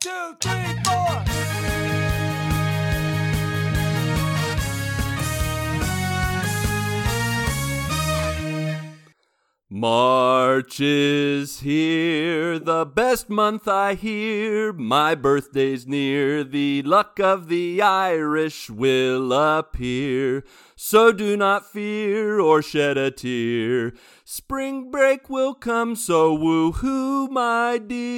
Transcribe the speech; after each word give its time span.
two, 0.00 0.36
three, 0.40 0.87
March 9.78 10.80
is 10.80 11.60
here, 11.60 12.58
the 12.58 12.84
best 12.84 13.30
month 13.30 13.68
I 13.68 13.94
hear. 13.94 14.72
My 14.72 15.14
birthday's 15.14 15.86
near, 15.86 16.42
the 16.42 16.82
luck 16.82 17.20
of 17.20 17.46
the 17.46 17.80
Irish 17.80 18.68
will 18.68 19.32
appear. 19.32 20.42
So 20.74 21.12
do 21.12 21.36
not 21.36 21.70
fear 21.70 22.40
or 22.40 22.60
shed 22.60 22.98
a 22.98 23.12
tear. 23.12 23.92
Spring 24.24 24.90
break 24.90 25.30
will 25.30 25.54
come, 25.54 25.94
so 25.94 26.36
woohoo, 26.36 27.30
my 27.30 27.78
dear. 27.78 28.08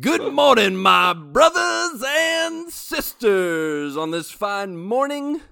Good 0.00 0.32
morning, 0.32 0.74
my 0.78 1.12
brothers 1.12 2.02
and 2.04 2.72
sisters, 2.72 3.96
on 3.96 4.10
this 4.10 4.32
fine 4.32 4.76
morning 4.78 5.42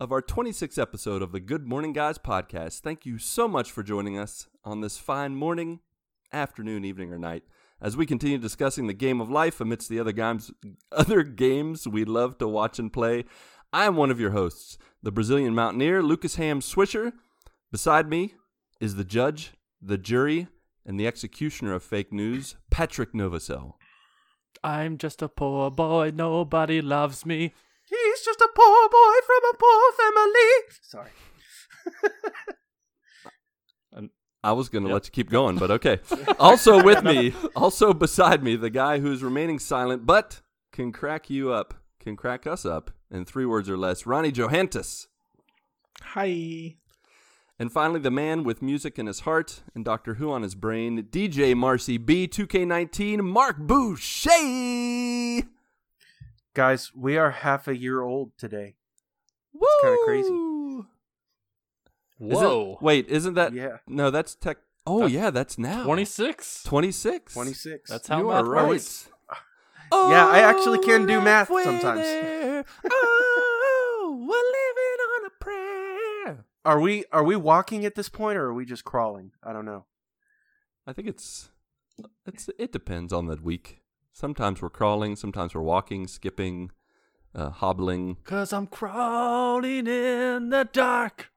of 0.00 0.12
our 0.12 0.22
26th 0.22 0.80
episode 0.80 1.22
of 1.22 1.32
the 1.32 1.40
Good 1.40 1.66
Morning 1.66 1.92
Guys 1.92 2.18
podcast. 2.18 2.80
Thank 2.80 3.04
you 3.04 3.18
so 3.18 3.48
much 3.48 3.72
for 3.72 3.82
joining 3.82 4.16
us 4.16 4.46
on 4.64 4.80
this 4.80 4.96
fine 4.96 5.34
morning, 5.34 5.80
afternoon, 6.32 6.84
evening, 6.84 7.12
or 7.12 7.18
night 7.18 7.42
as 7.80 7.96
we 7.96 8.06
continue 8.06 8.38
discussing 8.38 8.86
the 8.86 8.92
game 8.92 9.20
of 9.20 9.28
life 9.28 9.60
amidst 9.60 9.88
the 9.88 9.98
other 9.98 10.12
games, 10.12 10.52
other 10.92 11.24
games 11.24 11.88
we 11.88 12.04
love 12.04 12.38
to 12.38 12.46
watch 12.46 12.78
and 12.78 12.92
play. 12.92 13.24
I 13.72 13.86
am 13.86 13.96
one 13.96 14.12
of 14.12 14.20
your 14.20 14.30
hosts, 14.30 14.78
the 15.02 15.10
Brazilian 15.10 15.54
mountaineer, 15.54 16.00
Lucas 16.00 16.36
Ham 16.36 16.60
Swisher. 16.60 17.12
Beside 17.72 18.08
me 18.08 18.34
is 18.80 18.94
the 18.94 19.04
judge, 19.04 19.54
the 19.82 19.98
jury, 19.98 20.46
and 20.86 20.98
the 20.98 21.08
executioner 21.08 21.74
of 21.74 21.82
fake 21.82 22.12
news, 22.12 22.54
Patrick 22.70 23.12
Novosel. 23.14 23.74
I'm 24.62 24.96
just 24.96 25.22
a 25.22 25.28
poor 25.28 25.72
boy, 25.72 26.12
nobody 26.14 26.80
loves 26.80 27.26
me. 27.26 27.52
He's 27.88 28.20
just 28.24 28.40
a 28.40 28.48
poor 28.54 28.88
boy 28.88 29.14
from 29.26 29.42
a 29.50 29.54
poor 29.58 29.92
family. 29.92 30.50
Sorry. 30.82 31.10
I 34.44 34.52
was 34.52 34.68
going 34.68 34.84
to 34.84 34.88
Yep. 34.88 34.94
let 34.94 35.04
you 35.06 35.10
keep 35.10 35.30
going, 35.30 35.56
but 35.58 35.70
okay. 35.72 35.98
Also 36.38 36.80
with 36.84 37.02
me, 37.02 37.34
also 37.56 37.92
beside 37.92 38.44
me, 38.44 38.54
the 38.54 38.70
guy 38.70 39.00
who's 39.00 39.20
remaining 39.22 39.58
silent 39.58 40.06
but 40.06 40.42
can 40.72 40.92
crack 40.92 41.28
you 41.28 41.50
up, 41.52 41.74
can 41.98 42.14
crack 42.14 42.46
us 42.46 42.64
up 42.64 42.92
in 43.10 43.24
three 43.24 43.44
words 43.44 43.68
or 43.68 43.76
less, 43.76 44.06
Ronnie 44.06 44.30
Johantis. 44.30 45.08
Hi. 46.02 46.76
And 47.58 47.72
finally, 47.72 47.98
the 47.98 48.12
man 48.12 48.44
with 48.44 48.62
music 48.62 48.96
in 48.96 49.06
his 49.06 49.20
heart 49.20 49.62
and 49.74 49.84
Doctor 49.84 50.14
Who 50.14 50.30
on 50.30 50.42
his 50.42 50.54
brain, 50.54 51.02
DJ 51.10 51.56
Marcy 51.56 51.98
B, 51.98 52.28
2K19, 52.28 53.22
Marc 53.24 53.58
Boucher. 53.58 54.30
Guys, 56.58 56.90
we 56.92 57.16
are 57.16 57.30
half 57.30 57.68
a 57.68 57.76
year 57.76 58.02
old 58.02 58.32
today. 58.36 58.74
It's 59.54 59.80
kinda 59.80 59.96
crazy. 60.04 60.28
Woo! 60.28 60.80
Is 60.80 60.86
it- 62.18 62.44
Whoa. 62.44 62.78
wait, 62.80 63.06
isn't 63.08 63.34
that? 63.34 63.52
Yeah. 63.52 63.76
No, 63.86 64.10
that's 64.10 64.34
tech. 64.34 64.58
Oh, 64.84 65.02
That's 65.02 65.12
yeah, 65.12 65.30
that's 65.30 65.56
now. 65.56 65.84
26? 65.84 66.64
26. 66.64 67.32
26. 67.34 67.88
That's 67.88 68.08
how 68.08 68.18
you 68.18 68.24
math 68.26 68.44
are 68.44 68.50
right. 68.50 68.66
works. 68.70 69.08
Oh, 69.92 70.10
yeah, 70.10 70.26
I 70.26 70.40
actually 70.40 70.80
can 70.80 71.06
do 71.06 71.18
Oh, 71.18 71.20
math 71.20 71.46
sometimes. 71.46 72.00
there. 72.00 72.64
Oh, 72.90 74.16
we're 74.18 74.26
living 74.58 75.00
on 75.14 75.26
a 75.26 75.30
prayer. 76.34 76.44
Are 76.64 76.80
we 76.80 77.04
are 77.12 77.22
we 77.22 77.36
walking 77.36 77.84
at 77.84 77.94
this 77.94 78.08
point 78.08 78.36
or 78.36 78.46
are 78.46 78.52
we 78.54 78.64
just 78.64 78.82
crawling? 78.82 79.30
I 79.44 79.52
don't 79.52 79.64
know. 79.64 79.86
I 80.88 80.92
think 80.92 81.06
it's 81.06 81.50
it's 82.26 82.50
it 82.58 82.72
depends 82.72 83.12
on 83.12 83.26
the 83.26 83.36
week. 83.36 83.80
Sometimes 84.22 84.60
we're 84.60 84.68
crawling, 84.70 85.14
sometimes 85.14 85.54
we're 85.54 85.60
walking, 85.62 86.08
skipping, 86.08 86.72
uh, 87.36 87.50
hobbling. 87.50 88.16
Cause 88.24 88.52
I'm 88.52 88.66
crawling 88.66 89.86
in 89.86 90.48
the 90.48 90.68
dark. 90.72 91.30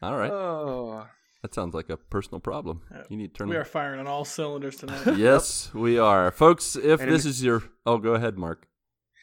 All 0.00 0.16
right, 0.16 0.30
Oh. 0.30 1.06
that 1.42 1.52
sounds 1.52 1.74
like 1.74 1.90
a 1.90 1.98
personal 1.98 2.40
problem. 2.40 2.80
You 3.10 3.18
need 3.18 3.34
to 3.34 3.38
turn. 3.40 3.48
We 3.50 3.56
are 3.56 3.66
firing 3.66 4.00
on 4.00 4.06
all 4.06 4.24
cylinders 4.24 4.76
tonight. 4.76 5.06
yes, 5.18 5.68
we 5.74 5.98
are, 5.98 6.30
folks. 6.30 6.74
If 6.74 7.02
And 7.02 7.12
this 7.12 7.24
an- 7.24 7.30
is 7.32 7.44
your, 7.44 7.64
oh, 7.84 7.98
go 7.98 8.14
ahead, 8.14 8.38
Marc. 8.38 8.66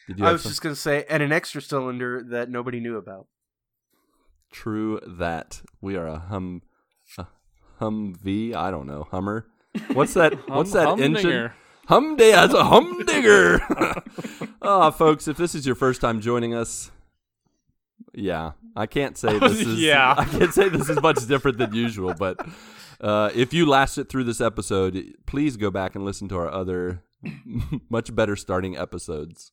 Did 0.06 0.20
you 0.20 0.24
I 0.26 0.30
was 0.30 0.42
some? 0.42 0.50
just 0.50 0.62
going 0.62 0.74
to 0.76 0.80
say 0.80 1.04
and 1.08 1.20
an 1.20 1.32
extra 1.32 1.60
cylinder 1.60 2.22
that 2.30 2.48
nobody 2.48 2.78
knew 2.78 2.96
about. 2.96 3.26
True 4.52 5.00
that 5.04 5.62
we 5.80 5.96
are 5.96 6.06
a 6.06 6.18
hum, 6.20 6.62
a 7.18 7.26
Humvee. 7.80 8.54
I 8.54 8.70
don't 8.70 8.86
know 8.86 9.08
Hummer. 9.10 9.48
What's 9.92 10.14
that? 10.14 10.48
What's 10.48 10.72
that 10.72 10.86
Hum- 10.88 11.00
engine? 11.00 11.24
humdinger. 11.24 11.54
Humday 11.88 12.32
as 12.32 12.54
a 12.54 12.64
humdigger. 12.64 13.60
oh, 14.62 14.90
folks, 14.92 15.28
if 15.28 15.36
this 15.36 15.54
is 15.54 15.66
your 15.66 15.74
first 15.74 16.00
time 16.00 16.20
joining 16.20 16.54
us, 16.54 16.90
yeah, 18.14 18.52
I 18.74 18.86
can't 18.86 19.18
say 19.18 19.38
this 19.38 19.60
is. 19.60 19.80
Yeah. 19.80 20.14
I 20.16 20.24
can't 20.24 20.52
say 20.54 20.68
this 20.70 20.88
is 20.88 21.00
much 21.02 21.26
different 21.26 21.58
than 21.58 21.74
usual. 21.74 22.14
But 22.14 22.38
uh, 23.00 23.30
if 23.34 23.52
you 23.52 23.66
lasted 23.66 24.08
through 24.08 24.24
this 24.24 24.40
episode, 24.40 25.14
please 25.26 25.56
go 25.58 25.70
back 25.70 25.94
and 25.94 26.04
listen 26.06 26.28
to 26.28 26.36
our 26.38 26.48
other, 26.50 27.02
much 27.90 28.14
better 28.14 28.34
starting 28.36 28.76
episodes. 28.78 29.52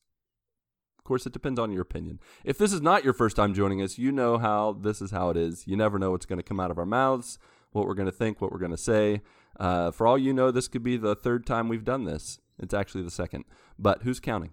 Of 0.99 1.03
course, 1.03 1.25
it 1.25 1.33
depends 1.33 1.59
on 1.59 1.71
your 1.73 1.81
opinion. 1.81 2.19
If 2.45 2.57
this 2.57 2.71
is 2.71 2.81
not 2.81 3.03
your 3.03 3.13
first 3.13 3.35
time 3.35 3.53
joining 3.53 3.81
us, 3.81 3.97
you 3.97 4.11
know 4.11 4.37
how 4.37 4.73
this 4.79 5.01
is 5.01 5.11
how 5.11 5.31
it 5.31 5.37
is. 5.37 5.67
You 5.67 5.75
never 5.75 5.99
know 5.99 6.11
what's 6.11 6.25
going 6.27 6.39
to 6.39 6.43
come 6.43 6.59
out 6.59 6.71
of 6.71 6.77
our 6.77 6.85
mouths, 6.85 7.39
what 7.71 7.87
we're 7.87 7.95
going 7.95 8.05
to 8.05 8.11
think, 8.15 8.39
what 8.39 8.51
we're 8.53 8.59
going 8.59 8.71
to 8.71 8.77
say. 8.77 9.21
Uh, 9.59 9.91
for 9.91 10.07
all 10.07 10.17
you 10.17 10.33
know, 10.33 10.51
this 10.51 10.67
could 10.67 10.83
be 10.83 10.97
the 10.97 11.15
third 11.15 11.45
time 11.45 11.67
we've 11.69 11.83
done 11.85 12.05
this. 12.05 12.39
It's 12.59 12.73
actually 12.73 13.03
the 13.03 13.11
second, 13.11 13.45
but 13.77 14.03
who's 14.03 14.19
counting? 14.19 14.51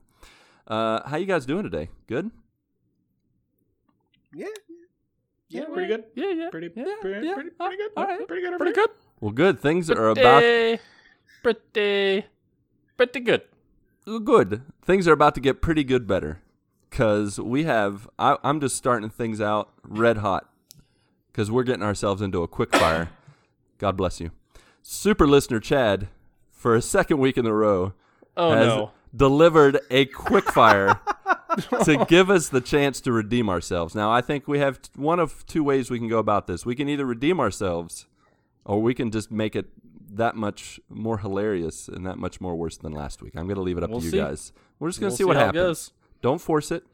Uh, 0.66 1.06
how 1.08 1.16
you 1.16 1.26
guys 1.26 1.46
doing 1.46 1.62
today? 1.62 1.88
Good. 2.06 2.30
Yeah. 4.34 4.46
yeah, 5.48 5.64
pretty 5.72 5.88
good. 5.88 6.04
Yeah, 6.14 6.30
yeah. 6.32 6.48
Pretty, 6.50 6.70
yeah, 6.76 6.84
pretty, 7.00 7.26
yeah. 7.26 7.34
pretty, 7.34 7.50
pretty 7.50 7.76
good. 7.76 7.90
all 7.96 8.04
right. 8.04 8.26
Pretty 8.28 8.42
good. 8.42 8.58
Pretty 8.58 8.70
everybody. 8.70 8.72
good. 8.74 8.90
Well, 9.20 9.32
good. 9.32 9.58
Things 9.60 9.90
are 9.90 10.08
about 10.08 10.40
Pretty, 10.42 10.82
pretty, 11.42 12.26
pretty 12.96 13.20
good. 13.20 13.42
good. 14.24 14.62
Things 14.84 15.08
are 15.08 15.12
about 15.12 15.34
to 15.36 15.40
get 15.40 15.62
pretty 15.62 15.84
good 15.84 16.06
better 16.06 16.40
because 16.90 17.40
we 17.40 17.64
have. 17.64 18.08
I, 18.18 18.36
I'm 18.44 18.60
just 18.60 18.76
starting 18.76 19.08
things 19.10 19.40
out 19.40 19.70
red 19.82 20.18
hot 20.18 20.48
because 21.32 21.50
we're 21.50 21.62
getting 21.64 21.82
ourselves 21.82 22.20
into 22.20 22.42
a 22.42 22.48
quick 22.48 22.74
fire. 22.74 23.08
God 23.78 23.96
bless 23.96 24.20
you, 24.20 24.30
super 24.90 25.26
listener 25.28 25.60
Chad, 25.60 26.08
for 26.50 26.74
a 26.74 26.80
second 26.82 27.18
week 27.18 27.36
in 27.36 27.44
a 27.46 27.52
row 27.52 27.92
Oh, 28.36 28.52
has 28.52 28.66
no. 28.66 28.90
delivered 29.14 29.80
a 29.90 30.06
quickfire 30.06 30.98
to 31.84 32.04
give 32.06 32.30
us 32.30 32.48
the 32.48 32.60
chance 32.62 33.00
to 33.02 33.12
redeem 33.12 33.48
ourselves. 33.50 33.94
Now, 33.94 34.10
I 34.10 34.20
think 34.22 34.48
we 34.48 34.60
have 34.60 34.80
t- 34.80 34.90
one 34.96 35.18
of 35.20 35.44
two 35.46 35.62
ways 35.62 35.90
we 35.90 35.98
can 35.98 36.08
go 36.08 36.18
about 36.18 36.46
this. 36.46 36.64
We 36.64 36.74
can 36.74 36.88
either 36.88 37.04
redeem 37.04 37.38
ourselves, 37.38 38.06
or 38.64 38.80
we 38.80 38.94
can 38.94 39.10
just 39.10 39.30
make 39.30 39.54
it 39.56 39.66
that 40.14 40.36
much 40.36 40.80
more 40.88 41.18
hilarious 41.18 41.88
and 41.88 42.06
that 42.06 42.16
much 42.16 42.40
more 42.40 42.56
worse 42.56 42.76
than 42.78 42.92
last 42.92 43.20
week. 43.20 43.34
I'm 43.36 43.44
going 43.46 43.56
to 43.56 43.62
leave 43.62 43.76
it 43.76 43.82
up 43.84 43.90
We'll 43.90 43.98
to 44.00 44.04
you 44.06 44.10
see. 44.12 44.18
guys. 44.18 44.52
We're 44.78 44.88
just 44.88 45.00
going 45.00 45.10
to 45.10 45.12
We'll 45.12 45.16
see 45.18 45.24
what 45.24 45.36
happens. 45.36 45.92
Don't 46.22 46.40
force 46.40 46.70
it, 46.70 46.84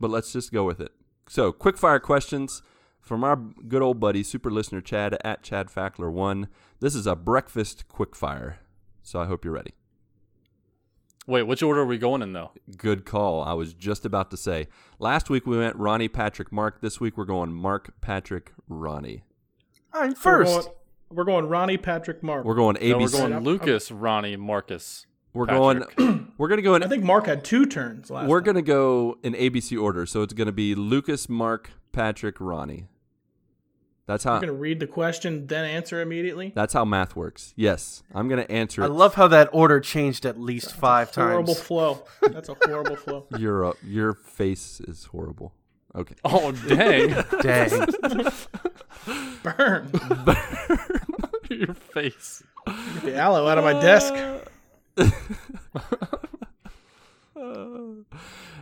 but 0.00 0.10
let's 0.10 0.32
just 0.32 0.52
go 0.52 0.64
with 0.64 0.80
it. 0.80 0.92
So, 1.28 1.52
quick 1.52 1.76
fire 1.78 2.00
questions 2.00 2.62
from 3.06 3.22
our 3.24 3.36
good 3.36 3.82
old 3.82 4.00
buddy, 4.00 4.22
super 4.22 4.50
listener 4.50 4.80
Chad 4.80 5.16
at 5.24 5.42
Chad 5.42 5.68
Fackler 5.68 6.12
one. 6.12 6.48
This 6.80 6.94
is 6.94 7.06
a 7.06 7.14
breakfast 7.16 7.86
quick 7.88 8.14
fire, 8.16 8.58
so 9.02 9.20
I 9.20 9.26
hope 9.26 9.44
you're 9.44 9.54
ready. 9.54 9.74
Wait, 11.28 11.42
which 11.44 11.62
order 11.62 11.80
are 11.80 11.86
we 11.86 11.98
going 11.98 12.22
in, 12.22 12.32
though? 12.32 12.52
Good 12.76 13.04
call. 13.04 13.42
I 13.42 13.52
was 13.52 13.74
just 13.74 14.04
about 14.04 14.30
to 14.30 14.36
say. 14.36 14.68
Last 14.98 15.28
week 15.30 15.46
we 15.46 15.56
went 15.58 15.74
Ronnie, 15.76 16.08
Patrick, 16.08 16.52
Marc. 16.52 16.80
This 16.80 17.00
week 17.00 17.16
we're 17.16 17.24
going 17.24 17.52
Marc, 17.52 18.00
Patrick, 18.00 18.52
Ronnie. 18.68 19.22
I'm 19.92 20.10
We're 20.10 20.14
first. 20.14 20.52
going, 20.66 20.76
we're 21.10 21.24
going 21.24 21.46
Ronnie, 21.48 21.78
Patrick, 21.78 22.22
Marc. 22.22 22.44
We're 22.44 22.54
going 22.54 22.76
No, 22.80 22.98
we're 22.98 23.06
ABC. 23.06 23.12
going 23.18 23.32
I'm- 23.32 23.44
Lucas, 23.44 23.90
Ronnie, 23.90 24.36
Marcus. 24.36 25.06
We're 25.32 25.46
Patrick. 25.46 25.96
going. 25.96 26.32
We're 26.38 26.48
gonna 26.48 26.62
go 26.62 26.74
in. 26.76 26.82
I 26.82 26.88
think 26.88 27.02
Marc 27.04 27.26
had 27.26 27.44
two 27.44 27.66
turns 27.66 28.10
last 28.10 28.26
we're 28.28 28.40
time. 28.40 28.46
gonna 28.46 28.62
go 28.62 29.18
in 29.22 29.34
ABC 29.34 29.78
order. 29.80 30.06
So 30.06 30.22
it's 30.22 30.32
gonna 30.32 30.50
be 30.52 30.74
Lucas, 30.74 31.28
Marc, 31.28 31.70
Patrick, 31.92 32.36
Ronnie. 32.40 32.86
That's 34.06 34.22
how. 34.24 34.32
You're 34.34 34.40
going 34.42 34.52
to 34.52 34.58
read 34.58 34.78
the 34.80 34.86
question, 34.86 35.46
then 35.48 35.64
answer 35.64 36.00
immediately? 36.00 36.52
That's 36.54 36.72
how 36.74 36.84
math 36.84 37.16
works. 37.16 37.52
Yes, 37.56 38.02
I'm 38.14 38.28
gonna 38.28 38.42
answer 38.48 38.82
I 38.82 38.86
it. 38.86 38.90
love 38.92 39.14
how 39.14 39.26
that 39.28 39.48
order 39.52 39.80
changed 39.80 40.24
at 40.24 40.38
least 40.40 40.74
five 40.76 41.12
Horrible 41.14 41.54
times. 41.54 41.66
flow. 41.66 42.04
That's 42.22 42.48
a 42.48 42.56
horrible 42.64 42.94
flow. 42.96 43.26
your 43.36 43.64
uh, 43.66 43.72
your 43.84 44.14
face 44.14 44.80
is 44.80 45.06
horrible. 45.06 45.52
Okay. 45.94 46.14
Oh, 46.24 46.52
dang. 46.52 47.08
Dang. 47.42 47.70
Burn. 49.42 49.88
Burn. 50.24 50.36
your 51.50 51.74
face. 51.74 52.42
Get 52.66 53.02
the 53.02 53.16
aloe 53.16 53.46
out 53.48 53.56
of 53.58 53.64
my 53.64 53.72
desk. 53.80 54.14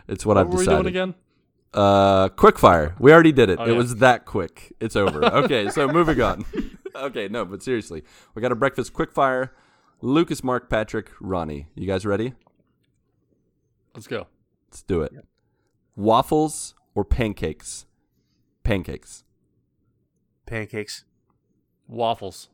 It's 0.07 0.25
what, 0.25 0.35
What 0.35 0.37
I've 0.37 0.47
were 0.47 0.59
we 0.59 0.65
decided. 0.65 0.83
doing 0.83 0.87
again? 0.87 1.15
Uh, 1.75 2.29
quick 2.29 2.57
fire. 2.57 2.95
We 2.99 3.11
already 3.11 3.31
did 3.33 3.49
it. 3.49 3.59
Oh, 3.59 3.65
it 3.65 3.71
yeah. 3.71 3.77
was 3.77 3.97
that 3.97 4.25
quick. 4.25 4.73
It's 4.79 4.95
over. 4.95 5.23
Okay, 5.25 5.69
so 5.69 5.87
moving 5.99 6.21
on. 6.21 6.45
Okay, 6.95 7.27
no, 7.27 7.43
but 7.43 7.61
seriously, 7.61 8.03
we 8.33 8.41
got 8.41 8.51
a 8.51 8.55
breakfast 8.55 8.93
quick 8.93 9.11
fire. 9.11 9.53
Lucas, 10.01 10.43
Marc, 10.43 10.69
Patrick, 10.69 11.09
Ronnie. 11.19 11.67
You 11.75 11.85
guys 11.85 12.05
ready? 12.05 12.33
Let's 13.93 14.07
go. 14.07 14.27
Let's 14.69 14.83
do 14.83 15.01
it. 15.01 15.13
Waffles 15.95 16.75
or 16.93 17.03
pancakes? 17.05 17.85
Pancakes. 18.63 19.23
Pancakes. 20.45 21.03
Waffles. 21.87 22.49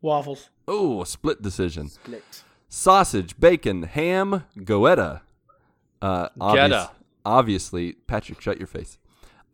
Waffles. 0.00 0.50
Oh, 0.66 1.02
a 1.02 1.06
split 1.06 1.42
decision. 1.42 1.88
Split. 1.88 2.42
Sausage, 2.68 3.38
bacon, 3.40 3.84
ham, 3.84 4.44
goetta. 4.58 5.22
Uh, 6.00 6.28
obvious- 6.40 6.68
Goetta. 6.70 6.90
Obviously, 7.24 7.92
Patrick, 7.92 8.40
shut 8.40 8.58
your 8.58 8.66
face. 8.66 8.98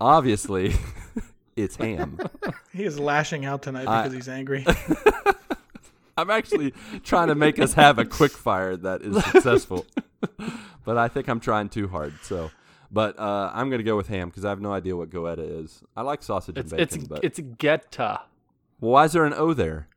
Obviously, 0.01 0.75
it's 1.57 1.77
ham. 1.77 2.19
He 2.73 2.83
is 2.85 2.99
lashing 2.99 3.45
out 3.45 3.63
tonight 3.63 3.87
I- 3.87 4.03
because 4.03 4.15
he's 4.15 4.29
angry. 4.29 4.67
I'm 6.17 6.31
actually 6.31 6.73
trying 7.03 7.29
to 7.29 7.35
make 7.35 7.59
us 7.59 7.73
have 7.75 7.99
a 7.99 8.05
quick 8.05 8.33
fire 8.33 8.77
that 8.77 9.03
is 9.03 9.23
successful, 9.25 9.85
but 10.85 10.97
I 10.97 11.09
think 11.09 11.29
I'm 11.29 11.41
trying 11.41 11.69
too 11.69 11.89
hard. 11.89 12.15
So, 12.23 12.51
but 12.91 13.19
uh, 13.19 13.51
I'm 13.53 13.69
gonna 13.71 13.83
go 13.83 13.97
with 13.97 14.07
ham 14.09 14.29
because 14.29 14.45
I 14.45 14.51
have 14.51 14.61
no 14.61 14.73
idea 14.73 14.97
what 14.97 15.11
goetta 15.11 15.63
is. 15.65 15.83
I 15.97 16.03
like 16.03 16.23
sausage 16.23 16.57
It's 16.57 16.71
and 16.73 16.79
bacon, 16.81 16.99
it's 17.01 17.09
but 17.09 17.25
it's 17.25 17.41
Geta. 17.59 18.23
well, 18.81 18.93
why 18.93 19.05
is 19.07 19.13
there 19.13 19.25
an 19.25 19.35
O 19.35 19.55
there? 19.55 19.89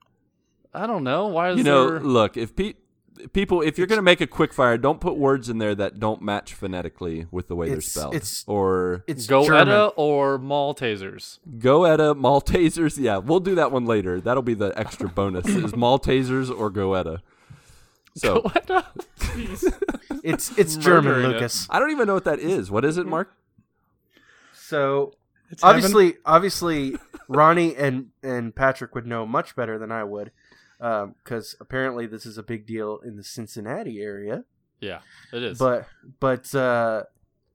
I 0.74 0.88
don't 0.88 1.04
know. 1.04 1.28
Why 1.28 1.50
is 1.52 1.56
there? 1.56 1.58
You 1.60 1.64
know, 1.72 1.90
there? 1.92 2.00
look, 2.00 2.36
if 2.38 2.56
pe- 2.56 2.74
people, 3.34 3.62
if 3.62 3.78
you're 3.78 3.88
gonna 3.88 4.02
make 4.02 4.22
a 4.22 4.28
quick 4.28 4.54
fire, 4.54 4.78
don't 4.78 5.00
put 5.02 5.18
words 5.18 5.50
in 5.50 5.58
there 5.58 5.74
that 5.76 6.00
don't 6.00 6.22
match 6.22 6.54
phonetically 6.54 7.28
with 7.32 7.48
the 7.48 7.56
way 7.56 7.68
they're 7.68 7.78
It's- 7.78 7.92
spelled. 7.94 8.16
it's- 8.16 8.44
or 8.48 9.04
It's 9.08 9.28
Goetta 9.28 9.46
German. 9.66 9.92
or 9.96 10.38
Maltesers? 10.40 11.40
goetta, 11.58 12.16
Maltesers. 12.20 12.98
Yeah, 12.98 13.18
we'll 13.18 13.40
do 13.40 13.56
that 13.56 13.72
one 13.72 13.86
later. 13.86 14.20
That'll 14.22 14.44
be 14.44 14.54
the 14.54 14.78
extra 14.78 15.08
bonus: 15.10 15.46
is 15.48 15.74
Maltesers 15.74 16.50
or 16.50 16.70
goetta. 16.72 17.20
So 18.16 18.42
Goetta? 18.42 18.86
It's 20.24 20.58
it's 20.58 20.76
German, 20.76 21.06
Murdering 21.12 21.32
it. 21.32 21.34
Lucas. 21.36 21.68
I 21.70 21.80
don't 21.80 21.92
even 21.92 22.08
know 22.08 22.16
what 22.16 22.24
that 22.26 22.40
is. 22.40 22.70
What 22.72 22.84
is 22.84 22.98
it, 22.98 23.06
Marc? 23.06 23.32
So 24.54 25.14
It's 25.50 25.62
heaven. 25.62 25.76
obviously, 25.76 26.16
obviously, 26.26 26.98
Ronnie 27.28 27.76
and 27.76 28.10
and 28.24 28.56
Patrick 28.56 28.96
would 28.96 29.06
know 29.06 29.26
much 29.26 29.56
better 29.56 29.78
than 29.78 29.92
I 29.92 30.04
would, 30.04 30.32
because 30.80 31.56
apparently 31.60 32.06
this 32.06 32.26
is 32.26 32.38
a 32.38 32.44
big 32.44 32.66
deal 32.66 33.00
in 33.04 33.16
the 33.18 33.24
Cincinnati 33.24 34.02
area. 34.02 34.44
Yeah, 34.80 35.00
it 35.34 35.44
is. 35.44 35.58
But 35.58 35.88
but 36.20 36.54
uh, 36.54 37.04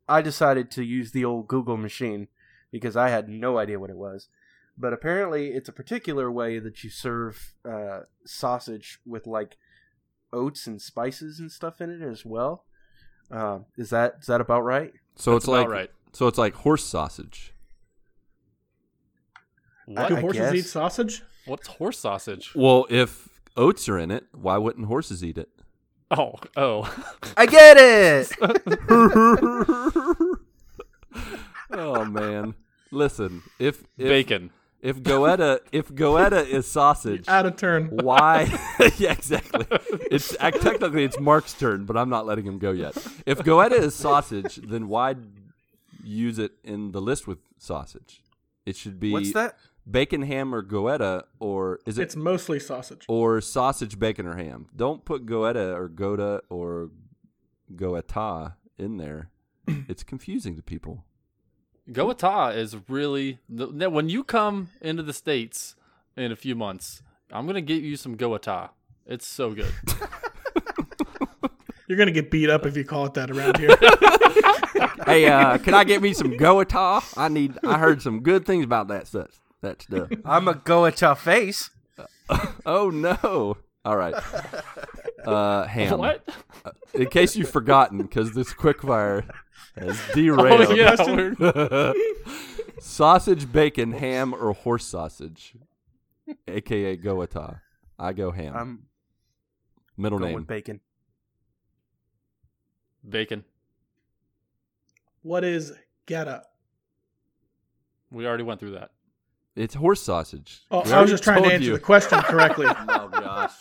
I 0.09 0.23
decided 0.23 0.71
to 0.73 0.85
use 0.85 1.13
the 1.13 1.25
old 1.25 1.49
Google 1.49 1.77
machine 1.77 2.29
because 2.71 2.97
I 2.97 3.11
had 3.11 3.29
no 3.29 3.59
idea 3.59 3.79
what 3.79 3.91
it 3.91 3.97
was. 3.97 4.29
But 4.77 4.93
apparently, 4.93 5.49
it's 5.49 5.69
a 5.69 5.73
particular 5.73 6.33
way 6.33 6.59
that 6.59 6.83
you 6.83 6.91
serve 6.91 7.55
uh, 7.65 8.01
sausage 8.25 8.99
with 9.07 9.27
like 9.27 9.59
oats 10.33 10.67
and 10.67 10.81
spices 10.81 11.39
and 11.39 11.53
stuff 11.53 11.81
in 11.81 11.91
it 11.91 12.03
as 12.03 12.25
well. 12.25 12.65
Uh, 13.31 13.61
is 13.77 13.91
that 13.91 14.17
is 14.21 14.27
that 14.27 14.41
about 14.41 14.63
right? 14.63 14.93
So 15.15 15.33
That's 15.33 15.45
it's 15.45 15.49
like 15.49 15.69
right. 15.69 15.91
so 16.13 16.27
it's 16.27 16.39
like 16.39 16.55
horse 16.55 16.85
sausage. 16.85 17.55
What? 19.87 20.09
Do 20.09 20.17
I 20.17 20.21
horses 20.21 20.41
guess. 20.41 20.55
eat 20.55 20.67
sausage? 20.67 21.23
What's 21.45 21.67
horse 21.67 21.99
sausage? 21.99 22.53
Well, 22.55 22.87
if 22.89 23.29
oats 23.57 23.89
are 23.89 23.99
in 23.99 24.11
it, 24.11 24.27
why 24.33 24.59
wouldn't 24.59 24.87
horses 24.87 25.25
eat 25.25 25.39
it? 25.39 25.49
Oh, 26.11 26.35
oh. 26.57 26.95
I 27.37 27.47
get 27.47 27.77
it. 27.79 28.31
oh 31.71 32.05
man, 32.05 32.55
listen, 32.91 33.43
if 33.59 33.83
if 33.97 34.09
Bacon. 34.09 34.51
if 34.81 35.03
goetta 35.03 35.61
if 35.73 35.89
goetta 35.89 36.47
is 36.47 36.67
sausage, 36.67 37.27
Out 37.29 37.47
of 37.47 37.57
turn. 37.57 37.87
why? 37.91 38.43
yeah, 38.99 39.13
exactly. 39.13 39.67
It's 40.11 40.37
technically 40.37 41.05
it's 41.05 41.19
Marc's 41.19 41.55
turn, 41.55 41.87
but 41.87 41.97
I'm 41.97 42.11
not 42.11 42.27
letting 42.27 42.45
him 42.45 42.59
go 42.59 42.73
yet. 42.73 42.95
If 43.25 43.39
goetta 43.39 43.79
is 43.79 43.95
sausage, 43.95 44.57
then 44.57 44.89
why 44.89 45.17
use 46.05 46.39
it 46.39 46.53
in 46.63 46.93
the 46.93 47.01
list 47.01 47.27
with 47.27 47.39
sausage? 47.59 48.23
It 48.67 48.77
should 48.77 49.01
be 49.01 49.13
What's 49.13 49.33
that? 49.33 49.57
Bacon, 49.91 50.23
ham, 50.23 50.55
or 50.55 50.63
goetta, 50.63 51.25
or 51.39 51.81
is 51.87 51.99
it 51.99 52.03
It's 52.03 52.17
mostly 52.17 52.59
sausage. 52.61 53.05
or 53.09 53.41
sausage, 53.41 53.99
bacon, 53.99 54.27
or 54.27 54.37
ham. 54.37 54.67
Don't 54.75 55.05
put 55.05 55.27
goetta 55.27 55.75
or 55.77 55.89
goda 55.89 56.41
or 56.49 56.91
goetta 57.75 58.55
in 58.79 58.97
there. 58.97 59.31
it's 59.89 60.03
confusing 60.03 60.57
to 60.57 60.63
people. 60.63 61.05
Goata 61.91 62.55
is 62.57 62.77
really 62.89 63.39
the- 63.49 63.67
now, 63.73 63.89
when 63.89 64.09
you 64.09 64.23
come 64.25 64.71
into 64.81 65.03
the 65.03 65.13
states 65.13 65.75
in 66.17 66.31
a 66.33 66.37
few 66.37 66.55
months. 66.55 67.03
I'm 67.33 67.47
gonna 67.47 67.63
get 67.63 67.83
you 67.83 67.97
some 67.97 68.17
Goata. 68.17 68.71
It's 69.07 69.27
so 69.27 69.53
good. 69.53 69.73
You're 71.89 71.99
gonna 71.99 72.11
get 72.13 72.31
beat 72.31 72.49
up 72.49 72.65
if 72.67 72.77
you 72.77 72.85
call 72.85 73.07
it 73.07 73.15
that 73.15 73.31
around 73.31 73.59
here. 73.59 73.77
hey, 75.07 75.27
uh, 75.27 75.59
can 75.59 75.75
I 75.75 75.85
get 75.85 76.01
me 76.01 76.13
some 76.15 76.33
goetta? 76.39 77.03
I 77.19 77.29
need. 77.29 77.59
I 77.67 77.79
heard 77.79 78.01
some 78.01 78.21
good 78.21 78.47
things 78.47 78.65
about 78.65 78.89
that 78.89 79.07
stuff. 79.07 79.41
That 79.63 79.83
stuff. 79.83 80.09
I'm 80.25 80.49
a 80.49 80.55
go 80.55 80.87
at 80.87 81.01
your 81.01 81.15
face. 81.15 81.71
Oh 82.65 82.89
no! 82.89 83.59
All 83.85 83.97
right. 83.97 84.15
Uh, 85.23 85.65
ham. 85.65 85.99
what? 85.99 86.27
In 86.95 87.07
case 87.09 87.37
you've 87.37 87.51
forgotten, 87.51 87.99
because 87.99 88.33
this 88.33 88.55
quickfire 88.55 89.29
has 89.77 90.01
derailed. 90.15 90.69
Oh 90.69 90.73
yeah, 90.73 90.97
question? 90.97 91.95
sausage, 92.81 93.53
bacon, 93.53 93.93
ham, 93.93 94.33
or 94.33 94.53
horse 94.55 94.87
sausage, 94.87 95.55
aka 96.49 96.97
goetta. 96.97 97.61
I 97.99 98.13
go 98.15 98.31
ham. 98.31 98.55
I'm 98.57 98.83
Middle 99.99 100.21
going 100.21 100.33
name. 100.37 100.45
bacon. 100.45 100.81
bacon. 103.07 103.45
what 105.21 105.45
is 105.45 105.73
geta? 106.07 106.45
We 108.11 108.27
already 108.27 108.45
went 108.45 108.61
through 108.61 108.73
that. 108.73 108.93
It's 109.55 109.75
horse 109.75 110.03
sausage. 110.03 110.63
Oh, 110.71 110.81
I 110.81 111.01
was 111.01 111.11
just 111.11 111.23
trying 111.23 111.43
to 111.43 111.53
answer 111.53 111.67
you. 111.67 111.73
the 111.73 111.79
question 111.79 112.21
correctly. 112.21 112.67
I 112.67 112.85
Oh 112.89 113.09
gosh. 113.09 113.53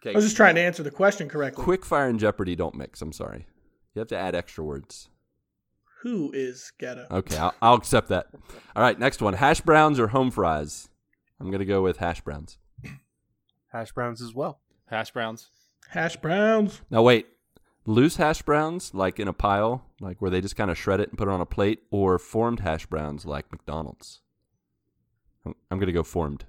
Okay. 0.00 0.14
was 0.14 0.24
just 0.24 0.36
trying 0.36 0.54
to 0.54 0.60
answer 0.60 0.82
the 0.82 0.92
question 0.92 1.28
correctly. 1.28 1.64
Quick 1.64 1.84
fire 1.84 2.08
and 2.08 2.20
Jeopardy 2.20 2.54
don't 2.54 2.74
mix. 2.76 3.02
I'm 3.02 3.12
sorry. 3.12 3.46
You 3.94 3.98
have 4.00 4.08
to 4.08 4.16
add 4.16 4.34
extra 4.36 4.62
words. 4.62 5.08
Who 6.02 6.30
is 6.32 6.70
geta? 6.78 7.08
Okay, 7.10 7.36
I'll, 7.36 7.54
I'll 7.60 7.74
accept 7.74 8.08
that. 8.10 8.28
All 8.76 8.82
right, 8.82 8.96
next 8.96 9.20
one: 9.20 9.34
hash 9.34 9.60
browns 9.60 9.98
or 9.98 10.08
home 10.08 10.30
fries. 10.30 10.88
I'm 11.40 11.50
gonna 11.50 11.64
go 11.64 11.82
with 11.82 11.96
hash 11.96 12.20
browns. 12.20 12.58
Hash 13.72 13.90
browns 13.92 14.22
as 14.22 14.32
well. 14.32 14.60
Hash 14.86 15.10
browns. 15.10 15.50
Hash 15.90 16.16
browns. 16.16 16.80
Now 16.90 17.02
wait, 17.02 17.26
loose 17.84 18.16
hash 18.16 18.42
browns 18.42 18.94
like 18.94 19.18
in 19.18 19.26
a 19.26 19.32
pile, 19.32 19.84
like 20.00 20.22
where 20.22 20.30
they 20.30 20.40
just 20.40 20.54
kind 20.54 20.70
of 20.70 20.78
shred 20.78 21.00
it 21.00 21.08
and 21.08 21.18
put 21.18 21.26
it 21.26 21.32
on 21.32 21.40
a 21.40 21.46
plate, 21.46 21.80
or 21.90 22.20
formed 22.20 22.60
hash 22.60 22.86
browns 22.86 23.26
like 23.26 23.50
McDonald's. 23.50 24.20
I'm, 25.48 25.54
I'm 25.70 25.78
gonna 25.78 25.92
go 25.92 26.02
formed. 26.02 26.44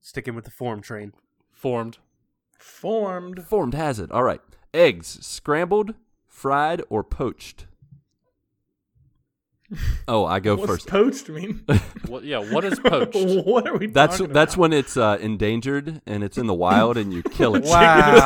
Sticking 0.00 0.34
with 0.34 0.44
the 0.44 0.50
form 0.50 0.80
train. 0.80 1.12
Formed. 1.52 1.98
Formed. 2.58 3.44
Formed 3.44 3.74
has 3.74 3.98
it. 4.00 4.10
All 4.10 4.22
right, 4.22 4.40
eggs 4.72 5.18
scrambled, 5.24 5.94
fried, 6.26 6.82
or 6.88 7.02
poached. 7.04 7.66
Oh, 10.08 10.24
I 10.24 10.40
go 10.40 10.56
What's 10.56 10.66
first. 10.70 10.88
poached 10.88 11.28
mean? 11.28 11.62
What? 12.06 12.24
Yeah. 12.24 12.38
What 12.38 12.64
is 12.64 12.78
poached? 12.80 13.14
what 13.46 13.68
are 13.68 13.76
we 13.76 13.86
That's 13.86 14.16
talking 14.16 14.32
that's 14.32 14.54
about? 14.54 14.60
when 14.62 14.72
it's 14.72 14.96
uh, 14.96 15.18
endangered 15.20 16.00
and 16.06 16.24
it's 16.24 16.38
in 16.38 16.46
the 16.46 16.54
wild 16.54 16.96
and 16.96 17.12
you 17.12 17.22
kill 17.22 17.54
it. 17.54 17.64
Wow. 17.64 18.24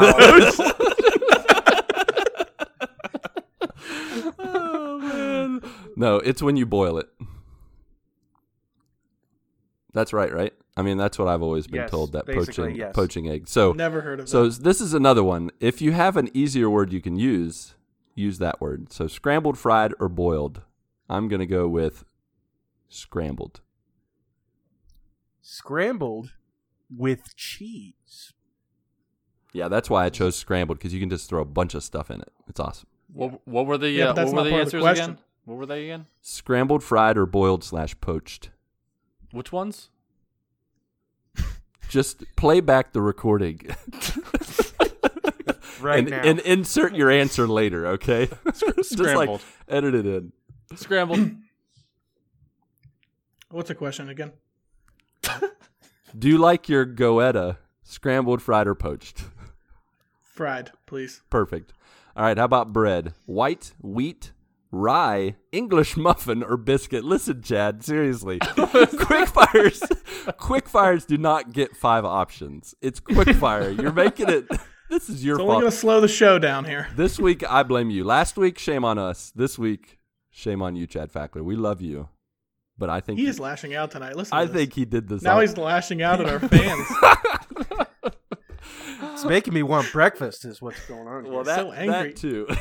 oh 4.38 4.98
man. 5.00 5.60
No, 5.96 6.18
it's 6.18 6.40
when 6.42 6.56
you 6.56 6.64
boil 6.66 6.98
it. 6.98 7.08
That's 9.92 10.12
right, 10.12 10.32
right? 10.32 10.54
I 10.76 10.82
mean, 10.82 10.96
that's 10.96 11.18
what 11.18 11.28
I've 11.28 11.42
always 11.42 11.66
been 11.66 11.82
Yes, 11.82 11.90
told 11.90 12.12
that 12.12 12.26
poaching 12.26 12.76
yes. 12.76 12.94
poaching 12.94 13.28
eggs. 13.28 13.50
So 13.50 13.72
Never 13.72 14.00
heard 14.00 14.20
of 14.20 14.28
so 14.28 14.48
that. 14.48 14.62
this 14.64 14.80
is 14.80 14.94
another 14.94 15.22
one. 15.22 15.50
If 15.60 15.82
you 15.82 15.92
have 15.92 16.16
an 16.16 16.30
easier 16.32 16.70
word 16.70 16.92
you 16.92 17.00
can 17.02 17.16
use, 17.16 17.74
use 18.14 18.38
that 18.38 18.60
word. 18.60 18.90
So 18.92 19.06
scrambled, 19.06 19.58
fried, 19.58 19.92
or 20.00 20.08
boiled. 20.08 20.62
I'm 21.10 21.28
gonna 21.28 21.46
go 21.46 21.68
with 21.68 22.04
scrambled. 22.88 23.60
Scrambled 25.42 26.32
with 26.94 27.36
cheese. 27.36 28.32
Yeah, 29.52 29.68
that's 29.68 29.90
why 29.90 30.04
I 30.06 30.08
chose 30.08 30.36
scrambled 30.36 30.78
because 30.78 30.94
you 30.94 31.00
can 31.00 31.10
just 31.10 31.28
throw 31.28 31.42
a 31.42 31.44
bunch 31.44 31.74
of 31.74 31.84
stuff 31.84 32.10
in 32.10 32.20
it. 32.22 32.32
It's 32.48 32.60
awesome. 32.60 32.88
What, 33.12 33.46
what 33.46 33.66
were 33.66 33.76
the 33.76 33.90
Yeah, 33.90 34.10
uh, 34.10 34.12
that's 34.14 34.32
what 34.32 34.38
were 34.38 34.44
the 34.44 34.50
part 34.50 34.62
of 34.62 34.70
the 34.70 34.76
answers 34.78 34.98
again? 34.98 35.18
What 35.44 35.58
were 35.58 35.66
they 35.66 35.84
again? 35.84 36.06
Scrambled, 36.22 36.82
fried, 36.82 37.18
or 37.18 37.26
boiled 37.26 37.62
slash 37.64 38.00
poached. 38.00 38.50
Which 39.32 39.50
ones? 39.52 39.88
Just 41.88 42.24
play 42.36 42.60
back 42.60 42.92
the 42.92 43.00
recording 43.00 43.60
Right 45.80 45.98
and, 46.00 46.10
now. 46.10 46.22
and 46.22 46.38
insert 46.40 46.94
your 46.94 47.10
answer 47.10 47.48
later, 47.48 47.86
okay? 47.88 48.28
Just 48.46 48.62
like 48.66 48.84
Scrambled. 48.84 49.42
edit 49.68 49.94
it 49.96 50.06
in. 50.06 50.32
Scrambled. 50.76 51.30
What's 53.50 53.68
the 53.68 53.74
question 53.74 54.08
again? 54.08 54.32
Do 56.16 56.28
you 56.28 56.38
like 56.38 56.68
your 56.68 56.86
goetta 56.86 57.56
scrambled, 57.82 58.42
fried, 58.42 58.66
or 58.66 58.74
poached? 58.74 59.24
Fried, 60.22 60.70
please. 60.86 61.22
Perfect. 61.30 61.72
All 62.16 62.24
right, 62.24 62.36
how 62.38 62.44
about 62.44 62.72
bread? 62.72 63.14
White, 63.26 63.72
wheat, 63.80 64.32
rye, 64.72 65.36
English 65.52 65.96
muffin, 65.96 66.42
or 66.42 66.56
biscuit? 66.56 67.04
Listen, 67.04 67.42
Chad, 67.42 67.84
seriously. 67.84 68.38
quick 68.56 69.28
fires. 69.28 69.80
quick 70.38 70.68
fires 70.68 71.04
do 71.04 71.16
not 71.18 71.52
get 71.52 71.76
five 71.76 72.04
options. 72.04 72.74
It's 72.80 72.98
quick 72.98 73.36
fire. 73.36 73.70
You're 73.70 73.92
making 73.92 74.28
it. 74.30 74.46
This 74.90 75.08
is 75.08 75.24
your 75.24 75.36
fault. 75.38 75.48
It's 75.48 75.52
only 75.52 75.60
going 75.62 75.70
to 75.70 75.76
slow 75.78 76.00
the 76.00 76.08
show 76.08 76.38
down 76.38 76.64
here. 76.64 76.88
This 76.96 77.18
week, 77.18 77.48
I 77.48 77.62
blame 77.62 77.90
you. 77.90 78.02
Last 78.04 78.36
week, 78.36 78.58
shame 78.58 78.84
on 78.84 78.98
us. 78.98 79.32
This 79.34 79.58
week, 79.58 79.98
shame 80.30 80.60
on 80.62 80.74
you, 80.76 80.86
Chad 80.86 81.12
Fackler. 81.12 81.42
We 81.42 81.56
love 81.56 81.80
you, 81.80 82.08
but 82.76 82.90
I 82.90 83.00
think 83.00 83.18
He 83.18 83.26
is 83.26 83.38
lashing 83.40 83.74
out 83.74 83.90
tonight. 83.90 84.16
Listen. 84.16 84.36
I 84.36 84.44
this. 84.46 84.54
think 84.54 84.74
he 84.74 84.84
did 84.84 85.08
this. 85.08 85.22
now 85.22 85.36
on- 85.36 85.42
he's 85.42 85.56
lashing 85.56 86.02
out 86.02 86.20
at 86.20 86.28
our 86.28 86.40
fans. 86.48 86.86
It's 89.14 89.24
making 89.24 89.54
me 89.54 89.62
want 89.62 89.90
breakfast. 89.92 90.44
Is 90.44 90.60
what's 90.60 90.84
going 90.86 91.06
on. 91.06 91.24
well, 91.24 91.34
here. 91.36 91.44
that, 91.44 91.56
so 91.56 91.72
angry. 91.72 92.08
that 92.12 92.16
too. 92.16 92.46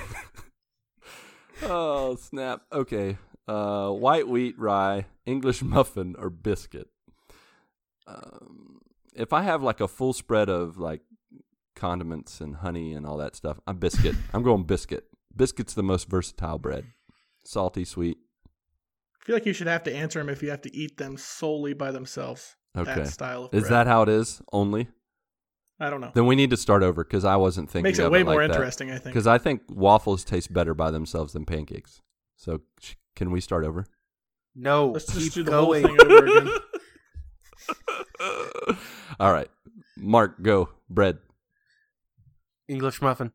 oh 1.64 2.16
snap! 2.16 2.62
Okay, 2.72 3.18
uh, 3.48 3.90
white 3.90 4.28
wheat, 4.28 4.58
rye, 4.58 5.06
English 5.26 5.62
muffin, 5.64 6.16
or 6.18 6.30
biscuit. 6.30 6.88
Um, 8.08 8.82
if 9.16 9.34
I 9.34 9.44
have 9.44 9.62
like 9.62 9.80
a 9.80 9.88
full 9.88 10.14
spread 10.14 10.50
of 10.50 10.78
like 10.78 11.02
condiments 11.76 12.42
and 12.42 12.58
honey 12.58 12.94
and 12.94 13.06
all 13.06 13.18
that 13.18 13.36
stuff, 13.36 13.60
I'm 13.68 13.78
biscuit. 13.78 14.16
I'm 14.34 14.44
going 14.44 14.64
biscuit. 14.64 15.06
Biscuit's 15.36 15.74
the 15.74 15.84
most 15.84 16.10
versatile 16.10 16.58
bread. 16.58 16.86
Salty, 17.44 17.86
sweet. 17.86 18.18
I 19.22 19.26
feel 19.26 19.36
like 19.36 19.46
you 19.46 19.54
should 19.54 19.68
have 19.68 19.84
to 19.84 19.96
answer 19.96 20.20
them 20.20 20.30
if 20.30 20.42
you 20.42 20.50
have 20.50 20.62
to 20.64 20.76
eat 20.76 20.98
them 20.98 21.16
solely 21.16 21.74
by 21.74 21.92
themselves. 21.92 22.56
Okay. 22.76 22.96
That 22.96 23.08
style 23.08 23.46
of 23.46 23.54
Is 23.54 23.64
bread. 23.64 23.72
that 23.74 23.88
how 23.88 24.02
it 24.04 24.10
is? 24.10 24.42
Only? 24.52 24.88
I 25.82 25.90
don't 25.90 26.00
know. 26.00 26.12
Then 26.14 26.28
we 26.28 26.36
need 26.36 26.52
to 26.52 26.58
start 26.58 26.84
over 26.84 27.04
because 27.04 27.26
I 27.26 27.36
wasn't 27.38 27.70
thinking. 27.70 27.84
Makes 27.84 28.00
it 28.00 28.06
of 28.06 28.12
way 28.12 28.22
it 28.22 28.28
like 28.28 28.36
more 28.36 28.48
that. 28.48 28.52
interesting, 28.52 28.92
I 28.92 28.94
think. 28.94 29.06
Because 29.06 29.26
I 29.26 29.40
think 29.40 29.64
waffles 29.70 30.24
taste 30.24 30.54
better 30.54 30.76
by 30.76 30.92
themselves 30.92 31.34
than 31.34 31.44
pancakes. 31.44 32.02
So 32.36 32.62
sh- 32.80 32.94
can 33.16 33.32
we 33.32 33.42
start 33.42 33.66
over? 33.66 33.86
no. 34.56 34.92
Let's 34.92 35.08
just 35.08 35.20
keep 35.20 35.34
do 35.34 35.44
the 35.44 35.52
going. 35.52 35.84
whole 35.84 35.98
thing 35.98 36.12
over 36.12 36.26
again. 36.28 36.50
All 39.20 39.34
right, 39.34 39.50
Marc, 39.98 40.42
go 40.42 40.70
bread. 40.90 41.20
English 42.68 43.02
muffin. 43.02 43.32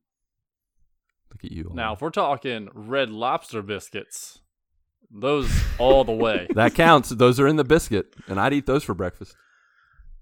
Look 1.30 1.44
at 1.44 1.52
you. 1.52 1.70
now, 1.74 1.94
if 1.94 2.00
we're 2.00 2.10
talking 2.10 2.68
red 2.72 3.10
lobster 3.10 3.60
biscuits, 3.60 4.38
those 5.10 5.50
all 5.78 6.04
the 6.04 6.12
way. 6.12 6.46
that 6.54 6.74
counts. 6.74 7.10
Those 7.10 7.38
are 7.40 7.46
in 7.46 7.56
the 7.56 7.64
biscuit, 7.64 8.14
and 8.28 8.40
I'd 8.40 8.52
eat 8.52 8.66
those 8.66 8.84
for 8.84 8.94
breakfast. 8.94 9.36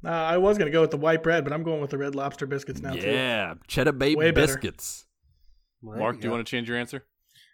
Uh, 0.05 0.09
I 0.09 0.37
was 0.39 0.59
going 0.59 0.67
to 0.67 0.73
go 0.73 0.81
with 0.81 0.91
the 0.91 0.97
white 0.97 1.23
bread, 1.23 1.45
but 1.45 1.53
I'm 1.53 1.63
going 1.63 1.81
with 1.81 1.91
the 1.91 1.99
red 1.99 2.15
lobster 2.15 2.47
biscuits 2.47 2.81
now, 2.81 2.93
too. 2.95 3.01
yeah, 3.09 3.55
cheddar 3.69 3.93
bay 3.93 4.15
Way 4.15 4.31
better. 4.33 4.47
biscuits. 4.47 5.07
Well, 5.83 5.99
Marc, 5.99 6.17
do 6.17 6.25
you 6.25 6.29
go. 6.31 6.35
want 6.37 6.47
to 6.47 6.51
change 6.51 6.69
your 6.69 6.77
answer? 6.79 7.05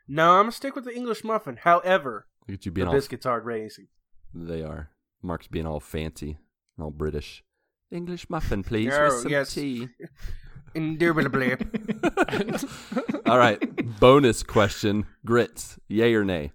No, 0.08 0.32
I'm 0.32 0.42
gonna 0.44 0.52
stick 0.52 0.74
with 0.74 0.84
the 0.84 0.94
English 0.94 1.22
muffin. 1.22 1.58
However, 1.62 2.26
Look 2.48 2.58
at 2.58 2.66
you 2.66 2.70
the 2.70 2.74
being 2.74 2.88
all. 2.88 2.94
biscuits 2.94 3.26
are 3.26 3.40
raising. 3.40 3.86
They 4.34 4.62
are. 4.62 4.90
Marc's 5.22 5.46
being 5.46 5.66
all 5.66 5.80
fancy, 5.80 6.38
and 6.76 6.84
all 6.84 6.90
British. 6.90 7.44
English 7.90 8.28
muffin, 8.30 8.62
please, 8.70 8.92
Oh, 8.94 9.04
with 9.04 9.22
some 9.22 9.30
yes. 9.32 9.54
tea. 9.54 9.88
Indubitably. 10.74 11.56
All 13.26 13.38
right, 13.38 13.58
bonus 13.98 14.44
question: 14.44 15.04
grits, 15.26 15.78
yay 15.88 16.14
or 16.14 16.24
nay? 16.24 16.52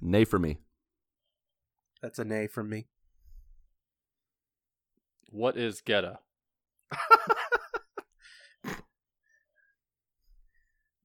Nay 0.00 0.24
for 0.24 0.38
me. 0.38 0.58
That's 2.00 2.18
a 2.18 2.24
nay 2.24 2.46
from 2.46 2.70
me. 2.70 2.86
What 5.30 5.56
is 5.56 5.80
Geta? 5.80 6.18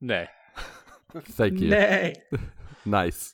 Nay. 0.02 0.28
Thank 1.16 1.60
you. 1.60 1.70
Nay. 1.70 2.16
Nice. 2.86 3.34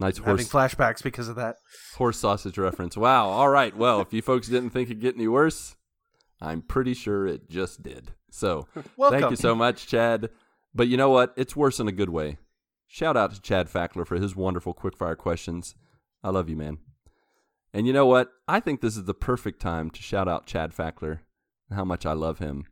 Nice 0.00 0.18
Having 0.18 0.24
horse 0.24 0.48
flashbacks 0.48 1.00
because 1.00 1.28
of 1.28 1.36
that. 1.36 1.58
horse 1.94 2.18
sausage 2.18 2.58
reference. 2.58 2.96
Wow. 2.96 3.28
All 3.28 3.48
right. 3.48 3.76
Well, 3.76 4.00
if 4.00 4.12
you 4.12 4.20
folks 4.20 4.48
didn't 4.48 4.70
think 4.70 4.88
it'd 4.90 5.00
get 5.00 5.14
any 5.14 5.28
worse, 5.28 5.76
I'm 6.40 6.60
pretty 6.60 6.92
sure 6.92 7.24
it 7.28 7.48
just 7.48 7.84
did. 7.84 8.14
So 8.32 8.66
Welcome. 8.96 9.20
thank 9.20 9.30
you 9.30 9.36
so 9.36 9.54
much, 9.54 9.86
Chad. 9.86 10.30
But 10.74 10.88
you 10.88 10.96
know 10.96 11.10
what? 11.10 11.32
It's 11.36 11.54
worse 11.54 11.78
in 11.78 11.86
a 11.86 11.92
good 11.92 12.08
way. 12.10 12.38
Shout 12.88 13.16
out 13.16 13.32
to 13.32 13.40
Chad 13.40 13.68
Fackler 13.68 14.04
for 14.04 14.16
his 14.16 14.34
wonderful 14.34 14.74
quickfire 14.74 15.16
questions. 15.16 15.76
I 16.24 16.30
love 16.30 16.48
you, 16.48 16.56
man. 16.56 16.78
And 17.72 17.86
you 17.86 17.92
know 17.92 18.06
what? 18.06 18.30
I 18.48 18.60
think 18.60 18.80
this 18.80 18.96
is 18.96 19.04
the 19.04 19.14
perfect 19.14 19.60
time 19.60 19.90
to 19.90 20.02
shout 20.02 20.28
out 20.28 20.46
Chad 20.46 20.72
Fackler 20.74 21.20
and 21.68 21.76
how 21.76 21.84
much 21.84 22.04
I 22.04 22.12
love 22.12 22.38
him. 22.38 22.64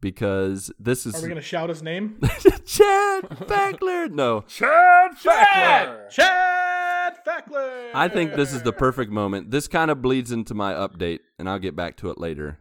Because 0.00 0.72
this 0.80 1.06
is 1.06 1.14
Are 1.14 1.22
we 1.22 1.28
going 1.28 1.36
to 1.36 1.40
shout 1.40 1.68
his 1.68 1.80
name? 1.80 2.18
Chad 2.66 3.22
Fackler. 3.28 4.10
No, 4.10 4.40
Chad 4.48 5.12
Fackler! 5.12 6.10
Chad 6.10 7.14
Fackler! 7.24 7.90
I 7.94 8.08
think 8.08 8.34
this 8.34 8.52
is 8.52 8.62
the 8.64 8.72
perfect 8.72 9.12
moment. 9.12 9.52
This 9.52 9.68
kind 9.68 9.92
of 9.92 10.02
bleeds 10.02 10.32
into 10.32 10.54
my 10.54 10.72
update, 10.74 11.20
and 11.38 11.48
I'll 11.48 11.60
get 11.60 11.76
back 11.76 11.96
to 11.98 12.10
it 12.10 12.18
later. 12.18 12.58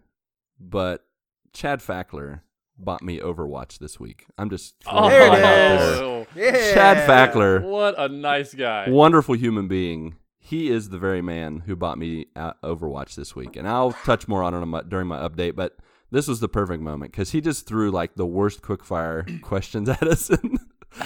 But 0.59 1.03
Chad 1.51 1.79
Fackler 1.79 2.41
bought 2.77 3.01
me 3.01 3.19
Overwatch 3.19 3.79
this 3.79 3.99
week. 3.99 4.27
I'm 4.37 4.51
just 4.51 4.75
oh, 4.85 4.91
throwing 4.91 5.09
There 5.09 5.27
it 5.27 5.31
that 5.31 5.71
out 5.71 5.81
is. 5.81 5.99
there. 5.99 6.27
Yeah. 6.35 6.73
Chad 6.75 7.09
Fackler, 7.09 7.63
What 7.63 7.95
a 7.97 8.07
nice 8.07 8.53
guy. 8.53 8.87
wonderful 8.87 9.35
human 9.35 9.67
being. 9.67 10.15
He 10.51 10.69
is 10.69 10.89
the 10.89 10.97
very 10.97 11.21
man 11.21 11.63
who 11.65 11.77
bought 11.77 11.97
me 11.97 12.25
uh, 12.35 12.51
Overwatch 12.61 13.15
this 13.15 13.33
week, 13.37 13.55
and 13.55 13.65
I'll 13.65 13.93
touch 13.93 14.27
more 14.27 14.43
on 14.43 14.53
it 14.53 14.89
during 14.89 15.07
my 15.07 15.17
update. 15.17 15.55
But 15.55 15.77
this 16.11 16.27
was 16.27 16.41
the 16.41 16.49
perfect 16.49 16.83
moment 16.83 17.13
because 17.13 17.31
he 17.31 17.39
just 17.39 17.65
threw 17.65 17.89
like 17.89 18.15
the 18.15 18.25
worst 18.25 18.61
quickfire 18.61 19.41
questions 19.43 19.87
at 19.87 20.03
us, 20.03 20.29
and, 20.29 20.59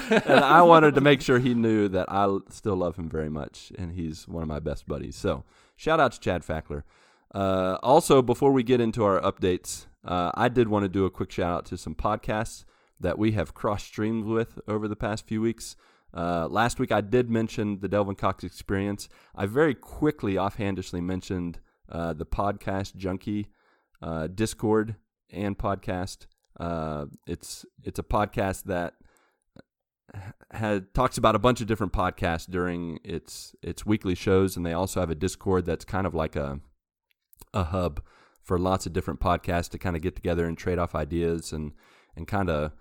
and 0.10 0.40
I 0.40 0.64
wanted 0.64 0.96
to 0.96 1.02
make 1.02 1.22
sure 1.22 1.38
he 1.38 1.54
knew 1.54 1.88
that 1.90 2.12
I 2.12 2.40
still 2.50 2.76
love 2.76 2.96
him 2.96 3.08
very 3.08 3.30
much, 3.30 3.72
and 3.78 3.92
he's 3.92 4.28
one 4.28 4.42
of 4.42 4.50
my 4.50 4.60
best 4.60 4.88
buddies. 4.88 5.16
So 5.16 5.44
shout 5.76 6.00
out 6.00 6.14
to 6.14 6.20
Chad 6.20 6.42
Fackler. 6.42 6.82
Uh, 7.32 7.78
also, 7.84 8.24
before 8.24 8.52
we 8.52 8.64
get 8.64 8.82
into 8.82 9.04
our 9.04 9.22
updates, 9.22 9.86
uh, 10.04 10.32
I 10.34 10.50
did 10.50 10.70
want 10.70 10.86
to 10.86 10.90
do 10.90 11.06
a 11.06 11.12
quick 11.12 11.30
shout 11.30 11.54
out 11.54 11.66
to 11.66 11.78
some 11.78 11.94
podcasts 11.94 12.66
that 13.00 13.20
we 13.20 13.34
have 13.34 13.54
cross 13.54 13.84
streamed 13.84 14.26
with 14.26 14.60
over 14.68 14.88
the 14.88 14.96
past 14.96 15.28
few 15.28 15.40
weeks. 15.40 15.76
Uh, 16.16 16.48
last 16.50 16.80
week, 16.80 16.92
I 16.92 17.02
did 17.02 17.30
mention 17.30 17.80
the 17.82 17.90
Delvin 17.90 18.16
Cox 18.16 18.44
experience. 18.44 19.10
I 19.36 19.46
very 19.48 19.76
quickly, 19.76 20.38
offhandishly 20.38 21.02
mentioned 21.02 21.60
uh, 21.92 22.14
the 22.14 22.26
podcast 22.26 22.96
junkie 22.96 23.48
uh, 24.02 24.28
Discord 24.28 24.96
and 25.30 25.58
podcast. 25.58 26.28
Uh, 26.58 27.08
it's 27.28 27.66
it's 27.84 28.00
a 28.00 28.04
podcast 28.04 28.64
that 28.64 28.94
had 30.52 30.94
talks 30.94 31.18
about 31.18 31.36
a 31.36 31.40
bunch 31.40 31.60
of 31.60 31.68
different 31.68 31.92
podcasts 31.92 32.50
during 32.50 33.00
its 33.04 33.54
its 33.62 33.86
weekly 33.86 34.16
shows, 34.16 34.56
and 34.56 34.66
they 34.66 34.74
also 34.74 35.02
have 35.02 35.10
a 35.10 35.16
Discord 35.16 35.66
that's 35.66 35.84
kind 35.84 36.08
of 36.08 36.14
like 36.14 36.36
a 36.36 36.60
a 37.54 37.66
hub 37.66 38.02
for 38.42 38.58
lots 38.58 38.86
of 38.86 38.94
different 38.94 39.20
podcasts 39.20 39.70
to 39.70 39.78
kind 39.78 39.96
of 39.96 40.02
get 40.02 40.16
together 40.16 40.46
and 40.46 40.58
trade 40.58 40.80
off 40.80 40.96
ideas 40.96 41.52
and 41.52 41.74
and 42.16 42.28
kind 42.28 42.50
of 42.50 42.72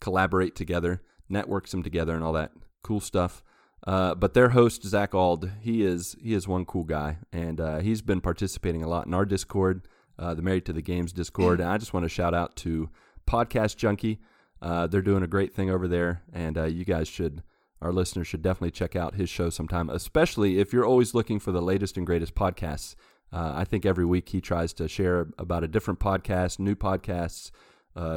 collaborate 0.00 0.54
together, 0.54 1.02
network 1.28 1.68
them 1.68 1.82
together, 1.82 2.14
and 2.14 2.24
all 2.24 2.32
that 2.32 2.52
cool 2.82 3.00
stuff. 3.00 3.42
Uh, 3.86 4.14
but 4.14 4.34
their 4.34 4.50
host 4.50 4.82
Zach 4.84 5.14
Auld, 5.14 5.52
he 5.60 5.82
is 5.84 6.16
he 6.20 6.34
is 6.34 6.48
one 6.48 6.64
cool 6.64 6.84
guy, 6.84 7.18
and 7.32 7.60
uh, 7.60 7.78
he's 7.78 8.02
been 8.02 8.20
participating 8.20 8.82
a 8.82 8.88
lot 8.88 9.06
in 9.06 9.14
our 9.14 9.24
Discord, 9.24 9.86
uh, 10.18 10.34
the 10.34 10.42
Married 10.42 10.66
to 10.66 10.72
the 10.72 10.82
Games 10.82 11.12
Discord. 11.12 11.60
And 11.60 11.68
I 11.68 11.78
just 11.78 11.94
want 11.94 12.04
to 12.04 12.08
shout 12.08 12.34
out 12.34 12.56
to 12.56 12.90
Podcast 13.26 13.76
Junkie. 13.76 14.18
Uh, 14.60 14.88
they're 14.88 15.02
doing 15.02 15.22
a 15.22 15.28
great 15.28 15.54
thing 15.54 15.70
over 15.70 15.86
there, 15.86 16.22
and 16.32 16.58
uh, 16.58 16.64
you 16.64 16.84
guys 16.84 17.06
should, 17.06 17.44
our 17.80 17.92
listeners 17.92 18.26
should 18.26 18.42
definitely 18.42 18.72
check 18.72 18.96
out 18.96 19.14
his 19.14 19.30
show 19.30 19.48
sometime, 19.48 19.88
especially 19.88 20.58
if 20.58 20.72
you're 20.72 20.84
always 20.84 21.14
looking 21.14 21.38
for 21.38 21.52
the 21.52 21.62
latest 21.62 21.96
and 21.96 22.04
greatest 22.04 22.34
podcasts. 22.34 22.96
Uh, 23.32 23.52
I 23.54 23.64
think 23.64 23.86
every 23.86 24.04
week 24.04 24.30
he 24.30 24.40
tries 24.40 24.72
to 24.74 24.88
share 24.88 25.28
about 25.38 25.62
a 25.62 25.68
different 25.68 26.00
podcast, 26.00 26.58
new 26.58 26.74
podcasts, 26.74 27.52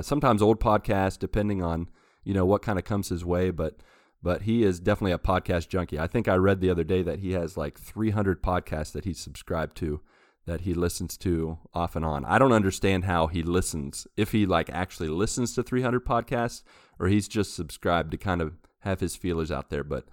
sometimes 0.01 0.41
old 0.41 0.59
podcasts, 0.59 1.19
depending 1.19 1.61
on 1.61 1.89
you 2.23 2.33
know 2.33 2.45
what 2.45 2.61
kind 2.61 2.79
of 2.79 2.85
comes 2.85 3.09
his 3.09 3.23
way. 3.23 3.51
But 3.51 3.77
but 4.23 4.43
he 4.43 4.63
is 4.63 4.79
definitely 4.79 5.13
a 5.13 5.17
podcast 5.17 5.67
junkie. 5.69 5.99
I 5.99 6.07
think 6.07 6.27
I 6.27 6.35
read 6.35 6.61
the 6.61 6.69
other 6.69 6.83
day 6.83 7.01
that 7.01 7.19
he 7.19 7.31
has 7.33 7.57
like 7.57 7.79
300 7.79 8.41
podcasts 8.41 8.91
that 8.93 9.05
he's 9.05 9.19
subscribed 9.19 9.75
to 9.77 10.01
that 10.45 10.61
he 10.61 10.73
listens 10.73 11.17
to 11.17 11.59
off 11.73 11.95
and 11.95 12.05
on. 12.05 12.25
I 12.25 12.39
don't 12.39 12.51
understand 12.51 13.05
how 13.05 13.27
he 13.27 13.43
listens. 13.43 14.07
If 14.17 14.31
he 14.31 14.45
like 14.45 14.69
actually 14.69 15.09
listens 15.09 15.53
to 15.55 15.63
300 15.63 16.05
podcasts 16.05 16.63
or 16.99 17.07
he's 17.07 17.27
just 17.27 17.55
subscribed 17.55 18.11
to 18.11 18.17
kind 18.17 18.41
of 18.41 18.53
have 18.79 18.99
his 18.99 19.15
feelers 19.15 19.51
out 19.51 19.69
there, 19.69 19.83
but 19.83 20.05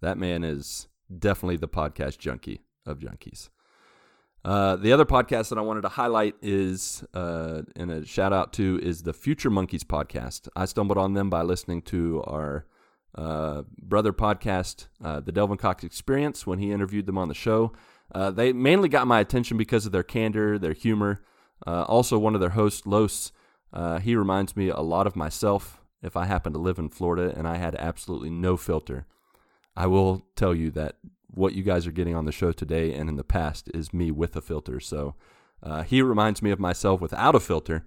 that 0.00 0.18
man 0.18 0.44
is 0.44 0.88
definitely 1.16 1.56
the 1.56 1.68
podcast 1.68 2.18
junkie 2.18 2.62
of 2.84 2.98
junkies. 2.98 3.48
Uh, 4.44 4.76
the 4.76 4.92
other 4.92 5.04
podcast 5.04 5.48
that 5.48 5.58
I 5.58 5.62
wanted 5.62 5.80
to 5.82 5.88
highlight 5.88 6.36
is, 6.40 7.04
uh, 7.14 7.62
and 7.74 7.90
a 7.90 8.06
shout 8.06 8.32
out 8.32 8.52
to, 8.54 8.78
is 8.80 9.02
the 9.02 9.12
Future 9.12 9.50
Monkeys 9.50 9.82
podcast. 9.82 10.48
I 10.54 10.66
stumbled 10.66 10.98
on 10.98 11.14
them 11.14 11.28
by 11.28 11.42
listening 11.42 11.82
to 11.82 12.22
our 12.24 12.64
uh, 13.16 13.62
brother 13.80 14.12
podcast, 14.12 14.86
uh, 15.02 15.20
the 15.20 15.32
Delvin 15.32 15.56
Cox 15.56 15.84
Experience, 15.84 16.46
when 16.46 16.58
he 16.58 16.70
interviewed 16.70 17.06
them 17.06 17.18
on 17.18 17.28
the 17.28 17.34
show. 17.34 17.72
Uh, 18.14 18.30
they 18.30 18.52
mainly 18.52 18.88
got 18.88 19.06
my 19.06 19.20
attention 19.20 19.56
because 19.56 19.86
of 19.86 19.92
their 19.92 20.02
candor, 20.02 20.58
their 20.58 20.74
humor. 20.74 21.22
Uh, 21.66 21.82
also, 21.84 22.18
one 22.18 22.34
of 22.34 22.40
their 22.40 22.50
hosts, 22.50 22.86
Los, 22.86 23.32
uh, 23.72 23.98
he 23.98 24.14
reminds 24.14 24.56
me 24.56 24.68
a 24.68 24.80
lot 24.80 25.06
of 25.06 25.16
myself 25.16 25.80
if 26.02 26.16
I 26.16 26.26
happen 26.26 26.52
to 26.52 26.58
live 26.58 26.78
in 26.78 26.88
Florida 26.88 27.34
and 27.36 27.48
I 27.48 27.56
had 27.56 27.74
absolutely 27.76 28.30
no 28.30 28.56
filter. 28.56 29.06
I 29.74 29.86
will 29.86 30.26
tell 30.36 30.54
you 30.54 30.70
that 30.72 30.96
what 31.28 31.54
you 31.54 31.62
guys 31.62 31.86
are 31.86 31.92
getting 31.92 32.14
on 32.14 32.26
the 32.26 32.32
show 32.32 32.52
today 32.52 32.94
and 32.94 33.08
in 33.08 33.16
the 33.16 33.24
past 33.24 33.70
is 33.74 33.92
me 33.92 34.10
with 34.10 34.36
a 34.36 34.40
filter. 34.40 34.78
So 34.78 35.14
uh, 35.62 35.82
he 35.82 36.00
reminds 36.00 36.42
me 36.42 36.50
of 36.50 36.60
myself 36.60 37.00
without 37.00 37.34
a 37.34 37.40
filter. 37.40 37.84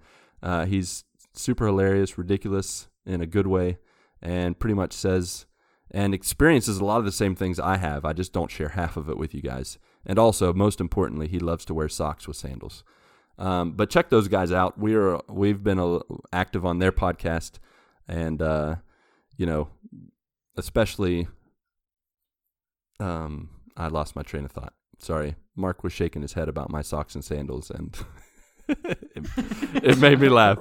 He's 0.66 1.04
super 1.32 1.66
hilarious, 1.66 2.18
ridiculous 2.18 2.88
in 3.06 3.20
a 3.20 3.26
good 3.26 3.46
way, 3.46 3.78
and 4.22 4.58
pretty 4.58 4.74
much 4.74 4.92
says 4.92 5.46
and 5.90 6.14
experiences 6.14 6.78
a 6.78 6.84
lot 6.84 6.98
of 6.98 7.04
the 7.04 7.12
same 7.12 7.34
things 7.34 7.58
I 7.58 7.76
have. 7.76 8.04
I 8.04 8.12
just 8.12 8.32
don't 8.32 8.50
share 8.50 8.68
half 8.80 8.96
of 8.96 9.08
it 9.08 9.18
with 9.18 9.34
you 9.34 9.42
guys. 9.42 9.78
And 10.06 10.18
also, 10.18 10.52
most 10.52 10.80
importantly, 10.80 11.28
he 11.28 11.38
loves 11.38 11.64
to 11.66 11.74
wear 11.74 11.88
socks 11.88 12.26
with 12.26 12.36
sandals. 12.36 12.84
Um, 13.38 13.72
but 13.72 13.90
check 13.90 14.10
those 14.10 14.28
guys 14.28 14.52
out. 14.52 14.78
We 14.78 14.94
are 14.94 15.20
we've 15.28 15.62
been 15.62 16.00
active 16.32 16.66
on 16.66 16.78
their 16.78 16.92
podcast, 16.92 17.52
and 18.06 18.40
uh, 18.40 18.76
you 19.36 19.46
know, 19.46 19.68
especially. 20.56 21.28
Um, 22.98 23.48
I 23.78 23.88
lost 23.88 24.14
my 24.14 24.22
train 24.22 24.44
of 24.44 24.52
thought. 24.52 24.74
Sorry, 24.98 25.36
Marc 25.56 25.82
was 25.82 25.94
shaking 25.94 26.20
his 26.20 26.34
head 26.34 26.50
about 26.50 26.70
my 26.70 26.82
socks 26.82 27.14
and 27.14 27.24
sandals, 27.24 27.70
and 27.70 27.96
it, 28.70 29.08
it 29.84 29.98
made 29.98 30.20
me 30.20 30.28
laugh. 30.28 30.58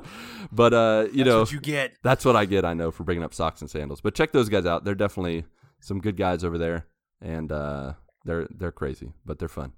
But 0.52 0.74
uh, 0.74 1.08
you 1.14 1.24
know, 1.24 1.42
what 1.42 1.52
you 1.52 1.60
get. 1.60 1.94
that's 2.04 2.26
what 2.26 2.36
I 2.36 2.46
get. 2.46 2.66
I 2.66 2.74
know 2.74 2.92
for 2.92 3.04
bringing 3.04 3.24
up 3.24 3.34
socks 3.34 3.62
and 3.62 3.70
sandals. 3.70 4.02
But 4.02 4.16
check 4.16 4.32
those 4.32 4.50
guys 4.50 4.66
out. 4.66 4.84
They're 4.84 4.96
definitely 4.96 5.46
some 5.80 6.00
good 6.00 6.18
guys 6.18 6.44
over 6.44 6.58
there, 6.58 6.88
and 7.22 7.52
uh, 7.52 7.94
they're 8.26 8.48
they're 8.50 8.72
crazy, 8.72 9.14
but 9.26 9.40
they're 9.40 9.48
fun. 9.48 9.74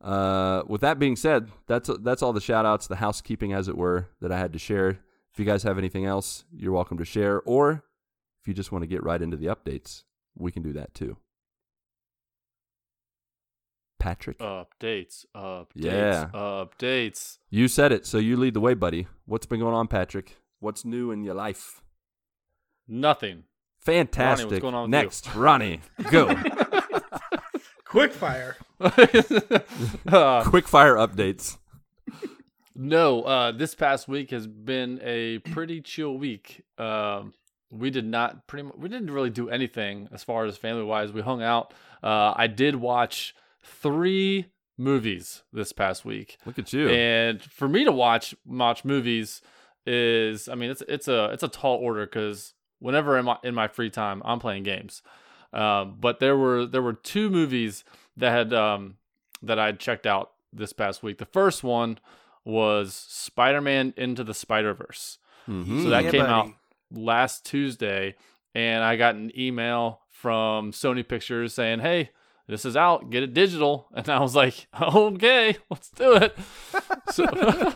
Uh, 0.00 0.62
with 0.68 0.80
that 0.82 0.98
being 0.98 1.16
said, 1.16 1.50
that's 1.66 1.90
that's 2.00 2.22
all 2.22 2.32
the 2.32 2.40
shout 2.40 2.64
outs, 2.64 2.86
the 2.86 2.96
housekeeping, 2.96 3.52
as 3.52 3.68
it 3.68 3.76
were, 3.76 4.08
that 4.20 4.30
I 4.30 4.38
had 4.38 4.52
to 4.52 4.58
share. 4.58 5.00
If 5.32 5.38
you 5.38 5.44
guys 5.44 5.62
have 5.64 5.78
anything 5.78 6.04
else, 6.04 6.44
you're 6.52 6.72
welcome 6.72 6.98
to 6.98 7.04
share, 7.04 7.40
or 7.42 7.84
if 8.40 8.48
you 8.48 8.54
just 8.54 8.72
want 8.72 8.82
to 8.82 8.86
get 8.86 9.02
right 9.02 9.20
into 9.20 9.36
the 9.36 9.46
updates, 9.46 10.04
we 10.36 10.52
can 10.52 10.62
do 10.62 10.72
that 10.74 10.94
too. 10.94 11.16
Patrick, 13.98 14.38
Updates, 14.38 15.24
updates, 15.34 15.66
Yeah. 15.74 16.30
updates. 16.32 17.38
you 17.50 17.66
said 17.68 17.90
it, 17.92 18.06
so 18.06 18.18
you 18.18 18.36
lead 18.36 18.54
the 18.54 18.60
way, 18.60 18.74
buddy. 18.74 19.06
What's 19.26 19.46
been 19.46 19.60
going 19.60 19.74
on, 19.74 19.88
Patrick? 19.88 20.36
What's 20.60 20.84
new 20.84 21.10
in 21.10 21.22
your 21.24 21.34
life? 21.34 21.82
Nothing. 22.86 23.44
Fantastic. 23.80 24.62
going 24.62 24.74
on 24.74 24.90
with 24.90 24.98
you? 24.98 25.02
Next, 25.02 25.34
Ronnie, 25.34 25.80
go. 26.10 26.34
Quick 27.84 28.12
fire. 28.12 28.56
Uh, 30.06 30.44
Quick 30.44 30.68
fire 30.68 30.94
updates. 30.94 31.58
No, 32.74 33.22
uh, 33.22 33.52
this 33.52 33.74
past 33.74 34.06
week 34.08 34.30
has 34.30 34.46
been 34.46 35.00
a 35.02 35.38
pretty 35.38 35.80
chill 35.80 36.16
week. 36.16 36.62
Um, 36.78 37.34
we 37.70 37.90
did 37.90 38.04
not 38.06 38.46
pretty 38.46 38.62
much, 38.62 38.76
we 38.78 38.88
didn't 38.88 39.10
really 39.10 39.30
do 39.30 39.50
anything 39.50 40.08
as 40.12 40.22
far 40.22 40.44
as 40.46 40.56
family 40.56 40.84
wise. 40.84 41.12
We 41.12 41.20
hung 41.22 41.42
out. 41.42 41.74
Uh, 42.02 42.32
I 42.36 42.46
did 42.46 42.76
watch 42.76 43.34
three 43.62 44.46
movies 44.76 45.42
this 45.52 45.72
past 45.72 46.04
week, 46.04 46.36
Look 46.46 46.58
at 46.58 46.72
you. 46.72 46.88
and 46.88 47.42
for 47.42 47.68
me 47.68 47.84
to 47.84 47.92
watch 47.92 48.34
watch 48.46 48.84
movies 48.84 49.42
is, 49.86 50.48
I 50.48 50.54
mean, 50.54 50.70
it's 50.70 50.82
it's 50.88 51.08
a 51.08 51.26
it's 51.32 51.42
a 51.42 51.48
tall 51.48 51.76
order 51.76 52.06
because 52.06 52.54
whenever 52.78 53.18
in 53.18 53.24
my 53.24 53.38
in 53.42 53.54
my 53.54 53.68
free 53.68 53.90
time, 53.90 54.22
I'm 54.24 54.38
playing 54.38 54.62
games. 54.64 55.02
Um, 55.52 55.96
but 55.98 56.20
there 56.20 56.36
were 56.36 56.66
there 56.66 56.82
were 56.82 56.92
two 56.92 57.30
movies 57.30 57.84
that 58.16 58.30
had 58.30 58.52
um, 58.52 58.96
that 59.42 59.58
I'd 59.58 59.80
checked 59.80 60.06
out 60.06 60.32
this 60.52 60.72
past 60.72 61.02
week. 61.02 61.18
The 61.18 61.24
first 61.26 61.62
one 61.64 61.98
was 62.44 62.94
Spider-Man 62.94 63.92
Into 63.96 64.24
the 64.24 64.32
Spider-Verse. 64.34 65.18
Mhm. 65.48 65.82
So 65.82 65.90
that 65.90 66.04
Yeah, 66.04 66.10
came 66.10 66.20
buddy. 66.22 66.32
out 66.32 66.48
last 66.90 67.44
Tuesday, 67.44 68.14
and 68.54 68.82
I 68.84 68.96
got 68.96 69.14
an 69.14 69.30
email 69.38 70.00
from 70.10 70.72
Sony 70.72 71.06
Pictures 71.06 71.54
saying, 71.54 71.80
"Hey, 71.80 72.10
this 72.48 72.64
is 72.64 72.76
out. 72.76 73.10
Get 73.10 73.22
it 73.22 73.34
digital." 73.34 73.88
And 73.94 74.08
I 74.08 74.20
was 74.20 74.34
like, 74.34 74.66
"Okay, 74.80 75.56
let's 75.70 75.90
do 75.90 76.14
it." 76.14 76.36
so, 77.10 77.74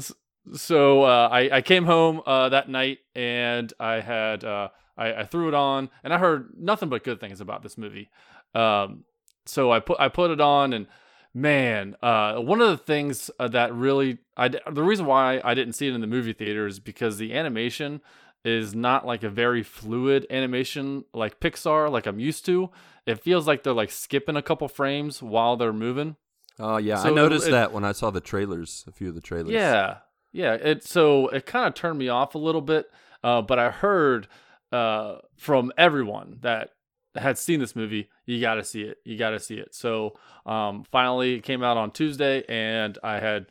so 0.54 1.02
uh, 1.02 1.28
I 1.30 1.56
I 1.56 1.62
came 1.62 1.84
home 1.84 2.22
uh, 2.26 2.48
that 2.48 2.68
night, 2.68 2.98
and 3.14 3.72
I 3.78 4.00
had 4.00 4.44
uh, 4.44 4.68
I, 4.96 5.12
I 5.12 5.24
threw 5.24 5.48
it 5.48 5.54
on, 5.54 5.90
and 6.02 6.12
I 6.12 6.18
heard 6.18 6.50
nothing 6.58 6.88
but 6.88 7.04
good 7.04 7.20
things 7.20 7.40
about 7.40 7.62
this 7.62 7.78
movie. 7.78 8.10
Um, 8.54 9.04
so 9.46 9.72
I 9.72 9.80
put 9.80 9.98
I 10.00 10.08
put 10.08 10.30
it 10.30 10.40
on, 10.40 10.72
and 10.72 10.86
man, 11.34 11.96
uh, 12.02 12.36
one 12.36 12.60
of 12.60 12.68
the 12.70 12.76
things 12.76 13.30
uh, 13.38 13.48
that 13.48 13.74
really 13.74 14.18
I 14.36 14.48
the 14.48 14.82
reason 14.82 15.06
why 15.06 15.40
I 15.44 15.54
didn't 15.54 15.74
see 15.74 15.88
it 15.88 15.94
in 15.94 16.00
the 16.00 16.06
movie 16.06 16.32
theater 16.32 16.66
is 16.66 16.80
because 16.80 17.18
the 17.18 17.34
animation 17.34 18.00
is 18.44 18.74
not 18.74 19.06
like 19.06 19.22
a 19.22 19.30
very 19.30 19.62
fluid 19.62 20.26
animation 20.30 21.04
like 21.14 21.40
Pixar, 21.40 21.90
like 21.90 22.06
I'm 22.06 22.18
used 22.20 22.44
to. 22.46 22.70
It 23.06 23.22
feels 23.22 23.46
like 23.46 23.62
they're 23.62 23.72
like 23.72 23.90
skipping 23.90 24.36
a 24.36 24.42
couple 24.42 24.68
frames 24.68 25.22
while 25.22 25.56
they're 25.56 25.72
moving. 25.72 26.16
Oh 26.58 26.76
yeah, 26.76 26.96
So 26.96 27.08
I 27.10 27.12
noticed 27.14 27.48
it- 27.48 27.52
that 27.52 27.72
when 27.72 27.84
I 27.84 27.92
saw 27.92 28.10
the 28.10 28.20
trailers, 28.20 28.84
a 28.86 28.92
few 28.92 29.08
of 29.08 29.14
the 29.14 29.20
trailers. 29.20 29.52
Yeah, 29.52 29.98
yeah. 30.32 30.54
It 30.54 30.84
so 30.84 31.28
it 31.28 31.46
kind 31.46 31.66
of 31.66 31.74
turned 31.74 31.98
me 31.98 32.08
off 32.08 32.34
a 32.34 32.38
little 32.38 32.60
bit. 32.60 32.90
Uh, 33.22 33.40
but 33.42 33.58
I 33.58 33.70
heard 33.70 34.28
uh, 34.72 35.16
from 35.36 35.72
everyone 35.78 36.38
that 36.42 36.70
had 37.16 37.38
seen 37.38 37.60
this 37.60 37.74
movie, 37.74 38.10
you 38.26 38.40
got 38.40 38.54
to 38.56 38.64
see 38.64 38.82
it. 38.82 38.98
You 39.04 39.16
got 39.16 39.30
to 39.30 39.40
see 39.40 39.54
it. 39.56 39.74
So 39.74 40.14
um, 40.44 40.84
finally, 40.90 41.34
it 41.36 41.42
came 41.44 41.62
out 41.62 41.76
on 41.76 41.90
Tuesday, 41.90 42.44
and 42.48 42.98
I 43.02 43.20
had 43.20 43.46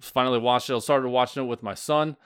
finally 0.00 0.38
watched 0.38 0.68
it. 0.70 0.74
I 0.74 0.78
started 0.80 1.08
watching 1.08 1.42
it 1.44 1.46
with 1.46 1.62
my 1.62 1.74
son, 1.74 2.16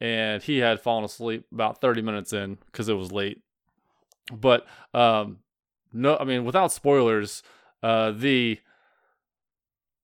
and 0.00 0.42
he 0.42 0.58
had 0.58 0.80
fallen 0.80 1.04
asleep 1.04 1.46
about 1.52 1.80
30 1.80 2.02
minutes 2.02 2.32
in 2.32 2.58
because 2.66 2.88
it 2.88 2.94
was 2.94 3.12
late. 3.12 3.42
But 4.32 4.66
um, 4.92 5.38
no, 5.92 6.16
I 6.16 6.24
mean, 6.24 6.44
without 6.44 6.72
spoilers, 6.72 7.42
uh, 7.82 8.10
the 8.12 8.58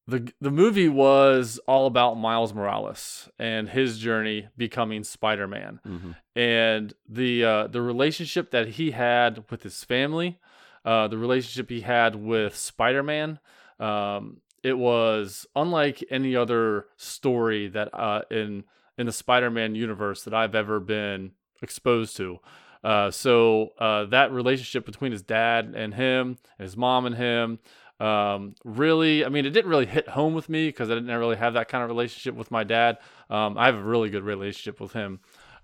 the 0.07 0.33
the 0.41 0.51
movie 0.51 0.89
was 0.89 1.61
all 1.67 1.87
about 1.87 2.15
Miles 2.15 2.53
Morales 2.53 3.29
and 3.39 3.69
his 3.69 3.99
journey 3.99 4.49
becoming 4.57 5.05
Spider-Man 5.05 5.81
Mhm. 5.87 6.17
and 6.35 6.93
the 7.09 7.45
uh, 7.45 7.67
the 7.69 7.83
relationship 7.83 8.51
that 8.51 8.69
he 8.71 8.91
had 8.91 9.45
with 9.51 9.63
his 9.63 9.85
family, 9.85 10.39
uh, 10.85 11.07
the 11.09 11.19
relationship 11.19 11.71
he 11.71 11.83
had 11.83 12.17
with 12.17 12.57
Spider-Man. 12.57 13.39
Um, 13.79 14.41
it 14.63 14.77
was 14.77 15.47
unlike 15.57 16.05
any 16.11 16.37
other 16.37 16.87
story 16.97 17.69
that 17.69 17.89
uh, 17.95 18.23
in 18.31 18.65
in 19.01 19.07
the 19.07 19.13
Spider-Man 19.13 19.75
universe 19.75 20.25
that 20.25 20.35
I've 20.35 20.55
ever 20.55 20.79
been 20.79 21.33
exposed 21.63 22.19
to. 22.19 22.39
Uh, 22.85 23.11
so 23.11 23.71
uh, 23.79 24.05
that 24.07 24.31
relationship 24.31 24.85
between 24.85 25.11
his 25.13 25.23
dad 25.23 25.73
and 25.75 25.95
him, 25.95 26.37
and 26.59 26.65
his 26.65 26.77
mom 26.77 27.07
and 27.07 27.17
him, 27.17 27.59
um, 27.99 28.55
really, 28.63 29.25
I 29.25 29.31
mean, 29.31 29.47
it 29.47 29.51
didn't 29.51 29.71
really 29.71 29.87
hit 29.87 30.09
home 30.09 30.35
with 30.35 30.51
me 30.51 30.69
because 30.69 30.91
I 30.91 30.95
didn't 30.95 31.15
really 31.19 31.37
have 31.37 31.55
that 31.55 31.69
kind 31.69 31.83
of 31.83 31.89
relationship 31.89 32.35
with 32.35 32.51
my 32.51 32.63
dad. 32.63 32.99
Um, 33.31 33.57
I 33.57 33.67
have 33.67 33.75
a 33.75 33.83
really 33.83 34.11
good 34.11 34.23
relationship 34.23 34.81
with 34.81 34.93
him. 34.93 35.21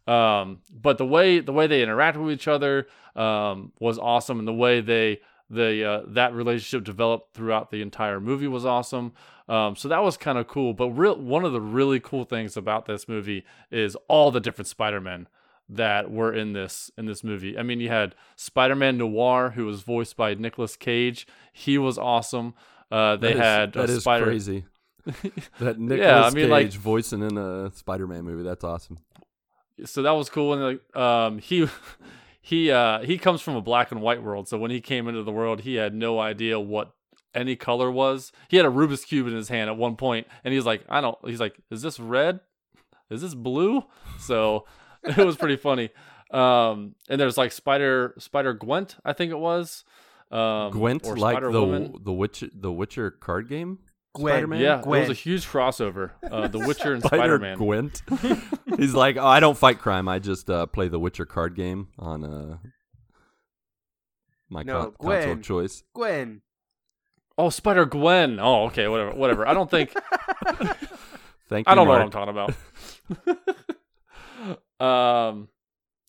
Um, 0.06 0.60
but 0.70 0.98
the 0.98 1.06
way 1.06 1.40
the 1.40 1.52
way 1.52 1.66
they 1.66 1.84
interacted 1.84 2.24
with 2.24 2.32
each 2.32 2.48
other 2.48 2.86
um, 3.16 3.72
was 3.80 3.98
awesome, 3.98 4.38
and 4.38 4.48
the 4.48 4.54
way 4.54 4.80
they 4.80 5.20
the 5.50 5.84
uh, 5.84 6.02
that 6.08 6.32
relationship 6.32 6.84
developed 6.84 7.34
throughout 7.34 7.70
the 7.70 7.82
entire 7.82 8.20
movie 8.20 8.48
was 8.48 8.64
awesome. 8.64 9.12
Um, 9.48 9.76
so 9.76 9.88
that 9.88 10.02
was 10.02 10.16
kind 10.16 10.38
of 10.38 10.48
cool. 10.48 10.74
But 10.74 10.90
real 10.90 11.16
one 11.16 11.44
of 11.44 11.52
the 11.52 11.60
really 11.60 12.00
cool 12.00 12.24
things 12.24 12.56
about 12.56 12.86
this 12.86 13.06
movie 13.08 13.44
is 13.70 13.96
all 14.08 14.30
the 14.30 14.40
different 14.40 14.66
Spider 14.68 15.00
Men 15.00 15.28
that 15.68 16.10
were 16.10 16.32
in 16.32 16.52
this 16.52 16.90
in 16.96 17.06
this 17.06 17.22
movie. 17.24 17.58
I 17.58 17.62
mean, 17.62 17.80
you 17.80 17.88
had 17.88 18.14
Spider-Man 18.36 18.98
Noir, 18.98 19.50
who 19.50 19.66
was 19.66 19.82
voiced 19.82 20.16
by 20.16 20.34
Nicolas 20.34 20.76
Cage. 20.76 21.26
He 21.52 21.76
was 21.78 21.98
awesome. 21.98 22.54
Uh, 22.90 23.16
they 23.16 23.32
That 23.32 23.36
is- 23.36 23.40
had 23.42 23.72
that 23.74 23.90
uh, 23.90 24.00
Spider. 24.00 24.24
crazy. 24.26 24.64
that 25.60 25.78
Nicolas 25.78 25.98
Yeah, 26.00 26.22
I 26.22 26.30
mean, 26.30 26.44
Cage 26.44 26.50
like- 26.50 26.72
voicing 26.72 27.22
in 27.22 27.36
a 27.38 27.70
Spider-Man 27.72 28.24
movie. 28.24 28.42
That's 28.42 28.64
awesome. 28.64 28.98
So 29.84 30.02
that 30.02 30.12
was 30.12 30.28
cool. 30.30 30.54
And 30.54 30.62
like, 30.62 30.96
um, 30.96 31.38
he 31.38 31.68
he 32.40 32.70
uh, 32.70 33.00
he 33.02 33.18
comes 33.18 33.42
from 33.42 33.54
a 33.56 33.60
black 33.60 33.92
and 33.92 34.00
white 34.00 34.22
world. 34.22 34.48
So 34.48 34.58
when 34.58 34.70
he 34.70 34.80
came 34.80 35.06
into 35.08 35.22
the 35.22 35.32
world, 35.32 35.60
he 35.60 35.74
had 35.76 35.94
no 35.94 36.18
idea 36.18 36.58
what 36.58 36.92
any 37.36 37.54
color 37.56 37.90
was. 37.90 38.32
He 38.48 38.56
had 38.56 38.66
a 38.66 38.70
Rubik's 38.70 39.04
cube 39.04 39.26
in 39.28 39.34
his 39.34 39.48
hand 39.48 39.70
at 39.70 39.76
one 39.76 39.96
point, 39.96 40.26
and 40.42 40.52
he's 40.54 40.64
like, 40.66 40.82
"I 40.88 41.00
don't." 41.00 41.16
He's 41.24 41.40
like, 41.40 41.56
"Is 41.70 41.82
this 41.82 42.00
red? 42.00 42.40
Is 43.10 43.20
this 43.20 43.34
blue?" 43.34 43.84
So 44.18 44.64
it 45.04 45.18
was 45.18 45.36
pretty 45.36 45.56
funny. 45.56 45.90
Um, 46.32 46.96
and 47.08 47.20
there's 47.20 47.36
like 47.38 47.52
Spider 47.52 48.14
Spider 48.18 48.52
Gwent, 48.54 48.96
I 49.04 49.12
think 49.12 49.30
it 49.30 49.38
was. 49.38 49.84
Um, 50.32 50.72
Gwent, 50.72 51.06
or 51.06 51.16
like 51.16 51.36
the 51.36 51.42
Spider-Woman. 51.50 51.94
the 52.02 52.12
Witcher, 52.12 52.48
the 52.52 52.72
Witcher 52.72 53.12
card 53.12 53.48
game. 53.48 53.78
Gwen. 54.16 54.32
Spider-Man? 54.32 54.60
Yeah, 54.60 54.80
it 54.80 54.86
was 54.86 55.10
a 55.10 55.12
huge 55.12 55.46
crossover. 55.46 56.12
Uh, 56.28 56.48
the 56.48 56.58
Witcher 56.58 56.94
and 56.94 57.02
Spider 57.02 57.16
Spider 57.16 57.38
Man. 57.38 57.58
Gwent. 57.58 58.02
He's 58.78 58.94
like, 58.94 59.18
oh, 59.18 59.26
I 59.26 59.40
don't 59.40 59.56
fight 59.58 59.78
crime. 59.78 60.08
I 60.08 60.18
just 60.18 60.48
uh, 60.50 60.64
play 60.66 60.88
the 60.88 60.98
Witcher 60.98 61.26
card 61.26 61.54
game 61.54 61.88
on 61.98 62.24
uh, 62.24 62.56
my 64.48 64.62
No, 64.62 64.72
con- 64.72 64.82
console 64.92 64.96
Gwen. 65.06 65.28
of 65.30 65.42
choice. 65.42 65.82
Gwen. 65.94 66.42
Oh, 67.38 67.50
Spider 67.50 67.84
Gwen. 67.84 68.38
Oh, 68.40 68.64
okay, 68.66 68.88
whatever, 68.88 69.10
whatever. 69.12 69.46
I 69.46 69.54
don't 69.54 69.70
think 69.70 69.94
Thank 71.48 71.66
you. 71.66 71.72
I 71.72 71.74
don't 71.74 71.86
know 71.86 71.92
what 71.92 72.02
I'm 72.02 72.10
talking 72.10 72.54
about. 74.80 74.80
um, 75.32 75.48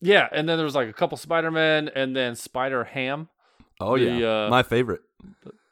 yeah, 0.01 0.27
and 0.31 0.49
then 0.49 0.57
there 0.57 0.65
was 0.65 0.75
like 0.75 0.89
a 0.89 0.93
couple 0.93 1.17
Spider 1.17 1.51
Men, 1.51 1.89
and 1.93 2.15
then 2.15 2.35
Spider 2.35 2.83
Ham. 2.83 3.29
Oh 3.79 3.97
the, 3.97 4.05
yeah, 4.05 4.45
uh, 4.45 4.49
my 4.49 4.63
favorite. 4.63 5.01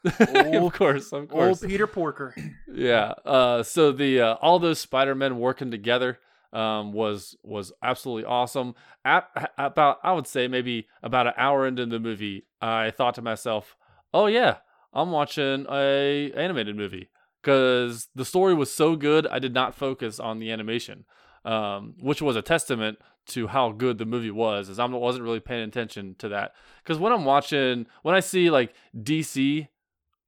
of 0.19 0.73
course, 0.73 1.11
of 1.11 1.27
course. 1.29 1.63
Old 1.63 1.69
Peter 1.69 1.87
Porker. 1.87 2.35
Yeah. 2.75 3.13
Uh, 3.25 3.63
so 3.63 3.91
the 3.93 4.19
uh, 4.19 4.33
all 4.35 4.59
those 4.59 4.79
Spider 4.79 5.15
Men 5.15 5.39
working 5.39 5.71
together 5.71 6.19
um, 6.53 6.91
was 6.91 7.35
was 7.41 7.71
absolutely 7.81 8.25
awesome. 8.25 8.75
At, 9.03 9.29
about 9.57 9.99
I 10.03 10.11
would 10.11 10.27
say 10.27 10.47
maybe 10.47 10.87
about 11.01 11.27
an 11.27 11.33
hour 11.37 11.65
into 11.65 11.85
the 11.85 11.99
movie, 11.99 12.45
I 12.61 12.91
thought 12.91 13.15
to 13.15 13.21
myself, 13.21 13.77
"Oh 14.13 14.27
yeah, 14.27 14.57
I'm 14.95 15.11
watching 15.11 15.65
a 15.69 16.31
animated 16.35 16.75
movie." 16.75 17.09
Because 17.41 18.07
the 18.15 18.25
story 18.25 18.55
was 18.55 18.73
so 18.73 18.95
good, 18.95 19.27
I 19.27 19.37
did 19.37 19.53
not 19.53 19.75
focus 19.75 20.19
on 20.19 20.39
the 20.39 20.51
animation, 20.51 21.05
um, 21.43 21.93
which 21.99 22.19
was 22.19 22.35
a 22.35 22.41
testament 22.41 22.97
to 23.27 23.45
how 23.45 23.71
good 23.71 23.99
the 23.99 24.05
movie 24.05 24.31
was. 24.31 24.67
As 24.67 24.79
I 24.79 24.85
wasn't 24.85 25.25
really 25.25 25.39
paying 25.39 25.67
attention 25.67 26.15
to 26.19 26.29
that. 26.29 26.53
Because 26.83 26.97
when 26.97 27.13
I'm 27.13 27.23
watching, 27.23 27.85
when 28.01 28.15
I 28.15 28.19
see 28.19 28.49
like 28.49 28.73
DC 28.99 29.67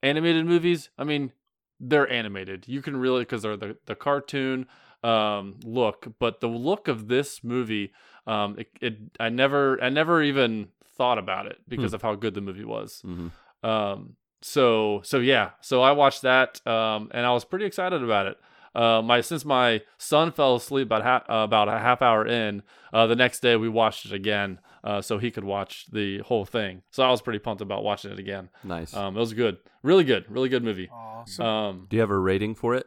animated 0.03 0.45
movies, 0.45 0.89
I 0.97 1.03
mean, 1.05 1.31
they're 1.79 2.11
animated. 2.11 2.67
You 2.67 2.81
can 2.83 2.97
really 2.97 3.21
because 3.21 3.41
they're 3.41 3.57
the 3.57 3.77
the 3.87 3.95
cartoon 3.95 4.67
um, 5.03 5.55
look, 5.63 6.07
but 6.19 6.39
the 6.39 6.47
look 6.47 6.87
of 6.87 7.07
this 7.07 7.43
movie, 7.43 7.91
um, 8.25 8.57
it, 8.59 8.69
it 8.81 8.97
I 9.19 9.29
never 9.29 9.81
I 9.83 9.89
never 9.89 10.21
even 10.21 10.69
thought 10.97 11.17
about 11.17 11.45
it 11.45 11.57
because 11.67 11.93
of 11.93 12.01
how 12.01 12.15
good 12.15 12.33
the 12.33 12.41
movie 12.41 12.65
was. 12.65 13.01
hmm 13.03 13.27
Um, 13.63 14.17
so 14.41 15.01
so 15.03 15.19
yeah, 15.19 15.51
so 15.61 15.81
I 15.81 15.91
watched 15.91 16.21
that, 16.23 16.65
um, 16.67 17.09
and 17.13 17.25
I 17.25 17.31
was 17.33 17.45
pretty 17.45 17.65
excited 17.65 18.03
about 18.03 18.27
it. 18.27 18.37
Uh, 18.75 19.01
my 19.01 19.21
since 19.21 19.43
my 19.43 19.81
son 19.97 20.31
fell 20.31 20.55
asleep 20.55 20.87
about 20.87 21.01
ha- 21.03 21.23
uh, 21.33 21.43
about 21.43 21.67
a 21.67 21.79
half 21.79 22.01
hour 22.01 22.27
in, 22.27 22.61
uh, 22.93 23.07
the 23.07 23.15
next 23.15 23.39
day 23.41 23.55
we 23.55 23.67
watched 23.67 24.05
it 24.05 24.11
again, 24.13 24.59
uh, 24.83 25.01
so 25.01 25.17
he 25.17 25.31
could 25.31 25.43
watch 25.43 25.85
the 25.91 26.19
whole 26.19 26.45
thing. 26.45 26.83
So 26.91 27.01
I 27.03 27.09
was 27.09 27.21
pretty 27.21 27.39
pumped 27.39 27.61
about 27.61 27.83
watching 27.83 28.11
it 28.11 28.19
again. 28.19 28.49
Nice. 28.63 28.93
Um, 28.93 29.17
it 29.17 29.19
was 29.19 29.33
good, 29.33 29.57
really 29.81 30.03
good, 30.03 30.25
really 30.29 30.49
good 30.49 30.63
movie. 30.63 30.89
Awesome. 30.93 31.45
Um, 31.45 31.87
Do 31.89 31.95
you 31.95 32.01
have 32.01 32.11
a 32.11 32.17
rating 32.19 32.53
for 32.53 32.75
it? 32.75 32.85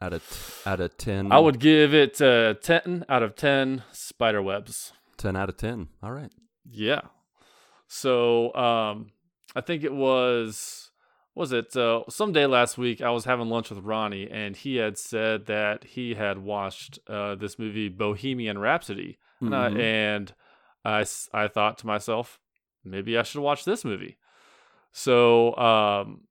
Out 0.00 0.12
of 0.12 0.22
t- 0.28 0.70
out 0.70 0.78
of 0.80 0.96
ten. 0.96 1.32
I 1.32 1.40
would 1.40 1.58
give 1.58 1.92
it 1.92 2.20
uh, 2.22 2.54
10 2.62 3.04
out 3.08 3.24
of 3.24 3.34
10 3.34 3.82
spider 3.90 4.40
webs. 4.40 4.92
ten 5.16 5.34
out 5.34 5.48
of 5.48 5.56
ten. 5.56 5.88
All 6.00 6.12
right. 6.12 6.30
Yeah. 6.70 7.00
So 7.88 8.54
um, 8.54 9.10
I 9.56 9.60
think 9.60 9.84
it 9.84 9.94
was, 9.94 10.90
was 11.34 11.52
it 11.52 11.76
uh, 11.76 12.02
someday 12.08 12.46
last 12.46 12.78
week? 12.78 13.00
I 13.00 13.10
was 13.10 13.24
having 13.24 13.48
lunch 13.48 13.70
with 13.70 13.84
Ronnie, 13.84 14.28
and 14.30 14.56
he 14.56 14.76
had 14.76 14.98
said 14.98 15.46
that 15.46 15.84
he 15.84 16.14
had 16.14 16.38
watched 16.38 16.98
uh, 17.08 17.34
this 17.34 17.58
movie 17.58 17.88
Bohemian 17.88 18.58
Rhapsody, 18.58 19.18
and, 19.40 19.54
I, 19.54 19.68
and 19.70 20.34
I, 20.84 21.06
I 21.32 21.48
thought 21.48 21.78
to 21.78 21.86
myself, 21.86 22.40
maybe 22.84 23.16
I 23.16 23.22
should 23.22 23.40
watch 23.40 23.64
this 23.64 23.84
movie. 23.84 24.18
So 24.92 25.56
um, 25.56 26.22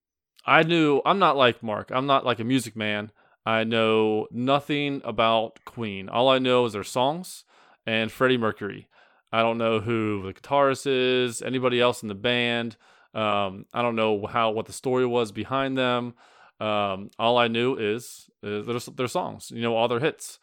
I 0.46 0.64
knew 0.64 1.02
I'm 1.06 1.20
not 1.20 1.38
like 1.38 1.64
Marc. 1.64 1.92
I'm 1.94 2.06
not 2.06 2.26
like 2.26 2.40
a 2.40 2.44
music 2.44 2.76
man. 2.76 3.12
I 3.46 3.64
know 3.64 4.28
nothing 4.30 5.02
about 5.06 5.64
Queen. 5.64 6.10
All 6.10 6.28
I 6.28 6.40
know 6.40 6.66
is 6.66 6.74
their 6.74 6.84
songs 6.84 7.46
and 7.86 8.12
Freddie 8.12 8.38
Mercury. 8.38 8.90
I 9.32 9.42
don't 9.42 9.58
know 9.58 9.80
who 9.80 10.22
the 10.24 10.34
guitarist 10.34 10.86
is, 10.86 11.42
anybody 11.42 11.80
else 11.80 12.02
in 12.02 12.10
the 12.10 12.16
band. 12.16 12.76
Um, 13.18 13.66
I 13.74 13.82
don't 13.82 13.96
know 13.96 14.28
how 14.28 14.52
what 14.52 14.68
the 14.68 14.74
story 14.74 15.06
was 15.06 15.32
behind 15.32 15.78
them. 15.78 16.14
Um, 16.60 17.10
all 17.18 17.38
I 17.38 17.48
knew 17.48 17.76
is, 17.76 18.30
is 18.44 18.66
their, 18.66 18.80
their 18.96 19.08
songs, 19.08 19.52
you 19.52 19.62
know, 19.62 19.76
all 19.76 19.88
their 19.88 20.00
hits. 20.00 20.40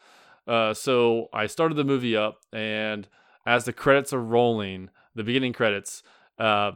Uh, 0.46 0.74
so 0.74 1.28
I 1.32 1.46
started 1.46 1.76
the 1.76 1.84
movie 1.84 2.16
up, 2.16 2.40
and 2.52 3.08
as 3.46 3.64
the 3.64 3.72
credits 3.72 4.12
are 4.12 4.20
rolling, 4.20 4.90
the 5.14 5.22
beginning 5.22 5.52
credits, 5.52 6.02
uh, 6.38 6.72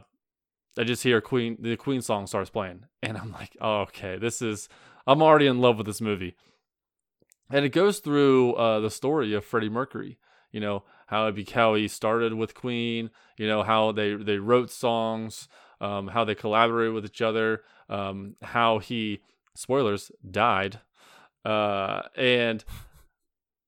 I 0.77 0.83
just 0.83 1.03
hear 1.03 1.19
Queen, 1.19 1.57
the 1.59 1.75
Queen 1.75 2.01
song 2.01 2.27
starts 2.27 2.49
playing, 2.49 2.85
and 3.03 3.17
I'm 3.17 3.33
like, 3.33 3.57
oh, 3.59 3.81
okay, 3.81 4.17
this 4.17 4.41
is, 4.41 4.69
I'm 5.05 5.21
already 5.21 5.47
in 5.47 5.59
love 5.59 5.77
with 5.77 5.85
this 5.85 6.01
movie. 6.01 6.35
And 7.51 7.65
it 7.65 7.69
goes 7.69 7.99
through 7.99 8.53
uh, 8.53 8.79
the 8.79 8.91
story 8.91 9.33
of 9.33 9.43
Freddie 9.43 9.69
Mercury, 9.69 10.17
you 10.51 10.59
know, 10.59 10.83
how 11.07 11.27
it 11.27 11.35
be, 11.35 11.43
how 11.43 11.75
he 11.75 11.87
started 11.87 12.33
with 12.33 12.53
Queen, 12.53 13.09
you 13.37 13.47
know, 13.47 13.63
how 13.63 13.91
they 13.91 14.13
they 14.13 14.37
wrote 14.37 14.69
songs, 14.69 15.47
um, 15.81 16.07
how 16.07 16.23
they 16.25 16.35
collaborated 16.35 16.93
with 16.93 17.05
each 17.05 17.21
other, 17.21 17.61
um, 17.89 18.35
how 18.41 18.79
he 18.79 19.21
spoilers 19.55 20.11
died, 20.29 20.79
uh, 21.45 22.01
and 22.15 22.63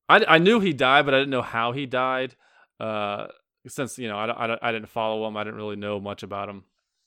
I 0.10 0.24
I 0.28 0.38
knew 0.40 0.60
he 0.60 0.74
died, 0.74 1.06
but 1.06 1.14
I 1.14 1.20
didn't 1.20 1.32
know 1.32 1.42
how 1.42 1.72
he 1.72 1.86
died, 1.86 2.36
uh, 2.80 3.28
since 3.68 3.98
you 3.98 4.08
know 4.08 4.18
I, 4.18 4.26
I, 4.54 4.70
I 4.70 4.72
didn't 4.72 4.90
follow 4.90 5.28
him, 5.28 5.38
I 5.38 5.44
didn't 5.44 5.58
really 5.58 5.76
know 5.76 6.00
much 6.00 6.24
about 6.24 6.50
him. 6.50 6.64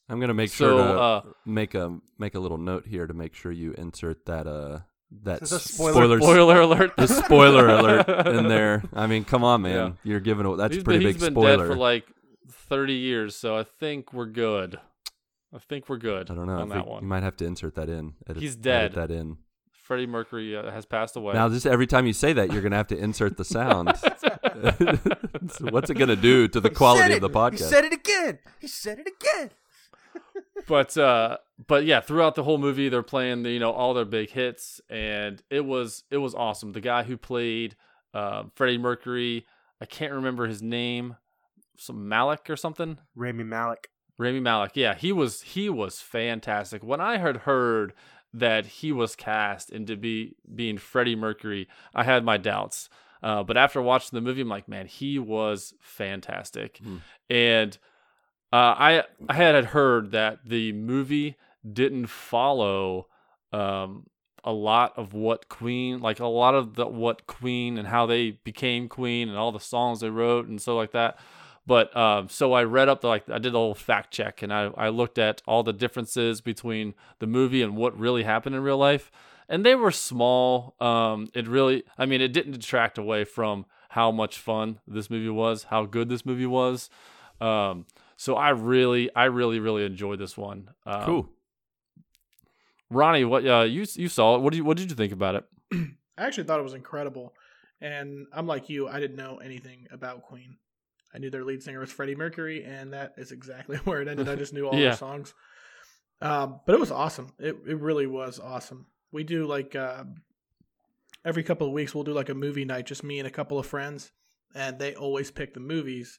I'm 0.09 0.21
gonna 0.21 0.35
make 0.35 0.51
So, 0.51 0.77
sure 0.77 0.79
to 0.79 1.01
uh, 1.01 1.23
make 1.47 1.75
a 1.75 1.99
make 2.19 2.35
a 2.35 2.41
little 2.41 2.59
note 2.59 2.87
here 2.87 3.07
to 3.07 3.15
make 3.15 3.35
sure 3.35 3.51
you 3.53 3.73
insert 3.73 4.27
that 4.27 4.47
uh 4.47 4.81
that 5.23 5.41
This 5.41 5.53
is 5.53 5.59
a 5.59 5.61
s- 5.61 5.71
spoiler- 5.75 6.19
Spoiler 6.21 6.61
alert! 6.61 6.97
the 6.97 7.07
spoiler 7.07 7.69
alert 7.69 8.09
in 8.27 8.49
there. 8.49 8.83
I 8.93 9.07
mean, 9.07 9.25
come 9.25 9.45
on, 9.45 9.63
man. 9.63 9.73
Yeah. 9.73 9.93
You're 10.13 10.21
giving 10.21 10.45
a, 10.45 10.57
that's 10.57 10.75
He's 10.75 10.83
a 10.83 10.85
pretty 10.85 10.99
been, 11.01 11.09
big 11.09 11.15
he's 11.17 11.23
been 11.25 11.35
spoiler. 11.35 11.57
dead 11.59 11.67
for 11.69 11.77
like 11.77 12.05
thirty 12.51 12.95
years, 12.95 13.35
so 13.37 13.57
I 13.57 13.63
think 13.65 14.13
we're 14.13 14.27
good. 14.27 14.79
I 15.55 15.59
think 15.59 15.89
we're 15.89 15.99
good. 15.99 16.31
I 16.31 16.35
don't 16.35 16.47
know. 16.47 16.55
On 16.55 16.69
think 16.69 16.73
that 16.75 16.87
one. 16.87 17.03
you 17.03 17.09
might 17.09 17.23
have 17.23 17.37
to 17.37 17.45
insert 17.45 17.77
that 17.77 17.89
in. 17.89 18.15
Edit, 18.29 18.43
He's 18.43 18.55
edit 18.55 18.63
dead. 18.63 18.95
that 18.95 19.11
in. 19.11 19.39
Freddie 19.71 20.07
Mercury 20.07 20.57
uh, 20.57 20.71
has 20.71 20.87
passed 20.87 21.15
away. 21.15 21.35
Now, 21.35 21.49
just 21.51 21.67
every 21.67 21.87
time 21.87 22.07
you 22.07 22.15
say 22.15 22.33
that, 22.33 22.51
you're 22.51 22.63
gonna 22.63 22.77
have 22.77 22.87
to 22.89 22.97
insert 22.97 23.37
the 23.37 23.45
sound. 23.45 23.93
So 25.51 25.67
what's 25.71 25.91
it 25.91 25.95
gonna 25.95 26.17
do 26.17 26.49
to 26.49 26.61
the 26.61 26.71
quality 26.71 27.15
of 27.15 27.21
the 27.21 27.29
podcast? 27.29 27.53
He 27.53 27.65
said 27.65 27.85
it 27.85 27.93
again. 27.93 28.39
He 28.61 28.67
said 28.67 28.99
it 28.99 29.07
again. 29.07 29.51
but 30.67 30.97
uh 30.97 31.37
but 31.67 31.85
yeah 31.85 32.01
throughout 32.01 32.35
the 32.35 32.45
whole 32.45 32.57
movie 32.57 32.89
they're 32.89 33.03
playing 33.03 33.43
the, 33.43 33.51
you 33.51 33.59
know 33.59 33.73
all 33.73 33.93
their 33.95 34.05
big 34.05 34.31
hits 34.31 34.81
and 34.89 35.43
it 35.51 35.65
was 35.65 36.05
it 36.11 36.19
was 36.19 36.35
awesome 36.35 36.73
the 36.73 36.81
guy 36.81 37.03
who 37.03 37.17
played 37.17 37.75
uh 38.15 38.45
freddie 38.55 38.79
mercury 38.79 39.45
i 39.81 39.85
can't 39.85 40.13
remember 40.13 40.47
his 40.47 40.63
name 40.63 41.17
some 41.77 42.09
malik 42.09 42.49
or 42.49 42.57
something 42.57 42.99
Rami 43.17 43.45
Malek. 43.45 43.89
Rami 44.19 44.41
Malek, 44.41 44.73
yeah, 44.75 44.95
he 44.95 45.13
was 45.13 45.43
he 45.43 45.69
was 45.69 46.01
fantastic. 46.01 46.85
When 46.85 47.01
I 47.01 47.19
had 47.19 47.39
heard 47.39 47.93
that 48.33 48.67
he 48.67 48.93
was 48.93 49.17
cast 49.17 49.71
into 49.71 49.97
be 49.97 50.37
being 50.55 50.79
Freddie 50.79 51.17
Mercury, 51.17 51.69
I 51.95 52.05
had 52.05 52.25
my 52.25 52.37
doubts. 52.37 52.89
Uh, 53.23 53.43
but 53.43 53.57
after 53.57 53.81
watching 53.81 54.11
the 54.13 54.21
movie, 54.21 54.43
I'm 54.43 54.49
like, 54.49 54.69
man, 54.69 54.87
he 54.87 55.19
was 55.19 55.73
fantastic. 55.81 56.79
Hmm. 56.83 56.97
And 57.31 57.79
uh, 58.53 58.75
I 58.79 59.05
I 59.29 59.35
had 59.35 59.65
heard 59.67 60.11
that 60.13 60.41
the 60.45 60.73
movie 60.73 61.37
didn't 61.71 62.07
follow 62.07 63.09
um, 63.53 64.07
a 64.45 64.53
lot 64.53 64.93
of 64.97 65.15
what 65.15 65.49
Queen, 65.49 66.01
like 66.01 66.21
a 66.21 66.27
lot 66.27 66.55
of 66.55 66.75
the 66.75 66.87
what 66.87 67.27
Queen 67.27 67.79
and 67.79 67.89
how 67.89 68.07
they 68.07 68.33
became 68.33 68.89
Queen 68.89 69.29
and 69.29 69.39
all 69.39 69.53
the 69.53 69.59
songs 69.59 70.01
they 70.01 70.11
wrote 70.11 70.47
and 70.47 70.61
so 70.61 70.77
like 70.77 70.93
that. 70.93 71.19
But 71.67 71.97
um, 71.97 72.29
so 72.29 72.53
I 72.53 72.65
read 72.65 72.89
up 72.89 73.01
the 73.01 73.09
like 73.09 73.29
I 73.29 73.39
did 73.39 73.55
a 73.55 73.59
little 73.59 73.75
fact 73.75 74.13
check 74.13 74.43
and 74.43 74.53
I, 74.53 74.71
I 74.77 74.89
looked 74.91 75.19
at 75.19 75.41
all 75.47 75.63
the 75.63 75.73
differences 75.73 76.41
between 76.41 76.95
the 77.21 77.27
movie 77.27 77.63
and 77.63 77.77
what 77.77 77.99
really 77.99 78.25
happened 78.25 78.55
in 78.55 78.63
real 78.63 78.77
life, 78.77 79.11
and 79.49 79.65
they 79.65 79.75
were 79.75 79.91
small. 79.91 80.75
Um, 80.81 81.29
it 81.35 81.49
really, 81.49 81.85
I 81.97 82.05
mean, 82.07 82.21
it 82.21 82.33
didn't 82.33 82.53
detract 82.53 82.99
away 82.99 83.25
from 83.25 83.65
how 83.91 84.11
much 84.11 84.39
fun 84.39 84.81
this 84.87 85.09
movie 85.09 85.31
was, 85.31 85.65
how 85.65 85.87
good 85.87 86.09
this 86.09 86.27
movie 86.27 86.47
was. 86.47 86.91
Um, 87.41 87.87
so 88.17 88.37
I 88.37 88.51
really, 88.51 89.15
I 89.15 89.25
really, 89.25 89.59
really 89.59 89.85
enjoyed 89.85 90.19
this 90.19 90.37
one. 90.37 90.71
Um, 90.85 91.05
cool. 91.05 91.29
Ronnie. 92.91 93.25
What? 93.25 93.47
Uh, 93.47 93.63
you 93.63 93.87
you 93.95 94.09
saw 94.09 94.37
it. 94.37 94.43
What 94.43 94.51
did 94.51 94.59
you 94.59 94.65
What 94.65 94.77
did 94.77 94.91
you 94.91 94.97
think 94.97 95.13
about 95.13 95.35
it? 95.37 95.45
I 96.19 96.27
actually 96.27 96.45
thought 96.45 96.61
it 96.61 96.65
was 96.65 96.75
incredible. 96.75 97.35
And 97.81 98.27
I'm 98.33 98.47
like 98.47 98.69
you, 98.69 98.89
I 98.89 99.01
didn't 99.01 99.17
know 99.17 99.39
anything 99.39 99.87
about 99.91 100.23
Queen. 100.23 100.57
I 101.15 101.19
knew 101.19 101.31
their 101.31 101.45
lead 101.45 101.63
singer 101.63 101.79
was 101.81 101.93
Freddie 101.93 102.17
Mercury, 102.17 102.65
and 102.65 102.93
that 102.93 103.15
is 103.17 103.31
exactly 103.33 103.77
where 103.85 104.03
it 104.03 104.09
ended. 104.09 104.29
I 104.29 104.35
just 104.37 104.53
knew 104.53 104.67
all 104.67 104.75
Yeah. 104.75 104.89
their 104.91 104.97
songs. 104.97 105.33
Um, 106.21 106.61
but 106.67 106.75
it 106.75 106.81
was 106.81 106.91
awesome. 106.91 107.33
It 107.39 107.57
it 107.67 107.79
really 107.81 108.07
was 108.07 108.41
awesome. 108.41 108.87
We 109.13 109.25
do 109.25 109.47
like 109.47 109.77
uh, 109.77 110.05
every 111.25 111.43
couple 111.43 111.67
of 111.67 111.73
weeks 111.73 111.95
we'll 111.95 112.05
do 112.05 112.13
like 112.13 112.29
a 112.29 112.35
movie 112.35 112.65
night, 112.65 112.87
just 112.87 113.05
me 113.05 113.19
and 113.19 113.29
a 113.29 113.31
couple 113.31 113.59
of 113.59 113.67
friends, 113.67 114.13
and 114.55 114.79
they 114.79 114.95
always 114.95 115.31
pick 115.31 115.55
the 115.55 115.61
movies. 115.61 116.19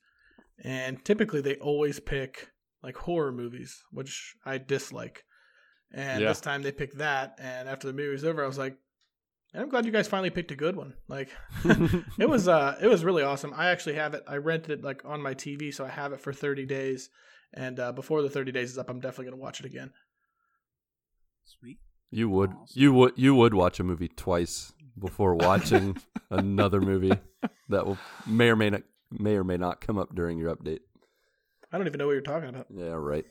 And 0.63 1.03
typically 1.03 1.41
they 1.41 1.55
always 1.55 1.99
pick 1.99 2.49
like 2.81 2.95
horror 2.95 3.31
movies, 3.31 3.83
which 3.91 4.35
I 4.45 4.57
dislike. 4.57 5.23
And 5.91 6.21
Yeah. 6.21 6.29
this 6.29 6.41
time 6.41 6.61
they 6.61 6.71
picked 6.71 6.97
that. 6.99 7.35
And 7.39 7.67
after 7.67 7.87
the 7.87 7.93
movie 7.93 8.11
was 8.11 8.23
over, 8.23 8.43
I 8.43 8.47
was 8.47 8.57
like, 8.57 8.77
I'm 9.57 9.69
glad 9.69 9.85
you 9.85 9.91
guys 9.91 10.07
finally 10.07 10.29
picked 10.29 10.51
a 10.51 10.55
good 10.55 10.75
one. 10.75 10.93
Like, 11.07 11.29
it 12.19 12.29
was 12.29 12.47
uh, 12.47 12.77
it 12.81 12.87
was 12.87 13.03
really 13.05 13.23
awesome. 13.23 13.53
I 13.55 13.67
actually 13.69 13.95
have 13.95 14.13
it. 14.13 14.23
I 14.27 14.37
rented 14.37 14.71
it 14.79 14.83
like 14.83 15.03
on 15.05 15.21
my 15.21 15.33
TV, 15.33 15.73
so 15.73 15.85
I 15.85 15.89
have 15.89 16.13
it 16.13 16.19
for 16.21 16.33
30 16.33 16.65
days. 16.65 17.09
And 17.53 17.79
uh, 17.79 17.91
before 17.93 18.21
the 18.21 18.29
30 18.29 18.51
days 18.51 18.71
is 18.71 18.77
up, 18.77 18.89
I'm 18.89 18.99
definitely 18.99 19.31
gonna 19.31 19.41
watch 19.41 19.59
it 19.59 19.65
again. 19.65 19.91
Sweet. 21.45 21.77
You 22.11 22.29
would 22.29 22.51
Awesome. 22.51 22.81
you 22.81 22.93
would 22.93 23.13
you 23.15 23.35
would 23.35 23.53
watch 23.53 23.79
a 23.79 23.83
movie 23.83 24.09
twice 24.09 24.73
before 24.99 25.35
watching 25.49 25.97
another 26.29 26.81
movie 26.81 27.17
that 27.69 27.85
will 27.85 27.97
may 28.25 28.49
or 28.49 28.55
may 28.55 28.69
not 28.69 28.83
may 29.11 29.35
or 29.35 29.43
may 29.43 29.57
not 29.57 29.79
come 29.81 29.97
up 29.97 30.13
during 30.15 30.37
your 30.37 30.55
update. 30.55 30.79
I 31.71 31.77
don't 31.77 31.87
even 31.87 31.97
know 31.97 32.07
what 32.07 32.13
you're 32.13 32.21
talking 32.21 32.49
about. 32.49 32.67
Yeah, 32.69 32.93
right. 32.93 33.25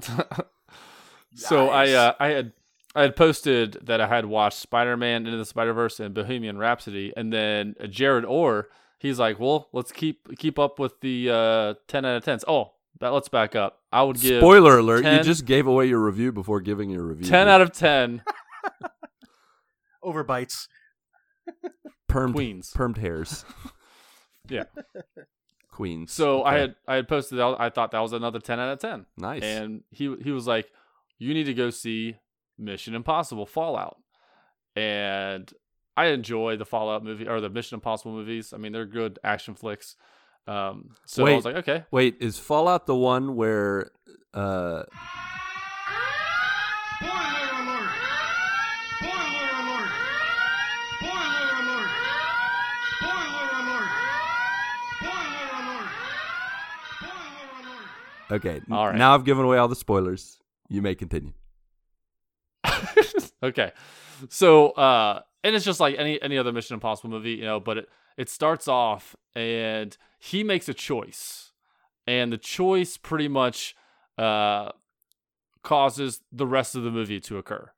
so 1.34 1.68
I 1.68 1.90
uh, 1.92 2.14
I 2.18 2.28
had 2.28 2.52
I 2.94 3.02
had 3.02 3.16
posted 3.16 3.78
that 3.86 4.00
I 4.00 4.06
had 4.06 4.26
watched 4.26 4.58
Spider 4.58 4.96
Man 4.96 5.26
Into 5.26 5.36
the 5.38 5.44
Spider 5.44 5.72
Verse 5.72 5.98
and 6.00 6.14
Bohemian 6.14 6.58
Rhapsody, 6.58 7.12
and 7.16 7.32
then 7.32 7.74
Jared 7.90 8.24
Orr 8.24 8.68
he's 8.98 9.18
like, 9.18 9.38
well, 9.38 9.68
let's 9.72 9.92
keep 9.92 10.38
keep 10.38 10.58
up 10.58 10.78
with 10.78 11.00
the 11.00 11.30
uh, 11.30 11.74
ten 11.88 12.04
out 12.04 12.16
of 12.16 12.24
tens. 12.24 12.44
Oh, 12.48 12.72
that 13.00 13.08
let's 13.08 13.28
back 13.28 13.54
up. 13.56 13.80
I 13.92 14.02
would 14.02 14.18
give 14.20 14.40
Spoiler 14.40 14.78
alert, 14.78 15.04
you 15.04 15.22
just 15.22 15.44
gave 15.44 15.66
away 15.66 15.86
your 15.86 15.98
review 16.00 16.32
before 16.32 16.60
giving 16.60 16.88
your 16.90 17.02
review. 17.02 17.26
ten 17.26 17.48
out 17.48 17.60
of 17.60 17.72
ten 17.72 18.22
Overbites. 20.04 20.68
permed 22.10 22.34
Queens. 22.34 22.72
permed 22.74 22.98
hairs. 22.98 23.44
Yeah. 24.46 24.64
Queens. 25.72 26.12
So 26.12 26.44
I 26.44 26.58
had 26.58 26.74
I 26.86 26.96
had 26.96 27.08
posted 27.08 27.38
that 27.38 27.56
I 27.58 27.70
thought 27.70 27.92
that 27.92 28.00
was 28.00 28.12
another 28.12 28.40
ten 28.40 28.60
out 28.60 28.70
of 28.74 28.78
ten. 28.78 29.06
nice. 29.16 29.42
and 29.42 29.84
he 29.90 30.14
he 30.22 30.30
was 30.32 30.46
like, 30.46 30.70
"You 31.18 31.32
need 31.32 31.44
to 31.44 31.54
go 31.54 31.70
see 31.70 32.16
Mission 32.58 32.94
Impossible 32.94 33.46
Fallout," 33.46 33.96
and 34.76 35.52
I 35.96 36.06
enjoy 36.06 36.56
the 36.56 36.64
Fallout 36.64 37.04
movie 37.04 37.28
or 37.28 37.40
the 37.40 37.50
Mission 37.50 37.76
Impossible 37.76 38.12
movies. 38.12 38.52
I 38.52 38.56
mean, 38.56 38.72
they're 38.72 38.86
good 38.86 39.18
action 39.22 39.54
flicks. 39.54 39.96
Um, 40.46 40.90
so 41.06 41.22
I 41.22 41.24
Wait. 41.26 41.36
was 41.36 41.44
like, 41.44 41.56
okay, 41.56 41.84
Wait, 41.90 42.16
is 42.20 42.38
Fallout 42.38 42.86
the 42.86 42.94
one 42.94 43.34
where 43.36 43.90
uh 44.34 44.82
okay, 58.30 58.60
All 58.70 58.88
right. 58.88 58.96
now 58.96 59.14
I've 59.14 59.24
given 59.24 59.44
away 59.44 59.58
all 59.58 59.68
the 59.68 59.76
spoilers. 59.76 60.38
You 60.68 60.82
may 60.82 60.94
continue. 60.94 61.32
okay. 63.42 63.72
So, 64.28 64.70
uh, 64.70 65.20
and 65.42 65.54
it's 65.54 65.64
just 65.64 65.80
like 65.80 65.96
any 65.98 66.20
any 66.22 66.38
other 66.38 66.52
Mission 66.52 66.74
Impossible 66.74 67.10
movie, 67.10 67.32
you 67.32 67.44
know. 67.44 67.60
But 67.60 67.78
it 67.78 67.88
it 68.16 68.28
starts 68.28 68.68
off 68.68 69.16
and 69.34 69.96
he 70.18 70.44
makes 70.44 70.68
a 70.68 70.74
choice, 70.74 71.52
and 72.06 72.32
the 72.32 72.38
choice 72.38 72.96
pretty 72.96 73.28
much 73.28 73.74
uh 74.18 74.70
causes 75.62 76.20
the 76.30 76.46
rest 76.46 76.74
of 76.74 76.82
the 76.82 76.90
movie 76.90 77.20
to 77.20 77.38
occur. 77.38 77.70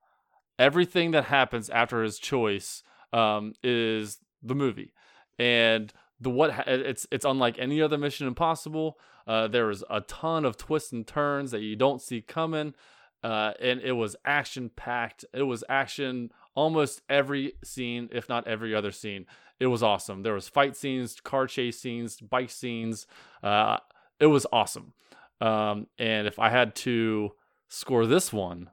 Everything 0.58 1.10
that 1.12 1.24
happens 1.24 1.70
after 1.70 2.02
his 2.02 2.18
choice 2.18 2.82
um 3.12 3.52
is 3.62 4.18
the 4.42 4.54
movie, 4.54 4.92
and 5.38 5.92
the 6.20 6.30
what 6.30 6.52
ha- 6.52 6.64
it's 6.66 7.06
it's 7.10 7.24
unlike 7.24 7.58
any 7.58 7.80
other 7.80 7.98
Mission 7.98 8.26
Impossible. 8.26 8.98
Uh, 9.26 9.48
there 9.48 9.70
is 9.70 9.82
a 9.90 10.00
ton 10.02 10.44
of 10.44 10.56
twists 10.56 10.92
and 10.92 11.04
turns 11.04 11.50
that 11.50 11.60
you 11.60 11.74
don't 11.74 12.00
see 12.00 12.20
coming 12.20 12.74
uh, 13.22 13.52
and 13.60 13.80
it 13.80 13.92
was 13.92 14.16
action 14.24 14.70
packed. 14.74 15.24
It 15.32 15.42
was 15.42 15.64
action 15.68 16.30
almost 16.54 17.02
every 17.08 17.52
scene, 17.64 18.08
if 18.12 18.28
not 18.28 18.46
every 18.46 18.74
other 18.74 18.92
scene. 18.92 19.26
It 19.58 19.66
was 19.68 19.82
awesome. 19.82 20.22
There 20.22 20.34
was 20.34 20.48
fight 20.48 20.76
scenes, 20.76 21.20
car 21.20 21.46
chase 21.46 21.78
scenes, 21.80 22.20
bike 22.20 22.50
scenes. 22.50 23.06
Uh, 23.42 23.78
it 24.20 24.26
was 24.26 24.46
awesome. 24.52 24.92
Um, 25.40 25.86
and 25.98 26.26
if 26.26 26.38
I 26.38 26.50
had 26.50 26.74
to 26.76 27.32
score 27.68 28.06
this 28.06 28.32
one, 28.32 28.70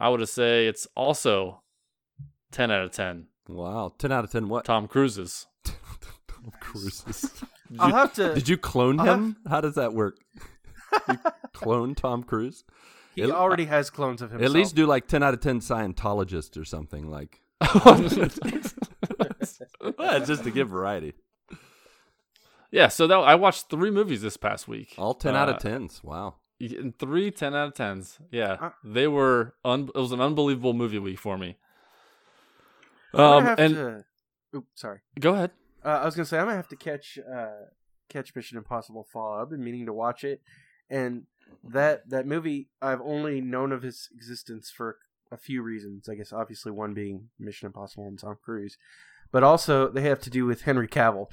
I 0.00 0.08
would 0.08 0.26
say 0.28 0.66
it's 0.66 0.86
also 0.96 1.62
ten 2.50 2.70
out 2.70 2.84
of 2.84 2.92
ten. 2.92 3.26
Wow, 3.48 3.92
ten 3.98 4.12
out 4.12 4.24
of 4.24 4.30
ten. 4.30 4.48
What? 4.48 4.64
Tom 4.64 4.86
Cruise's. 4.88 5.46
Tom 5.64 6.52
Cruise. 6.60 7.30
I'll 7.78 7.90
have 7.94 8.12
to. 8.14 8.34
Did 8.34 8.48
you 8.48 8.56
clone 8.56 9.00
I'll 9.00 9.06
have- 9.06 9.18
him? 9.18 9.36
How 9.48 9.60
does 9.60 9.74
that 9.76 9.92
work? 9.94 10.16
You 11.08 11.18
clone 11.52 11.94
Tom 11.94 12.22
Cruise? 12.22 12.64
he 13.14 13.22
It- 13.22 13.30
already 13.30 13.66
has 13.66 13.90
clones 13.90 14.22
of 14.22 14.30
himself. 14.30 14.46
At 14.46 14.52
least 14.52 14.74
do 14.74 14.86
like 14.86 15.06
ten 15.06 15.22
out 15.22 15.34
of 15.34 15.40
ten 15.40 15.60
Scientologists 15.60 16.56
or 16.60 16.64
something 16.64 17.10
like. 17.10 17.40
Well, 19.98 20.20
just 20.24 20.44
to 20.44 20.50
give 20.50 20.68
variety. 20.68 21.14
yeah, 22.70 22.88
so 22.88 23.06
that 23.06 23.14
I 23.16 23.34
watched 23.34 23.68
three 23.68 23.90
movies 23.90 24.22
this 24.22 24.36
past 24.36 24.68
week. 24.68 24.94
All 24.96 25.14
ten 25.14 25.34
out 25.34 25.48
Uh, 25.48 25.52
of 25.54 25.58
tens. 25.60 26.02
Wow. 26.04 26.36
Y- 26.60 26.92
Three 26.98 27.32
10 27.32 27.54
out 27.56 27.68
of 27.68 27.74
10s. 27.74 28.18
Yeah. 28.30 28.52
Uh, 28.60 28.70
they 28.84 29.08
were, 29.08 29.54
un- 29.64 29.90
it 29.92 29.98
was 29.98 30.12
an 30.12 30.20
unbelievable 30.20 30.72
movie 30.74 31.00
week 31.00 31.18
for 31.18 31.36
me. 31.36 31.56
Um, 33.14 33.46
and 33.58 33.74
to. 33.74 34.04
Oops, 34.54 34.68
sorry. 34.80 35.00
go 35.18 35.34
ahead. 35.34 35.50
Uh, 35.84 35.88
I 35.88 36.04
was 36.04 36.14
gonna 36.14 36.24
say 36.26 36.38
I'm 36.38 36.44
gonna 36.44 36.56
have 36.56 36.68
to 36.68 36.76
catch 36.76 37.18
uh, 37.18 37.48
catch 38.08 38.34
Mission 38.36 38.58
Impossible 38.58 39.04
Fallout. 39.12 39.42
I've 39.42 39.50
been 39.50 39.64
meaning 39.64 39.86
to 39.86 39.92
watch 39.92 40.22
it, 40.22 40.40
and 40.92 41.24
that 41.64 42.08
that 42.10 42.26
movie 42.26 42.68
I've 42.80 43.00
only 43.00 43.40
known 43.40 43.72
of 43.72 43.82
his 43.82 44.08
existence 44.14 44.70
for 44.70 44.98
a 45.32 45.36
few 45.36 45.62
reasons. 45.62 46.08
I 46.08 46.14
guess 46.14 46.32
obviously 46.32 46.70
one 46.72 46.92
being 46.94 47.30
Mission 47.40 47.66
Impossible 47.66 48.06
and 48.06 48.18
Tom 48.18 48.36
Cruise, 48.44 48.76
but 49.32 49.42
also 49.42 49.88
they 49.88 50.02
have 50.02 50.20
to 50.20 50.30
do 50.30 50.44
with 50.46 50.62
Henry 50.62 50.86
Cavill, 50.88 51.26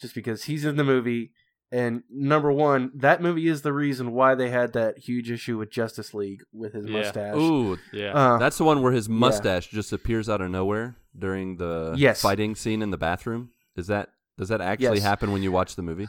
just 0.00 0.14
because 0.14 0.44
he's 0.44 0.64
in 0.64 0.76
the 0.76 0.84
movie. 0.84 1.32
And 1.72 2.02
number 2.10 2.50
one, 2.50 2.90
that 2.96 3.22
movie 3.22 3.46
is 3.46 3.62
the 3.62 3.72
reason 3.72 4.10
why 4.12 4.34
they 4.34 4.50
had 4.50 4.72
that 4.72 4.98
huge 4.98 5.30
issue 5.30 5.56
with 5.56 5.70
Justice 5.70 6.12
League 6.12 6.42
with 6.52 6.72
his 6.72 6.86
Yeah. 6.86 6.92
mustache. 6.92 7.36
Ooh, 7.36 7.78
Yeah. 7.92 8.12
Uh, 8.12 8.38
that's 8.38 8.58
the 8.58 8.64
one 8.64 8.82
where 8.82 8.90
his 8.92 9.08
mustache 9.08 9.68
just 9.68 9.92
appears 9.92 10.28
out 10.28 10.40
of 10.40 10.50
nowhere 10.50 10.96
during 11.16 11.58
the 11.58 11.94
Yes. 11.96 12.20
fighting 12.20 12.56
scene 12.56 12.82
in 12.82 12.90
the 12.90 12.98
bathroom. 12.98 13.50
Is 13.76 13.86
that 13.86 14.10
does 14.36 14.48
that 14.48 14.60
actually 14.60 14.96
Yes. 14.98 15.02
happen 15.04 15.30
when 15.32 15.42
you 15.42 15.52
watch 15.52 15.76
the 15.76 15.82
movie? 15.82 16.08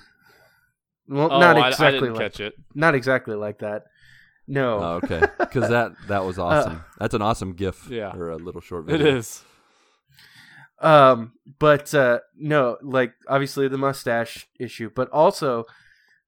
Well, 1.11 1.29
oh, 1.31 1.39
not 1.39 1.57
exactly 1.57 1.85
I, 1.85 1.91
didn't 1.91 2.13
like 2.15 2.21
catch 2.31 2.39
it. 2.39 2.53
not 2.73 2.95
exactly 2.95 3.35
like 3.35 3.59
that. 3.59 3.83
No, 4.47 4.79
Oh, 4.79 4.99
okay. 5.03 5.21
Because 5.39 5.69
that 5.69 5.91
that 6.07 6.25
was 6.25 6.39
awesome. 6.39 6.83
That's 6.99 7.13
an 7.13 7.21
awesome 7.21 7.53
GIF. 7.53 7.87
Yeah. 7.89 8.11
or 8.15 8.29
a 8.31 8.37
little 8.37 8.61
short 8.61 8.89
It 8.89 8.97
video. 8.97 9.17
is. 9.17 9.43
Um, 10.79 11.33
but 11.59 11.93
uh, 11.93 12.19
no, 12.35 12.77
like 12.81 13.13
obviously 13.27 13.67
the 13.67 13.77
mustache 13.77 14.47
issue, 14.59 14.89
but 14.93 15.09
also 15.11 15.65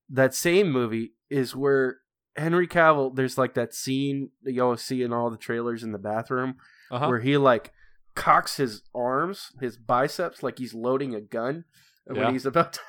that 0.09 0.35
same 0.35 0.71
movie 0.71 1.13
is 1.29 1.55
where 1.55 1.97
Henry 2.37 2.67
Cavill. 2.67 3.15
There's 3.15 3.37
like 3.37 3.55
that 3.55 3.73
scene 3.73 4.29
that 4.43 4.53
you 4.53 4.63
always 4.63 4.81
see 4.81 5.01
in 5.01 5.11
all 5.11 5.29
the 5.31 5.37
trailers 5.37 5.83
in 5.83 5.91
the 5.91 5.97
bathroom 5.97 6.55
Uh-huh. 6.91 7.07
where 7.07 7.19
he 7.19 7.35
like 7.37 7.71
cocks 8.15 8.57
his 8.57 8.83
arms, 8.93 9.51
his 9.59 9.75
biceps, 9.75 10.43
like 10.43 10.59
he's 10.59 10.75
loading 10.75 11.15
a 11.15 11.21
gun 11.21 11.65
when 12.05 12.31
he's 12.31 12.45
about. 12.45 12.73
to... 12.73 12.79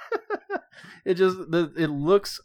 it 1.05 1.15
just 1.15 1.37
the, 1.51 1.73
it 1.77 1.89
looks 1.89 2.41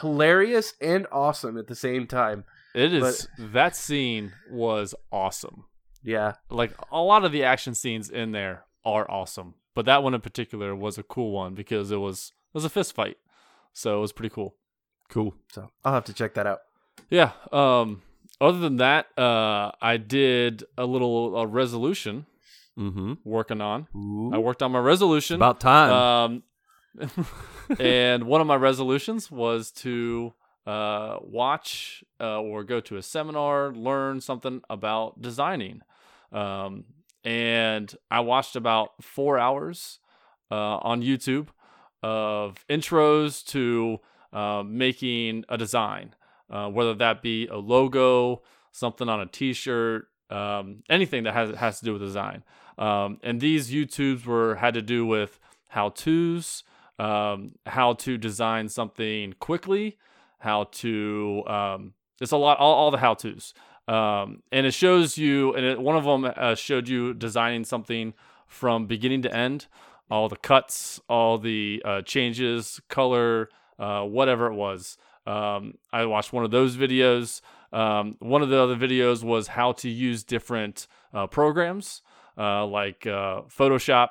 hilarious 0.00 0.74
and 0.80 1.06
awesome 1.12 1.56
at 1.58 1.66
the 1.66 1.74
same 1.74 2.06
time. 2.06 2.44
It 2.74 2.92
is. 2.92 3.28
that 3.38 3.76
scene 3.76 4.32
was 4.50 4.94
awesome. 5.12 5.64
Yeah, 6.02 6.34
Like 6.50 6.72
a 6.92 7.00
lot 7.00 7.24
of 7.24 7.32
the 7.32 7.44
action 7.44 7.74
scenes 7.74 8.10
in 8.10 8.32
there 8.32 8.64
are 8.84 9.10
awesome, 9.10 9.54
but 9.74 9.86
that 9.86 10.02
one 10.02 10.12
in 10.12 10.20
particular 10.20 10.74
was 10.76 10.98
a 10.98 11.02
cool 11.02 11.30
one 11.32 11.54
because 11.54 11.90
it 11.90 11.96
was 11.96 12.32
it 12.48 12.54
was 12.54 12.64
a 12.66 12.68
fist 12.68 12.94
fight, 12.94 13.16
so 13.72 13.96
it 13.96 14.00
was 14.00 14.12
pretty 14.12 14.28
cool. 14.34 14.54
Cool. 15.08 15.34
so 15.52 15.70
I'll 15.84 15.94
have 15.94 16.04
to 16.06 16.12
check 16.12 16.34
that 16.34 16.46
out. 16.46 16.60
Yeah. 17.10 17.32
Um. 17.52 18.02
Other 18.40 18.58
than 18.58 18.78
that, 18.78 19.06
uh, 19.16 19.70
I 19.80 19.96
did 19.96 20.64
a 20.76 20.84
little 20.84 21.36
uh, 21.38 21.44
resolution 21.46 22.26
Mm-hmm. 22.76 23.12
working 23.24 23.60
on. 23.60 23.86
I 24.34 24.38
worked 24.38 24.60
on 24.60 24.72
my 24.72 24.80
resolution. 24.80 25.36
About 25.36 25.60
time. 25.60 25.92
Um, 25.92 26.42
and 27.78 28.24
one 28.24 28.40
of 28.40 28.46
my 28.46 28.56
resolutions 28.56 29.30
was 29.30 29.70
to 29.70 30.32
uh, 30.66 31.18
watch 31.22 32.04
uh, 32.20 32.40
or 32.40 32.64
go 32.64 32.80
to 32.80 32.96
a 32.96 33.02
seminar, 33.02 33.72
learn 33.72 34.20
something 34.20 34.62
about 34.70 35.20
designing. 35.20 35.82
Um, 36.32 36.84
and 37.22 37.94
I 38.10 38.20
watched 38.20 38.56
about 38.56 39.02
four 39.02 39.38
hours 39.38 39.98
uh, 40.50 40.76
on 40.78 41.02
YouTube 41.02 41.48
of 42.02 42.64
intros 42.68 43.44
to 43.46 44.00
uh, 44.32 44.62
making 44.66 45.44
a 45.48 45.56
design, 45.56 46.14
uh, 46.50 46.68
whether 46.68 46.94
that 46.94 47.22
be 47.22 47.46
a 47.46 47.56
logo, 47.56 48.42
something 48.72 49.08
on 49.08 49.20
a 49.20 49.26
T-shirt, 49.26 50.08
um, 50.30 50.82
anything 50.90 51.24
that 51.24 51.34
has 51.34 51.54
has 51.56 51.78
to 51.78 51.84
do 51.84 51.92
with 51.92 52.02
design. 52.02 52.42
Um, 52.76 53.18
and 53.22 53.40
these 53.40 53.70
YouTubes 53.70 54.26
were 54.26 54.56
had 54.56 54.74
to 54.74 54.82
do 54.82 55.06
with 55.06 55.38
how 55.68 55.90
tos, 55.90 56.64
um, 56.98 57.52
how 57.66 57.94
to 57.94 58.16
design 58.16 58.68
something 58.68 59.34
quickly, 59.40 59.98
how 60.38 60.64
to 60.64 61.42
um, 61.46 61.94
it's 62.20 62.32
a 62.32 62.36
lot 62.36 62.58
all, 62.58 62.74
all 62.74 62.90
the 62.90 62.98
how 62.98 63.14
tos, 63.14 63.54
um, 63.88 64.42
and 64.52 64.66
it 64.66 64.72
shows 64.72 65.18
you. 65.18 65.54
And 65.54 65.64
it, 65.64 65.80
one 65.80 65.96
of 65.96 66.04
them 66.04 66.32
uh, 66.36 66.54
showed 66.54 66.88
you 66.88 67.14
designing 67.14 67.64
something 67.64 68.14
from 68.46 68.86
beginning 68.86 69.22
to 69.22 69.34
end, 69.34 69.66
all 70.10 70.28
the 70.28 70.36
cuts, 70.36 71.00
all 71.08 71.38
the 71.38 71.82
uh, 71.84 72.02
changes, 72.02 72.80
color, 72.88 73.48
uh, 73.78 74.02
whatever 74.02 74.46
it 74.46 74.54
was. 74.54 74.96
Um, 75.26 75.74
I 75.92 76.04
watched 76.06 76.32
one 76.32 76.44
of 76.44 76.50
those 76.50 76.76
videos. 76.76 77.40
Um, 77.72 78.16
one 78.20 78.42
of 78.42 78.50
the 78.50 78.60
other 78.60 78.76
videos 78.76 79.24
was 79.24 79.48
how 79.48 79.72
to 79.72 79.88
use 79.88 80.22
different 80.22 80.86
uh, 81.12 81.26
programs 81.26 82.02
uh, 82.38 82.66
like 82.66 83.06
uh, 83.06 83.42
Photoshop 83.42 84.10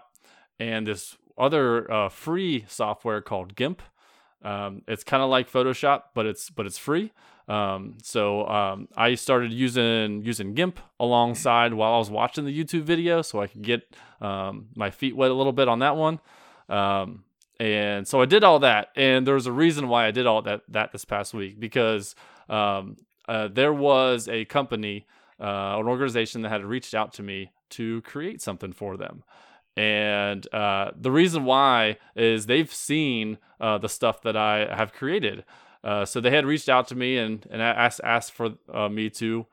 and 0.60 0.88
this 0.88 1.18
other 1.38 1.92
uh, 1.92 2.10
free 2.10 2.66
software 2.68 3.22
called 3.22 3.56
GIMP. 3.56 3.82
Um, 4.44 4.82
it's 4.88 5.04
kind 5.04 5.24
of 5.24 5.30
like 5.30 5.50
Photoshop, 5.50 6.04
but 6.14 6.26
it's 6.26 6.50
but 6.50 6.66
it's 6.66 6.78
free. 6.78 7.12
Um, 7.48 7.98
so 8.02 8.48
um, 8.48 8.88
I 8.96 9.16
started 9.16 9.52
using 9.52 10.24
using 10.24 10.54
GIMP 10.54 10.80
alongside 11.00 11.74
while 11.74 11.94
I 11.94 11.98
was 11.98 12.10
watching 12.10 12.46
the 12.46 12.64
YouTube 12.64 12.84
video, 12.84 13.22
so 13.22 13.42
I 13.42 13.48
could 13.48 13.62
get 13.62 13.96
um, 14.22 14.68
my 14.76 14.90
feet 14.90 15.16
wet 15.16 15.32
a 15.32 15.34
little 15.34 15.54
bit 15.54 15.68
on 15.68 15.80
that 15.80 15.96
one. 15.96 16.20
Um, 16.70 17.24
and 17.60 18.08
so 18.08 18.22
I 18.22 18.26
did 18.26 18.44
all 18.44 18.60
that, 18.60 18.90
and 18.96 19.28
there 19.28 19.36
was 19.36 19.48
a 19.48 19.52
reason 19.52 19.88
why 19.88 20.08
I 20.08 20.12
did 20.12 20.26
all 20.26 20.42
that 20.44 20.62
that 20.70 20.92
this 20.92 21.06
past 21.06 21.34
week 21.34 21.60
because 21.60 22.16
um, 22.50 22.98
uh, 23.28 23.48
there 23.48 23.74
was 23.74 24.28
a 24.28 24.46
company, 24.46 25.06
uh, 25.40 25.78
an 25.80 25.88
organization 25.88 26.42
that 26.42 26.50
had 26.50 26.66
reached 26.66 26.94
out 26.94 27.14
to 27.14 27.24
me 27.24 27.52
to 27.72 28.02
create 28.02 28.42
something 28.42 28.74
for 28.74 28.98
them. 28.98 29.24
And 29.76 30.48
uh, 30.54 30.92
the 30.96 31.12
reason 31.12 31.46
why 31.46 31.98
is 32.16 32.46
they've 32.46 32.72
seen 32.72 33.40
uh, 33.60 33.78
the 33.80 33.90
stuff 33.90 34.22
that 34.22 34.38
I 34.38 34.74
have 34.76 34.94
created. 34.94 35.46
Uh, 35.84 36.06
so 36.06 36.22
they 36.22 36.30
had 36.30 36.46
reached 36.46 36.70
out 36.70 36.88
to 36.90 36.96
me 36.96 37.18
and, 37.18 37.46
and 37.50 37.62
asked, 37.62 38.02
asked 38.04 38.32
for 38.32 38.54
uh, 38.72 38.88
me 38.90 39.10
to 39.12 39.48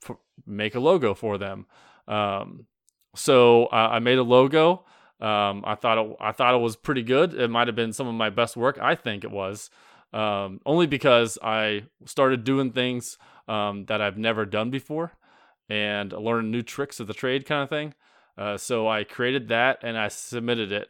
for, 0.00 0.18
make 0.46 0.74
a 0.74 0.80
logo 0.80 1.14
for 1.14 1.38
them. 1.38 1.66
Um, 2.06 2.66
so 3.14 3.68
I 3.70 3.98
made 3.98 4.18
a 4.18 4.22
logo. 4.22 4.84
Um, 5.20 5.64
I 5.66 5.74
thought 5.74 5.98
it, 5.98 6.16
I 6.20 6.32
thought 6.32 6.54
it 6.54 6.58
was 6.58 6.76
pretty 6.76 7.02
good. 7.02 7.34
It 7.34 7.48
might 7.48 7.66
have 7.66 7.74
been 7.74 7.92
some 7.92 8.06
of 8.06 8.14
my 8.14 8.30
best 8.30 8.56
work. 8.56 8.78
I 8.80 8.94
think 8.94 9.24
it 9.24 9.30
was, 9.30 9.70
um, 10.12 10.60
only 10.64 10.86
because 10.86 11.38
I 11.42 11.84
started 12.04 12.44
doing 12.44 12.70
things 12.70 13.18
um, 13.48 13.86
that 13.86 14.00
I've 14.00 14.16
never 14.16 14.46
done 14.46 14.70
before 14.70 15.12
and 15.68 16.12
learn 16.12 16.50
new 16.50 16.62
tricks 16.62 17.00
of 17.00 17.08
the 17.08 17.14
trade, 17.14 17.46
kind 17.46 17.62
of 17.62 17.68
thing. 17.68 17.94
Uh, 18.38 18.56
so 18.56 18.88
I 18.88 19.04
created 19.04 19.48
that 19.48 19.80
and 19.82 19.98
I 19.98 20.08
submitted 20.08 20.70
it. 20.70 20.88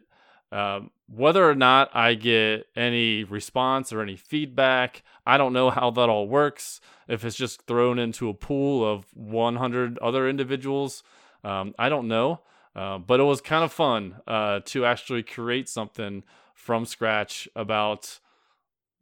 Um, 0.53 0.91
whether 1.09 1.49
or 1.49 1.55
not 1.55 1.91
I 1.95 2.15
get 2.15 2.67
any 2.77 3.25
response 3.25 3.93
or 3.93 4.03
any 4.03 4.17
feedback, 4.17 5.03
I 5.27 5.39
don't 5.39 5.53
know 5.53 5.71
how 5.71 5.91
that 5.93 6.09
all 6.09 6.29
works. 6.29 6.81
If 7.07 7.25
it's 7.25 7.37
just 7.37 7.63
thrown 7.63 7.99
into 7.99 8.29
a 8.29 8.35
pool 8.35 8.87
of 8.87 9.07
100 9.15 9.99
other 9.99 10.29
individuals, 10.29 11.03
um, 11.43 11.75
I 11.79 11.89
don't 11.89 12.09
know. 12.09 12.41
Uh, 12.77 12.99
but 12.99 13.19
it 13.19 13.25
was 13.25 13.41
kind 13.41 13.65
of 13.65 13.73
fun 13.73 14.17
uh, 14.27 14.61
to 14.67 14.85
actually 14.85 15.23
create 15.23 15.69
something 15.69 16.23
from 16.55 16.85
scratch 16.85 17.49
about 17.57 18.21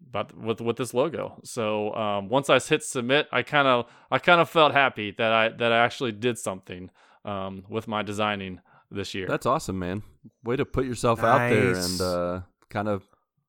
about 0.09 0.37
with 0.37 0.61
with 0.61 0.77
this 0.77 0.95
logo. 0.95 1.41
So 1.43 1.93
um, 1.95 2.29
once 2.29 2.49
I 2.49 2.59
hit 2.59 2.83
submit, 2.83 3.29
I 3.33 3.43
kind 3.43 3.67
of 3.67 3.87
I 4.11 4.19
kind 4.19 4.41
of 4.41 4.49
felt 4.49 4.73
happy 4.73 5.11
that 5.19 5.33
I 5.33 5.49
that 5.49 5.73
I 5.73 5.85
actually 5.85 6.13
did 6.13 6.39
something 6.39 6.91
um, 7.27 7.65
with 7.69 7.87
my 7.89 8.03
designing 8.03 8.61
this 8.91 9.15
year. 9.15 9.27
That's 9.27 9.45
awesome, 9.47 9.79
man. 9.79 10.03
Way 10.45 10.57
to 10.57 10.65
put 10.65 10.87
yourself 10.87 11.23
out 11.23 11.51
there 11.51 11.75
and 11.77 12.01
uh, 12.01 12.41
kind 12.71 12.89
of 12.89 13.03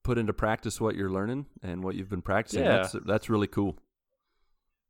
put 0.03 0.17
into 0.17 0.33
practice 0.33 0.81
what 0.81 0.95
you're 0.95 1.09
learning 1.11 1.45
and 1.61 1.83
what 1.83 1.95
you've 1.95 2.09
been 2.09 2.21
practicing. 2.21 2.63
Yeah. 2.63 2.77
That's 2.77 2.95
that's 3.05 3.29
really 3.29 3.47
cool. 3.47 3.77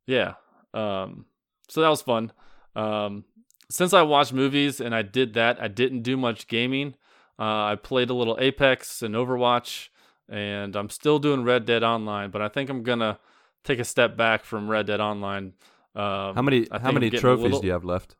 Yeah. 0.06 0.34
Um, 0.74 1.26
so 1.68 1.80
that 1.82 1.88
was 1.88 2.02
fun. 2.02 2.32
Um, 2.74 3.24
since 3.70 3.92
I 3.92 4.02
watched 4.02 4.32
movies 4.32 4.80
and 4.80 4.94
I 4.94 5.02
did 5.02 5.34
that, 5.34 5.60
I 5.62 5.68
didn't 5.68 6.02
do 6.02 6.16
much 6.16 6.46
gaming. 6.48 6.94
Uh, 7.38 7.64
I 7.72 7.76
played 7.76 8.10
a 8.10 8.14
little 8.14 8.36
Apex 8.40 9.02
and 9.02 9.14
Overwatch, 9.14 9.88
and 10.28 10.74
I'm 10.74 10.90
still 10.90 11.18
doing 11.18 11.44
Red 11.44 11.66
Dead 11.66 11.84
Online, 11.84 12.30
but 12.30 12.42
I 12.42 12.48
think 12.48 12.68
I'm 12.68 12.82
gonna 12.82 13.18
take 13.64 13.78
a 13.78 13.84
step 13.84 14.16
back 14.16 14.44
from 14.44 14.68
Red 14.68 14.86
Dead 14.86 15.00
Online. 15.00 15.52
Um, 15.94 16.34
How 16.34 16.42
many 16.42 16.66
how 16.72 16.90
many 16.90 17.06
I'm 17.06 17.10
getting 17.10 17.18
a 17.18 17.20
trophies 17.20 17.42
little- 17.44 17.60
do 17.60 17.66
you 17.66 17.72
have 17.72 17.84
left? 17.84 18.16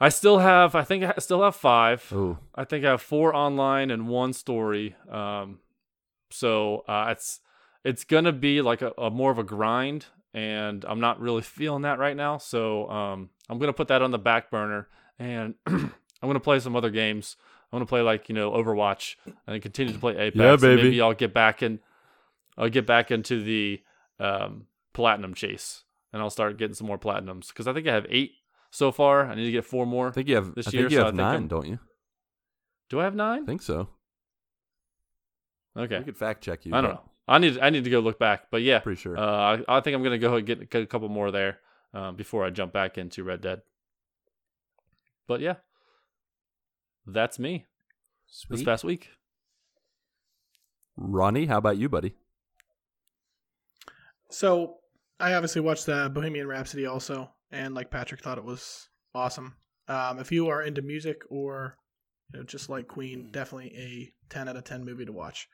I 0.00 0.08
still 0.08 0.38
have. 0.38 0.74
I 0.74 0.82
think 0.82 1.04
I 1.04 1.14
still 1.18 1.42
have 1.42 1.54
five. 1.54 2.10
Oh, 2.12 2.38
I 2.54 2.64
think 2.64 2.84
I 2.84 2.90
have 2.90 3.02
four 3.02 3.34
online 3.34 3.90
and 3.90 4.08
one 4.08 4.32
story. 4.32 4.96
Um, 5.10 5.58
so 6.30 6.84
uh, 6.88 7.08
it's 7.10 7.40
it's 7.84 8.04
gonna 8.04 8.32
be 8.32 8.62
like 8.62 8.80
a, 8.80 8.92
a 8.96 9.10
more 9.10 9.30
of 9.30 9.38
a 9.38 9.44
grind, 9.44 10.06
and 10.32 10.84
I'm 10.88 11.00
not 11.00 11.20
really 11.20 11.42
feeling 11.42 11.82
that 11.82 11.98
right 11.98 12.16
now. 12.16 12.38
So 12.38 12.88
um, 12.88 13.28
I'm 13.48 13.58
gonna 13.58 13.74
put 13.74 13.88
that 13.88 14.00
on 14.00 14.10
the 14.10 14.18
back 14.18 14.50
burner, 14.50 14.88
and 15.18 15.54
I'm 15.66 15.92
gonna 16.22 16.40
play 16.40 16.60
some 16.60 16.74
other 16.74 16.90
games. 16.90 17.36
I'm 17.70 17.76
gonna 17.76 17.86
play 17.86 18.00
like 18.00 18.30
you 18.30 18.34
know 18.34 18.52
Overwatch, 18.52 19.16
and 19.46 19.60
continue 19.60 19.92
to 19.92 19.98
play 19.98 20.16
Apex. 20.16 20.36
Yeah, 20.36 20.56
baby. 20.56 20.82
Maybe 20.82 21.00
I'll 21.02 21.12
get 21.12 21.34
back 21.34 21.62
in. 21.62 21.78
I'll 22.56 22.70
get 22.70 22.86
back 22.86 23.10
into 23.10 23.42
the 23.42 23.82
um, 24.18 24.66
platinum 24.94 25.34
chase, 25.34 25.84
and 26.10 26.22
I'll 26.22 26.30
start 26.30 26.56
getting 26.56 26.74
some 26.74 26.86
more 26.86 26.98
platinums 26.98 27.48
because 27.48 27.66
I 27.66 27.74
think 27.74 27.86
I 27.86 27.92
have 27.92 28.06
eight 28.08 28.32
so 28.70 28.90
far. 28.92 29.26
I 29.26 29.34
need 29.34 29.44
to 29.46 29.52
get 29.52 29.64
four 29.64 29.86
more. 29.86 30.08
I 30.08 30.12
think 30.12 30.28
you 30.28 30.36
have. 30.36 30.54
This 30.54 30.68
I 30.68 30.70
year, 30.70 30.82
think 30.82 30.92
you 30.92 30.96
so 30.98 31.02
I 31.02 31.06
have 31.06 31.14
think 31.14 31.18
9 31.18 31.34
I'm- 31.34 31.48
don't 31.48 31.66
you? 31.66 31.78
Do 32.88 32.98
I 33.00 33.04
have 33.04 33.14
nine? 33.14 33.44
I 33.44 33.46
think 33.46 33.62
so. 33.62 33.88
Okay. 35.76 35.98
We 35.98 36.04
could 36.04 36.16
fact 36.16 36.42
check 36.42 36.66
you. 36.66 36.74
I 36.74 36.80
don't 36.80 36.94
know. 36.94 37.02
I 37.28 37.38
need 37.38 37.58
I 37.60 37.70
need 37.70 37.84
to 37.84 37.90
go 37.90 38.00
look 38.00 38.18
back, 38.18 38.50
but 38.50 38.62
yeah, 38.62 38.80
Pretty 38.80 39.00
sure. 39.00 39.16
uh, 39.16 39.58
I, 39.68 39.76
I 39.76 39.80
think 39.80 39.94
I'm 39.94 40.02
gonna 40.02 40.18
go 40.18 40.34
and 40.34 40.44
get, 40.44 40.68
get 40.68 40.82
a 40.82 40.86
couple 40.86 41.08
more 41.08 41.30
there 41.30 41.60
um, 41.94 42.16
before 42.16 42.44
I 42.44 42.50
jump 42.50 42.72
back 42.72 42.98
into 42.98 43.22
Red 43.22 43.40
Dead. 43.42 43.62
But 45.28 45.40
yeah, 45.40 45.54
that's 47.06 47.38
me 47.38 47.66
this 48.48 48.64
past 48.64 48.82
week. 48.82 49.10
Ronnie, 50.96 51.46
how 51.46 51.58
about 51.58 51.78
you, 51.78 51.88
buddy? 51.88 52.16
So 54.30 54.78
I 55.20 55.34
obviously 55.34 55.60
watched 55.60 55.86
the 55.86 56.10
Bohemian 56.12 56.48
Rhapsody 56.48 56.86
also, 56.86 57.30
and 57.50 57.74
like 57.74 57.90
Patrick 57.90 58.20
thought 58.22 58.38
it 58.38 58.44
was 58.44 58.88
awesome. 59.14 59.56
Um, 59.88 60.18
if 60.18 60.30
you 60.30 60.48
are 60.48 60.62
into 60.62 60.82
music 60.82 61.22
or 61.30 61.76
you 62.32 62.38
know, 62.40 62.44
just 62.44 62.68
like 62.68 62.86
Queen, 62.88 63.28
definitely 63.32 63.72
a 63.76 64.12
ten 64.32 64.48
out 64.48 64.56
of 64.56 64.64
ten 64.64 64.84
movie 64.84 65.04
to 65.04 65.12
watch. 65.12 65.48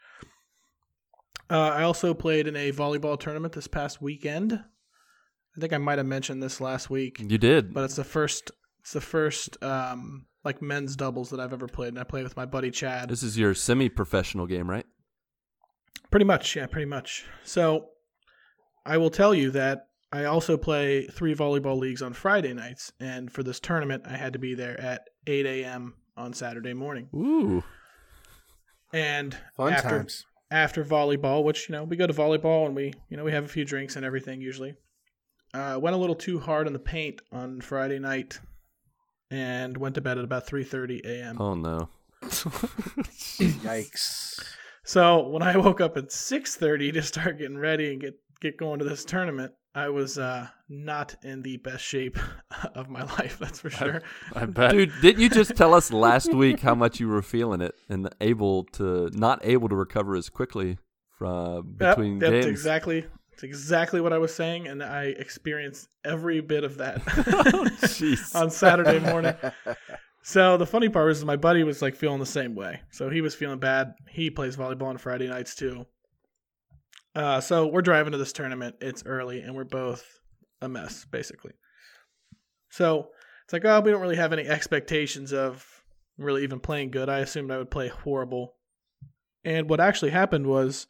Uh, 1.49 1.59
I 1.59 1.83
also 1.85 2.13
played 2.13 2.47
in 2.49 2.57
a 2.57 2.73
volleyball 2.73 3.19
tournament 3.19 3.55
this 3.55 3.69
past 3.69 4.03
weekend. 4.03 4.53
I 4.53 5.61
think 5.61 5.73
I 5.73 5.79
might 5.79 5.99
have 5.99 6.07
mentioned 6.07 6.43
this 6.43 6.61
last 6.61 6.91
week, 6.91 7.19
You 7.21 7.39
did. 7.39 7.73
but 7.73 7.85
it's 7.85 7.97
the 7.97 8.05
first. 8.05 8.51
It's 8.81 8.93
the 8.93 9.01
first 9.01 9.61
um, 9.63 10.27
like 10.45 10.61
men's 10.63 10.97
doubles 10.97 11.31
that 11.31 11.41
I've 11.41 11.53
ever 11.53 11.67
played, 11.67 11.89
and 11.89 11.99
I 11.99 12.05
played 12.05 12.25
with 12.25 12.37
my 12.37 12.47
buddy 12.47 12.71
Chad. 12.71 13.09
this 13.09 13.23
is 13.23 13.39
your 13.39 13.55
semi-professional 13.55 14.47
game, 14.47 14.69
right? 14.69 14.87
Pretty 16.11 16.27
much, 16.27 16.55
yeah, 16.55 16.67
pretty 16.67 16.85
much. 16.87 17.25
So 17.43 17.89
I 18.85 18.97
will 18.99 19.11
tell 19.11 19.35
you 19.35 19.51
that 19.53 19.87
I 20.13 20.25
also 20.25 20.57
play 20.57 21.07
three 21.07 21.35
volleyball 21.35 21.79
leagues 21.79 22.01
on 22.03 22.13
Friday 22.13 22.53
nights, 22.55 22.93
and 23.01 23.31
for 23.33 23.43
this 23.43 23.59
tournament, 23.61 24.05
I 24.07 24.17
had 24.17 24.33
to 24.35 24.39
be 24.39 24.55
there 24.55 24.81
at 24.81 25.03
8 25.27 25.47
a.m. 25.47 25.95
on 26.17 26.33
Saturday 26.33 26.75
morning. 26.75 27.09
Ooh. 27.15 27.65
And 28.93 29.37
Fun 29.57 29.73
after 29.73 29.89
times. 29.89 30.25
after 30.51 30.85
volleyball, 30.85 31.43
which 31.45 31.69
you 31.69 31.75
know 31.75 31.85
we 31.85 31.97
go 31.97 32.07
to 32.07 32.13
volleyball 32.15 32.67
and 32.67 32.75
we 32.77 32.93
you 33.11 33.17
know 33.17 33.25
we 33.25 33.33
have 33.33 33.45
a 33.45 33.49
few 33.49 33.65
drinks 33.65 33.97
and 33.97 34.05
everything 34.05 34.41
usually. 34.41 34.75
Uh, 35.53 35.79
went 35.81 35.97
a 35.97 35.99
little 35.99 36.15
too 36.15 36.39
hard 36.39 36.67
on 36.67 36.73
the 36.73 36.79
paint 36.79 37.21
on 37.33 37.61
Friday 37.61 37.99
night, 37.99 38.39
and 39.31 39.77
went 39.77 39.97
to 39.97 40.01
bed 40.01 40.19
at 40.19 40.25
about 40.25 40.47
3:30 40.47 41.05
a.m. 41.05 41.41
Oh 41.41 41.55
no. 41.55 41.89
Yikes. 43.41 44.41
So 44.85 45.29
when 45.29 45.43
I 45.43 45.57
woke 45.57 45.81
up 45.81 45.97
at 45.97 46.13
six 46.13 46.55
thirty 46.57 46.93
to 46.93 47.03
start 47.03 47.39
getting 47.39 47.59
ready 47.59 47.91
and 47.93 48.01
get 48.01 48.15
get 48.41 48.57
going 48.57 48.79
to 48.79 48.85
this 48.85 49.05
tournament, 49.05 49.53
I 49.77 49.91
was 49.91 50.17
uh, 50.17 50.49
not 50.71 51.15
in 51.23 51.43
the 51.43 51.59
best 51.59 51.85
shape 51.85 52.19
of 52.75 52.89
my 52.89 53.03
life. 53.03 53.39
That's 53.39 53.61
for 53.61 53.69
sure. 53.69 54.01
I 54.35 54.47
bet. 54.47 54.71
Dude, 54.73 54.91
didn't 55.03 55.21
you 55.21 55.29
just 55.29 55.55
tell 55.55 55.75
us 55.75 55.93
last 55.93 56.33
week 56.33 56.61
how 56.61 56.75
much 56.75 56.99
you 56.99 57.09
were 57.09 57.21
feeling 57.21 57.61
it 57.61 57.75
and 57.91 58.09
able 58.21 58.65
to 58.73 59.11
not 59.13 59.41
able 59.45 59.69
to 59.69 59.77
recover 59.77 60.17
as 60.17 60.31
quickly 60.31 60.79
from 61.19 61.77
Yep, 61.81 61.97
between 61.97 62.19
that's 62.19 62.31
games? 62.33 62.47
exactly 62.47 63.05
that's 63.31 63.43
exactly 63.43 64.01
what 64.01 64.15
I 64.15 64.19
was 64.19 64.35
saying, 64.35 64.67
and 64.67 64.83
I 64.83 65.05
experienced 65.05 65.89
every 66.07 66.41
bit 66.41 66.65
of 66.65 66.79
that 66.79 67.03
Jeez. 67.05 68.35
on 68.41 68.51
Saturday 68.51 68.99
morning. 68.99 69.35
So 70.23 70.57
the 70.57 70.67
funny 70.67 70.89
part 70.89 71.07
was 71.07 71.23
my 71.23 71.37
buddy 71.37 71.63
was 71.65 71.83
like 71.83 71.95
feeling 71.97 72.19
the 72.19 72.25
same 72.25 72.55
way. 72.55 72.81
So 72.93 73.11
he 73.11 73.21
was 73.21 73.35
feeling 73.35 73.59
bad. 73.59 73.93
He 74.09 74.31
plays 74.31 74.57
volleyball 74.57 74.87
on 74.87 74.97
Friday 74.97 75.29
nights 75.29 75.55
too. 75.55 75.85
Uh, 77.17 77.41
so 77.41 77.67
we're 77.67 77.83
driving 77.83 78.13
to 78.13 78.19
this 78.19 78.33
tournament. 78.33 78.77
It's 78.81 79.03
early, 79.07 79.41
and 79.41 79.55
we're 79.57 79.65
both 79.65 80.05
a 80.61 80.69
mess, 80.69 81.05
basically. 81.11 81.53
So 82.71 83.09
it's 83.45 83.53
like, 83.53 83.65
oh, 83.65 83.81
we 83.81 83.91
don't 83.91 84.03
really 84.03 84.17
have 84.17 84.33
any 84.33 84.47
expectations 84.47 85.33
of 85.33 85.67
really 86.19 86.43
even 86.43 86.61
playing 86.61 86.91
good. 86.91 87.09
I 87.09 87.21
assumed 87.21 87.51
I 87.51 87.59
would 87.59 87.71
play 87.71 87.89
horrible. 87.89 88.55
And 89.45 89.69
what 89.71 89.81
actually 89.81 90.11
happened 90.11 90.47
was 90.47 90.87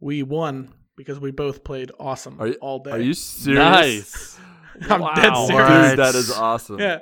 we 0.00 0.22
won 0.22 0.72
because 0.96 1.18
we 1.18 1.30
both 1.30 1.64
played 1.64 1.90
awesome 1.98 2.36
Are 2.40 2.48
you- 2.48 2.58
all 2.60 2.78
day. 2.80 2.90
Are 2.92 3.00
you 3.00 3.14
serious? 3.14 3.58
Nice. 3.58 4.38
I'm 4.90 5.00
Wow. 5.00 5.14
dead 5.14 5.32
Dude, 5.34 5.46
serious. 5.48 5.96
that 5.96 6.14
is 6.14 6.30
awesome. 6.30 6.78
Yeah. 6.78 7.00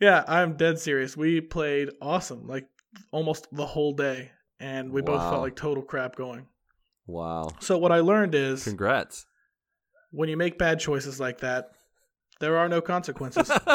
Yeah, 0.00 0.24
I'm 0.28 0.56
dead 0.56 0.78
serious. 0.78 1.16
We 1.16 1.40
played 1.40 1.88
awesome, 2.02 2.46
like 2.46 2.66
almost 3.12 3.46
the 3.50 3.64
whole 3.64 3.94
day, 3.94 4.30
and 4.60 4.92
we 4.92 5.00
both 5.00 5.22
felt 5.22 5.40
like 5.40 5.56
total 5.56 5.82
crap 5.82 6.16
going. 6.16 6.46
Wow. 7.06 7.50
So 7.60 7.78
what 7.78 7.92
I 7.92 8.00
learned 8.00 8.34
is 8.34 8.64
Congrats. 8.64 9.26
when 10.10 10.28
you 10.28 10.36
make 10.36 10.58
bad 10.58 10.80
choices 10.80 11.20
like 11.20 11.40
that, 11.40 11.70
there 12.40 12.56
are 12.58 12.68
no 12.68 12.80
consequences. 12.80 13.50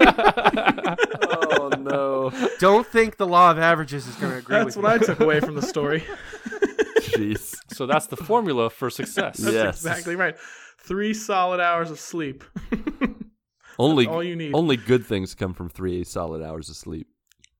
oh 0.00 1.70
no. 1.78 2.30
Don't 2.58 2.86
think 2.86 3.16
the 3.16 3.26
law 3.26 3.50
of 3.50 3.58
averages 3.58 4.06
is 4.06 4.14
going 4.16 4.32
to 4.32 4.38
agree 4.38 4.56
That's 4.56 4.76
with 4.76 4.84
what 4.84 5.00
you. 5.00 5.02
I 5.02 5.06
took 5.06 5.20
away 5.20 5.40
from 5.40 5.54
the 5.54 5.62
story. 5.62 6.04
Jeez. 7.00 7.56
so 7.72 7.86
that's 7.86 8.06
the 8.06 8.16
formula 8.16 8.70
for 8.70 8.90
success. 8.90 9.38
That's 9.38 9.54
Yes. 9.54 9.76
exactly 9.76 10.16
right. 10.16 10.36
Three 10.78 11.12
solid 11.14 11.60
hours 11.60 11.90
of 11.90 11.98
sleep. 11.98 12.44
Only 13.78 14.06
all 14.06 14.22
you 14.22 14.36
need. 14.36 14.54
only 14.54 14.76
good 14.76 15.06
things 15.06 15.34
come 15.34 15.54
from 15.54 15.68
three 15.70 16.04
solid 16.04 16.42
hours 16.42 16.68
of 16.68 16.76
sleep. 16.76 17.08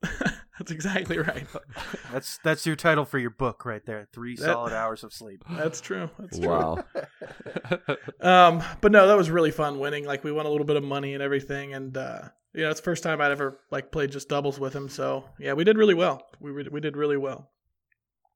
That's 0.61 0.73
exactly 0.73 1.17
right. 1.19 1.47
That's 2.13 2.39
that's 2.45 2.67
your 2.67 2.77
title 2.77 3.07
for 3.07 3.19
your 3.19 3.31
book 3.31 3.65
right 3.65 3.81
there. 3.87 4.07
Three 4.13 4.37
That- 4.37 4.45
solid 4.45 4.75
hours 4.75 5.03
of 5.03 5.11
sleep. 5.15 5.43
That's 5.49 5.81
true. 5.81 6.11
That's 6.19 6.39
true. 6.39 6.49
Wow. 6.49 6.85
Um, 8.21 8.63
but 8.83 8.93
no, 8.93 9.09
that 9.09 9.17
was 9.17 9.31
really 9.31 9.51
fun 9.51 9.79
winning. 9.79 10.05
Like 10.05 10.23
we 10.25 10.33
won 10.33 10.45
a 10.45 10.51
little 10.51 10.67
bit 10.67 10.77
of 10.77 10.85
money 10.85 11.15
and 11.15 11.23
everything, 11.23 11.73
and 11.73 11.97
uh, 11.97 12.21
you 12.53 12.63
know, 12.63 12.71
it's 12.71 12.81
the 12.81 12.85
first 12.85 13.03
time 13.03 13.21
I'd 13.21 13.31
ever 13.33 13.59
like 13.71 13.91
played 13.91 14.13
just 14.13 14.29
doubles 14.29 14.61
with 14.61 14.75
him. 14.75 14.89
So 14.91 15.25
yeah, 15.39 15.55
we 15.55 15.65
did 15.65 15.79
really 15.79 15.95
well. 15.95 16.23
We 16.41 16.51
re- 16.51 16.69
we 16.71 16.81
did 16.81 16.97
really 16.97 17.17
well. 17.17 17.51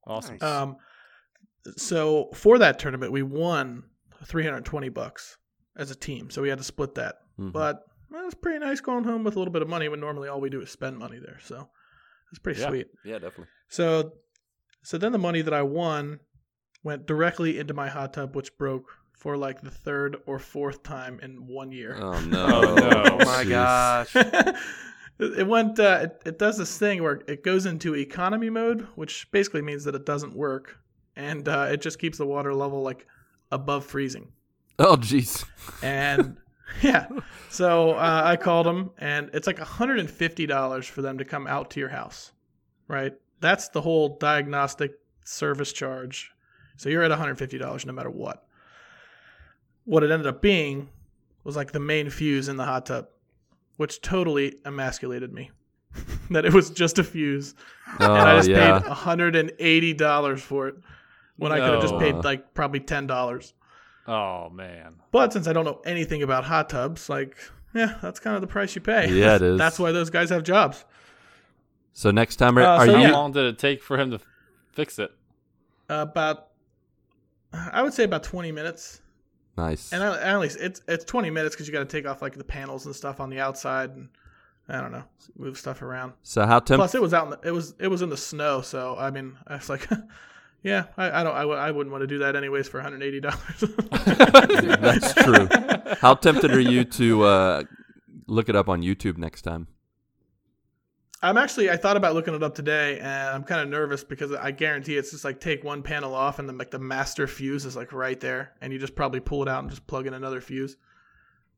Awesome. 0.07 0.37
Nice. 0.41 0.43
Um, 0.43 0.77
so 1.77 2.29
for 2.33 2.57
that 2.59 2.79
tournament, 2.79 3.11
we 3.11 3.21
won 3.21 3.83
320 4.25 4.89
bucks 4.89 5.37
as 5.77 5.91
a 5.91 5.95
team. 5.95 6.29
So 6.31 6.41
we 6.41 6.49
had 6.49 6.57
to 6.57 6.63
split 6.63 6.95
that, 6.95 7.15
Mhm. 7.39 7.51
but 7.51 7.83
well, 8.09 8.21
it 8.21 8.25
was 8.25 8.33
pretty 8.35 8.59
nice 8.59 8.81
going 8.81 9.03
home 9.03 9.23
with 9.23 9.35
a 9.35 9.39
little 9.39 9.51
bit 9.53 9.61
of 9.61 9.67
money 9.69 9.89
when 9.89 9.99
normally 9.99 10.29
all 10.29 10.41
we 10.41 10.49
do 10.49 10.61
is 10.61 10.71
spend 10.71 10.97
money 10.97 11.19
there. 11.19 11.39
So 11.43 11.69
it's 12.31 12.39
pretty 12.39 12.61
Yeah. 12.61 12.69
sweet. 12.69 12.87
yeah, 13.03 13.13
definitely. 13.19 13.47
So, 13.69 14.13
so 14.83 14.97
then 14.97 15.11
the 15.11 15.17
money 15.17 15.41
that 15.41 15.53
I 15.53 15.61
won 15.63 16.19
went 16.83 17.05
directly 17.07 17.57
into 17.59 17.73
my 17.73 17.87
hot 17.89 18.13
tub, 18.13 18.35
which 18.35 18.57
broke 18.57 18.85
for 19.13 19.37
like 19.37 19.61
the 19.61 19.71
third 19.71 20.17
or 20.25 20.37
fourth 20.39 20.83
time 20.83 21.19
in 21.23 21.47
one 21.47 21.71
year. 21.71 21.95
Oh 21.99 22.19
no. 22.21 22.45
Oh, 22.53 22.75
no. 22.75 23.17
oh 23.21 23.25
my 23.25 23.43
gosh. 23.43 24.15
it 25.19 25.47
went. 25.47 25.79
Uh, 25.79 25.99
it, 26.03 26.21
it 26.25 26.39
does 26.39 26.57
this 26.57 26.77
thing 26.77 27.01
where 27.01 27.21
it 27.27 27.43
goes 27.43 27.65
into 27.65 27.95
economy 27.95 28.49
mode, 28.49 28.81
which 28.95 29.31
basically 29.31 29.61
means 29.61 29.83
that 29.85 29.95
it 29.95 30.05
doesn't 30.05 30.35
work, 30.35 30.77
and 31.15 31.47
uh, 31.47 31.67
it 31.71 31.81
just 31.81 31.97
keeps 31.99 32.17
the 32.17 32.25
water 32.25 32.53
level 32.53 32.81
like 32.83 33.07
above 33.51 33.85
freezing. 33.85 34.31
Oh 34.77 34.97
jeez. 34.97 35.45
And 35.81 36.37
yeah, 36.81 37.07
so 37.49 37.91
uh, 37.91 38.21
I 38.25 38.35
called 38.37 38.65
them, 38.65 38.91
and 38.97 39.29
it's 39.33 39.47
like 39.47 39.59
hundred 39.59 39.99
and 39.99 40.09
fifty 40.09 40.45
dollars 40.45 40.87
for 40.87 41.01
them 41.01 41.17
to 41.17 41.25
come 41.25 41.47
out 41.47 41.69
to 41.71 41.79
your 41.79 41.89
house, 41.89 42.31
right? 42.87 43.13
That's 43.39 43.69
the 43.69 43.81
whole 43.81 44.17
diagnostic 44.17 44.93
service 45.23 45.71
charge. 45.73 46.31
So 46.77 46.89
you're 46.89 47.03
at 47.03 47.09
one 47.09 47.19
hundred 47.19 47.37
fifty 47.37 47.57
dollars 47.57 47.85
no 47.85 47.93
matter 47.93 48.09
what. 48.09 48.45
What 49.85 50.03
it 50.03 50.11
ended 50.11 50.27
up 50.27 50.41
being 50.41 50.89
was 51.43 51.55
like 51.55 51.71
the 51.71 51.79
main 51.79 52.09
fuse 52.09 52.49
in 52.49 52.57
the 52.57 52.65
hot 52.65 52.87
tub, 52.87 53.07
which 53.77 54.01
totally 54.01 54.55
emasculated 54.65 55.31
me. 55.31 55.51
that 56.31 56.45
it 56.45 56.53
was 56.53 56.71
just 56.71 56.99
a 56.99 57.03
fuse, 57.03 57.55
Oh 57.99 58.13
and 58.13 58.29
I 58.29 58.35
just 58.37 58.49
yeah. 58.49 58.79
paid 58.79 58.91
hundred 58.91 59.35
and 59.35 59.51
eighty 59.59 59.93
dollars 59.93 60.41
for 60.41 60.67
it 60.67 60.75
when 61.37 61.51
I 61.51 61.59
could 61.59 61.73
have 61.73 61.81
just 61.81 61.97
paid 61.99 62.15
like 62.15 62.53
probably 62.53 62.79
ten 62.79 63.07
dollars. 63.07 63.53
Oh 64.07 64.49
man. 64.49 64.95
But 65.11 65.33
since 65.33 65.47
I 65.47 65.53
don't 65.53 65.65
know 65.65 65.81
anything 65.85 66.23
about 66.23 66.43
hot 66.43 66.69
tubs, 66.69 67.09
like, 67.09 67.37
yeah, 67.73 67.95
that's 68.01 68.19
kind 68.19 68.35
of 68.35 68.41
the 68.41 68.47
price 68.47 68.75
you 68.75 68.81
pay. 68.81 69.09
Yeah, 69.11 69.35
it 69.35 69.41
is. 69.41 69.57
That's 69.57 69.79
why 69.79 69.91
those 69.91 70.09
guys 70.09 70.29
have 70.29 70.43
jobs. 70.43 70.85
So 71.93 72.11
next 72.11 72.35
time, 72.37 72.57
are, 72.57 72.61
Uh, 72.63 72.77
are 72.77 72.85
so 72.85 72.91
How 72.93 72.97
you? 72.99 73.07
yeah. 73.07 73.11
long 73.13 73.31
did 73.31 73.45
it 73.45 73.57
take 73.57 73.81
for 73.81 73.97
him 73.97 74.11
to 74.11 74.19
fix 74.73 74.99
it? 74.99 75.11
about, 75.87 76.47
I 77.53 77.83
would 77.83 77.93
say 77.93 78.03
about 78.03 78.23
twenty 78.23 78.51
minutes, 78.51 79.01
Nice. 79.57 79.93
and 79.93 80.03
I, 80.03 80.19
at 80.19 80.39
least 80.39 80.57
it's 80.59 80.81
it's 80.87 81.05
twenty 81.05 81.29
minutes 81.29 81.55
because 81.55 81.67
you 81.67 81.73
got 81.73 81.79
to 81.79 81.85
take 81.85 82.05
off 82.07 82.21
like 82.21 82.35
the 82.35 82.43
panels 82.43 82.85
and 82.85 82.95
stuff 82.95 83.19
on 83.19 83.29
the 83.29 83.39
outside, 83.39 83.91
and 83.91 84.09
I 84.67 84.81
don't 84.81 84.91
know, 84.91 85.03
move 85.37 85.57
stuff 85.57 85.81
around. 85.83 86.13
So 86.23 86.45
how 86.45 86.59
temp? 86.59 86.79
Plus, 86.79 86.95
it 86.95 87.01
was 87.01 87.13
out. 87.13 87.25
In 87.25 87.29
the, 87.31 87.39
it 87.47 87.51
was 87.51 87.75
it 87.79 87.87
was 87.87 88.01
in 88.01 88.09
the 88.09 88.17
snow, 88.17 88.61
so 88.61 88.97
I 88.97 89.11
mean, 89.11 89.37
I 89.47 89.55
was 89.55 89.69
like, 89.69 89.87
yeah, 90.65 90.85
I, 90.97 91.21
I 91.21 91.23
don't, 91.23 91.35
I, 91.35 91.41
w- 91.41 91.59
I 91.59 91.69
wouldn't 91.69 91.91
want 91.91 92.01
to 92.01 92.07
do 92.07 92.17
that 92.17 92.35
anyways 92.35 92.67
for 92.67 92.81
one 92.81 92.91
hundred 92.91 93.03
eighty 93.03 93.19
dollars. 93.19 93.37
That's 94.81 95.13
true. 95.13 95.47
How 96.01 96.15
tempted 96.15 96.49
are 96.49 96.59
you 96.59 96.83
to 96.85 97.23
uh, 97.23 97.63
look 98.25 98.49
it 98.49 98.55
up 98.55 98.67
on 98.67 98.81
YouTube 98.81 99.19
next 99.19 99.43
time? 99.43 99.67
I'm 101.21 101.37
actually 101.37 101.69
I 101.69 101.77
thought 101.77 101.97
about 101.97 102.15
looking 102.15 102.33
it 102.33 102.41
up 102.41 102.55
today 102.55 102.97
and 102.97 103.29
I'm 103.29 103.43
kind 103.43 103.61
of 103.61 103.69
nervous 103.69 104.03
because 104.03 104.31
I 104.31 104.49
guarantee 104.49 104.97
it's 104.97 105.11
just 105.11 105.23
like 105.23 105.39
take 105.39 105.63
one 105.63 105.83
panel 105.83 106.15
off 106.15 106.39
and 106.39 106.49
then 106.49 106.57
like 106.57 106.71
the 106.71 106.79
master 106.79 107.27
fuse 107.27 107.63
is 107.65 107.75
like 107.75 107.93
right 107.93 108.19
there 108.19 108.53
and 108.59 108.73
you 108.73 108.79
just 108.79 108.95
probably 108.95 109.19
pull 109.19 109.43
it 109.43 109.47
out 109.47 109.61
and 109.61 109.69
just 109.69 109.85
plug 109.85 110.07
in 110.07 110.15
another 110.15 110.41
fuse. 110.41 110.77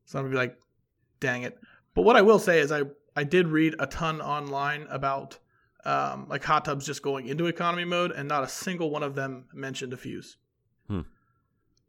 So 0.04 0.18
I'm 0.18 0.26
gonna 0.26 0.34
be 0.34 0.38
like, 0.38 0.58
dang 1.18 1.44
it. 1.44 1.58
But 1.94 2.02
what 2.02 2.16
I 2.16 2.22
will 2.22 2.38
say 2.38 2.60
is 2.60 2.70
I 2.70 2.82
I 3.16 3.24
did 3.24 3.48
read 3.48 3.74
a 3.78 3.86
ton 3.86 4.20
online 4.20 4.86
about 4.90 5.38
um, 5.88 6.26
like 6.28 6.44
hot 6.44 6.64
tubs 6.66 6.84
just 6.84 7.02
going 7.02 7.26
into 7.26 7.46
economy 7.46 7.84
mode 7.84 8.12
and 8.12 8.28
not 8.28 8.44
a 8.44 8.48
single 8.48 8.90
one 8.90 9.02
of 9.02 9.14
them 9.14 9.46
mentioned 9.54 9.92
a 9.94 9.96
fuse. 9.96 10.36
Hmm. 10.86 11.00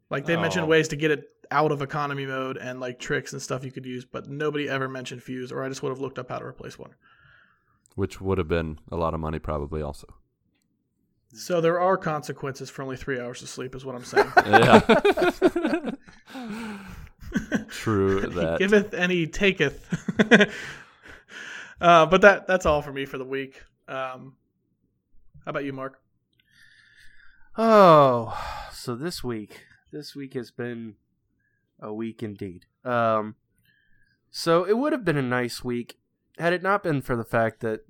Like 0.08 0.24
they 0.24 0.36
mentioned 0.36 0.64
Oh. 0.64 0.68
ways 0.68 0.88
to 0.88 0.96
get 0.96 1.10
it 1.10 1.24
out 1.50 1.70
of 1.70 1.82
economy 1.82 2.24
mode 2.24 2.56
and 2.56 2.80
like 2.80 2.98
tricks 2.98 3.32
and 3.32 3.42
stuff 3.42 3.62
you 3.64 3.70
could 3.70 3.84
use, 3.84 4.04
but 4.04 4.28
nobody 4.28 4.68
ever 4.68 4.88
mentioned 4.88 5.22
fuse 5.22 5.52
or 5.52 5.62
I 5.62 5.68
just 5.68 5.82
would 5.82 5.90
have 5.90 6.00
looked 6.00 6.18
up 6.18 6.30
how 6.30 6.38
to 6.38 6.46
replace 6.46 6.78
one. 6.78 6.94
Which 7.94 8.20
would 8.20 8.38
have 8.38 8.48
been 8.48 8.78
a 8.90 8.96
lot 8.96 9.12
of 9.12 9.20
money, 9.20 9.38
probably 9.38 9.82
also. 9.82 10.06
So 11.34 11.60
there 11.60 11.78
are 11.78 11.96
consequences 11.96 12.70
for 12.70 12.82
only 12.82 12.96
three 12.96 13.20
hours 13.20 13.42
of 13.42 13.48
sleep, 13.48 13.74
is 13.74 13.84
what 13.84 13.94
I'm 13.94 14.04
saying. 14.04 14.32
Yeah. 14.46 15.90
True 17.68 18.20
that. 18.22 18.58
Giveth 18.58 18.92
and 18.94 19.12
he 19.12 19.26
taketh. 19.26 19.86
uh, 21.80 22.06
but 22.06 22.22
that 22.22 22.46
that's 22.46 22.66
all 22.66 22.82
for 22.82 22.92
me 22.92 23.04
for 23.04 23.18
the 23.18 23.24
week. 23.24 23.62
Um, 23.90 24.36
how 25.44 25.50
about 25.50 25.64
you, 25.64 25.72
Marc? 25.72 26.00
Oh, 27.58 28.38
so 28.72 28.94
this 28.94 29.24
week, 29.24 29.64
this 29.90 30.14
week 30.14 30.34
has 30.34 30.52
been 30.52 30.94
a 31.80 31.92
week 31.92 32.22
indeed. 32.22 32.66
Um, 32.84 33.34
so 34.30 34.62
it 34.64 34.78
would 34.78 34.92
have 34.92 35.04
been 35.04 35.16
a 35.16 35.22
nice 35.22 35.64
week 35.64 35.98
had 36.38 36.52
it 36.52 36.62
not 36.62 36.82
been 36.82 37.02
for 37.02 37.16
the 37.16 37.24
fact 37.24 37.60
that 37.60 37.80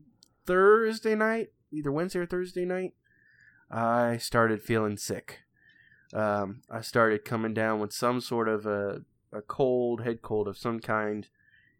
Thursday 0.46 1.14
night, 1.14 1.50
either 1.70 1.92
Wednesday 1.92 2.20
or 2.20 2.26
Thursday 2.26 2.64
night, 2.64 2.94
I 3.70 4.16
started 4.16 4.62
feeling 4.62 4.96
sick. 4.96 5.40
Um, 6.12 6.62
I 6.68 6.80
started 6.80 7.24
coming 7.24 7.54
down 7.54 7.78
with 7.78 7.92
some 7.92 8.20
sort 8.20 8.48
of 8.48 8.66
a 8.66 9.02
a 9.32 9.42
cold, 9.42 10.02
head 10.02 10.22
cold 10.22 10.48
of 10.48 10.58
some 10.58 10.80
kind, 10.80 11.28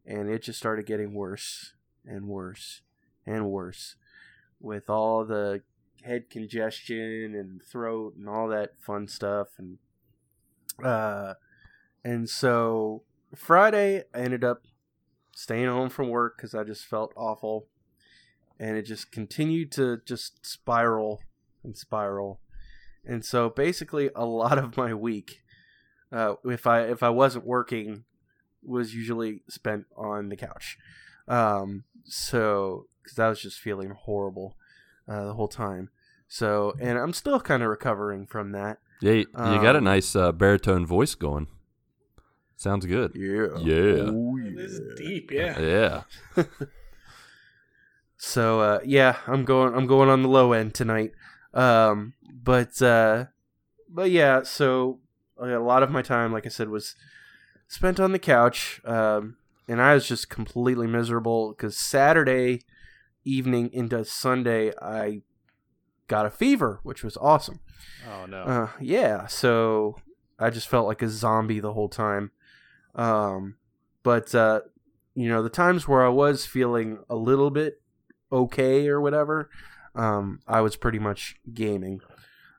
and 0.06 0.28
it 0.30 0.42
just 0.42 0.58
started 0.60 0.86
getting 0.86 1.14
worse 1.14 1.72
and 2.06 2.28
worse 2.28 2.82
and 3.26 3.50
worse 3.50 3.96
with 4.60 4.90
all 4.90 5.24
the 5.24 5.62
head 6.02 6.30
congestion 6.30 7.34
and 7.34 7.62
throat 7.62 8.14
and 8.16 8.28
all 8.28 8.48
that 8.48 8.80
fun 8.80 9.08
stuff. 9.08 9.48
And 9.58 9.78
uh 10.84 11.34
and 12.04 12.28
so 12.28 13.02
Friday 13.34 14.04
I 14.14 14.18
ended 14.18 14.44
up 14.44 14.62
staying 15.34 15.66
home 15.66 15.90
from 15.90 16.08
work 16.08 16.38
cuz 16.38 16.54
I 16.54 16.64
just 16.64 16.84
felt 16.84 17.12
awful. 17.16 17.68
And 18.58 18.76
it 18.76 18.82
just 18.82 19.10
continued 19.10 19.72
to 19.72 20.00
just 20.04 20.44
spiral 20.44 21.22
and 21.64 21.76
spiral. 21.76 22.40
And 23.04 23.24
so 23.24 23.48
basically 23.48 24.10
a 24.14 24.26
lot 24.26 24.58
of 24.58 24.76
my 24.76 24.94
week 24.94 25.42
uh 26.12 26.34
if 26.44 26.66
I 26.66 26.82
if 26.82 27.02
I 27.02 27.10
wasn't 27.10 27.46
working 27.46 28.04
was 28.62 28.94
usually 28.94 29.42
spent 29.48 29.86
on 29.96 30.28
the 30.28 30.36
couch 30.36 30.76
um 31.30 31.84
so 32.04 32.86
cuz 33.04 33.18
I 33.18 33.28
was 33.28 33.40
just 33.40 33.58
feeling 33.60 33.90
horrible 33.90 34.56
uh, 35.08 35.24
the 35.26 35.34
whole 35.34 35.48
time. 35.48 35.88
So, 36.28 36.74
and 36.78 36.96
I'm 36.98 37.12
still 37.12 37.40
kind 37.40 37.62
of 37.62 37.68
recovering 37.68 38.26
from 38.26 38.52
that. 38.52 38.78
Yeah, 39.00 39.12
you, 39.12 39.18
you 39.18 39.62
got 39.62 39.74
a 39.74 39.78
Um, 39.78 39.84
nice 39.84 40.14
uh, 40.14 40.30
baritone 40.30 40.86
voice 40.86 41.14
going. 41.16 41.48
Sounds 42.56 42.84
good. 42.86 43.12
Yeah. 43.14 43.48
Yeah. 43.58 44.10
Oh, 44.12 44.38
This 44.54 44.72
is 44.72 44.94
deep, 44.98 45.30
yeah. 45.32 45.58
Yeah. 45.58 46.02
So, 48.16 48.60
uh, 48.60 48.80
yeah, 48.84 49.16
I'm 49.26 49.44
going. 49.44 49.74
I'm 49.74 49.86
going 49.86 50.08
on 50.10 50.22
the 50.22 50.28
low 50.28 50.52
end 50.52 50.74
tonight. 50.74 51.12
Um, 51.54 52.12
but, 52.30 52.80
uh, 52.82 53.26
but 53.88 54.10
yeah. 54.10 54.42
So 54.42 55.00
a 55.38 55.46
lot 55.58 55.82
of 55.82 55.90
my 55.90 56.02
time, 56.02 56.32
like 56.32 56.44
I 56.44 56.50
said, 56.50 56.68
was 56.68 56.94
spent 57.66 57.98
on 57.98 58.12
the 58.12 58.18
couch. 58.18 58.80
Um, 58.84 59.36
and 59.70 59.80
I 59.80 59.94
was 59.94 60.06
just 60.06 60.28
completely 60.28 60.86
miserable 60.86 61.50
because 61.52 61.76
Saturday 61.76 62.62
evening 63.24 63.70
into 63.72 64.04
Sunday, 64.04 64.72
I 64.82 65.22
got 66.08 66.26
a 66.26 66.30
fever, 66.30 66.80
which 66.82 67.04
was 67.04 67.16
awesome. 67.18 67.60
Oh 68.10 68.26
no. 68.26 68.42
Uh, 68.42 68.68
yeah, 68.80 69.26
so 69.26 69.96
I 70.38 70.50
just 70.50 70.68
felt 70.68 70.86
like 70.86 71.02
a 71.02 71.08
zombie 71.08 71.60
the 71.60 71.72
whole 71.72 71.88
time. 71.88 72.32
Um, 72.94 73.56
but 74.02 74.34
uh, 74.34 74.60
you 75.14 75.28
know, 75.28 75.42
the 75.42 75.48
times 75.50 75.86
where 75.86 76.04
I 76.04 76.08
was 76.08 76.46
feeling 76.46 76.98
a 77.08 77.14
little 77.16 77.50
bit 77.50 77.80
okay 78.32 78.88
or 78.88 79.00
whatever, 79.00 79.50
um, 79.94 80.40
I 80.48 80.60
was 80.62 80.76
pretty 80.76 80.98
much 80.98 81.36
gaming. 81.52 82.00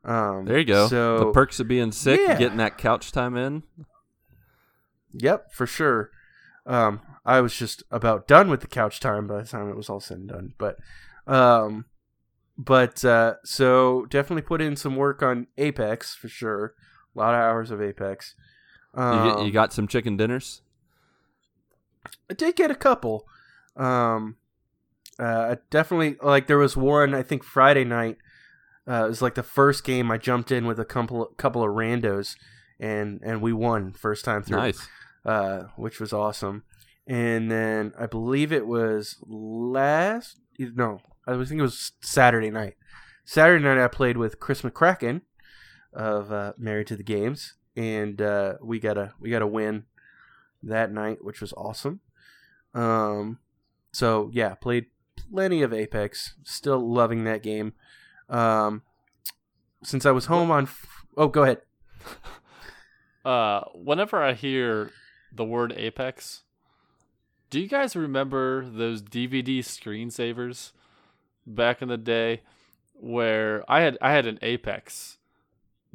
Um, 0.04 0.46
There 0.46 0.58
you 0.60 0.66
go. 0.66 0.88
So 0.88 1.20
the 1.20 1.32
perks 1.32 1.60
of 1.60 1.68
being 1.68 1.92
sick, 1.92 2.20
Yeah. 2.22 2.38
getting 2.38 2.58
that 2.58 2.78
couch 2.78 3.12
time 3.12 3.36
in. 3.38 3.64
Yep, 5.14 5.54
for 5.54 5.68
sure. 5.68 6.12
Um, 6.66 7.02
I 7.26 7.42
was 7.42 7.56
just 7.56 7.84
about 7.92 8.28
done 8.28 8.50
with 8.50 8.62
the 8.62 8.68
couch 8.68 9.00
time 9.00 9.28
by 9.28 9.42
the 9.42 9.48
time 9.48 9.70
it 9.70 9.76
was 9.76 9.90
all 9.90 10.00
said 10.00 10.18
and 10.18 10.30
done. 10.30 10.54
But, 10.58 10.78
um, 11.28 11.86
but 12.58 13.04
uh, 13.04 13.36
so 13.44 14.06
definitely 14.10 14.44
put 14.44 14.62
in 14.62 14.76
some 14.76 14.96
work 14.96 15.24
on 15.24 15.48
Apex 15.58 16.16
for 16.16 16.28
sure. 16.28 16.74
A 17.16 17.20
lot 17.20 17.34
of 17.34 17.42
hours 17.42 17.72
of 17.72 17.82
Apex. 17.82 18.36
You, 18.96 19.02
Um, 19.02 19.38
get, 19.38 19.46
you 19.46 19.52
got 19.52 19.74
some 19.74 19.88
chicken 19.88 20.18
dinners. 20.18 20.62
I 22.30 22.34
did 22.34 22.56
get 22.56 22.72
a 22.72 22.76
couple. 22.76 23.28
Um, 23.76 24.38
uh, 25.20 25.56
definitely 25.70 26.18
like 26.22 26.48
there 26.48 26.58
was 26.58 26.76
one 26.76 27.14
I 27.14 27.24
think 27.24 27.44
Friday 27.44 27.84
night. 27.84 28.18
Uh, 28.88 29.06
it 29.06 29.10
was 29.10 29.22
like 29.22 29.36
the 29.36 29.44
first 29.44 29.84
game 29.84 30.10
I 30.12 30.18
jumped 30.18 30.52
in 30.52 30.66
with 30.66 30.80
a 30.80 30.86
couple 30.86 31.26
couple 31.38 31.64
of 31.64 31.70
randos, 31.70 32.36
and 32.80 33.22
and 33.24 33.42
we 33.42 33.54
won 33.54 33.94
first 33.94 34.26
time 34.26 34.44
through. 34.44 34.58
Nice. 34.58 34.88
Uh, 35.26 35.64
which 35.76 36.00
was 36.00 36.14
awesome. 36.14 36.64
And 37.08 37.52
then 37.52 37.94
I 38.00 38.06
believe 38.06 38.52
it 38.52 38.68
was 38.68 39.18
last 39.28 40.38
no, 40.60 41.02
I 41.28 41.34
think 41.34 41.60
it 41.60 41.62
was 41.62 41.94
Saturday 42.02 42.52
night. 42.52 42.76
Saturday 43.26 43.64
night 43.64 43.84
I 43.84 43.88
played 43.88 44.18
with 44.18 44.40
Chris 44.40 44.62
McCracken 44.62 45.22
of 45.94 46.32
uh, 46.32 46.54
Married 46.58 46.88
to 46.88 46.96
the 46.96 47.04
Games, 47.04 47.56
and 47.76 48.22
uh, 48.22 48.56
we 48.62 48.80
got 48.80 48.98
a 48.98 49.14
we 49.20 49.30
got 49.30 49.42
a 49.42 49.48
win 49.48 49.86
that 50.64 50.92
night, 50.92 51.24
which 51.24 51.42
was 51.42 51.54
awesome. 51.54 52.02
Um, 52.74 53.40
so 53.92 54.30
yeah, 54.34 54.56
played 54.56 54.88
plenty 55.32 55.62
of 55.62 55.74
Apex. 55.74 56.36
Still 56.44 56.80
loving 56.80 57.24
that 57.24 57.44
game. 57.44 57.74
Um, 58.30 58.84
since 59.84 60.06
I 60.06 60.12
was 60.12 60.28
home 60.28 60.52
on, 60.52 60.64
f- 60.64 61.06
oh, 61.18 61.28
go 61.28 61.44
ahead. 61.44 61.62
Uh, 63.24 63.62
whenever 63.76 64.20
I 64.20 64.34
hear 64.34 64.90
the 65.32 65.46
word 65.46 65.74
Apex, 65.78 66.42
do 67.50 67.60
you 67.60 67.68
guys 67.68 67.96
remember 67.96 68.66
those 68.70 69.02
DVD 69.02 69.60
screensavers 69.60 70.72
back 71.46 71.82
in 71.82 71.88
the 71.88 71.98
day 71.98 72.42
where 72.94 73.64
I 73.70 73.82
had 73.82 73.98
I 74.02 74.12
had 74.12 74.26
an 74.26 74.40
Apex 74.42 75.18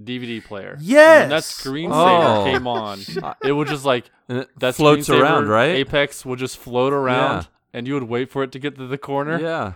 DVD 0.03 0.43
player? 0.45 0.73
And 0.73 0.81
when 0.81 0.89
that 0.89 1.31
Yes! 1.31 1.63
screensaver 1.63 1.91
Oh. 1.93 2.45
came 2.45 2.67
on, 2.67 2.99
it 3.45 3.53
would 3.53 3.69
just 3.69 3.85
like 3.85 4.11
that 4.29 4.75
floats 4.75 5.09
around, 5.09 5.49
right? 5.49 5.71
Apex 5.77 6.25
would 6.27 6.39
just 6.39 6.57
float 6.59 6.93
around, 6.93 7.43
Yeah. 7.43 7.79
and 7.79 7.87
you 7.87 7.95
would 7.95 8.05
wait 8.05 8.31
for 8.31 8.43
it 8.43 8.53
to 8.53 8.59
get 8.59 8.77
to 8.77 8.87
the 8.87 8.99
corner. 8.99 9.41
Yeah. 9.41 9.73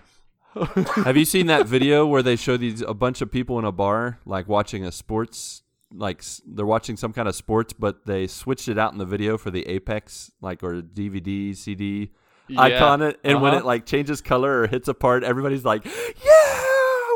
Have 1.04 1.16
you 1.16 1.24
seen 1.24 1.46
that 1.46 1.66
video 1.66 2.04
where 2.06 2.22
they 2.24 2.34
show 2.34 2.56
these 2.56 2.82
a 2.82 2.92
bunch 2.92 3.20
of 3.20 3.30
people 3.30 3.58
in 3.61 3.64
a 3.64 3.70
bar 3.70 4.18
like 4.26 4.48
watching 4.48 4.84
a 4.84 4.90
sports 4.90 5.62
like 5.93 6.22
they're 6.47 6.64
watching 6.66 6.97
some 6.97 7.12
kind 7.12 7.26
of 7.28 7.34
sports 7.34 7.72
but 7.72 8.07
they 8.07 8.26
switched 8.26 8.68
it 8.68 8.78
out 8.78 8.93
in 8.93 8.99
the 8.99 9.05
video 9.07 9.36
for 9.36 9.51
the 9.51 9.66
Apex 9.66 10.30
like 10.41 10.62
or 10.62 10.80
DVD 10.82 11.57
CD 11.57 12.12
Yeah. 12.49 12.62
icon 12.62 13.03
it 13.03 13.18
and 13.24 13.43
when 13.43 13.53
Uh-huh. 13.53 13.61
it 13.61 13.66
like 13.66 13.86
changes 13.86 14.20
color 14.20 14.62
or 14.62 14.66
hits 14.68 14.86
a 14.88 14.95
part 14.95 15.24
everybody's 15.24 15.64
like 15.64 15.84
yeah 15.84 16.62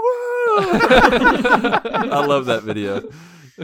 woo!" 0.03 0.59
I 0.59 2.25
love 2.27 2.47
that 2.47 2.62
video. 2.64 3.03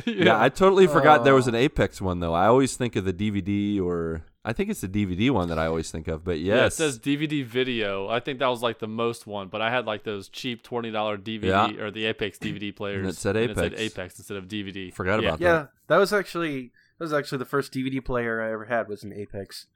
Yeah. 0.07 0.41
I 0.41 0.51
totally 0.51 0.87
forgot 0.87 1.25
there 1.25 1.35
was 1.35 1.49
an 1.49 1.57
Apex 1.57 2.01
one 2.01 2.21
though. 2.21 2.33
I 2.33 2.47
always 2.47 2.77
think 2.77 2.95
of 2.95 3.05
the 3.05 3.13
DVD 3.13 3.81
or 3.83 4.23
I 4.45 4.55
think 4.55 4.71
it's 4.71 4.81
the 4.81 4.89
DVD 4.89 5.31
one 5.31 5.49
that 5.51 5.59
I 5.59 5.67
always 5.67 5.91
think 5.91 6.09
of. 6.09 6.25
But 6.25 6.39
yes, 6.39 6.57
Yeah, 6.57 6.67
it 6.67 6.73
says 6.73 6.99
DVD 6.99 7.45
video. 7.45 8.09
I 8.09 8.21
think 8.21 8.39
that 8.39 8.47
was 8.49 8.63
like 8.63 8.79
the 8.79 8.89
most 8.89 9.27
one, 9.27 9.49
but 9.49 9.61
I 9.61 9.71
had 9.71 9.85
like 9.85 10.05
those 10.05 10.29
cheap 10.29 10.63
twenty 10.63 10.91
dollar 10.91 11.19
DVD 11.19 11.45
Yeah. 11.77 11.83
or 11.85 11.91
the 11.91 12.07
Apex 12.07 12.39
DVD 12.39 12.75
players. 12.75 13.07
it 13.07 13.17
said 13.17 13.37
and 13.37 13.51
Apex. 13.51 13.79
Apex 13.81 14.19
instead 14.19 14.37
of 14.39 14.49
DVD. 14.49 14.93
Forgot 14.95 15.21
Yeah. 15.23 15.29
about 15.29 15.39
that. 15.41 15.45
Yeah, 15.45 15.67
that 15.89 15.99
was 15.99 16.13
actually 16.13 16.73
that 16.99 17.05
was 17.05 17.13
actually 17.13 17.39
the 17.39 17.45
first 17.45 17.73
DVD 17.73 18.03
player 18.03 18.41
I 18.43 18.51
ever 18.53 18.65
had 18.65 18.89
was 18.89 19.03
an 19.03 19.13
Apex. 19.13 19.67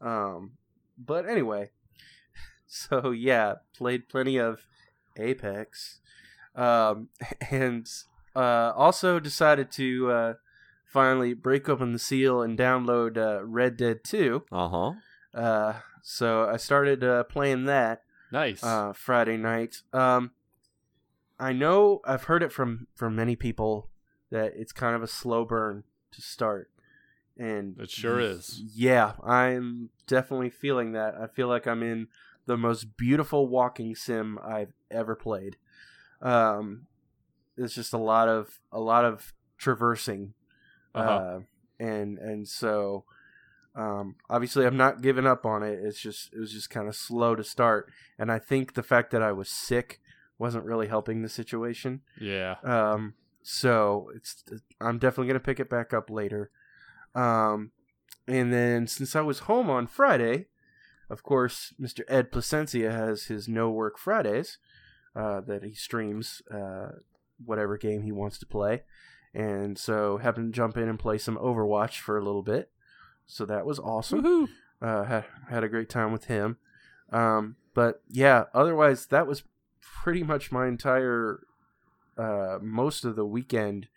Um, 0.00 0.52
but 0.98 1.28
anyway, 1.28 1.70
so 2.66 3.10
yeah, 3.12 3.54
played 3.76 4.08
plenty 4.08 4.38
of 4.38 4.66
Apex, 5.16 6.00
um, 6.56 7.08
and 7.50 7.88
uh, 8.34 8.72
also 8.74 9.20
decided 9.20 9.70
to 9.72 10.10
uh, 10.10 10.34
finally 10.90 11.34
break 11.34 11.68
open 11.68 11.92
the 11.92 11.98
seal 11.98 12.42
and 12.42 12.58
download 12.58 13.16
uh, 13.16 13.44
Red 13.44 13.76
Dead 13.76 14.02
Two. 14.04 14.44
Uh-huh. 14.50 14.92
Uh, 15.32 15.74
so 16.02 16.48
I 16.48 16.56
started 16.56 17.04
uh, 17.04 17.24
playing 17.24 17.66
that 17.66 18.02
Nice. 18.32 18.62
uh, 18.64 18.92
Friday 18.92 19.36
night. 19.36 19.82
Um, 19.92 20.32
I 21.38 21.52
know 21.52 22.00
I've 22.04 22.24
heard 22.24 22.42
it 22.42 22.52
from 22.52 22.86
from 22.94 23.14
many 23.16 23.36
people 23.36 23.88
that 24.30 24.52
it's 24.56 24.72
kind 24.72 24.94
of 24.94 25.02
a 25.02 25.06
slow 25.06 25.44
burn 25.44 25.84
to 26.12 26.20
start, 26.20 26.70
and 27.38 27.78
It 27.80 27.90
sure 27.90 28.20
is. 28.20 28.62
Yeah, 28.74 29.12
I'm 29.24 29.90
definitely 30.06 30.50
feeling 30.50 30.92
that. 30.92 31.14
I 31.14 31.26
feel 31.28 31.48
like 31.48 31.66
I'm 31.66 31.82
in 31.82 32.08
the 32.46 32.56
most 32.56 32.96
beautiful 32.96 33.46
walking 33.46 33.94
sim 33.94 34.38
I've 34.44 34.72
ever 34.90 35.14
played. 35.14 35.56
Um, 36.20 36.86
it's 37.56 37.74
just 37.74 37.92
a 37.92 37.98
lot 37.98 38.28
of 38.28 38.58
a 38.72 38.80
lot 38.80 39.04
of 39.04 39.32
traversing, 39.56 40.34
Uh-huh. 40.94 41.10
uh, 41.10 41.40
and 41.78 42.18
and 42.18 42.48
so 42.48 43.04
um, 43.74 44.16
obviously 44.28 44.66
I'm 44.66 44.76
not 44.76 45.02
giving 45.02 45.26
up 45.26 45.46
on 45.46 45.62
it. 45.62 45.78
It's 45.82 46.00
just 46.00 46.32
it 46.32 46.38
was 46.38 46.52
just 46.52 46.70
kind 46.70 46.88
of 46.88 46.96
slow 46.96 47.34
to 47.34 47.44
start, 47.44 47.90
and 48.18 48.30
I 48.30 48.38
think 48.38 48.74
the 48.74 48.82
fact 48.82 49.10
that 49.12 49.22
I 49.22 49.32
was 49.32 49.48
sick 49.48 50.00
wasn't 50.38 50.64
really 50.64 50.88
helping 50.88 51.22
the 51.22 51.28
situation. 51.28 52.00
yeah. 52.20 52.56
Um, 52.64 53.14
so 53.42 54.10
it's 54.14 54.44
I'm 54.80 54.98
definitely 54.98 55.28
gonna 55.28 55.40
pick 55.40 55.60
it 55.60 55.70
back 55.70 55.94
up 55.94 56.10
later. 56.10 56.50
Um, 57.14 57.72
and 58.26 58.52
then 58.52 58.86
since 58.86 59.16
I 59.16 59.22
was 59.22 59.40
home 59.40 59.70
on 59.70 59.86
Friday, 59.86 60.46
of 61.08 61.22
course, 61.22 61.74
Mr. 61.80 62.02
Ed 62.08 62.30
Placencia 62.30 62.92
has 62.92 63.24
his 63.24 63.48
no 63.48 63.70
work 63.70 63.98
Fridays 63.98 64.58
uh, 65.16 65.40
that 65.42 65.64
he 65.64 65.74
streams 65.74 66.40
uh, 66.52 66.90
whatever 67.44 67.76
game 67.76 68.02
he 68.02 68.12
wants 68.12 68.38
to 68.38 68.46
play, 68.46 68.82
and 69.34 69.78
so 69.78 70.18
happened 70.18 70.52
to 70.52 70.56
jump 70.56 70.76
in 70.76 70.88
and 70.88 70.98
play 70.98 71.18
some 71.18 71.36
Overwatch 71.36 72.00
for 72.00 72.18
a 72.18 72.24
little 72.24 72.42
bit. 72.42 72.70
So 73.26 73.44
that 73.46 73.64
was 73.64 73.78
awesome 73.78 74.48
uh, 74.82 75.04
had 75.04 75.24
had 75.48 75.64
a 75.64 75.68
great 75.68 75.88
time 75.88 76.12
with 76.12 76.26
him. 76.26 76.56
Um, 77.12 77.56
but 77.74 78.02
yeah, 78.08 78.44
otherwise 78.54 79.06
that 79.06 79.26
was 79.26 79.42
pretty 79.80 80.22
much 80.22 80.52
my 80.52 80.66
entire 80.66 81.40
uh, 82.16 82.58
most 82.60 83.04
of 83.04 83.16
the 83.16 83.26
weekend. 83.26 83.88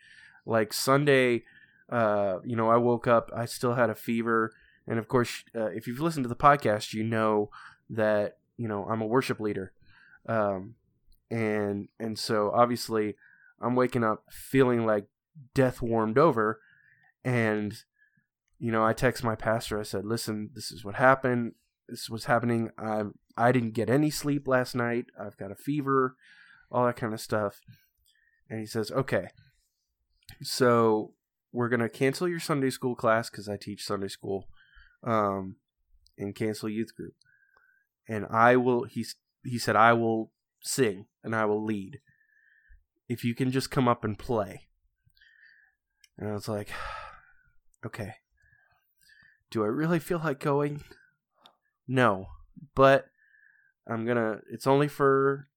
Like 0.45 0.73
Sunday, 0.73 1.43
uh, 1.89 2.39
you 2.43 2.55
know, 2.55 2.69
I 2.69 2.77
woke 2.77 3.07
up, 3.07 3.31
I 3.33 3.45
still 3.45 3.75
had 3.75 3.89
a 3.89 3.95
fever, 3.95 4.51
and 4.85 4.99
of 4.99 5.07
course, 5.07 5.45
uh, 5.55 5.67
if 5.67 5.87
you've 5.87 6.01
listened 6.01 6.25
to 6.25 6.29
the 6.29 6.35
podcast, 6.35 6.93
you 6.93 7.03
know 7.03 7.49
that 7.89 8.37
you 8.57 8.67
know 8.67 8.85
I'm 8.85 9.01
a 9.01 9.05
worship 9.05 9.39
leader, 9.39 9.71
um, 10.27 10.75
and 11.31 11.87
and 11.97 12.19
so 12.19 12.51
obviously 12.53 13.15
I'm 13.61 13.75
waking 13.75 14.03
up 14.03 14.25
feeling 14.29 14.85
like 14.85 15.05
death 15.53 15.81
warmed 15.81 16.17
over, 16.17 16.59
and 17.23 17.83
you 18.59 18.71
know, 18.71 18.85
I 18.85 18.93
text 18.93 19.23
my 19.23 19.35
pastor. 19.35 19.79
I 19.79 19.83
said, 19.83 20.05
"Listen, 20.05 20.49
this 20.53 20.71
is 20.71 20.85
what 20.85 20.95
happened. 20.95 21.53
This 21.89 22.09
was 22.09 22.25
happening. 22.25 22.71
I 22.77 23.03
I 23.35 23.51
didn't 23.51 23.73
get 23.73 23.89
any 23.89 24.09
sleep 24.09 24.47
last 24.47 24.75
night. 24.75 25.07
I've 25.19 25.37
got 25.37 25.51
a 25.51 25.55
fever, 25.55 26.15
all 26.71 26.85
that 26.85 26.95
kind 26.95 27.13
of 27.13 27.21
stuff." 27.21 27.59
And 28.49 28.59
he 28.59 28.65
says, 28.65 28.91
"Okay, 28.91 29.27
so 30.41 31.13
we're 31.51 31.69
gonna 31.69 31.89
cancel 31.89 32.27
your 32.27 32.39
Sunday 32.39 32.69
school 32.69 32.95
class 32.95 33.29
because 33.29 33.49
I 33.49 33.57
teach 33.57 33.83
Sunday 33.83 34.07
school, 34.07 34.47
um, 35.03 35.57
and 36.17 36.35
cancel 36.35 36.69
youth 36.69 36.95
group. 36.95 37.15
And 38.07 38.25
I 38.29 38.55
will." 38.55 38.85
He 38.85 39.05
he 39.43 39.59
said, 39.59 39.75
"I 39.75 39.93
will 39.93 40.31
sing 40.61 41.07
and 41.23 41.35
I 41.35 41.45
will 41.45 41.63
lead. 41.63 41.99
If 43.09 43.25
you 43.25 43.35
can 43.35 43.51
just 43.51 43.71
come 43.71 43.87
up 43.87 44.03
and 44.05 44.17
play." 44.17 44.69
And 46.17 46.29
I 46.29 46.33
was 46.33 46.47
like, 46.47 46.69
"Okay." 47.85 48.15
do 49.53 49.63
I 49.63 49.67
really 49.67 49.99
feel 49.99 50.19
like 50.23 50.39
going? 50.39 50.83
No, 51.87 52.29
but 52.73 53.05
I'm 53.87 54.03
gonna. 54.05 54.39
It's 54.51 54.65
only 54.65 54.87
for 54.87 55.47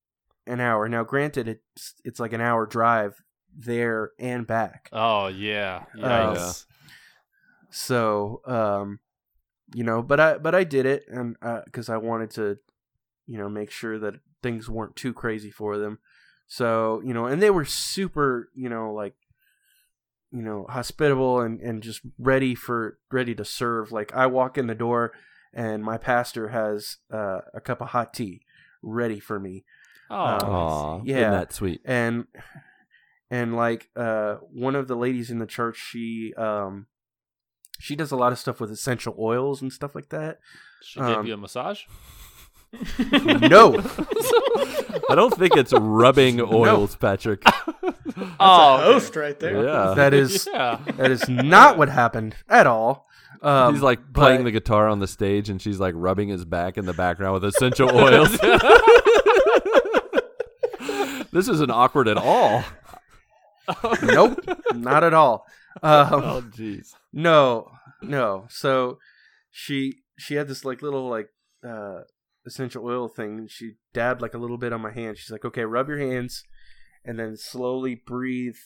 an 0.47 0.61
hour. 0.61 0.87
Now, 0.87 1.03
granted, 1.03 1.49
it's 1.49 1.95
it's 2.05 2.21
like 2.21 2.35
an 2.35 2.43
hour 2.43 2.67
drive 2.67 3.23
there 3.57 4.11
and 4.19 4.47
back. 4.47 4.91
Oh 4.93 5.29
yeah. 5.29 5.85
Uh, 5.99 6.35
Yikes. 6.35 6.67
So, 7.71 8.43
um, 8.45 9.01
you 9.75 9.83
know, 9.83 10.03
but 10.03 10.21
I 10.21 10.37
but 10.37 10.55
I 10.55 10.65
did 10.65 10.85
it, 10.85 11.05
and 11.09 11.37
because 11.65 11.89
I 11.89 11.97
wanted 11.97 12.31
to, 12.33 12.59
you 13.27 13.39
know, 13.39 13.49
make 13.49 13.71
sure 13.71 13.99
that 13.99 14.17
things 14.43 14.69
weren't 14.69 14.95
too 14.95 15.15
crazy 15.15 15.51
for 15.51 15.79
them. 15.79 16.01
So 16.49 17.01
you 17.03 17.15
know, 17.15 17.25
and 17.25 17.43
they 17.43 17.51
were 17.51 17.65
super, 17.65 18.51
you 18.55 18.69
know, 18.69 18.93
like 18.93 19.15
you 20.37 20.43
know, 20.43 20.67
hospitable 20.69 21.41
and 21.41 21.61
and 21.61 21.83
just 21.83 22.03
ready 22.19 22.55
for 22.55 22.99
ready 23.11 23.35
to 23.35 23.45
serve. 23.45 23.91
Like 23.91 24.15
I 24.15 24.27
walk 24.27 24.59
in 24.59 24.67
the 24.67 24.75
door, 24.75 25.13
and 25.55 25.83
my 25.83 25.97
pastor 25.97 26.49
has 26.49 26.99
uh, 27.11 27.41
a 27.55 27.61
cup 27.61 27.81
of 27.81 27.89
hot 27.89 28.13
tea 28.13 28.43
ready 28.83 29.19
for 29.19 29.41
me. 29.41 29.65
Oh, 30.11 30.15
Aw, 30.15 31.01
yeah. 31.05 31.17
isn't 31.17 31.31
that 31.33 31.53
sweet? 31.53 31.81
and 31.85 32.27
and 33.31 33.57
like 33.57 33.89
uh 33.97 34.37
one 34.53 34.77
of 34.77 34.87
the 34.87 34.95
ladies 34.95 35.31
in 35.31 35.41
the 35.41 35.47
church 35.47 35.77
she 35.77 36.33
um 36.35 36.87
she 37.81 37.97
does 37.97 38.13
a 38.13 38.17
lot 38.17 38.31
of 38.31 38.39
stuff 38.39 38.61
with 38.61 38.71
essential 38.71 39.17
oils 39.19 39.61
and 39.61 39.73
stuff 39.73 39.97
like 39.97 40.11
that 40.11 40.39
she 40.81 41.01
gave 41.01 41.17
um, 41.17 41.27
you 41.27 41.35
a 41.35 41.37
massage. 41.37 41.81
no 43.41 43.83
I 45.09 45.15
don't 45.15 45.37
think 45.37 45.57
it's 45.57 45.73
rubbing 45.73 46.41
oils, 46.41 46.97
Patrick. 46.97 47.43
oh, 48.41 48.79
Host 48.79 49.15
right 49.17 49.39
there. 49.39 49.65
Yeah. 49.65 49.95
that 49.97 50.15
is 50.15 50.49
yeah. 50.53 50.81
that 50.97 51.11
is 51.11 51.29
not 51.29 51.79
what 51.79 51.89
happened 51.89 52.35
at 52.49 52.67
all 52.67 53.07
um 53.43 53.75
He's 53.75 53.83
like 53.83 54.01
but- 54.13 54.21
playing 54.21 54.45
the 54.45 54.51
guitar 54.51 54.89
on 54.89 54.99
the 54.99 55.07
stage, 55.07 55.51
and 55.51 55.61
she's 55.61 55.79
like 55.79 55.95
rubbing 55.97 56.29
his 56.29 56.45
back 56.45 56.79
in 56.79 56.87
the 56.87 56.95
background 56.95 57.35
with 57.35 57.45
essential 57.45 57.91
oils. 57.95 58.31
this 61.33 61.49
isn't 61.49 61.71
awkward 61.71 62.09
at 62.09 62.17
all. 62.17 62.65
nope 64.03 64.39
not 64.75 65.03
at 65.03 65.13
all 65.13 65.45
um 65.83 66.23
Oh, 66.25 66.43
jeez. 66.57 66.95
no 67.13 67.69
no 68.01 68.47
so 68.49 68.99
she 69.51 69.97
she 70.17 70.37
had 70.37 70.47
this 70.47 70.65
like 70.65 70.83
little 70.83 71.09
like 71.11 71.31
uh 71.69 72.03
essential 72.47 72.87
oil 72.87 73.09
thing 73.09 73.39
and 73.39 73.51
she 73.51 73.73
dabbed 73.93 74.23
like 74.23 74.35
a 74.35 74.39
little 74.39 74.57
bit 74.57 74.73
on 74.73 74.81
my 74.81 74.93
hand 74.93 75.19
she's 75.19 75.33
like 75.33 75.45
okay 75.45 75.65
rub 75.65 75.89
your 75.89 75.99
hands 75.99 76.45
and 77.07 77.19
then 77.19 77.37
slowly 77.37 77.95
breathe 77.95 78.57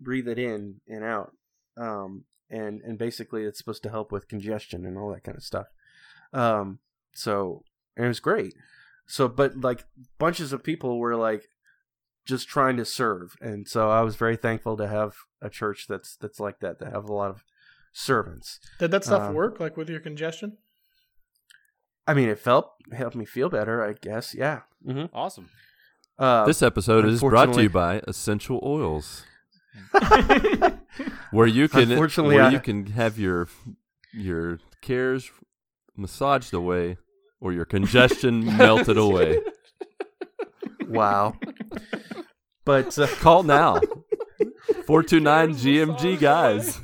breathe 0.00 0.26
it 0.28 0.38
in 0.38 0.80
and 0.88 1.04
out. 1.04 1.32
Um 1.76 2.24
and 2.50 2.80
and 2.82 2.98
basically 2.98 3.44
it's 3.44 3.58
supposed 3.58 3.82
to 3.84 3.90
help 3.90 4.10
with 4.10 4.28
congestion 4.28 4.84
and 4.86 4.96
all 4.98 5.10
that 5.12 5.24
kind 5.24 5.36
of 5.36 5.44
stuff. 5.44 5.66
Um 6.32 6.78
so 7.14 7.64
and 7.96 8.06
it 8.06 8.08
was 8.08 8.20
great. 8.20 8.54
So 9.06 9.28
but 9.28 9.56
like 9.58 9.84
bunches 10.18 10.52
of 10.52 10.62
people 10.64 10.98
were 10.98 11.16
like 11.16 11.48
just 12.26 12.48
trying 12.48 12.76
to 12.78 12.84
serve. 12.84 13.34
And 13.40 13.68
so 13.68 13.90
i 13.90 14.00
was 14.02 14.16
very 14.16 14.36
thankful 14.36 14.76
to 14.76 14.88
have 14.88 15.14
a 15.42 15.50
church 15.50 15.86
that's 15.88 16.16
that's 16.16 16.40
like 16.40 16.60
that 16.60 16.78
to 16.80 16.86
have 16.86 17.04
a 17.08 17.12
lot 17.12 17.30
of 17.30 17.44
servants. 17.92 18.60
Did 18.78 18.90
that 18.92 19.04
stuff 19.04 19.30
Uh, 19.30 19.32
work, 19.32 19.58
like 19.60 19.76
with 19.76 19.88
your 19.90 20.00
congestion? 20.00 20.58
i 22.06 22.14
mean 22.14 22.28
it 22.28 22.38
felt 22.38 22.72
helped 22.92 23.14
me 23.14 23.24
feel 23.24 23.48
better 23.50 23.84
i 23.84 23.92
guess. 23.92 24.34
Yeah. 24.34 24.60
Hmm 24.84 25.04
Awesome. 25.12 25.50
Uh, 26.20 26.44
This 26.44 26.62
episode 26.62 27.04
is 27.06 27.20
brought 27.20 27.52
to 27.54 27.62
you 27.62 27.70
by 27.70 28.00
Essential 28.06 28.60
Oils, 28.62 29.24
where 31.30 31.46
you 31.46 31.68
can 31.68 31.90
Unfortunately, 31.90 32.36
where 32.36 32.44
I- 32.44 32.50
you 32.50 32.60
can 32.60 32.86
have 32.86 33.18
your 33.18 33.48
your 34.12 34.58
cares 34.82 35.30
massaged 35.96 36.52
away 36.54 36.96
or 37.40 37.52
your 37.52 37.64
congestion 37.64 38.44
melted 38.56 38.96
away. 38.98 39.40
wow 40.88 41.34
but 42.64 42.96
uh, 42.98 43.06
Call 43.20 43.42
now. 43.42 43.80
429 44.86 45.50
GMG 45.54 46.18
guys. 46.20 46.80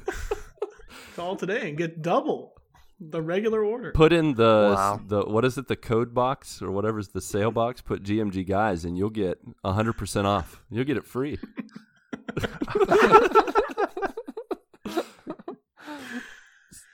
Call 1.14 1.37
today 1.37 1.68
and 1.68 1.78
get 1.78 2.03
double 2.03 2.55
the 2.99 3.20
regular 3.22 3.62
order. 3.64 3.92
Put 3.92 4.12
in 4.12 4.34
the 4.34 4.72
Wow. 4.76 5.01
the 5.07 5.22
what 5.24 5.44
is 5.44 5.59
it 5.59 5.68
the 5.68 5.76
code 5.76 6.14
box 6.14 6.62
or 6.62 6.70
whatever's 6.70 7.09
the 7.09 7.20
sale 7.20 7.51
box, 7.51 7.80
put 7.82 8.03
GMG 8.03 8.47
guys 8.47 8.84
and 8.84 8.97
you'll 8.97 9.11
get 9.11 9.38
100% 9.64 10.24
off. 10.24 10.62
You'll 10.70 10.84
get 10.84 10.97
it 10.97 11.07
free. 11.07 11.38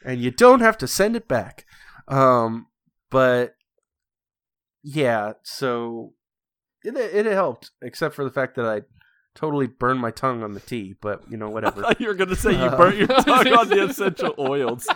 and 0.05 0.20
you 0.20 0.30
don't 0.30 0.61
have 0.61 0.78
to 0.78 0.88
send 0.88 1.16
it 1.16 1.28
back. 1.28 1.66
Um, 2.09 2.66
but 3.11 3.55
yeah, 4.82 5.34
so 5.42 6.14
it 6.84 6.96
it 6.96 7.26
helped, 7.26 7.70
except 7.80 8.14
for 8.14 8.24
the 8.24 8.30
fact 8.30 8.57
that 8.57 8.66
I 8.66 8.82
totally 9.34 9.66
burned 9.66 10.00
my 10.00 10.11
tongue 10.11 10.42
on 10.42 10.53
the 10.53 10.61
tea. 10.61 10.94
But 11.00 11.22
you 11.30 11.36
know, 11.36 11.46
I 11.50 11.50
whatever. 11.50 11.94
you 11.98 12.09
were 12.09 12.14
going 12.14 12.30
to 12.30 12.36
say 12.36 12.53
you 12.53 12.59
Uh, 12.59 12.76
burnt 12.76 12.96
your 12.96 13.07
tongue 13.09 13.46
on 13.53 13.68
the 13.68 13.84
essential 13.84 14.34
oils. 14.38 14.86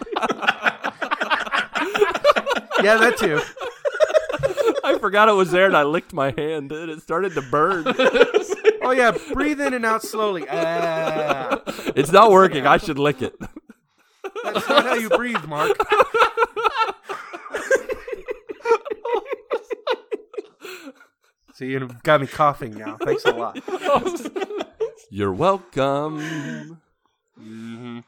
Yeah, 2.83 2.97
that 2.99 3.16
too. 3.18 3.41
I 4.85 4.99
forgot 4.99 5.29
it 5.29 5.33
was 5.33 5.51
there 5.51 5.66
and 5.66 5.77
I 5.77 5.83
licked 5.83 6.12
my 6.12 6.33
hand 6.37 6.70
and 6.72 6.91
it 6.91 7.01
started 7.03 7.33
to 7.35 7.43
burn. 7.43 7.85
Oh 8.83 8.93
yeah, 8.93 9.16
breathe 9.33 9.61
in 9.61 9.74
and 9.74 9.85
out 9.85 10.03
slowly. 10.03 10.45
Ah, 10.49 11.61
It's 11.97 12.12
not 12.12 12.31
working. 12.31 12.66
I 12.66 12.77
should 12.77 12.99
lick 12.99 13.20
it. 13.22 13.35
that's 14.45 14.68
not 14.68 14.85
how 14.85 14.95
you 14.95 15.09
breathe, 15.09 15.45
Marc. 15.47 15.77
So 21.55 21.64
you 21.64 21.89
got 22.03 22.20
me 22.20 22.27
coughing 22.27 22.74
now. 22.74 22.99
Thanks 23.03 23.24
a 23.24 23.31
lot. 23.33 23.59
You're 25.11 25.33
welcome. 25.33 26.81
hmm 27.39 28.01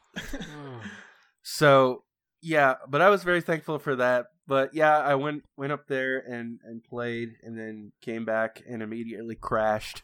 So 1.42 2.02
yeah, 2.42 2.74
but 2.88 3.00
I 3.00 3.08
was 3.08 3.24
very 3.24 3.40
thankful 3.40 3.78
for 3.78 3.96
that. 3.96 4.26
But 4.48 4.74
yeah, 4.74 4.98
I 4.98 5.14
went 5.14 5.44
went 5.56 5.72
up 5.72 5.86
there 5.86 6.18
and 6.18 6.58
and 6.64 6.82
played, 6.82 7.36
and 7.42 7.56
then 7.56 7.92
came 8.00 8.24
back 8.24 8.62
and 8.68 8.82
immediately 8.82 9.36
crashed. 9.36 10.02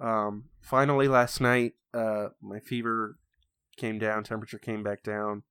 Um, 0.00 0.44
finally, 0.60 1.06
last 1.08 1.40
night, 1.40 1.74
uh, 1.94 2.28
my 2.40 2.58
fever 2.58 3.18
came 3.76 3.98
down, 3.98 4.24
temperature 4.24 4.58
came 4.58 4.82
back 4.82 5.02
down. 5.02 5.42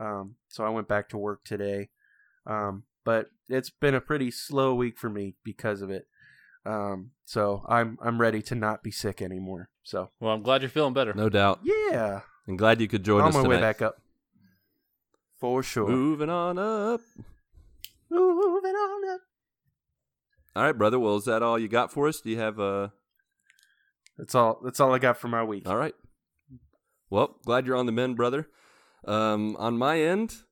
Um, 0.00 0.34
so 0.48 0.64
I 0.64 0.68
went 0.70 0.88
back 0.88 1.08
to 1.10 1.16
work 1.16 1.44
today. 1.44 1.90
Um, 2.46 2.82
but 3.04 3.30
it's 3.48 3.70
been 3.70 3.94
a 3.94 4.00
pretty 4.00 4.30
slow 4.32 4.74
week 4.74 4.98
for 4.98 5.08
me 5.08 5.36
because 5.44 5.80
of 5.80 5.90
it. 5.90 6.06
Um, 6.66 7.12
so 7.24 7.64
I'm 7.68 7.98
I'm 8.02 8.20
ready 8.20 8.42
to 8.42 8.54
not 8.56 8.82
be 8.82 8.90
sick 8.90 9.22
anymore. 9.22 9.70
So 9.84 10.10
Well, 10.18 10.32
I'm 10.34 10.42
glad 10.42 10.62
you're 10.62 10.70
feeling 10.70 10.92
better. 10.92 11.14
No 11.14 11.28
doubt. 11.28 11.60
yeah, 11.62 12.22
I'm 12.48 12.56
glad 12.56 12.80
you 12.80 12.88
could 12.88 13.04
join 13.04 13.22
on 13.22 13.28
us 13.28 13.34
on 13.36 13.42
my 13.42 13.48
tonight. 13.48 13.56
way 13.56 13.60
back 13.62 13.82
up. 13.82 13.94
For 15.38 15.62
sure. 15.62 15.88
Moving 15.88 16.28
on 16.30 16.58
up. 16.58 17.00
Moving 18.10 18.74
on 18.74 19.14
up. 19.14 19.20
All 20.56 20.64
right, 20.64 20.76
brother. 20.76 20.98
Well, 20.98 21.16
is 21.16 21.24
that 21.26 21.42
all 21.42 21.58
you 21.58 21.68
got 21.68 21.92
for 21.92 22.08
us? 22.08 22.20
Do 22.20 22.30
you 22.30 22.38
have 22.38 22.58
a? 22.58 22.92
That's 24.18 24.34
all. 24.34 24.60
That's 24.64 24.80
all 24.80 24.92
I 24.92 24.98
got 24.98 25.16
for 25.16 25.28
my 25.28 25.44
week. 25.44 25.68
All 25.68 25.76
right. 25.76 25.94
Well, 27.08 27.38
glad 27.44 27.66
you're 27.66 27.76
on 27.76 27.86
the 27.86 27.92
mend, 27.92 28.16
brother. 28.16 28.48
Um, 29.06 29.56
on 29.58 29.78
my 29.78 30.00
end, 30.00 30.42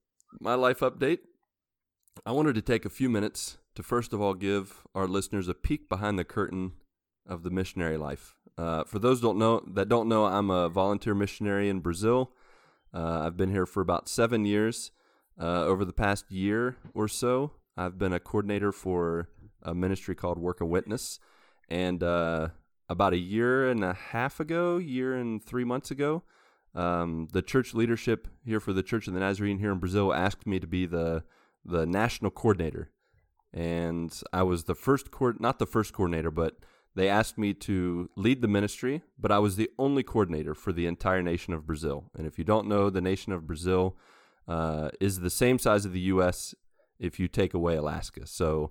my 0.41 0.55
life 0.55 0.81
update. 0.81 1.19
I 2.25 2.33
wanted 2.33 2.55
to 2.55 2.63
take 2.63 2.85
a 2.85 2.91
few 2.91 3.09
minutes 3.09 3.59
to 3.75 3.83
first 3.83 4.13
of 4.13 4.21
all 4.21 4.35
give 4.35 4.85
our 4.95 5.07
listeners 5.07 5.49
a 5.49 5.55
peek 5.55 5.89
behind 5.89 6.19
the 6.19 6.25
curtain 6.25 6.73
of 7.27 7.43
the 7.43 7.51
missionary 7.51 7.97
life. 7.97 8.35
Uh, 8.57 8.83
for 8.85 8.99
those 8.99 9.21
don't 9.21 9.39
know 9.39 9.63
that 9.73 9.89
don't 9.89 10.09
know, 10.09 10.25
I'm 10.25 10.51
a 10.51 10.69
volunteer 10.69 11.15
missionary 11.15 11.69
in 11.69 11.81
Brazil. 11.81 12.33
Uh, 12.93 13.21
I've 13.21 13.37
been 13.37 13.51
here 13.51 13.67
for 13.67 13.81
about 13.81 14.09
seven 14.09 14.45
years. 14.45 14.91
Uh, 15.41 15.65
over 15.65 15.85
the 15.85 15.93
past 15.93 16.31
year 16.33 16.77
or 16.95 17.07
so, 17.07 17.53
I've 17.77 17.97
been 17.97 18.13
a 18.13 18.19
coordinator 18.19 18.73
for 18.73 19.29
a 19.63 19.73
ministry 19.73 20.17
called 20.17 20.37
Work 20.37 20.61
and 20.61 20.69
Witness, 20.69 21.21
and 21.69 22.03
uh, 22.03 22.49
about 22.89 23.13
a 23.13 23.19
year 23.19 23.71
and 23.71 23.85
a 23.85 23.93
half 23.93 24.41
ago, 24.41 24.79
year 24.79 25.15
and 25.15 25.45
three 25.45 25.65
months 25.65 25.93
ago, 25.93 26.25
um, 26.75 27.29
the 27.33 27.43
church 27.43 27.73
leadership 27.73 28.27
here 28.45 28.59
for 28.59 28.73
the 28.73 28.83
Church 28.83 29.07
of 29.07 29.15
the 29.15 29.21
Nazarene 29.21 29.59
here 29.59 29.71
in 29.71 29.79
Brazil 29.79 30.13
asked 30.13 30.47
me 30.47 30.59
to 30.59 30.67
be 30.67 30.87
the 30.87 31.23
the 31.65 31.87
national 31.87 32.31
coordinator, 32.31 32.91
and 33.53 34.21
I 34.33 34.43
was 34.43 34.65
the 34.65 34.75
first 34.75 35.11
co- 35.11 35.35
not 35.39 35.59
the 35.59 35.67
first 35.67 35.93
coordinator, 35.93 36.31
but 36.31 36.57
they 36.95 37.09
asked 37.09 37.39
me 37.39 37.55
to 37.55 38.11
lead 38.17 38.43
the 38.43 38.49
ministry, 38.49 39.03
but 39.19 39.31
I 39.31 39.39
was 39.39 39.57
the 39.57 39.71
only 39.79 40.03
coordinator 40.03 40.55
for 40.55 40.73
the 40.73 40.87
entire 40.87 41.23
nation 41.23 41.53
of 41.53 41.67
Brazil. 41.67 42.11
And 42.17 42.27
if 42.27 42.39
you 42.39 42.45
don't 42.45 42.67
know, 42.67 42.91
the 42.91 43.01
nation 43.01 43.33
of 43.33 43.47
Brazil 43.47 43.97
uh, 44.49 44.91
is 45.01 45.21
the 45.21 45.31
same 45.31 45.59
size 45.59 45.85
of 45.85 45.93
the 45.93 46.01
U.S. 46.01 46.55
if 46.99 47.21
you 47.21 47.29
take 47.29 47.55
away 47.55 47.77
Alaska. 47.77 48.27
So 48.27 48.71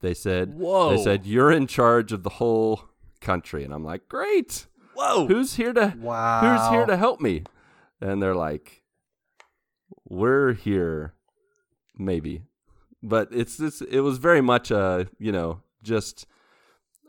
they 0.00 0.14
said, 0.14 0.54
Whoa. 0.54 0.96
they 0.96 1.02
said 1.02 1.26
you're 1.26 1.50
in 1.50 1.66
charge 1.66 2.12
of 2.12 2.22
the 2.22 2.30
whole 2.30 2.82
country, 3.20 3.64
and 3.64 3.72
I'm 3.72 3.84
like, 3.84 4.08
great. 4.08 4.66
Whoa. 4.94 5.26
Who's 5.26 5.56
here 5.56 5.72
to 5.72 5.94
Wow. 5.98 6.40
Who's 6.40 6.70
here 6.70 6.86
to 6.86 6.96
help 6.96 7.20
me? 7.20 7.44
And 8.00 8.22
they're 8.22 8.34
like, 8.34 8.82
we're 10.08 10.52
here, 10.52 11.14
maybe, 11.96 12.42
but 13.02 13.28
it's 13.32 13.56
this. 13.56 13.80
It 13.80 14.00
was 14.00 14.18
very 14.18 14.40
much 14.40 14.70
a 14.70 15.08
you 15.18 15.32
know 15.32 15.62
just 15.82 16.26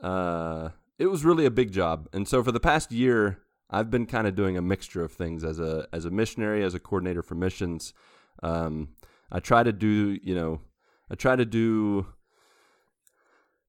uh, 0.01 0.69
it 0.97 1.07
was 1.07 1.25
really 1.25 1.45
a 1.45 1.51
big 1.51 1.71
job, 1.71 2.07
and 2.13 2.27
so 2.27 2.43
for 2.43 2.51
the 2.51 2.59
past 2.59 2.91
year, 2.91 3.39
I've 3.69 3.91
been 3.91 4.05
kind 4.05 4.27
of 4.27 4.35
doing 4.35 4.57
a 4.57 4.61
mixture 4.61 5.03
of 5.03 5.11
things 5.11 5.43
as 5.43 5.59
a 5.59 5.87
as 5.91 6.05
a 6.05 6.11
missionary, 6.11 6.63
as 6.63 6.73
a 6.73 6.79
coordinator 6.79 7.21
for 7.21 7.35
missions. 7.35 7.93
Um, 8.41 8.89
I 9.31 9.39
try 9.39 9.63
to 9.63 9.73
do 9.73 10.17
you 10.21 10.35
know, 10.35 10.61
I 11.09 11.15
try 11.15 11.35
to 11.35 11.45
do 11.45 12.07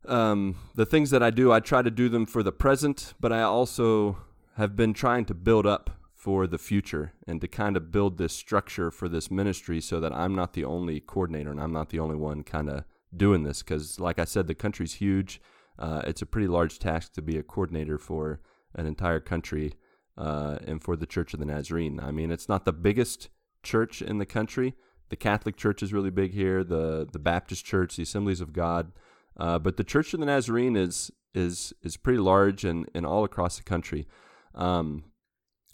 um, 0.06 0.56
the 0.74 0.86
things 0.86 1.10
that 1.10 1.22
I 1.22 1.30
do, 1.30 1.52
I 1.52 1.60
try 1.60 1.82
to 1.82 1.90
do 1.90 2.08
them 2.08 2.26
for 2.26 2.42
the 2.42 2.52
present, 2.52 3.14
but 3.20 3.32
I 3.32 3.42
also 3.42 4.18
have 4.56 4.74
been 4.74 4.94
trying 4.94 5.24
to 5.26 5.34
build 5.34 5.66
up 5.66 5.90
for 6.14 6.46
the 6.46 6.58
future 6.58 7.12
and 7.26 7.40
to 7.40 7.46
kind 7.46 7.76
of 7.76 7.92
build 7.92 8.18
this 8.18 8.32
structure 8.32 8.90
for 8.90 9.08
this 9.08 9.30
ministry 9.30 9.80
so 9.80 10.00
that 10.00 10.12
I'm 10.12 10.34
not 10.34 10.52
the 10.52 10.64
only 10.64 10.98
coordinator 10.98 11.50
and 11.50 11.60
I'm 11.60 11.72
not 11.72 11.90
the 11.90 12.00
only 12.00 12.16
one 12.16 12.42
kind 12.42 12.68
of 12.68 12.84
doing 13.16 13.44
this. 13.44 13.62
Because, 13.62 14.00
like 14.00 14.18
I 14.18 14.24
said, 14.24 14.46
the 14.46 14.54
country's 14.54 14.94
huge. 14.94 15.40
Uh, 15.78 16.02
it's 16.06 16.22
a 16.22 16.26
pretty 16.26 16.48
large 16.48 16.80
task 16.80 17.12
to 17.14 17.22
be 17.22 17.38
a 17.38 17.42
coordinator 17.42 17.98
for 17.98 18.40
an 18.74 18.86
entire 18.86 19.20
country 19.20 19.74
uh, 20.18 20.58
and 20.66 20.82
for 20.82 20.96
the 20.96 21.06
Church 21.06 21.32
of 21.32 21.40
the 21.40 21.46
Nazarene. 21.46 22.00
I 22.00 22.10
mean, 22.10 22.30
it's 22.30 22.48
not 22.48 22.64
the 22.64 22.72
biggest 22.72 23.30
church 23.62 24.02
in 24.02 24.18
the 24.18 24.26
country. 24.26 24.74
The 25.08 25.16
Catholic 25.16 25.56
Church 25.56 25.82
is 25.82 25.92
really 25.92 26.10
big 26.10 26.34
here. 26.34 26.62
The 26.62 27.08
the 27.10 27.18
Baptist 27.18 27.64
Church, 27.64 27.96
the 27.96 28.02
Assemblies 28.02 28.40
of 28.40 28.52
God, 28.52 28.92
uh, 29.38 29.58
but 29.58 29.76
the 29.76 29.84
Church 29.84 30.12
of 30.12 30.20
the 30.20 30.26
Nazarene 30.26 30.76
is 30.76 31.10
is 31.34 31.72
is 31.82 31.96
pretty 31.96 32.18
large 32.18 32.64
and, 32.64 32.90
and 32.94 33.06
all 33.06 33.24
across 33.24 33.56
the 33.56 33.62
country. 33.62 34.06
Um, 34.54 35.04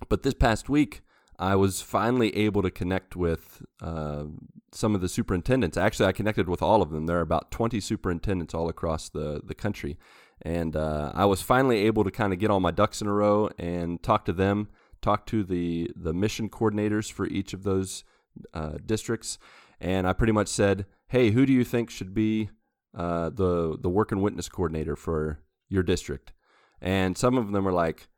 but 0.08 0.22
this 0.22 0.34
past 0.34 0.68
week, 0.68 1.00
I 1.38 1.56
was 1.56 1.80
finally 1.80 2.36
able 2.36 2.62
to 2.62 2.70
connect 2.70 3.16
with 3.16 3.62
uh, 3.80 4.24
some 4.72 4.94
of 4.94 5.00
the 5.00 5.08
superintendents. 5.08 5.76
Actually, 5.76 6.06
I 6.06 6.12
connected 6.12 6.48
with 6.48 6.62
all 6.62 6.82
of 6.82 6.90
them. 6.90 7.06
There 7.06 7.18
are 7.18 7.22
about 7.22 7.50
20 7.50 7.80
superintendents 7.80 8.54
all 8.54 8.68
across 8.68 9.08
the, 9.08 9.40
the 9.42 9.54
country. 9.54 9.98
And 10.44 10.76
uh, 10.76 11.12
I 11.14 11.24
was 11.24 11.40
finally 11.40 11.86
able 11.86 12.04
to 12.04 12.10
kind 12.10 12.32
of 12.32 12.38
get 12.38 12.50
all 12.50 12.60
my 12.60 12.70
ducks 12.70 13.00
in 13.00 13.06
a 13.06 13.12
row 13.12 13.50
and 13.58 14.02
talk 14.02 14.26
to 14.26 14.32
them, 14.32 14.68
talk 15.00 15.26
to 15.26 15.42
the, 15.42 15.90
the 15.96 16.12
mission 16.12 16.48
coordinators 16.48 17.10
for 17.10 17.26
each 17.26 17.54
of 17.54 17.62
those 17.62 18.04
uh, 18.52 18.74
districts. 18.84 19.38
And 19.80 20.06
I 20.06 20.12
pretty 20.12 20.32
much 20.32 20.48
said, 20.48 20.86
hey, 21.08 21.30
who 21.30 21.46
do 21.46 21.52
you 21.52 21.64
think 21.64 21.88
should 21.88 22.12
be 22.14 22.50
uh, 22.96 23.30
the, 23.30 23.78
the 23.80 23.88
work 23.88 24.12
and 24.12 24.22
witness 24.22 24.48
coordinator 24.48 24.96
for 24.96 25.40
your 25.68 25.82
district? 25.82 26.32
And 26.80 27.16
some 27.16 27.38
of 27.38 27.52
them 27.52 27.64
were 27.64 27.72
like, 27.72 28.08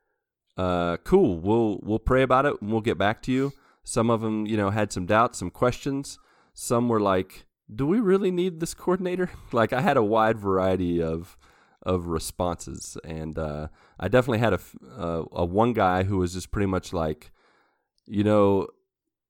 uh, 0.56 0.96
cool. 0.98 1.38
We'll 1.38 1.80
we'll 1.82 1.98
pray 1.98 2.22
about 2.22 2.46
it 2.46 2.60
and 2.60 2.70
we'll 2.70 2.80
get 2.80 2.98
back 2.98 3.22
to 3.22 3.32
you. 3.32 3.52
Some 3.84 4.10
of 4.10 4.20
them, 4.20 4.46
you 4.46 4.56
know, 4.56 4.70
had 4.70 4.92
some 4.92 5.06
doubts, 5.06 5.38
some 5.38 5.50
questions. 5.50 6.18
Some 6.54 6.88
were 6.88 7.00
like, 7.00 7.46
"Do 7.72 7.86
we 7.86 8.00
really 8.00 8.30
need 8.30 8.60
this 8.60 8.74
coordinator?" 8.74 9.30
like 9.52 9.72
I 9.72 9.80
had 9.80 9.96
a 9.96 10.02
wide 10.02 10.38
variety 10.38 11.02
of 11.02 11.36
of 11.86 12.08
responses, 12.08 12.98
and 13.04 13.38
uh, 13.38 13.68
I 13.98 14.08
definitely 14.08 14.40
had 14.40 14.52
a, 14.52 14.60
a 14.98 15.24
a 15.32 15.44
one 15.44 15.72
guy 15.72 16.02
who 16.02 16.18
was 16.18 16.34
just 16.34 16.50
pretty 16.50 16.66
much 16.66 16.92
like, 16.92 17.30
you 18.06 18.24
know, 18.24 18.66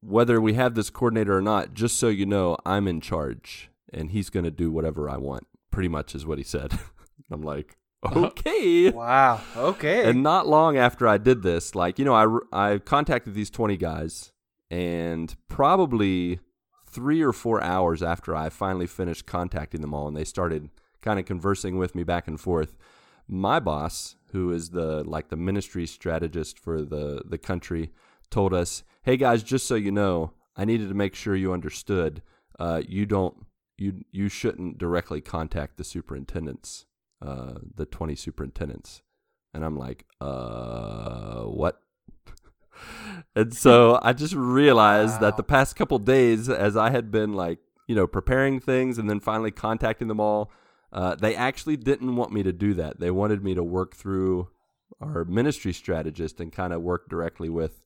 whether 0.00 0.40
we 0.40 0.54
have 0.54 0.74
this 0.74 0.90
coordinator 0.90 1.36
or 1.36 1.42
not, 1.42 1.74
just 1.74 1.98
so 1.98 2.08
you 2.08 2.26
know, 2.26 2.56
I'm 2.64 2.88
in 2.88 3.00
charge, 3.00 3.70
and 3.92 4.10
he's 4.10 4.30
going 4.30 4.44
to 4.44 4.50
do 4.50 4.72
whatever 4.72 5.08
I 5.08 5.18
want. 5.18 5.46
Pretty 5.70 5.88
much 5.88 6.14
is 6.14 6.24
what 6.24 6.38
he 6.38 6.44
said. 6.44 6.72
I'm 7.30 7.42
like, 7.42 7.76
okay. 8.04 8.90
Wow. 8.90 9.40
Okay. 9.56 10.08
And 10.08 10.22
not 10.22 10.46
long 10.46 10.78
after 10.78 11.06
I 11.06 11.18
did 11.18 11.42
this, 11.42 11.74
like, 11.74 11.98
you 11.98 12.04
know, 12.04 12.14
I, 12.14 12.72
I 12.72 12.78
contacted 12.78 13.34
these 13.34 13.50
20 13.50 13.76
guys, 13.76 14.32
and 14.70 15.36
probably 15.48 16.40
three 16.88 17.20
or 17.20 17.32
four 17.32 17.62
hours 17.62 18.02
after 18.02 18.34
I 18.34 18.48
finally 18.48 18.86
finished 18.86 19.26
contacting 19.26 19.82
them 19.82 19.92
all 19.92 20.08
and 20.08 20.16
they 20.16 20.24
started 20.24 20.70
kind 21.06 21.20
of 21.20 21.24
conversing 21.24 21.78
with 21.78 21.94
me 21.94 22.02
back 22.02 22.26
and 22.26 22.40
forth, 22.40 22.76
my 23.28 23.60
boss, 23.60 24.16
who 24.32 24.50
is 24.50 24.70
the 24.70 25.04
like 25.04 25.28
the 25.28 25.36
ministry 25.36 25.86
strategist 25.86 26.58
for 26.58 26.82
the, 26.82 27.22
the 27.24 27.38
country, 27.38 27.92
told 28.28 28.52
us, 28.52 28.82
Hey 29.02 29.16
guys, 29.16 29.44
just 29.44 29.66
so 29.66 29.76
you 29.76 29.92
know, 29.92 30.32
I 30.56 30.64
needed 30.64 30.88
to 30.88 30.94
make 30.94 31.14
sure 31.14 31.36
you 31.36 31.52
understood, 31.52 32.22
uh, 32.58 32.82
you 32.88 33.06
don't 33.06 33.46
you 33.78 34.04
you 34.10 34.28
shouldn't 34.28 34.78
directly 34.78 35.20
contact 35.20 35.76
the 35.76 35.84
superintendents 35.84 36.86
uh, 37.22 37.54
the 37.74 37.86
20 37.86 38.14
superintendents. 38.14 39.02
And 39.54 39.64
I'm 39.64 39.78
like, 39.78 40.04
uh, 40.20 41.42
what? 41.44 41.80
and 43.36 43.54
so 43.54 43.98
I 44.02 44.12
just 44.12 44.34
realized 44.34 45.14
wow. 45.14 45.20
that 45.20 45.36
the 45.36 45.42
past 45.42 45.76
couple 45.76 45.98
days, 45.98 46.48
as 46.48 46.76
I 46.76 46.90
had 46.90 47.10
been 47.10 47.32
like, 47.32 47.58
you 47.86 47.94
know, 47.94 48.06
preparing 48.06 48.60
things 48.60 48.98
and 48.98 49.08
then 49.08 49.20
finally 49.20 49.50
contacting 49.50 50.08
them 50.08 50.20
all, 50.20 50.50
uh, 50.96 51.14
they 51.14 51.36
actually 51.36 51.76
didn't 51.76 52.16
want 52.16 52.32
me 52.32 52.42
to 52.42 52.52
do 52.54 52.72
that. 52.72 52.98
They 52.98 53.10
wanted 53.10 53.44
me 53.44 53.54
to 53.54 53.62
work 53.62 53.94
through 53.94 54.48
our 54.98 55.26
ministry 55.26 55.74
strategist 55.74 56.40
and 56.40 56.50
kind 56.50 56.72
of 56.72 56.80
work 56.80 57.10
directly 57.10 57.50
with 57.50 57.82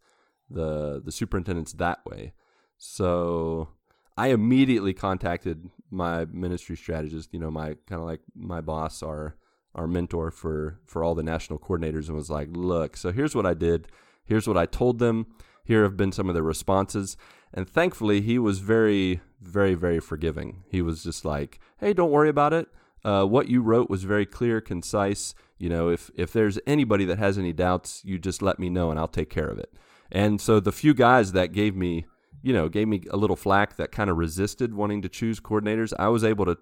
the 0.49 1.03
the 1.05 1.11
superintendents 1.11 1.73
that 1.75 2.07
way. 2.07 2.35
So 2.79 3.69
I 4.17 4.29
immediately 4.29 4.95
contacted 4.95 5.71
my 5.91 6.25
ministry 6.27 6.77
strategist, 6.77 7.35
you 7.35 7.41
know, 7.41 7.51
my 7.51 7.75
kind 7.89 8.01
of 8.01 8.07
like 8.07 8.21
my 8.37 8.61
boss, 8.61 9.03
our 9.03 9.37
our 9.75 9.89
mentor 9.89 10.31
for 10.31 10.79
for 10.87 11.03
all 11.03 11.17
the 11.17 11.25
national 11.25 11.59
coordinators 11.59 12.07
and 12.07 12.17
was 12.17 12.31
like, 12.31 12.49
"Look, 12.53 12.97
so 12.97 13.11
here's 13.11 13.35
what 13.35 13.47
I 13.47 13.55
did. 13.55 13.89
Here's 14.25 14.47
what 14.47 14.57
I 14.57 14.67
told 14.67 15.01
them. 15.01 15.27
Here 15.65 15.83
have 15.83 15.97
been 15.97 16.13
some 16.13 16.29
of 16.29 16.37
the 16.37 16.45
responses." 16.45 17.17
And 17.53 17.69
thankfully, 17.69 18.21
he 18.21 18.39
was 18.39 18.61
very 18.61 19.21
very 19.41 19.75
very 19.75 19.99
forgiving. 19.99 20.63
He 20.71 20.81
was 20.81 21.03
just 21.03 21.25
like, 21.25 21.59
"Hey, 21.79 21.93
don't 21.93 22.13
worry 22.13 22.29
about 22.29 22.53
it. 22.53 22.69
Uh, 23.05 23.25
what 23.25 23.49
you 23.49 23.63
wrote 23.63 23.89
was 23.89 24.05
very 24.05 24.27
clear, 24.27 24.61
concise. 24.61 25.35
You 25.59 25.69
know, 25.69 25.89
if 25.89 26.11
if 26.15 26.33
there's 26.33 26.59
anybody 26.67 27.05
that 27.07 27.19
has 27.19 27.39
any 27.39 27.53
doubts, 27.53 28.03
you 28.05 28.19
just 28.19 28.43
let 28.43 28.59
me 28.59 28.69
know 28.69 28.91
and 28.91 28.99
I'll 28.99 29.09
take 29.09 29.31
care 29.31 29.49
of 29.49 29.59
it." 29.59 29.73
And 30.13 30.41
so 30.41 30.61
the 30.61 30.73
few 30.73 30.95
guys 30.95 31.33
that 31.33 31.53
gave 31.53 31.77
me 31.77 32.07
you 32.43 32.53
know, 32.53 32.69
gave 32.69 32.89
me 32.89 33.03
a 33.11 33.17
little 33.17 33.37
flack 33.37 33.77
that 33.77 33.93
kind 33.93 34.11
of 34.11 34.17
resisted 34.17 34.75
wanting 34.75 35.03
to 35.03 35.09
choose 35.09 35.41
coordinators, 35.41 35.93
I 35.99 36.09
was 36.09 36.25
able 36.25 36.47
to 36.47 36.57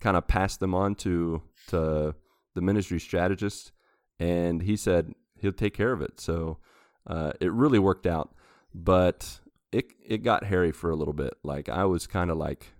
kind 0.00 0.16
of 0.16 0.26
pass 0.26 0.56
them 0.56 0.74
on 0.74 0.94
to 0.96 1.42
to 1.68 2.14
the 2.54 2.60
ministry 2.60 2.98
strategist, 2.98 3.72
and 4.18 4.62
he 4.62 4.76
said 4.76 5.14
he'll 5.38 5.52
take 5.52 5.74
care 5.74 5.92
of 5.92 6.02
it. 6.02 6.20
So 6.20 6.58
uh, 7.06 7.32
it 7.40 7.52
really 7.52 7.78
worked 7.78 8.06
out, 8.06 8.34
but 8.74 9.40
it 9.70 9.86
it 10.04 10.18
got 10.18 10.44
hairy 10.44 10.72
for 10.72 10.90
a 10.90 10.96
little 10.96 11.14
bit. 11.14 11.34
Like 11.44 11.68
I 11.68 11.84
was 11.84 12.06
kind 12.06 12.30
of 12.30 12.36
like 12.36 12.72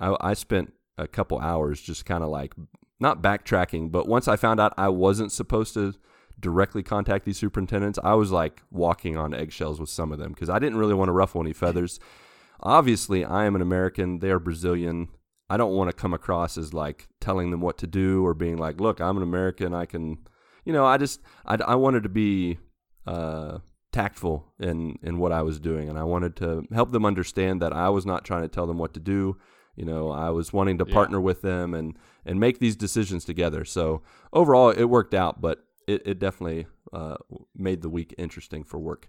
I, 0.00 0.16
I 0.20 0.34
spent 0.34 0.72
a 0.98 1.06
couple 1.06 1.38
hours 1.38 1.80
just 1.80 2.04
kind 2.04 2.22
of 2.22 2.30
like 2.30 2.54
not 3.00 3.22
backtracking, 3.22 3.90
but 3.90 4.08
once 4.08 4.28
I 4.28 4.36
found 4.36 4.60
out 4.60 4.74
I 4.76 4.88
wasn't 4.88 5.32
supposed 5.32 5.74
to 5.74 5.94
directly 6.38 6.82
contact 6.82 7.24
these 7.24 7.38
superintendents, 7.38 7.98
I 8.02 8.14
was 8.14 8.30
like 8.30 8.62
walking 8.70 9.16
on 9.16 9.34
eggshells 9.34 9.80
with 9.80 9.90
some 9.90 10.12
of 10.12 10.18
them 10.18 10.32
because 10.32 10.48
I 10.48 10.58
didn't 10.58 10.78
really 10.78 10.94
want 10.94 11.08
to 11.08 11.12
ruffle 11.12 11.40
any 11.40 11.52
feathers. 11.52 11.98
Obviously, 12.60 13.24
I 13.24 13.44
am 13.44 13.56
an 13.56 13.62
American, 13.62 14.20
they 14.20 14.30
are 14.30 14.38
Brazilian. 14.38 15.08
I 15.50 15.56
don't 15.56 15.74
want 15.74 15.90
to 15.90 15.96
come 15.96 16.14
across 16.14 16.56
as 16.56 16.72
like 16.72 17.08
telling 17.20 17.50
them 17.50 17.60
what 17.60 17.76
to 17.78 17.86
do 17.86 18.24
or 18.24 18.34
being 18.34 18.56
like, 18.56 18.80
look, 18.80 19.00
I'm 19.00 19.16
an 19.16 19.22
American. 19.22 19.74
I 19.74 19.84
can, 19.84 20.18
you 20.64 20.72
know, 20.72 20.86
I 20.86 20.96
just, 20.96 21.20
I, 21.44 21.56
I 21.56 21.74
wanted 21.74 22.04
to 22.04 22.08
be 22.08 22.58
uh, 23.06 23.58
tactful 23.90 24.52
in, 24.58 24.98
in 25.02 25.18
what 25.18 25.32
I 25.32 25.42
was 25.42 25.60
doing. 25.60 25.88
And 25.88 25.98
I 25.98 26.04
wanted 26.04 26.36
to 26.36 26.64
help 26.72 26.92
them 26.92 27.04
understand 27.04 27.60
that 27.60 27.72
I 27.72 27.88
was 27.88 28.06
not 28.06 28.24
trying 28.24 28.42
to 28.42 28.48
tell 28.48 28.66
them 28.66 28.78
what 28.78 28.94
to 28.94 29.00
do. 29.00 29.36
You 29.76 29.84
know, 29.84 30.10
I 30.10 30.30
was 30.30 30.52
wanting 30.52 30.78
to 30.78 30.84
yeah. 30.86 30.94
partner 30.94 31.20
with 31.20 31.42
them 31.42 31.74
and, 31.74 31.96
and 32.24 32.38
make 32.38 32.58
these 32.58 32.76
decisions 32.76 33.24
together. 33.24 33.64
So 33.64 34.02
overall, 34.32 34.70
it 34.70 34.84
worked 34.84 35.14
out. 35.14 35.40
But 35.40 35.64
it, 35.86 36.02
it 36.06 36.18
definitely 36.18 36.66
uh, 36.92 37.16
made 37.56 37.82
the 37.82 37.88
week 37.88 38.14
interesting 38.18 38.64
for 38.64 38.78
work. 38.78 39.08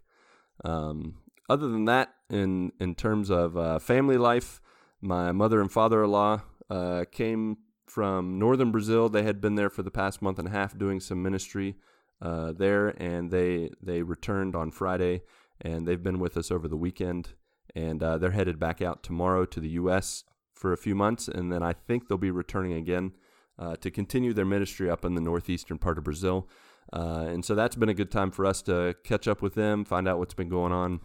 Um, 0.64 1.16
other 1.49 1.68
than 1.68 1.86
that, 1.86 2.14
in 2.30 2.72
in 2.80 2.95
terms 2.95 3.30
of 3.30 3.57
uh, 3.57 3.80
family 3.80 4.18
life, 4.18 4.61
my 5.01 5.32
mother 5.32 5.59
and 5.59 5.72
father-in-law 5.72 6.41
uh, 6.70 7.05
came 7.11 7.57
from 7.86 8.39
northern 8.39 8.72
Brazil. 8.72 9.09
They 9.09 9.24
had 9.24 9.41
been 9.41 9.55
there 9.55 9.70
for 9.70 9.84
the 9.84 9.91
past 9.91 10.22
month 10.22 10.39
and 10.39 10.47
a 10.47 10.51
half 10.51 10.78
doing 10.78 10.99
some 10.99 11.22
ministry 11.22 11.76
uh, 12.22 12.53
there, 12.53 12.89
and 12.89 13.30
they 13.30 13.70
they 13.82 14.01
returned 14.01 14.55
on 14.55 14.72
Friday, 14.72 15.24
and 15.59 15.88
they've 15.88 16.01
been 16.01 16.20
with 16.20 16.38
us 16.38 16.49
over 16.49 16.68
the 16.68 16.78
weekend, 16.78 17.34
and 17.76 18.01
uh, 18.01 18.18
they're 18.18 18.32
headed 18.32 18.59
back 18.59 18.82
out 18.82 19.03
tomorrow 19.03 19.45
to 19.45 19.59
the 19.59 19.70
U.S. 19.70 20.24
for 20.54 20.72
a 20.72 20.78
few 20.78 20.95
months, 20.95 21.28
and 21.28 21.51
then 21.51 21.64
I 21.64 21.74
think 21.74 22.08
they'll 22.08 22.18
be 22.18 22.32
returning 22.32 22.74
again 22.74 23.14
uh, 23.60 23.76
to 23.78 23.91
continue 23.91 24.34
their 24.34 24.45
ministry 24.45 24.89
up 24.89 25.06
in 25.06 25.16
the 25.16 25.22
northeastern 25.22 25.78
part 25.78 25.97
of 25.97 26.04
Brazil. 26.04 26.47
Uh, 26.91 27.26
and 27.28 27.43
so 27.43 27.56
that's 27.56 27.76
been 27.76 27.89
a 27.89 27.93
good 27.93 28.12
time 28.12 28.32
for 28.32 28.45
us 28.45 28.62
to 28.64 28.95
catch 29.04 29.28
up 29.28 29.41
with 29.41 29.56
them, 29.56 29.86
find 29.86 30.08
out 30.08 30.20
what's 30.20 30.34
been 30.34 30.49
going 30.49 30.72
on. 30.72 30.99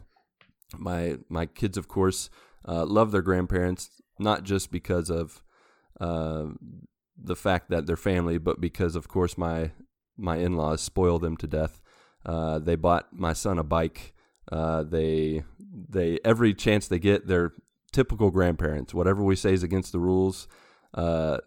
My 0.76 1.16
my 1.28 1.46
kids, 1.46 1.78
of 1.78 1.88
course, 1.88 2.30
uh, 2.66 2.84
love 2.84 3.10
their 3.10 3.22
grandparents, 3.22 3.90
not 4.18 4.44
just 4.44 4.70
because 4.70 5.08
of 5.08 5.42
uh, 6.00 6.46
the 7.16 7.36
fact 7.36 7.70
that 7.70 7.86
they're 7.86 7.96
family, 7.96 8.38
but 8.38 8.60
because, 8.60 8.96
of 8.96 9.08
course, 9.08 9.38
my 9.38 9.70
my 10.16 10.36
in 10.36 10.56
laws 10.56 10.82
spoil 10.82 11.18
them 11.18 11.36
to 11.38 11.46
death. 11.46 11.80
Uh, 12.26 12.58
they 12.58 12.76
bought 12.76 13.08
my 13.12 13.32
son 13.32 13.58
a 13.58 13.64
bike. 13.64 14.12
Uh, 14.52 14.82
they 14.82 15.42
they 15.88 16.18
every 16.24 16.52
chance 16.52 16.86
they 16.88 16.98
get, 16.98 17.26
they're 17.26 17.52
typical 17.92 18.30
grandparents. 18.30 18.94
Whatever 18.94 19.22
we 19.22 19.36
say 19.36 19.52
is 19.52 19.62
against 19.62 19.92
the 19.92 19.98
rules. 19.98 20.48
Uh, 20.94 21.38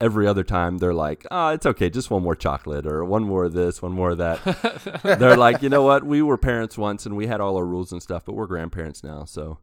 every 0.00 0.26
other 0.26 0.44
time 0.44 0.78
they're 0.78 0.94
like, 0.94 1.26
"Oh, 1.30 1.48
it's 1.48 1.66
okay, 1.66 1.88
just 1.90 2.10
one 2.10 2.22
more 2.22 2.36
chocolate 2.36 2.86
or 2.86 3.04
one 3.04 3.22
more 3.22 3.44
of 3.44 3.52
this, 3.52 3.80
one 3.80 3.92
more 3.92 4.10
of 4.10 4.18
that." 4.18 5.00
they're 5.18 5.36
like, 5.36 5.62
"You 5.62 5.68
know 5.68 5.82
what? 5.82 6.04
We 6.04 6.22
were 6.22 6.38
parents 6.38 6.76
once 6.76 7.06
and 7.06 7.16
we 7.16 7.26
had 7.26 7.40
all 7.40 7.56
our 7.56 7.66
rules 7.66 7.92
and 7.92 8.02
stuff, 8.02 8.24
but 8.24 8.34
we're 8.34 8.46
grandparents 8.46 9.02
now, 9.02 9.24
so 9.24 9.58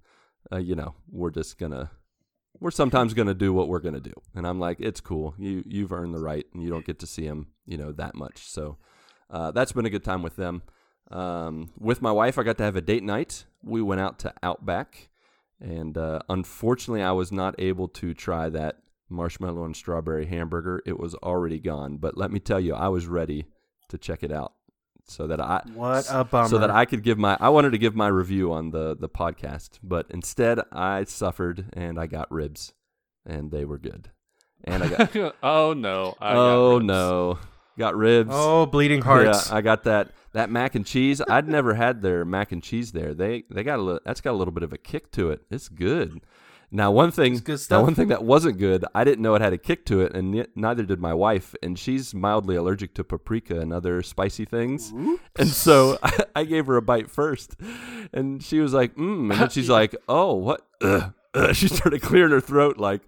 uh, 0.52 0.58
you 0.58 0.76
know, 0.76 0.96
we're 1.12 1.32
just 1.32 1.58
gonna 1.58 1.92
we're 2.60 2.72
sometimes 2.72 3.14
going 3.14 3.28
to 3.28 3.34
do 3.34 3.54
what 3.54 3.68
we're 3.68 3.80
going 3.80 3.94
to 3.94 4.00
do. 4.00 4.14
And 4.36 4.46
I'm 4.46 4.60
like, 4.60 4.78
it's 4.80 5.00
cool. 5.00 5.34
You 5.38 5.64
you've 5.66 5.92
earned 5.92 6.14
the 6.14 6.20
right, 6.20 6.46
and 6.54 6.62
you 6.64 6.70
don't 6.70 6.86
get 6.86 7.00
to 7.00 7.08
see 7.08 7.28
them, 7.28 7.48
you 7.66 7.78
know, 7.78 7.92
that 7.94 8.16
much. 8.16 8.50
So 8.50 8.78
uh, 9.30 9.52
that's 9.52 9.72
been 9.72 9.86
a 9.86 9.90
good 9.90 10.04
time 10.04 10.22
with 10.22 10.36
them. 10.36 10.64
Um, 11.12 11.72
with 11.80 12.02
my 12.02 12.12
wife, 12.12 12.38
I 12.38 12.44
got 12.44 12.58
to 12.58 12.64
have 12.64 12.76
a 12.76 12.82
date 12.82 13.04
night. 13.04 13.46
We 13.64 13.82
went 13.82 14.02
out 14.02 14.20
to 14.20 14.34
Outback, 14.44 15.09
and 15.62 15.98
uh, 15.98 16.20
unfortunately, 16.30 17.02
I 17.04 17.12
was 17.12 17.32
not 17.32 17.56
able 17.60 17.88
to 17.90 18.14
try 18.14 18.50
that 18.50 18.78
marshmallow 19.10 19.66
and 19.66 19.76
strawberry 19.76 20.26
hamburger. 20.28 20.82
It 20.86 21.00
was 21.00 21.16
already 21.16 21.60
gone. 21.60 21.98
But 21.98 22.18
let 22.18 22.32
me 22.32 22.40
tell 22.40 22.60
you, 22.60 22.74
I 22.76 22.88
was 22.90 23.08
ready 23.08 23.46
to 23.90 23.98
check 23.98 24.24
it 24.24 24.32
out 24.32 24.54
so 25.08 25.26
that 25.28 25.42
I 25.42 25.62
What 25.74 26.06
a 26.10 26.24
bummer. 26.24 26.48
so 26.48 26.60
that 26.60 26.70
I 26.70 26.86
could 26.86 27.04
give 27.04 27.18
my 27.18 27.36
I 27.40 27.50
wanted 27.50 27.72
to 27.72 27.78
give 27.80 27.96
my 27.96 28.08
review 28.08 28.54
on 28.54 28.70
the 28.72 28.96
the 28.96 29.10
podcast, 29.10 29.80
but 29.82 30.06
instead 30.10 30.60
I 30.72 31.04
suffered 31.06 31.66
and 31.74 32.00
I 32.00 32.06
got 32.08 32.32
ribs, 32.32 32.74
and 33.26 33.52
they 33.52 33.66
were 33.66 33.80
good. 33.80 34.12
And 34.64 34.84
I 34.84 34.90
got 34.90 35.36
oh 35.44 35.74
no! 35.74 36.16
I 36.22 36.34
got 36.34 36.38
oh 36.38 36.74
ribs. 36.76 36.86
no, 36.86 37.40
got 37.80 37.96
ribs. 37.96 38.30
Oh, 38.32 38.68
bleeding 38.68 39.02
hearts. 39.02 39.50
Yeah, 39.50 39.56
I 39.58 39.62
got 39.62 39.84
that 39.86 40.12
that 40.34 40.52
mac 40.52 40.76
and 40.76 40.86
cheese. 40.86 41.22
I'd 41.28 41.48
never 41.48 41.74
had 41.74 42.02
their 42.04 42.24
mac 42.26 42.52
and 42.52 42.62
cheese 42.62 42.92
there. 42.92 43.14
They 43.16 43.46
they 43.50 43.64
got 43.64 43.80
a 43.80 43.82
little, 43.82 44.02
that's 44.06 44.22
got 44.22 44.32
a 44.32 44.38
little 44.38 44.54
bit 44.54 44.64
of 44.64 44.72
a 44.74 44.78
kick 44.78 45.12
to 45.14 45.32
it. 45.32 45.42
It's 45.50 45.70
good. 45.70 46.22
Now 46.72 46.92
one 46.92 47.10
thing, 47.10 47.42
now 47.72 47.82
one 47.82 47.96
thing 47.96 48.10
that 48.10 48.24
wasn't 48.24 48.60
good, 48.60 48.86
I 48.94 49.04
didn't 49.04 49.24
know 49.24 49.34
it 49.34 49.42
had 49.42 49.54
a 49.54 49.58
kick 49.58 49.88
to 49.88 50.02
it, 50.02 50.14
and 50.14 50.46
neither 50.56 50.84
did 50.84 51.00
my 51.00 51.16
wife. 51.16 51.56
And 51.64 51.80
she's 51.80 52.14
mildly 52.14 52.56
allergic 52.56 52.94
to 52.96 53.04
paprika 53.04 53.60
and 53.60 53.74
other 53.74 54.04
spicy 54.04 54.46
things. 54.46 54.92
And 54.92 55.48
so 55.48 55.98
I, 56.04 56.20
I 56.36 56.44
gave 56.44 56.68
her 56.68 56.78
a 56.78 56.82
bite 56.84 57.10
first, 57.10 57.56
and 58.14 58.44
she 58.44 58.60
was 58.60 58.72
like, 58.72 58.94
"Mm," 58.96 59.32
and 59.32 59.42
then 59.42 59.50
she's 59.50 59.70
like, 59.80 59.96
"Oh, 60.08 60.36
what?" 60.36 60.62
Ugh, 60.82 61.12
ugh." 61.34 61.56
She 61.56 61.70
started 61.70 62.04
clearing 62.04 62.32
her 62.32 62.42
throat, 62.42 62.78
like, 62.78 63.02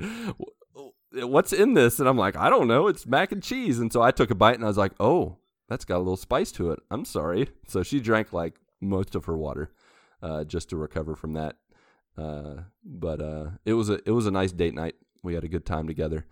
"What's 1.13 1.53
in 1.53 1.73
this?" 1.73 1.99
And 1.99 2.07
I'm 2.07 2.17
like, 2.17 2.35
"I 2.35 2.49
don't 2.49 2.67
know. 2.67 2.87
It's 2.87 3.05
mac 3.05 3.31
and 3.31 3.43
cheese." 3.43 3.79
And 3.79 3.91
so 3.91 4.01
I 4.01 4.11
took 4.11 4.31
a 4.31 4.35
bite, 4.35 4.55
and 4.55 4.63
I 4.63 4.67
was 4.67 4.77
like, 4.77 4.93
"Oh, 4.99 5.37
that's 5.69 5.85
got 5.85 5.97
a 5.97 5.99
little 5.99 6.17
spice 6.17 6.51
to 6.53 6.71
it." 6.71 6.79
I'm 6.89 7.05
sorry. 7.05 7.49
So 7.67 7.83
she 7.83 7.99
drank 7.99 8.33
like 8.33 8.55
most 8.79 9.15
of 9.15 9.25
her 9.25 9.37
water, 9.37 9.71
uh, 10.21 10.43
just 10.43 10.69
to 10.69 10.77
recover 10.77 11.15
from 11.15 11.33
that. 11.33 11.57
Uh, 12.17 12.63
but 12.83 13.21
uh, 13.21 13.51
it 13.65 13.73
was 13.73 13.89
a 13.89 13.99
it 14.05 14.11
was 14.11 14.27
a 14.27 14.31
nice 14.31 14.51
date 14.51 14.73
night. 14.73 14.95
We 15.23 15.33
had 15.33 15.43
a 15.43 15.49
good 15.49 15.65
time 15.65 15.87
together, 15.87 16.25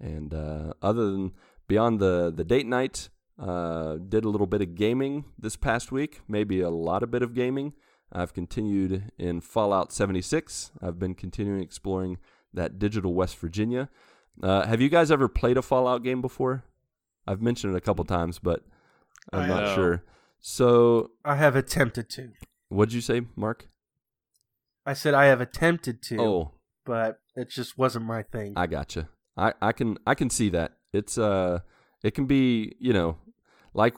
and 0.00 0.34
uh, 0.34 0.72
other 0.82 1.10
than 1.10 1.32
beyond 1.68 2.00
the 2.00 2.32
the 2.34 2.44
date 2.44 2.66
night, 2.66 3.10
uh, 3.38 3.96
did 3.96 4.24
a 4.24 4.28
little 4.28 4.46
bit 4.46 4.62
of 4.62 4.74
gaming 4.74 5.24
this 5.38 5.56
past 5.56 5.92
week. 5.92 6.20
Maybe 6.28 6.60
a 6.60 6.70
lot 6.70 7.02
of 7.02 7.10
bit 7.10 7.22
of 7.22 7.34
gaming. 7.34 7.74
I've 8.12 8.34
continued 8.34 9.12
in 9.18 9.40
Fallout 9.40 9.92
76. 9.92 10.72
I've 10.82 10.98
been 10.98 11.14
continuing 11.14 11.62
exploring 11.62 12.18
that 12.52 12.78
digital 12.78 13.14
West 13.14 13.36
Virginia. 13.38 13.88
Uh, 14.42 14.66
have 14.66 14.80
you 14.80 14.88
guys 14.88 15.10
ever 15.10 15.28
played 15.28 15.56
a 15.56 15.62
Fallout 15.62 16.02
game 16.02 16.20
before? 16.20 16.64
I've 17.26 17.42
mentioned 17.42 17.74
it 17.74 17.76
a 17.76 17.80
couple 17.80 18.04
times, 18.04 18.38
but 18.38 18.64
I'm 19.32 19.40
I 19.42 19.46
not 19.48 19.62
have. 19.64 19.74
sure. 19.74 20.04
So, 20.40 21.10
I 21.24 21.36
have 21.36 21.54
attempted 21.56 22.08
to. 22.10 22.30
what'd 22.68 22.94
you 22.94 23.00
say, 23.02 23.22
Marc? 23.36 23.68
I 24.86 24.94
said 24.94 25.12
I 25.14 25.26
have 25.26 25.40
attempted 25.40 26.02
to, 26.04 26.20
Oh, 26.20 26.52
but 26.86 27.20
it 27.36 27.50
just 27.50 27.76
wasn't 27.76 28.06
my 28.06 28.22
thing. 28.22 28.54
I 28.56 28.66
gotcha. 28.66 29.08
I, 29.36 29.52
I 29.60 29.72
can 29.72 29.98
I 30.06 30.14
can 30.14 30.30
see 30.30 30.48
that. 30.50 30.72
It's 30.92 31.18
uh 31.18 31.60
it 32.02 32.12
can 32.14 32.24
be, 32.26 32.74
you 32.80 32.92
know, 32.94 33.18
like 33.74 33.94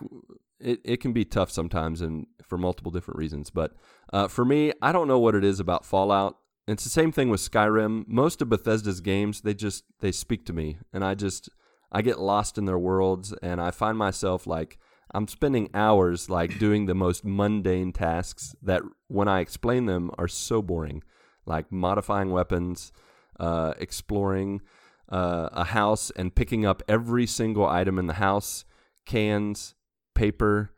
it, 0.58 0.80
it 0.84 0.96
can 1.00 1.12
be 1.12 1.24
tough 1.24 1.50
sometimes 1.50 2.00
and 2.00 2.26
for 2.46 2.58
multiple 2.58 2.90
different 2.90 3.18
reasons. 3.18 3.50
But 3.50 3.72
uh, 4.12 4.28
for 4.28 4.44
me, 4.44 4.72
I 4.82 4.90
don't 4.92 5.08
know 5.08 5.18
what 5.20 5.34
it 5.36 5.44
is 5.44 5.60
about 5.60 5.86
Fallout. 5.86 6.36
It's 6.72 6.84
the 6.84 6.90
same 6.90 7.12
thing 7.12 7.28
with 7.28 7.40
Skyrim. 7.40 8.08
Most 8.08 8.40
of 8.40 8.48
Bethesda's 8.48 9.02
games, 9.02 9.42
they 9.42 9.52
just 9.52 9.84
they 10.00 10.10
speak 10.10 10.46
to 10.46 10.54
me 10.54 10.78
and 10.92 11.04
I 11.04 11.14
just 11.14 11.50
I 11.92 12.00
get 12.00 12.18
lost 12.18 12.56
in 12.56 12.64
their 12.64 12.78
worlds 12.78 13.34
and 13.42 13.60
I 13.60 13.70
find 13.70 13.98
myself 13.98 14.46
like 14.46 14.78
I'm 15.14 15.28
spending 15.28 15.68
hours 15.74 16.30
like 16.30 16.58
doing 16.58 16.86
the 16.86 16.94
most 16.94 17.24
mundane 17.26 17.92
tasks 17.92 18.56
that 18.62 18.80
when 19.08 19.28
I 19.28 19.40
explain 19.40 19.84
them 19.84 20.10
are 20.16 20.28
so 20.28 20.62
boring, 20.62 21.02
like 21.44 21.70
modifying 21.70 22.30
weapons, 22.30 22.90
uh, 23.38 23.74
exploring 23.78 24.62
uh, 25.10 25.50
a 25.52 25.64
house 25.64 26.10
and 26.16 26.34
picking 26.34 26.64
up 26.64 26.82
every 26.88 27.26
single 27.26 27.66
item 27.66 27.98
in 27.98 28.06
the 28.06 28.14
house, 28.14 28.64
cans, 29.04 29.74
paper, 30.14 30.72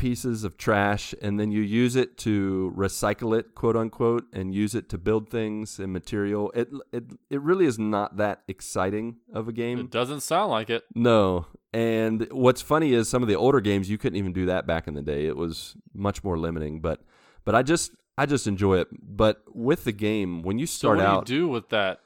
pieces 0.00 0.44
of 0.44 0.56
trash, 0.56 1.14
and 1.20 1.38
then 1.38 1.50
you 1.50 1.60
use 1.60 1.94
it 1.94 2.16
to 2.18 2.72
recycle 2.76 3.38
it, 3.38 3.54
quote 3.54 3.76
unquote, 3.76 4.24
and 4.32 4.54
use 4.54 4.74
it 4.74 4.88
to 4.88 4.98
build 4.98 5.28
things 5.30 5.78
and 5.78 5.92
material. 5.92 6.50
It 6.54 6.68
it 6.92 7.04
it 7.28 7.40
really 7.42 7.66
is 7.66 7.78
not 7.78 8.16
that 8.16 8.42
exciting 8.48 9.16
of 9.32 9.46
a 9.48 9.52
game. 9.52 9.78
It 9.78 9.90
doesn't 9.90 10.20
sound 10.20 10.50
like 10.50 10.70
it. 10.70 10.84
No. 10.94 11.46
And 11.72 12.26
what's 12.32 12.62
funny 12.62 12.94
is 12.94 13.08
some 13.08 13.22
of 13.22 13.28
the 13.28 13.36
older 13.36 13.60
games 13.60 13.88
you 13.88 13.98
couldn't 13.98 14.16
even 14.18 14.32
do 14.32 14.46
that 14.46 14.66
back 14.66 14.88
in 14.88 14.94
the 14.94 15.02
day. 15.02 15.26
It 15.26 15.36
was 15.36 15.76
much 15.94 16.24
more 16.24 16.36
limiting, 16.38 16.80
but 16.80 17.02
but 17.44 17.54
I 17.54 17.62
just 17.62 17.92
I 18.18 18.26
just 18.26 18.46
enjoy 18.46 18.78
it. 18.78 18.88
But 18.92 19.42
with 19.54 19.84
the 19.84 19.92
game, 19.92 20.42
when 20.42 20.58
you 20.58 20.66
So 20.66 20.78
start 20.78 20.96
what 20.98 21.06
out, 21.06 21.26
do 21.26 21.34
you 21.34 21.40
do 21.42 21.48
with 21.48 21.68
that? 21.68 22.00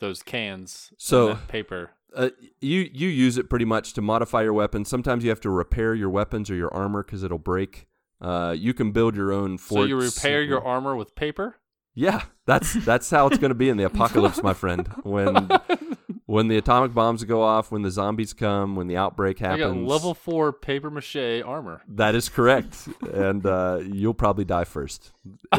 Those 0.00 0.22
cans. 0.22 0.88
and 0.90 1.00
So- 1.00 1.38
paper. 1.48 1.90
Uh, 2.14 2.30
you 2.60 2.88
you 2.92 3.08
use 3.08 3.36
it 3.38 3.48
pretty 3.50 3.64
much 3.64 3.92
to 3.94 4.02
modify 4.02 4.42
your 4.42 4.52
weapons. 4.52 4.88
Sometimes 4.88 5.24
you 5.24 5.30
have 5.30 5.40
to 5.40 5.50
repair 5.50 5.94
your 5.94 6.10
weapons 6.10 6.50
or 6.50 6.54
your 6.54 6.72
armor 6.72 7.02
because 7.02 7.22
it'll 7.22 7.38
break. 7.38 7.86
Uh, 8.20 8.54
you 8.56 8.72
can 8.72 8.92
build 8.92 9.16
your 9.16 9.32
own 9.32 9.58
forts. 9.58 9.82
So 9.82 9.84
you 9.84 10.00
repair 10.00 10.42
your 10.42 10.64
armor 10.64 10.94
with 10.94 11.14
paper. 11.14 11.56
Yeah, 11.94 12.22
that's 12.46 12.72
that's 12.84 13.10
how 13.10 13.26
it's 13.26 13.38
going 13.38 13.50
to 13.50 13.54
be 13.56 13.68
in 13.68 13.76
the 13.76 13.84
apocalypse, 13.84 14.42
my 14.42 14.54
friend. 14.54 14.88
When 15.02 15.50
when 16.26 16.48
the 16.48 16.56
atomic 16.56 16.94
bombs 16.94 17.22
go 17.24 17.42
off, 17.42 17.70
when 17.70 17.82
the 17.82 17.90
zombies 17.90 18.32
come, 18.32 18.76
when 18.76 18.86
the 18.86 18.96
outbreak 18.96 19.42
I 19.42 19.48
happens. 19.48 19.74
got 19.74 19.76
level 19.76 20.14
four 20.14 20.54
paper 20.54 20.90
mache 20.90 21.42
armor. 21.44 21.82
That 21.86 22.14
is 22.14 22.30
correct, 22.30 22.88
and 23.12 23.44
uh, 23.44 23.80
you'll 23.84 24.14
probably 24.14 24.46
die 24.46 24.64
first. 24.64 25.12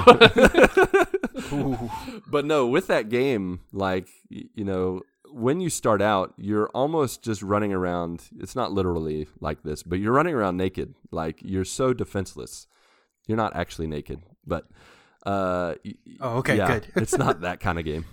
but 2.27 2.45
no, 2.45 2.65
with 2.65 2.87
that 2.87 3.09
game, 3.09 3.59
like 3.71 4.07
you 4.29 4.63
know, 4.63 5.01
when 5.33 5.59
you 5.61 5.69
start 5.69 6.01
out, 6.01 6.33
you're 6.37 6.69
almost 6.69 7.23
just 7.23 7.41
running 7.41 7.73
around. 7.73 8.29
It's 8.39 8.55
not 8.55 8.71
literally 8.71 9.27
like 9.39 9.63
this, 9.63 9.83
but 9.83 9.99
you're 9.99 10.13
running 10.13 10.35
around 10.35 10.57
naked. 10.57 10.95
Like 11.11 11.39
you're 11.41 11.65
so 11.65 11.93
defenseless. 11.93 12.67
You're 13.27 13.37
not 13.37 13.55
actually 13.55 13.87
naked, 13.87 14.21
but 14.45 14.67
uh, 15.25 15.75
Oh, 16.19 16.37
okay, 16.37 16.57
yeah, 16.57 16.67
good. 16.79 16.87
it's 16.95 17.17
not 17.17 17.41
that 17.41 17.59
kind 17.59 17.79
of 17.79 17.85
game. 17.91 18.05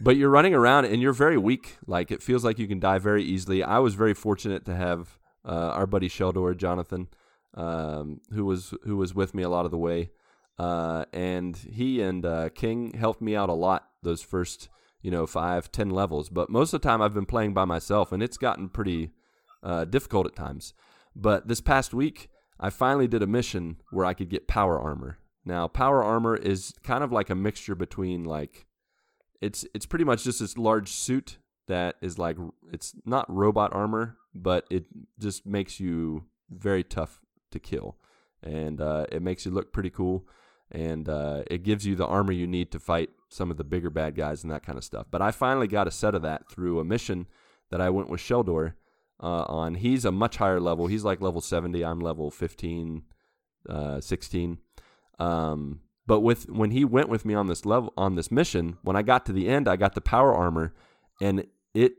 But 0.00 0.16
you're 0.16 0.30
running 0.30 0.54
around 0.54 0.84
and 0.84 1.00
you're 1.02 1.12
very 1.12 1.36
weak. 1.38 1.76
Like 1.86 2.10
it 2.10 2.22
feels 2.22 2.44
like 2.44 2.58
you 2.58 2.68
can 2.68 2.80
die 2.80 2.98
very 2.98 3.24
easily. 3.24 3.62
I 3.62 3.78
was 3.78 3.94
very 3.94 4.14
fortunate 4.14 4.64
to 4.66 4.74
have 4.74 5.18
uh, 5.44 5.70
our 5.72 5.86
buddy 5.86 6.08
Sheldor, 6.08 6.56
Jonathan, 6.56 7.08
um, 7.54 8.20
who 8.32 8.44
was 8.44 8.74
who 8.84 8.96
was 8.96 9.14
with 9.14 9.34
me 9.34 9.42
a 9.42 9.48
lot 9.48 9.64
of 9.64 9.70
the 9.70 9.78
way, 9.78 10.10
uh, 10.58 11.04
and 11.12 11.56
he 11.56 12.00
and 12.02 12.24
uh, 12.26 12.48
King 12.50 12.92
helped 12.92 13.20
me 13.22 13.34
out 13.34 13.48
a 13.48 13.54
lot 13.54 13.88
those 14.02 14.22
first 14.22 14.68
you 15.02 15.10
know 15.10 15.26
five 15.26 15.70
ten 15.72 15.90
levels. 15.90 16.28
But 16.28 16.50
most 16.50 16.72
of 16.72 16.80
the 16.80 16.88
time 16.88 17.02
I've 17.02 17.14
been 17.14 17.26
playing 17.26 17.54
by 17.54 17.64
myself, 17.64 18.12
and 18.12 18.22
it's 18.22 18.38
gotten 18.38 18.68
pretty 18.68 19.10
uh, 19.62 19.84
difficult 19.84 20.26
at 20.26 20.36
times. 20.36 20.74
But 21.14 21.48
this 21.48 21.60
past 21.60 21.92
week, 21.92 22.28
I 22.60 22.70
finally 22.70 23.08
did 23.08 23.22
a 23.22 23.26
mission 23.26 23.76
where 23.90 24.06
I 24.06 24.14
could 24.14 24.28
get 24.28 24.48
power 24.48 24.78
armor. 24.78 25.18
Now, 25.44 25.66
power 25.66 26.02
armor 26.02 26.36
is 26.36 26.74
kind 26.82 27.02
of 27.02 27.12
like 27.12 27.30
a 27.30 27.34
mixture 27.34 27.74
between 27.74 28.24
like 28.24 28.66
it's 29.40 29.64
it's 29.74 29.86
pretty 29.86 30.04
much 30.04 30.24
just 30.24 30.40
this 30.40 30.58
large 30.58 30.90
suit 30.90 31.38
that 31.68 31.96
is 32.00 32.18
like 32.18 32.36
it's 32.72 32.94
not 33.04 33.32
robot 33.32 33.72
armor, 33.72 34.16
but 34.34 34.66
it 34.70 34.86
just 35.18 35.46
makes 35.46 35.78
you 35.80 36.24
very 36.50 36.82
tough 36.82 37.20
to 37.50 37.58
kill, 37.58 37.96
and 38.42 38.80
uh, 38.80 39.06
it 39.10 39.22
makes 39.22 39.44
you 39.46 39.52
look 39.52 39.72
pretty 39.72 39.90
cool, 39.90 40.26
and 40.70 41.08
uh, 41.08 41.42
it 41.50 41.62
gives 41.62 41.86
you 41.86 41.94
the 41.94 42.06
armor 42.06 42.32
you 42.32 42.46
need 42.46 42.70
to 42.72 42.78
fight 42.78 43.10
some 43.28 43.50
of 43.50 43.56
the 43.56 43.64
bigger 43.64 43.90
bad 43.90 44.14
guys 44.14 44.42
and 44.42 44.52
that 44.52 44.64
kind 44.64 44.78
of 44.78 44.84
stuff. 44.84 45.06
But 45.10 45.22
I 45.22 45.30
finally 45.30 45.66
got 45.66 45.86
a 45.86 45.90
set 45.90 46.14
of 46.14 46.22
that 46.22 46.48
through 46.50 46.80
a 46.80 46.84
mission 46.84 47.26
that 47.70 47.80
I 47.80 47.90
went 47.90 48.08
with 48.08 48.20
Sheldor 48.20 48.74
uh, 49.22 49.44
on. 49.44 49.76
He's 49.76 50.04
a 50.04 50.12
much 50.12 50.36
higher 50.36 50.60
level. 50.60 50.86
He's 50.86 51.04
like 51.04 51.20
level 51.20 51.40
seventy. 51.40 51.84
I'm 51.84 52.00
level 52.00 52.30
15, 52.30 53.02
uh, 53.68 54.00
16. 54.00 54.58
Um, 55.18 55.80
but 56.06 56.20
with 56.20 56.48
when 56.48 56.70
he 56.70 56.84
went 56.84 57.10
with 57.10 57.24
me 57.24 57.34
on 57.34 57.48
this 57.48 57.66
level 57.66 57.92
on 57.96 58.14
this 58.14 58.30
mission, 58.30 58.78
when 58.82 58.96
I 58.96 59.02
got 59.02 59.26
to 59.26 59.32
the 59.32 59.48
end, 59.48 59.68
I 59.68 59.76
got 59.76 59.94
the 59.94 60.00
power 60.00 60.34
armor, 60.34 60.72
and 61.20 61.46
it, 61.74 61.96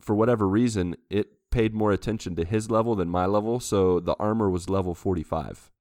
for 0.00 0.14
whatever 0.14 0.46
reason, 0.46 0.94
it 1.10 1.28
paid 1.50 1.74
more 1.74 1.90
attention 1.90 2.36
to 2.36 2.44
his 2.44 2.70
level 2.70 2.94
than 2.94 3.08
my 3.08 3.26
level, 3.26 3.58
so 3.58 3.98
the 3.98 4.14
armor 4.20 4.48
was 4.48 4.70
level 4.70 4.94
forty 4.94 5.24
five. 5.24 5.72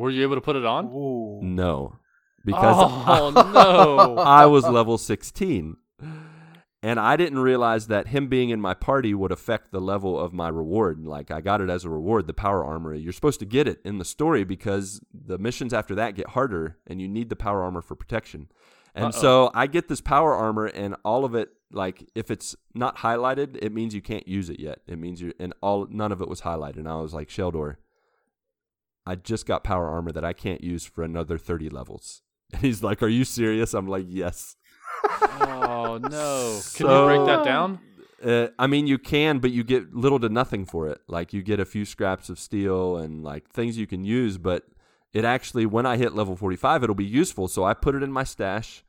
Were 0.00 0.10
you 0.10 0.22
able 0.22 0.36
to 0.36 0.40
put 0.40 0.56
it 0.56 0.64
on? 0.64 0.86
Ooh. 0.86 1.40
No, 1.42 1.96
because 2.44 2.76
oh 2.78 3.30
no! 4.16 4.16
I 4.16 4.46
was 4.46 4.64
level 4.64 4.96
16. 4.96 5.76
And 6.82 6.98
I 6.98 7.16
didn't 7.16 7.40
realize 7.40 7.88
that 7.88 8.08
him 8.08 8.28
being 8.28 8.48
in 8.48 8.58
my 8.58 8.72
party 8.72 9.12
would 9.12 9.30
affect 9.30 9.70
the 9.70 9.80
level 9.82 10.18
of 10.18 10.32
my 10.32 10.48
reward. 10.48 11.04
Like, 11.04 11.30
I 11.30 11.42
got 11.42 11.60
it 11.60 11.68
as 11.68 11.84
a 11.84 11.90
reward, 11.90 12.26
the 12.26 12.32
power 12.32 12.64
armor. 12.64 12.94
You're 12.94 13.12
supposed 13.12 13.40
to 13.40 13.44
get 13.44 13.68
it 13.68 13.82
in 13.84 13.98
the 13.98 14.04
story 14.06 14.44
because 14.44 14.98
the 15.12 15.36
missions 15.36 15.74
after 15.74 15.94
that 15.96 16.14
get 16.14 16.30
harder 16.30 16.78
and 16.86 16.98
you 16.98 17.06
need 17.06 17.28
the 17.28 17.36
power 17.36 17.62
armor 17.62 17.82
for 17.82 17.94
protection. 17.94 18.48
And 18.94 19.06
Uh-oh. 19.06 19.20
so 19.20 19.50
I 19.54 19.66
get 19.66 19.88
this 19.88 20.00
power 20.00 20.34
armor, 20.34 20.64
and 20.64 20.96
all 21.04 21.26
of 21.26 21.34
it, 21.34 21.50
like 21.70 22.08
if 22.14 22.30
it's 22.30 22.56
not 22.74 22.96
highlighted, 22.96 23.58
it 23.60 23.74
means 23.74 23.94
you 23.94 24.00
can't 24.00 24.26
use 24.26 24.48
it 24.48 24.58
yet. 24.58 24.78
It 24.86 24.98
means 24.98 25.20
you 25.20 25.34
and 25.38 25.52
all 25.60 25.86
none 25.90 26.12
of 26.12 26.22
it 26.22 26.28
was 26.28 26.40
highlighted. 26.40 26.78
And 26.78 26.88
I 26.88 26.96
was 26.96 27.12
like, 27.12 27.28
Sheldor, 27.28 27.76
I 29.06 29.14
just 29.14 29.46
got 29.46 29.64
power 29.64 29.88
armor 29.88 30.12
that 30.12 30.24
I 30.24 30.32
can't 30.32 30.62
use 30.62 30.84
for 30.84 31.02
another 31.02 31.38
thirty 31.38 31.68
levels. 31.68 32.22
And 32.52 32.62
he's 32.62 32.82
like, 32.82 33.00
Are 33.00 33.08
you 33.08 33.24
serious? 33.24 33.74
I'm 33.74 33.86
like, 33.86 34.06
Yes. 34.08 34.56
Oh 35.04 35.98
no! 36.02 36.60
Can 36.74 36.86
you 36.86 37.04
break 37.06 37.26
that 37.26 37.44
down? 37.44 37.78
Uh, 38.22 38.48
I 38.58 38.66
mean, 38.66 38.86
you 38.86 38.98
can, 38.98 39.38
but 39.38 39.50
you 39.50 39.64
get 39.64 39.94
little 39.94 40.20
to 40.20 40.28
nothing 40.28 40.66
for 40.66 40.88
it. 40.88 41.00
Like 41.08 41.32
you 41.32 41.42
get 41.42 41.60
a 41.60 41.64
few 41.64 41.84
scraps 41.84 42.28
of 42.28 42.38
steel 42.38 42.96
and 42.96 43.22
like 43.22 43.48
things 43.48 43.78
you 43.78 43.86
can 43.86 44.04
use, 44.04 44.36
but 44.36 44.64
it 45.12 45.24
actually, 45.24 45.66
when 45.66 45.86
I 45.86 45.96
hit 45.96 46.14
level 46.14 46.36
45, 46.36 46.84
it'll 46.84 46.94
be 46.94 47.04
useful. 47.04 47.48
So 47.48 47.64
I 47.64 47.74
put 47.74 47.94
it 47.94 48.02
in 48.02 48.12
my 48.12 48.24
stash, 48.24 48.84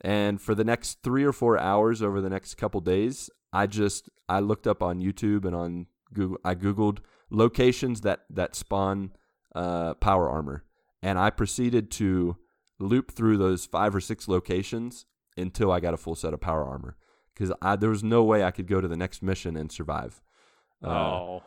and 0.00 0.40
for 0.40 0.54
the 0.54 0.64
next 0.64 1.02
three 1.02 1.24
or 1.24 1.32
four 1.32 1.58
hours 1.58 2.00
over 2.00 2.20
the 2.20 2.30
next 2.30 2.54
couple 2.54 2.80
days, 2.80 3.28
I 3.52 3.66
just 3.66 4.08
I 4.28 4.40
looked 4.40 4.66
up 4.66 4.82
on 4.82 5.00
YouTube 5.00 5.44
and 5.44 5.54
on 5.56 5.86
Google. 6.12 6.38
I 6.44 6.54
googled 6.54 6.98
locations 7.30 8.02
that 8.02 8.20
that 8.30 8.54
spawn 8.54 9.12
uh, 9.56 9.94
power 9.94 10.28
armor, 10.30 10.64
and 11.02 11.18
I 11.18 11.30
proceeded 11.30 11.90
to 11.92 12.36
loop 12.78 13.10
through 13.10 13.38
those 13.38 13.64
five 13.64 13.94
or 13.94 14.00
six 14.00 14.28
locations 14.28 15.06
until 15.36 15.72
I 15.72 15.80
got 15.80 15.94
a 15.94 15.96
full 15.96 16.14
set 16.14 16.34
of 16.34 16.40
power 16.40 16.64
armor 16.64 16.96
because 17.34 17.52
there 17.80 17.90
was 17.90 18.04
no 18.04 18.22
way 18.22 18.44
I 18.44 18.50
could 18.50 18.66
go 18.66 18.80
to 18.80 18.88
the 18.88 18.96
next 18.96 19.22
mission 19.22 19.56
and 19.56 19.70
survive. 19.72 20.20
Uh, 20.84 20.88
oh, 20.88 21.42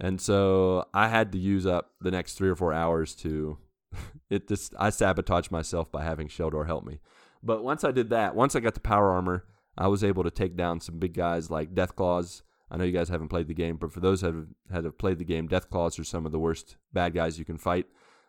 and 0.00 0.20
so 0.20 0.86
I 0.94 1.08
had 1.08 1.32
to 1.32 1.38
use 1.38 1.66
up 1.66 1.92
the 2.00 2.10
next 2.10 2.34
three 2.34 2.48
or 2.48 2.56
four 2.56 2.72
hours 2.72 3.14
to 3.16 3.58
it. 4.30 4.48
Just 4.48 4.74
I 4.78 4.90
sabotaged 4.90 5.50
myself 5.50 5.92
by 5.92 6.02
having 6.02 6.28
Sheldor 6.28 6.66
help 6.66 6.84
me. 6.84 7.00
But 7.42 7.62
once 7.62 7.84
I 7.84 7.90
did 7.90 8.10
that, 8.10 8.34
once 8.34 8.56
I 8.56 8.60
got 8.60 8.74
the 8.74 8.80
power 8.80 9.10
armor, 9.10 9.44
I 9.76 9.88
was 9.88 10.04
able 10.04 10.24
to 10.24 10.30
take 10.30 10.56
down 10.56 10.80
some 10.80 10.98
big 10.98 11.14
guys 11.14 11.50
like 11.50 11.74
Deathclaws. 11.74 12.42
I 12.70 12.76
know 12.76 12.84
you 12.84 12.92
guys 12.92 13.08
haven't 13.08 13.28
played 13.28 13.48
the 13.48 13.54
game, 13.54 13.76
but 13.76 13.92
for 13.92 14.00
those 14.00 14.20
that 14.20 14.34
have, 14.34 14.46
that 14.70 14.84
have 14.84 14.98
played 14.98 15.18
the 15.18 15.24
game, 15.24 15.48
Deathclaws 15.48 15.98
are 15.98 16.04
some 16.04 16.24
of 16.24 16.32
the 16.32 16.38
worst 16.38 16.76
bad 16.92 17.14
guys 17.14 17.38
you 17.38 17.44
can 17.44 17.58
fight. 17.58 17.86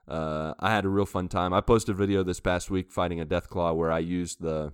Uh, 0.07 0.53
I 0.59 0.71
had 0.71 0.83
a 0.83 0.89
real 0.89 1.05
fun 1.05 1.27
time. 1.27 1.53
I 1.53 1.61
posted 1.61 1.95
a 1.95 1.97
video 1.97 2.23
this 2.23 2.39
past 2.39 2.71
week 2.71 2.91
fighting 2.91 3.21
a 3.21 3.25
Deathclaw 3.25 3.75
where 3.75 3.91
I 3.91 3.99
used 3.99 4.41
the 4.41 4.73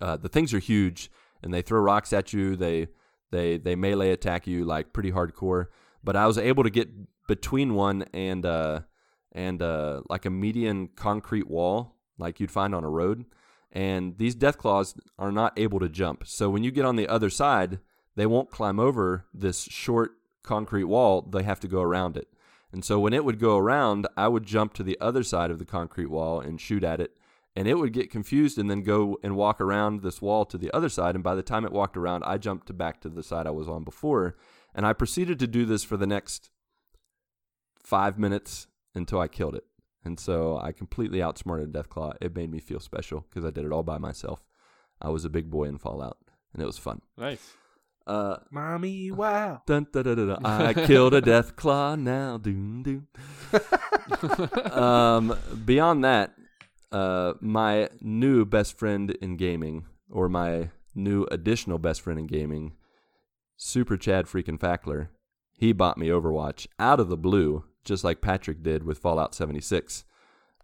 uh, 0.00 0.16
the 0.16 0.28
things 0.28 0.52
are 0.52 0.58
huge 0.58 1.10
and 1.42 1.54
they 1.54 1.62
throw 1.62 1.80
rocks 1.80 2.12
at 2.12 2.32
you. 2.32 2.56
They 2.56 2.88
they 3.30 3.58
they 3.58 3.76
melee 3.76 4.10
attack 4.10 4.46
you 4.46 4.64
like 4.64 4.92
pretty 4.92 5.12
hardcore. 5.12 5.66
But 6.02 6.16
I 6.16 6.26
was 6.26 6.36
able 6.36 6.64
to 6.64 6.70
get 6.70 6.88
between 7.28 7.74
one 7.74 8.04
and 8.12 8.44
uh 8.44 8.80
and 9.32 9.62
uh 9.62 10.02
like 10.10 10.26
a 10.26 10.30
median 10.30 10.88
concrete 10.96 11.48
wall 11.48 11.96
like 12.18 12.40
you'd 12.40 12.50
find 12.50 12.74
on 12.74 12.84
a 12.84 12.90
road. 12.90 13.24
And 13.72 14.18
these 14.18 14.36
Deathclaws 14.36 14.98
are 15.18 15.32
not 15.32 15.58
able 15.58 15.80
to 15.80 15.88
jump. 15.88 16.26
So 16.26 16.48
when 16.48 16.62
you 16.62 16.70
get 16.70 16.84
on 16.84 16.96
the 16.96 17.08
other 17.08 17.30
side, 17.30 17.80
they 18.16 18.26
won't 18.26 18.50
climb 18.50 18.78
over 18.78 19.26
this 19.32 19.64
short 19.64 20.12
concrete 20.42 20.84
wall. 20.84 21.22
They 21.22 21.42
have 21.42 21.60
to 21.60 21.68
go 21.68 21.82
around 21.82 22.16
it. 22.16 22.28
And 22.72 22.84
so 22.84 22.98
when 22.98 23.12
it 23.12 23.24
would 23.24 23.38
go 23.38 23.56
around, 23.56 24.06
I 24.16 24.28
would 24.28 24.44
jump 24.44 24.74
to 24.74 24.82
the 24.82 24.98
other 25.00 25.22
side 25.22 25.50
of 25.50 25.58
the 25.58 25.64
concrete 25.64 26.10
wall 26.10 26.40
and 26.40 26.60
shoot 26.60 26.82
at 26.82 27.00
it 27.00 27.16
and 27.56 27.68
it 27.68 27.74
would 27.74 27.92
get 27.92 28.10
confused 28.10 28.58
and 28.58 28.68
then 28.68 28.82
go 28.82 29.18
and 29.22 29.36
walk 29.36 29.60
around 29.60 30.02
this 30.02 30.20
wall 30.20 30.44
to 30.46 30.58
the 30.58 30.72
other 30.72 30.88
side. 30.88 31.14
And 31.14 31.22
by 31.22 31.34
the 31.34 31.42
time 31.42 31.64
it 31.64 31.72
walked 31.72 31.96
around, 31.96 32.24
I 32.24 32.36
jumped 32.36 32.76
back 32.76 33.00
to 33.02 33.08
the 33.08 33.22
side 33.22 33.46
I 33.46 33.52
was 33.52 33.68
on 33.68 33.84
before. 33.84 34.36
And 34.74 34.84
I 34.84 34.92
proceeded 34.92 35.38
to 35.38 35.46
do 35.46 35.64
this 35.64 35.84
for 35.84 35.96
the 35.96 36.06
next 36.06 36.50
five 37.78 38.18
minutes 38.18 38.66
until 38.94 39.20
I 39.20 39.28
killed 39.28 39.54
it. 39.54 39.64
And 40.04 40.18
so 40.18 40.58
I 40.58 40.72
completely 40.72 41.22
outsmarted 41.22 41.72
Deathclaw. 41.72 42.16
It 42.20 42.34
made 42.34 42.50
me 42.50 42.58
feel 42.58 42.80
special 42.80 43.24
because 43.28 43.44
I 43.44 43.50
did 43.50 43.64
it 43.64 43.72
all 43.72 43.84
by 43.84 43.98
myself. 43.98 44.44
I 45.00 45.10
was 45.10 45.24
a 45.24 45.30
big 45.30 45.48
boy 45.48 45.64
in 45.64 45.78
Fallout, 45.78 46.18
and 46.52 46.62
it 46.62 46.66
was 46.66 46.78
fun. 46.78 47.02
nice. 47.16 47.52
Uh, 48.06 48.36
Mommy, 48.50 49.10
wow. 49.10 49.62
Dun, 49.66 49.86
dun, 49.92 50.04
dun, 50.04 50.16
dun, 50.16 50.28
dun. 50.28 50.44
I 50.46 50.74
killed 50.74 51.14
a 51.14 51.22
Deathclaw 51.22 51.98
now. 51.98 52.36
Doom, 52.36 52.82
doom. 52.82 53.08
um, 54.72 55.36
beyond 55.64 56.04
that, 56.04 56.34
uh, 56.92 57.34
my 57.40 57.88
new 58.00 58.44
best 58.44 58.78
friend 58.78 59.10
in 59.22 59.36
gaming, 59.36 59.86
or 60.10 60.28
my 60.28 60.70
new 60.94 61.24
additional 61.30 61.78
best 61.78 62.02
friend 62.02 62.18
in 62.18 62.26
gaming, 62.26 62.72
Super 63.56 63.96
Chad 63.96 64.26
freaking 64.26 64.58
Fackler, 64.58 65.08
he 65.56 65.72
bought 65.72 65.98
me 65.98 66.08
Overwatch 66.08 66.66
out 66.78 67.00
of 67.00 67.08
the 67.08 67.16
blue, 67.16 67.64
just 67.84 68.04
like 68.04 68.20
Patrick 68.20 68.62
did 68.62 68.84
with 68.84 68.98
Fallout 68.98 69.34
76. 69.34 70.04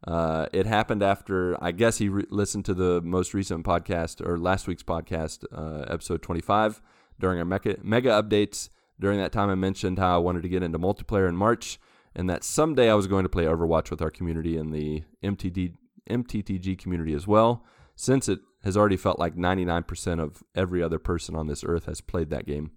Uh, 0.07 0.47
it 0.53 0.67
happened 0.67 1.03
after, 1.03 1.63
I 1.63 1.73
guess 1.73 1.99
he 1.99 2.09
re- 2.09 2.27
listened 2.31 2.65
to 2.67 2.75
the 2.75 3.01
most 3.03 3.35
recent 3.35 3.65
podcast 3.65 4.27
or 4.27 4.39
last 4.39 4.67
week's 4.67 4.83
podcast, 4.83 5.45
uh, 5.53 5.85
episode 5.93 6.23
25, 6.23 6.81
during 7.21 7.39
our 7.39 7.45
mega, 7.45 7.77
mega 7.83 8.11
updates. 8.11 8.71
During 8.99 9.19
that 9.19 9.33
time, 9.33 9.49
I 9.49 9.55
mentioned 9.55 9.99
how 9.99 10.17
I 10.17 10.19
wanted 10.19 10.43
to 10.43 10.49
get 10.49 10.63
into 10.63 10.79
multiplayer 10.79 11.29
in 11.29 11.37
March 11.37 11.79
and 12.15 12.29
that 12.29 12.45
someday 12.45 12.91
I 12.91 12.95
was 12.95 13.07
going 13.07 13.23
to 13.23 13.29
play 13.29 13.45
Overwatch 13.45 13.91
with 13.91 14.03
our 14.03 14.11
community 14.11 14.57
in 14.57 14.73
the 14.73 15.05
MTD, 15.23 15.75
MTTG 16.09 16.79
community 16.79 17.15
as 17.15 17.27
well, 17.27 17.65
since 17.95 18.29
it 18.29 18.41
has 18.65 18.77
already 18.77 18.97
felt 18.97 19.19
like 19.19 19.37
99% 19.37 20.21
of 20.21 20.43
every 20.55 20.83
other 20.83 20.99
person 20.99 21.35
on 21.37 21.47
this 21.47 21.65
earth 21.65 21.87
has 21.87 22.01
played 22.01 22.31
that 22.31 22.47
game. 22.47 22.73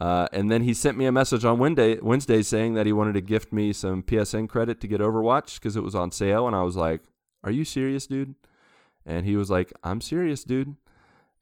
Uh, 0.00 0.26
and 0.32 0.50
then 0.50 0.62
he 0.62 0.72
sent 0.72 0.96
me 0.96 1.04
a 1.04 1.12
message 1.12 1.44
on 1.44 1.58
Wednesday, 1.58 1.98
Wednesday 2.00 2.42
saying 2.42 2.74
that 2.74 2.86
he 2.86 2.92
wanted 2.92 3.12
to 3.12 3.20
gift 3.20 3.52
me 3.52 3.72
some 3.72 4.02
PSN 4.02 4.48
credit 4.48 4.80
to 4.80 4.88
get 4.88 5.00
Overwatch 5.00 5.60
because 5.60 5.76
it 5.76 5.82
was 5.82 5.94
on 5.94 6.10
sale. 6.10 6.46
And 6.46 6.56
I 6.56 6.62
was 6.62 6.76
like, 6.76 7.02
Are 7.44 7.50
you 7.50 7.64
serious, 7.64 8.06
dude? 8.06 8.34
And 9.04 9.26
he 9.26 9.36
was 9.36 9.50
like, 9.50 9.72
I'm 9.82 10.00
serious, 10.00 10.44
dude. 10.44 10.76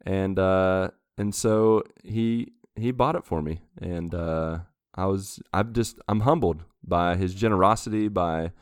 And 0.05 0.39
uh, 0.39 0.91
and 1.21 1.35
so 1.35 1.83
he 2.03 2.53
he 2.77 2.93
bought 2.93 3.15
it 3.15 3.27
for 3.27 3.43
me, 3.43 3.61
and 3.79 4.15
uh, 4.15 4.61
I 4.95 5.05
was 5.05 5.39
I'm 5.53 5.75
just 5.75 5.99
I'm 6.09 6.21
humbled 6.21 6.65
by 6.83 7.17
his 7.17 7.35
generosity 7.35 8.09
by 8.09 8.53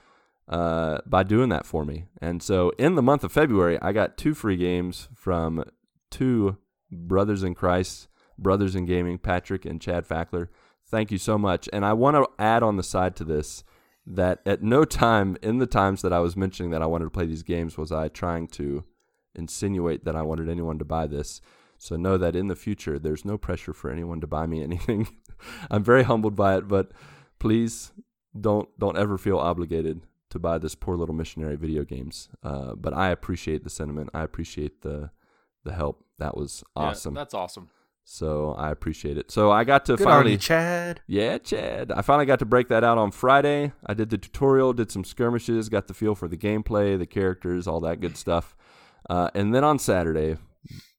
uh, 0.49 0.99
by 1.07 1.23
doing 1.23 1.51
that 1.51 1.67
for 1.67 1.85
me. 1.85 2.07
And 2.21 2.43
so 2.43 2.73
in 2.77 2.97
the 2.97 3.03
month 3.03 3.23
of 3.23 3.31
February, 3.31 3.79
I 3.81 3.93
got 3.93 4.17
two 4.17 4.35
free 4.35 4.57
games 4.57 5.09
from 5.15 5.63
two 6.11 6.57
brothers 6.91 7.45
in 7.45 7.55
Christ, 7.55 8.09
brothers 8.37 8.75
in 8.75 8.87
gaming, 8.87 9.19
Patrick 9.19 9.65
and 9.65 9.81
Chad 9.81 10.09
Fackler. 10.09 10.49
Thank 10.85 11.13
you 11.13 11.19
so 11.19 11.39
much. 11.39 11.69
And 11.73 11.85
I 11.85 11.93
want 11.93 12.17
to 12.17 12.27
add 12.43 12.65
on 12.65 12.77
the 12.77 12.83
side 12.83 13.15
to 13.17 13.25
this 13.25 13.63
that 14.05 14.41
at 14.45 14.63
no 14.65 14.85
time 14.85 15.37
in 15.43 15.59
the 15.59 15.67
times 15.67 16.03
that 16.03 16.13
I 16.13 16.19
was 16.19 16.37
mentioning 16.37 16.73
that 16.73 16.83
I 16.83 16.87
wanted 16.87 17.05
to 17.05 17.11
play 17.11 17.27
these 17.27 17.45
games 17.45 17.79
was 17.79 17.93
I 17.93 18.09
trying 18.09 18.49
to 18.49 18.83
insinuate 19.37 20.05
that 20.07 20.17
I 20.17 20.23
wanted 20.23 20.49
anyone 20.49 20.79
to 20.81 20.85
buy 20.85 21.07
this. 21.07 21.41
So 21.79 21.97
know 21.97 22.19
that 22.19 22.35
in 22.37 22.49
the 22.49 22.57
future, 22.57 22.99
there's 22.99 23.25
no 23.25 23.39
pressure 23.39 23.73
for 23.73 23.91
anyone 23.91 24.21
to 24.21 24.27
buy 24.27 24.47
me 24.47 24.63
anything. 24.69 25.09
I'm 25.71 25.85
very 25.85 26.03
humbled 26.03 26.35
by 26.37 26.57
it, 26.57 26.69
but 26.69 26.91
please 27.39 27.93
don't 28.39 28.69
don't 28.79 28.99
ever 28.99 29.17
feel 29.19 29.39
obligated 29.39 30.03
to 30.31 30.39
buy 30.39 30.59
this 30.59 30.75
poor 30.75 30.97
little 30.97 31.15
missionary 31.15 31.57
video 31.57 31.85
games. 31.85 32.29
Uh, 32.43 32.75
but 32.75 32.93
I 32.93 33.11
appreciate 33.11 33.65
the 33.65 33.71
sentiment. 33.71 34.11
I 34.13 34.23
appreciate 34.23 34.83
the 34.83 35.11
the 35.65 35.73
help. 35.73 36.05
That 36.19 36.37
was 36.37 36.63
Yeah, 36.77 36.83
awesome. 36.85 37.15
that's 37.15 37.35
awesome. 37.35 37.69
so 38.05 38.55
I 38.59 38.71
appreciate 38.71 39.17
it. 39.19 39.31
So 39.31 39.51
I 39.53 39.63
got 39.65 39.85
to 39.87 39.97
Good 39.97 40.07
on 40.07 40.13
finally 40.15 40.33
you, 40.33 40.39
Chad. 40.39 41.01
yeah, 41.07 41.39
Chad. 41.39 41.93
I 41.93 42.03
finally 42.03 42.27
got 42.27 42.41
to 42.41 42.45
break 42.47 42.69
that 42.69 42.83
out 42.83 42.99
on 42.99 43.11
Friday. 43.13 43.73
I 43.87 43.95
did 43.95 44.11
the 44.11 44.19
tutorial, 44.19 44.73
did 44.73 44.91
some 44.91 45.05
skirmishes, 45.05 45.69
got 45.69 45.87
the 45.87 45.95
feel 45.95 46.15
for 46.17 46.27
the 46.27 46.37
gameplay, 46.37 46.99
the 46.99 47.07
characters, 47.07 47.67
all 47.69 47.81
that 47.81 48.01
good 48.01 48.17
stuff. 48.17 48.57
Uh, 49.09 49.31
and 49.35 49.55
then 49.55 49.63
on 49.63 49.79
Saturday, 49.79 50.37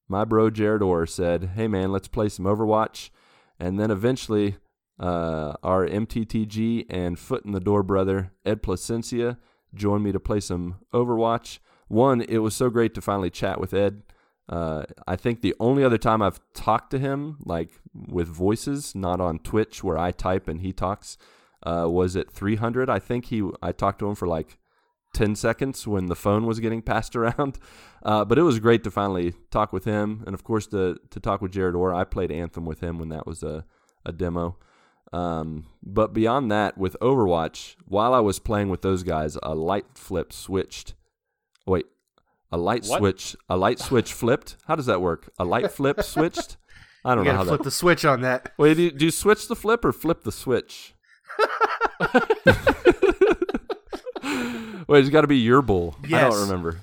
my 0.10 0.26
bro 0.26 0.50
Jared 0.50 0.82
Orr 0.82 1.06
said, 1.06 1.52
"Hey 1.56 1.68
man, 1.68 1.92
let's 1.92 2.08
play 2.08 2.28
some 2.28 2.46
Overwatch." 2.46 3.10
And 3.60 3.80
then 3.80 3.92
eventually, 3.92 4.58
uh, 5.00 5.54
our 5.64 5.88
MTTG 5.88 6.86
and 6.90 7.18
foot 7.18 7.46
in 7.46 7.52
the 7.52 7.60
door 7.60 7.84
brother 7.84 8.34
Ed 8.46 8.62
Placencia 8.62 9.38
joined 9.74 10.04
me 10.04 10.12
to 10.12 10.20
play 10.20 10.40
some 10.40 10.80
Overwatch. 10.94 11.60
One, 11.88 12.22
it 12.22 12.40
was 12.40 12.56
so 12.56 12.70
great 12.70 12.94
to 12.96 13.02
finally 13.02 13.30
chat 13.30 13.60
with 13.60 13.74
Ed. 13.74 14.04
Uh, 14.48 14.84
I 15.08 15.16
think 15.16 15.42
the 15.42 15.56
only 15.60 15.84
other 15.84 15.98
time 15.98 16.22
I've 16.22 16.40
talked 16.54 16.90
to 16.92 17.00
him, 17.00 17.38
like 17.46 17.70
with 17.94 18.28
voices, 18.28 18.96
not 18.96 19.22
on 19.22 19.40
Twitch 19.40 19.84
where 19.84 19.98
I 19.98 20.12
type 20.12 20.48
and 20.48 20.62
he 20.62 20.74
talks, 20.74 21.18
uh, 21.64 21.86
was 21.88 22.16
at 22.16 22.32
300. 22.32 22.90
I 22.90 22.98
think 22.98 23.26
he, 23.26 23.48
I 23.62 23.72
talked 23.72 24.00
to 24.00 24.08
him 24.08 24.16
for 24.16 24.28
like 24.28 24.58
10 25.14 25.36
seconds 25.36 25.88
when 25.88 26.06
the 26.08 26.16
phone 26.16 26.46
was 26.46 26.60
getting 26.60 26.82
passed 26.82 27.16
around. 27.16 27.58
Uh, 28.02 28.24
but 28.24 28.38
it 28.38 28.44
was 28.44 28.60
great 28.60 28.82
to 28.86 28.90
finally 28.90 29.34
talk 29.52 29.74
with 29.74 29.84
him. 29.84 30.24
And 30.26 30.34
of 30.34 30.42
course, 30.42 30.68
to, 30.68 30.96
to 31.10 31.20
talk 31.20 31.42
with 31.42 31.52
Jared 31.52 31.76
Orr. 31.76 31.94
I 31.94 32.06
played 32.06 32.32
Anthem 32.32 32.66
with 32.66 32.80
him 32.80 32.98
when 32.98 33.10
that 33.10 33.28
was 33.28 33.44
a, 33.44 33.66
a 34.06 34.14
demo. 34.14 34.58
Um, 35.12 35.66
but 35.84 36.14
beyond 36.14 36.50
that, 36.50 36.78
with 36.78 36.96
Overwatch, 37.02 37.76
while 37.86 38.14
I 38.14 38.22
was 38.22 38.40
playing 38.40 38.70
with 38.70 38.84
those 38.84 39.04
guys, 39.04 39.38
a 39.44 39.54
light 39.54 39.86
flip 39.96 40.32
switched. 40.32 40.94
Wait, 41.68 41.88
a 42.54 42.58
light 42.58 42.86
What? 42.86 43.00
switch, 43.00 43.36
a 43.50 43.58
light 43.58 43.80
switch 43.80 44.14
flipped. 44.14 44.56
How 44.66 44.78
does 44.78 44.86
that 44.86 45.02
work? 45.02 45.30
A 45.38 45.44
light 45.44 45.70
flip 45.70 46.02
switched. 46.04 46.56
I 47.04 47.16
don't 47.16 47.26
know 47.26 47.32
how 47.32 47.38
gotta 47.40 47.50
that. 47.50 47.58
flip 47.58 47.64
the 47.66 47.72
switch 47.72 48.06
on 48.06 48.22
that. 48.22 48.54
Wait, 48.58 48.76
do 48.76 48.84
you, 48.84 48.92
do 48.92 49.04
you 49.04 49.12
switch 49.12 49.50
the 49.50 49.58
flip 49.58 49.84
or 49.84 49.92
flip 49.92 50.24
the 50.24 50.32
switch? 50.32 50.94
Wait, 54.90 55.00
it's 55.02 55.10
got 55.10 55.22
to 55.22 55.28
be 55.28 55.38
your 55.38 55.62
bull. 55.62 55.96
I 56.04 56.08
don't 56.08 56.42
remember. 56.42 56.82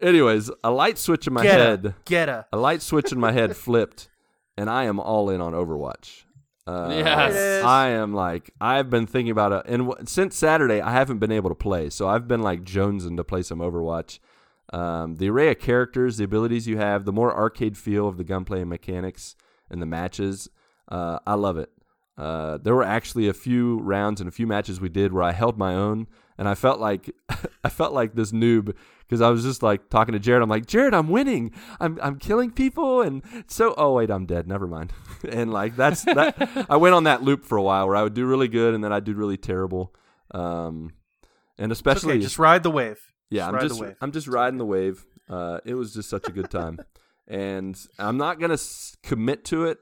Anyways, 0.00 0.50
a 0.62 0.70
light 0.70 0.98
switch 0.98 1.26
in 1.26 1.32
my 1.32 1.42
Get 1.42 1.58
head. 1.58 1.86
a, 1.86 1.94
get 2.04 2.28
a. 2.28 2.46
A 2.52 2.56
light 2.56 2.82
switch 2.82 3.10
in 3.10 3.18
my 3.18 3.32
head 3.32 3.56
flipped, 3.56 4.08
and 4.56 4.70
I 4.70 4.84
am 4.84 5.00
all 5.00 5.28
in 5.30 5.40
on 5.40 5.52
Overwatch. 5.54 6.24
Uh, 6.66 6.88
Yes. 6.92 7.32
There 7.32 7.56
it 7.56 7.58
is. 7.60 7.64
I 7.64 7.88
am 7.88 8.12
like 8.14 8.50
I've 8.60 8.90
been 8.90 9.06
thinking 9.06 9.30
about 9.32 9.52
it, 9.52 9.62
and 9.66 9.88
w- 9.88 10.06
since 10.06 10.36
Saturday 10.36 10.80
I 10.80 10.92
haven't 10.92 11.18
been 11.18 11.32
able 11.32 11.48
to 11.48 11.54
play, 11.56 11.90
so 11.90 12.06
I've 12.06 12.28
been 12.28 12.42
like 12.42 12.62
jonesing 12.62 13.16
to 13.16 13.24
play 13.24 13.42
some 13.42 13.58
Overwatch. 13.58 14.18
Um, 14.72 15.16
the 15.16 15.30
array 15.30 15.50
of 15.50 15.58
characters, 15.58 16.18
the 16.18 16.24
abilities 16.24 16.68
you 16.68 16.76
have, 16.76 17.06
the 17.06 17.12
more 17.12 17.34
arcade 17.34 17.78
feel 17.78 18.06
of 18.06 18.18
the 18.18 18.24
gunplay 18.24 18.60
and 18.60 18.68
mechanics 18.68 19.34
and 19.70 19.80
the 19.80 19.86
matches, 19.86 20.50
uh, 20.88 21.18
I 21.26 21.34
love 21.34 21.56
it. 21.56 21.70
Uh, 22.18 22.58
there 22.58 22.74
were 22.74 22.84
actually 22.84 23.28
a 23.28 23.32
few 23.32 23.78
rounds 23.80 24.20
and 24.20 24.28
a 24.28 24.30
few 24.32 24.46
matches 24.46 24.78
we 24.80 24.90
did 24.90 25.12
where 25.14 25.22
I 25.22 25.32
held 25.32 25.56
my 25.56 25.74
own, 25.74 26.06
and 26.38 26.48
I 26.48 26.54
felt 26.54 26.80
like 26.80 27.10
I 27.64 27.68
felt 27.68 27.92
like 27.92 28.14
this 28.14 28.32
noob 28.32 28.74
because 29.00 29.20
I 29.20 29.28
was 29.30 29.42
just 29.42 29.62
like 29.62 29.90
talking 29.90 30.12
to 30.12 30.18
Jared. 30.18 30.42
I'm 30.42 30.48
like, 30.48 30.66
Jared, 30.66 30.94
I'm 30.94 31.08
winning. 31.08 31.52
I'm 31.80 31.98
I'm 32.02 32.18
killing 32.18 32.50
people, 32.50 33.02
and 33.02 33.22
so 33.48 33.74
oh 33.76 33.94
wait, 33.94 34.10
I'm 34.10 34.24
dead. 34.26 34.46
Never 34.46 34.66
mind. 34.66 34.92
and 35.28 35.52
like 35.52 35.76
that's 35.76 36.04
that. 36.04 36.66
I 36.70 36.76
went 36.76 36.94
on 36.94 37.04
that 37.04 37.22
loop 37.22 37.44
for 37.44 37.58
a 37.58 37.62
while 37.62 37.86
where 37.86 37.96
I 37.96 38.02
would 38.02 38.14
do 38.14 38.24
really 38.26 38.48
good 38.48 38.74
and 38.74 38.82
then 38.82 38.92
I'd 38.92 39.04
do 39.04 39.14
really 39.14 39.36
terrible. 39.36 39.94
Um, 40.32 40.92
and 41.58 41.72
especially 41.72 42.14
okay, 42.14 42.22
just 42.22 42.38
ride 42.38 42.62
the 42.62 42.70
wave. 42.70 43.00
yeah, 43.30 43.50
Just 43.50 43.54
I'm 43.80 43.86
just. 43.88 43.96
I'm 44.00 44.12
just 44.12 44.28
riding 44.28 44.58
the 44.58 44.66
wave. 44.66 45.04
Uh, 45.28 45.58
it 45.64 45.74
was 45.74 45.92
just 45.92 46.08
such 46.08 46.28
a 46.28 46.32
good 46.32 46.50
time, 46.50 46.78
and 47.26 47.78
I'm 47.98 48.16
not 48.16 48.38
gonna 48.40 48.54
s- 48.54 48.96
commit 49.02 49.44
to 49.46 49.64
it. 49.64 49.78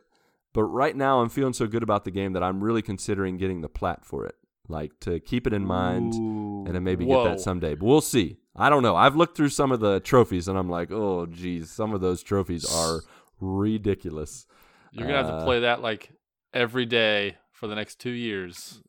But 0.52 0.64
right 0.64 0.96
now, 0.96 1.20
I'm 1.20 1.28
feeling 1.28 1.52
so 1.52 1.66
good 1.66 1.82
about 1.82 2.04
the 2.04 2.10
game 2.10 2.32
that 2.32 2.42
I'm 2.42 2.64
really 2.64 2.80
considering 2.80 3.36
getting 3.36 3.60
the 3.60 3.68
plat 3.68 4.06
for 4.06 4.24
it, 4.24 4.36
like 4.68 4.92
to 5.00 5.20
keep 5.20 5.46
it 5.46 5.52
in 5.52 5.64
mind 5.66 6.14
and 6.14 6.74
then 6.74 6.82
maybe 6.84 7.06
get 7.06 7.24
that 7.24 7.40
someday. 7.40 7.74
But 7.74 7.86
we'll 7.86 8.00
see. 8.00 8.38
I 8.54 8.70
don't 8.70 8.82
know. 8.82 8.96
I've 8.96 9.16
looked 9.16 9.36
through 9.36 9.50
some 9.50 9.70
of 9.72 9.80
the 9.80 10.00
trophies 10.00 10.48
and 10.48 10.58
I'm 10.58 10.68
like, 10.70 10.90
oh, 10.90 11.26
geez, 11.26 11.70
some 11.70 11.92
of 11.92 12.00
those 12.00 12.22
trophies 12.22 12.64
are 12.72 13.00
ridiculous. 13.40 14.46
You're 14.92 15.06
gonna 15.06 15.18
have 15.24 15.26
Uh, 15.34 15.38
to 15.40 15.44
play 15.44 15.60
that 15.60 15.82
like 15.82 16.10
every 16.54 16.86
day 16.86 17.36
for 17.52 17.66
the 17.66 17.74
next 17.74 18.00
two 18.00 18.10
years 18.10 18.80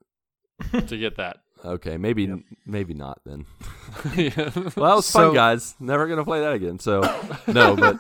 to 0.88 0.98
get 0.98 1.18
that. 1.18 1.38
Okay, 1.66 1.98
maybe 1.98 2.44
maybe 2.66 2.94
not 2.94 3.22
then. 3.26 3.46
Yeah. 4.16 4.52
Well, 4.76 4.94
it 4.94 4.96
was 4.98 5.06
So- 5.06 5.28
fun, 5.28 5.34
guys. 5.34 5.76
Never 5.80 6.08
gonna 6.08 6.24
play 6.26 6.42
that 6.42 6.54
again. 6.54 6.80
So 6.80 7.02
no, 7.48 7.76
but 7.76 8.00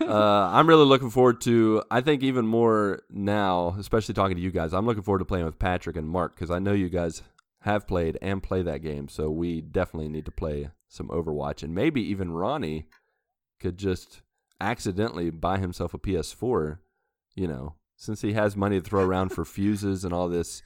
uh, 0.00 0.50
I'm 0.52 0.68
really 0.68 0.84
looking 0.86 1.10
forward 1.10 1.40
to. 1.42 1.82
I 1.90 2.00
think 2.00 2.22
even 2.22 2.46
more 2.46 3.02
now, 3.10 3.74
especially 3.78 4.14
talking 4.14 4.36
to 4.36 4.42
you 4.42 4.50
guys. 4.50 4.72
I'm 4.72 4.86
looking 4.86 5.02
forward 5.02 5.18
to 5.20 5.24
playing 5.24 5.44
with 5.44 5.58
Patrick 5.58 5.96
and 5.96 6.08
Marc 6.08 6.34
because 6.34 6.50
I 6.50 6.58
know 6.58 6.72
you 6.72 6.88
guys 6.88 7.22
have 7.60 7.86
played 7.86 8.16
and 8.22 8.42
play 8.42 8.62
that 8.62 8.82
game. 8.82 9.08
So 9.08 9.28
we 9.30 9.60
definitely 9.60 10.08
need 10.08 10.24
to 10.26 10.30
play 10.30 10.70
some 10.88 11.08
Overwatch, 11.08 11.62
and 11.62 11.74
maybe 11.74 12.00
even 12.02 12.30
Ronnie 12.32 12.86
could 13.60 13.76
just 13.76 14.22
accidentally 14.60 15.30
buy 15.30 15.58
himself 15.58 15.92
a 15.94 15.98
PS4. 15.98 16.78
You 17.34 17.48
know, 17.48 17.74
since 17.96 18.22
he 18.22 18.32
has 18.32 18.56
money 18.56 18.80
to 18.80 18.84
throw 18.88 19.04
around 19.04 19.30
for 19.30 19.44
fuses 19.44 20.04
and 20.04 20.14
all 20.14 20.28
this, 20.28 20.62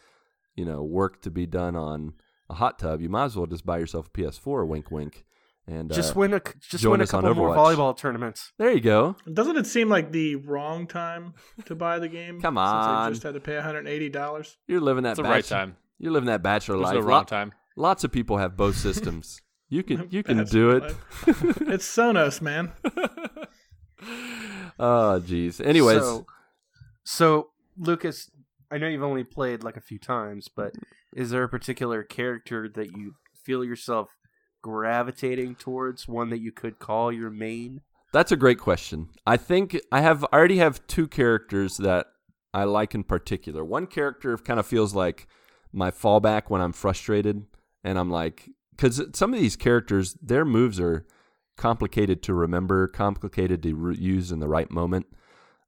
you 0.60 0.66
know, 0.66 0.82
work 0.82 1.22
to 1.22 1.30
be 1.30 1.46
done 1.46 1.74
on 1.74 2.12
a 2.50 2.54
hot 2.54 2.78
tub, 2.78 3.00
you 3.00 3.08
might 3.08 3.24
as 3.24 3.36
well 3.36 3.46
just 3.46 3.64
buy 3.64 3.78
yourself 3.78 4.08
a 4.08 4.10
PS4. 4.10 4.66
Wink, 4.66 4.90
wink. 4.90 5.24
And 5.66 5.92
Just 5.92 6.16
uh, 6.16 6.20
win 6.20 6.34
a 6.34 6.40
just 6.68 6.84
win 6.84 7.00
a 7.00 7.06
couple 7.06 7.34
more 7.34 7.54
volleyball 7.54 7.96
tournaments. 7.96 8.52
there 8.58 8.72
you 8.72 8.80
go. 8.80 9.14
Doesn't 9.32 9.56
it 9.56 9.66
seem 9.66 9.88
like 9.88 10.10
the 10.10 10.34
wrong 10.36 10.86
time 10.86 11.34
to 11.66 11.74
buy 11.76 11.98
the 12.00 12.08
game? 12.08 12.40
Come 12.40 12.56
Since 12.56 12.58
on. 12.58 13.06
I 13.06 13.10
just 13.10 13.22
had 13.22 13.34
to 13.34 13.40
pay 13.40 13.52
$180. 13.52 14.56
You're 14.66 14.80
living 14.80 15.04
that 15.04 15.10
It's 15.10 15.16
the 15.18 15.22
right 15.22 15.44
time. 15.44 15.76
You're 15.98 16.12
living 16.12 16.26
that 16.26 16.42
bachelor 16.42 16.76
There's 16.76 16.86
life. 16.86 16.94
no 16.94 17.00
wrong 17.00 17.08
Lot- 17.20 17.28
time. 17.28 17.52
Lots 17.76 18.02
of 18.04 18.10
people 18.10 18.38
have 18.38 18.56
both 18.56 18.76
systems. 18.76 19.40
You 19.68 19.82
can 19.84 20.08
you 20.10 20.22
can 20.24 20.44
do 20.44 20.70
it. 20.70 20.82
It's 21.74 21.86
Sonos, 21.86 22.42
man. 22.42 22.72
oh, 24.78 25.22
jeez. 25.24 25.64
Anyways, 25.64 26.00
so, 26.00 26.26
so 27.04 27.50
Lucas, 27.78 28.30
I 28.70 28.78
know 28.78 28.88
you've 28.88 29.02
only 29.02 29.24
played 29.24 29.64
like 29.64 29.76
a 29.76 29.80
few 29.80 29.98
times, 29.98 30.48
but 30.48 30.74
is 31.14 31.30
there 31.30 31.42
a 31.42 31.48
particular 31.48 32.02
character 32.02 32.68
that 32.68 32.96
you 32.96 33.14
feel 33.34 33.64
yourself 33.64 34.16
gravitating 34.62 35.56
towards? 35.56 36.06
One 36.06 36.30
that 36.30 36.40
you 36.40 36.52
could 36.52 36.78
call 36.78 37.12
your 37.12 37.30
main? 37.30 37.80
That's 38.12 38.32
a 38.32 38.36
great 38.36 38.58
question. 38.58 39.08
I 39.26 39.36
think 39.36 39.78
I 39.90 40.00
have 40.00 40.24
I 40.32 40.36
already 40.36 40.58
have 40.58 40.86
two 40.86 41.08
characters 41.08 41.76
that 41.78 42.06
I 42.52 42.64
like 42.64 42.94
in 42.94 43.04
particular. 43.04 43.64
One 43.64 43.86
character 43.86 44.36
kind 44.36 44.60
of 44.60 44.66
feels 44.66 44.94
like 44.94 45.26
my 45.72 45.90
fallback 45.90 46.44
when 46.48 46.60
I'm 46.60 46.72
frustrated 46.72 47.46
and 47.84 47.98
I'm 47.98 48.10
like 48.10 48.50
cuz 48.76 49.00
some 49.14 49.32
of 49.32 49.40
these 49.40 49.56
characters 49.56 50.14
their 50.14 50.44
moves 50.44 50.80
are 50.80 51.06
complicated 51.56 52.22
to 52.24 52.34
remember, 52.34 52.88
complicated 52.88 53.62
to 53.62 53.74
re- 53.74 53.96
use 53.96 54.32
in 54.32 54.40
the 54.40 54.48
right 54.48 54.70
moment. 54.70 55.06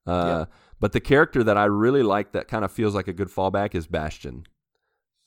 Uh, 0.06 0.46
but 0.82 0.90
the 0.92 1.00
character 1.00 1.44
that 1.44 1.56
I 1.56 1.64
really 1.64 2.02
like 2.02 2.32
that 2.32 2.48
kind 2.48 2.64
of 2.64 2.72
feels 2.72 2.92
like 2.94 3.06
a 3.08 3.12
good 3.12 3.28
fallback 3.28 3.74
is 3.74 3.86
Bastion. 3.86 4.44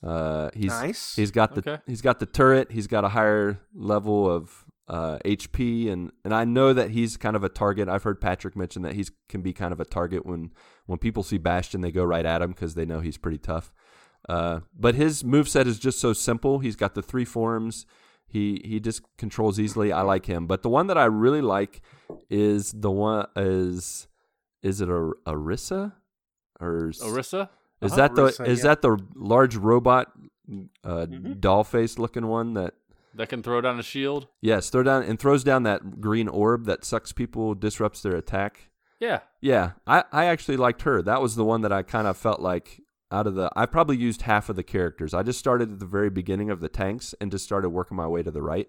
Uh, 0.02 0.50
he's 0.54 0.68
nice. 0.68 1.16
He's 1.16 1.30
got 1.30 1.54
the 1.54 1.60
Okay. 1.68 1.82
he's 1.86 2.02
got 2.02 2.20
the 2.20 2.26
turret. 2.26 2.70
He's 2.70 2.86
got 2.86 3.04
a 3.04 3.08
higher 3.08 3.58
level 3.74 4.30
of 4.30 4.66
uh, 4.86 5.18
HP, 5.24 5.90
and 5.90 6.12
and 6.24 6.34
I 6.34 6.44
know 6.44 6.72
that 6.74 6.90
he's 6.90 7.16
kind 7.16 7.34
of 7.34 7.42
a 7.42 7.48
target. 7.48 7.88
I've 7.88 8.02
heard 8.02 8.20
Patrick 8.20 8.54
mention 8.54 8.82
that 8.82 8.92
he 8.94 9.06
can 9.30 9.40
be 9.40 9.52
kind 9.54 9.72
of 9.72 9.80
a 9.80 9.86
target 9.86 10.26
when 10.26 10.52
when 10.84 10.98
people 10.98 11.22
see 11.22 11.38
Bastion, 11.38 11.80
they 11.80 11.90
go 11.90 12.04
right 12.04 12.26
at 12.26 12.42
him 12.42 12.50
because 12.50 12.74
they 12.74 12.84
know 12.84 13.00
he's 13.00 13.16
pretty 13.18 13.38
tough. 13.38 13.72
Uh, 14.28 14.60
but 14.78 14.94
his 14.94 15.22
moveset 15.22 15.66
is 15.66 15.78
just 15.78 15.98
so 16.00 16.12
simple. 16.12 16.58
He's 16.58 16.76
got 16.76 16.94
the 16.94 17.02
three 17.02 17.24
forms. 17.24 17.86
He 18.28 18.60
he 18.62 18.78
just 18.78 19.00
controls 19.16 19.58
easily. 19.58 19.90
I 19.90 20.02
like 20.02 20.26
him. 20.26 20.46
But 20.46 20.62
the 20.62 20.68
one 20.68 20.86
that 20.88 20.98
I 20.98 21.06
really 21.06 21.40
like 21.40 21.80
is 22.28 22.72
the 22.72 22.90
one 22.90 23.26
is 23.36 24.06
is 24.62 24.80
it 24.80 24.88
a 24.88 25.12
Arissa 25.26 25.92
or 26.60 26.88
s- 26.88 27.00
Orisa? 27.02 27.48
is 27.82 27.92
Uh-huh. 27.92 27.96
that 27.96 28.14
the 28.14 28.22
Orisa, 28.26 28.46
is 28.46 28.58
yeah. 28.60 28.64
that 28.64 28.82
the 28.82 28.96
large 29.14 29.56
robot 29.56 30.12
uh, 30.84 31.06
Mhm. 31.06 31.40
doll 31.40 31.64
face 31.64 31.98
looking 31.98 32.26
one 32.28 32.54
that 32.54 32.74
That 33.14 33.28
can 33.28 33.42
throw 33.42 33.60
down 33.60 33.78
a 33.80 33.82
shield? 33.82 34.28
yes 34.40 34.70
throw 34.70 34.82
down 34.82 35.02
and 35.02 35.18
throws 35.18 35.42
down 35.44 35.64
that 35.64 36.00
green 36.00 36.28
orb 36.28 36.66
that 36.66 36.84
sucks 36.84 37.12
people 37.12 37.54
disrupts 37.54 38.02
their 38.02 38.14
attack. 38.16 38.70
Yeah. 39.00 39.20
Yeah, 39.40 39.72
I 39.86 40.04
I 40.12 40.24
actually 40.26 40.56
liked 40.56 40.82
her. 40.82 41.02
That 41.02 41.20
was 41.20 41.34
the 41.36 41.44
one 41.44 41.60
that 41.62 41.72
I 41.72 41.82
kind 41.82 42.06
of 42.06 42.16
felt 42.16 42.40
like 42.40 42.80
out 43.10 43.26
of 43.26 43.34
the 43.34 43.50
I 43.56 43.66
probably 43.66 43.96
used 43.96 44.22
half 44.22 44.48
of 44.48 44.56
the 44.56 44.62
characters. 44.62 45.12
I 45.14 45.22
just 45.22 45.38
started 45.38 45.70
at 45.72 45.78
the 45.80 45.86
very 45.86 46.10
beginning 46.10 46.48
of 46.50 46.60
the 46.60 46.68
tanks 46.68 47.14
and 47.20 47.30
just 47.30 47.44
started 47.44 47.68
working 47.70 47.96
my 47.96 48.06
way 48.06 48.22
to 48.22 48.30
the 48.30 48.42
right 48.42 48.68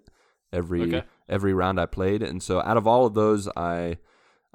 every 0.52 0.82
Okay. 0.82 1.04
every 1.30 1.54
round 1.54 1.80
I 1.80 1.86
played. 1.86 2.22
And 2.24 2.42
so 2.44 2.60
out 2.62 2.76
of 2.78 2.86
all 2.88 3.06
of 3.06 3.14
those, 3.14 3.48
I 3.56 4.00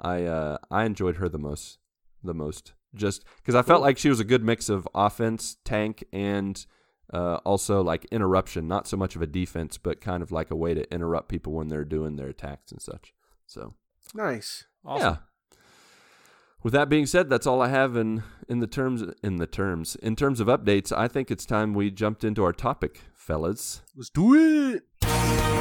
I 0.03 0.23
uh, 0.23 0.57
I 0.69 0.83
enjoyed 0.83 1.17
her 1.17 1.29
the 1.29 1.39
most 1.39 1.79
the 2.23 2.33
most 2.33 2.73
just 2.95 3.25
because 3.37 3.55
I 3.55 3.61
felt 3.61 3.81
like 3.81 3.97
she 3.97 4.09
was 4.09 4.19
a 4.19 4.23
good 4.23 4.43
mix 4.43 4.69
of 4.69 4.87
offense, 4.93 5.57
tank, 5.65 6.03
and 6.13 6.63
uh, 7.11 7.35
also 7.45 7.81
like 7.81 8.05
interruption. 8.05 8.67
Not 8.67 8.87
so 8.87 8.97
much 8.97 9.15
of 9.15 9.21
a 9.21 9.27
defense, 9.27 9.77
but 9.77 10.01
kind 10.01 10.21
of 10.23 10.31
like 10.31 10.51
a 10.51 10.55
way 10.55 10.73
to 10.73 10.91
interrupt 10.93 11.29
people 11.29 11.53
when 11.53 11.67
they're 11.67 11.85
doing 11.85 12.15
their 12.15 12.29
attacks 12.29 12.71
and 12.71 12.81
such. 12.81 13.13
So 13.45 13.73
nice. 14.13 14.65
Awesome. 14.85 15.13
yeah. 15.13 15.57
With 16.61 16.73
that 16.73 16.87
being 16.87 17.05
said, 17.05 17.29
that's 17.29 17.45
all 17.45 17.61
I 17.61 17.67
have 17.67 17.97
in 17.97 18.23
in 18.47 18.59
the 18.59 18.67
terms 18.67 19.03
in 19.21 19.37
the 19.37 19.47
terms 19.47 19.95
in 19.95 20.15
terms 20.15 20.39
of 20.39 20.47
updates. 20.47 20.91
I 20.95 21.07
think 21.07 21.29
it's 21.29 21.45
time 21.45 21.73
we 21.73 21.91
jumped 21.91 22.23
into 22.23 22.43
our 22.43 22.53
topic, 22.53 23.01
fellas. 23.13 23.81
Let's 23.95 24.09
do 24.09 24.33
it. 24.35 25.52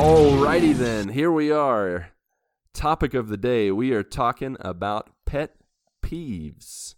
Alrighty 0.00 0.74
then, 0.74 1.10
here 1.10 1.30
we 1.30 1.52
are. 1.52 2.12
Topic 2.72 3.12
of 3.12 3.28
the 3.28 3.36
day. 3.36 3.70
We 3.70 3.92
are 3.92 4.02
talking 4.02 4.56
about 4.60 5.10
pet 5.26 5.56
peeves. 6.02 6.94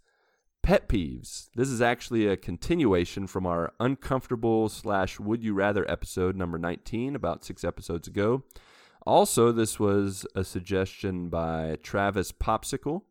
Pet 0.62 0.88
peeves. 0.88 1.48
This 1.56 1.68
is 1.68 1.82
actually 1.82 2.28
a 2.28 2.36
continuation 2.36 3.26
from 3.26 3.44
our 3.44 3.72
uncomfortable 3.80 4.68
slash 4.68 5.18
would 5.18 5.42
you 5.42 5.52
rather 5.52 5.84
episode 5.90 6.36
number 6.36 6.58
19 6.58 7.16
about 7.16 7.44
six 7.44 7.64
episodes 7.64 8.06
ago. 8.06 8.44
Also, 9.04 9.50
this 9.50 9.80
was 9.80 10.24
a 10.36 10.44
suggestion 10.44 11.28
by 11.28 11.78
Travis 11.82 12.30
Popsicle. 12.30 13.02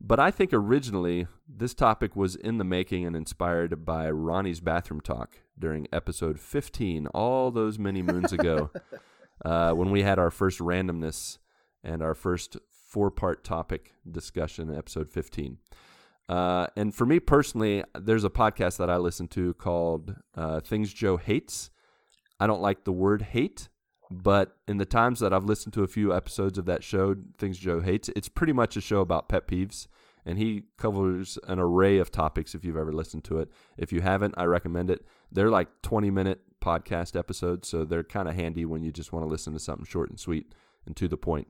But 0.00 0.18
I 0.18 0.32
think 0.32 0.52
originally 0.52 1.28
this 1.48 1.74
topic 1.74 2.16
was 2.16 2.34
in 2.34 2.58
the 2.58 2.64
making 2.64 3.06
and 3.06 3.14
inspired 3.14 3.84
by 3.84 4.10
Ronnie's 4.10 4.58
bathroom 4.58 5.00
talk 5.00 5.36
during 5.56 5.86
episode 5.92 6.40
15, 6.40 7.06
all 7.08 7.52
those 7.52 7.78
many 7.78 8.02
moons 8.02 8.32
ago, 8.32 8.70
uh, 9.44 9.72
when 9.72 9.90
we 9.90 10.02
had 10.02 10.18
our 10.18 10.30
first 10.30 10.58
randomness 10.60 11.38
and 11.82 12.02
our 12.02 12.14
first 12.14 12.56
four 12.70 13.10
part 13.10 13.42
topic 13.44 13.94
discussion 14.10 14.74
episode 14.74 15.10
15. 15.10 15.58
Uh, 16.28 16.66
and 16.76 16.94
for 16.94 17.04
me 17.04 17.18
personally, 17.18 17.82
there's 17.98 18.24
a 18.24 18.30
podcast 18.30 18.76
that 18.78 18.88
I 18.88 18.96
listen 18.96 19.28
to 19.28 19.54
called 19.54 20.14
uh, 20.36 20.60
Things 20.60 20.92
Joe 20.92 21.16
Hates. 21.16 21.70
I 22.38 22.46
don't 22.46 22.62
like 22.62 22.84
the 22.84 22.92
word 22.92 23.22
hate, 23.22 23.68
But 24.10 24.56
in 24.68 24.76
the 24.76 24.84
times 24.84 25.20
that 25.20 25.32
I've 25.32 25.44
listened 25.44 25.72
to 25.74 25.82
a 25.82 25.88
few 25.88 26.14
episodes 26.14 26.58
of 26.58 26.66
that 26.66 26.84
show, 26.84 27.16
Things 27.38 27.58
Joe 27.58 27.80
Hates, 27.80 28.10
it's 28.14 28.28
pretty 28.28 28.52
much 28.52 28.76
a 28.76 28.80
show 28.80 29.00
about 29.00 29.28
pet 29.28 29.46
peeves. 29.48 29.86
And 30.24 30.38
he 30.38 30.64
covers 30.76 31.38
an 31.48 31.58
array 31.58 31.98
of 31.98 32.10
topics 32.10 32.54
if 32.54 32.64
you've 32.64 32.76
ever 32.76 32.92
listened 32.92 33.24
to 33.24 33.38
it. 33.38 33.48
If 33.76 33.92
you 33.92 34.02
haven't, 34.02 34.34
I 34.36 34.44
recommend 34.44 34.90
it. 34.90 35.04
They're 35.32 35.50
like 35.50 35.68
20 35.82 36.10
minute 36.10 36.40
podcast 36.62 37.18
episodes, 37.18 37.68
so 37.68 37.84
they're 37.84 38.02
kind 38.04 38.28
of 38.28 38.34
handy 38.34 38.64
when 38.64 38.82
you 38.82 38.90
just 38.92 39.12
want 39.12 39.24
to 39.26 39.28
listen 39.28 39.52
to 39.52 39.58
something 39.58 39.84
short 39.84 40.08
and 40.08 40.18
sweet 40.18 40.54
and 40.86 40.96
to 40.96 41.08
the 41.08 41.16
point. 41.18 41.48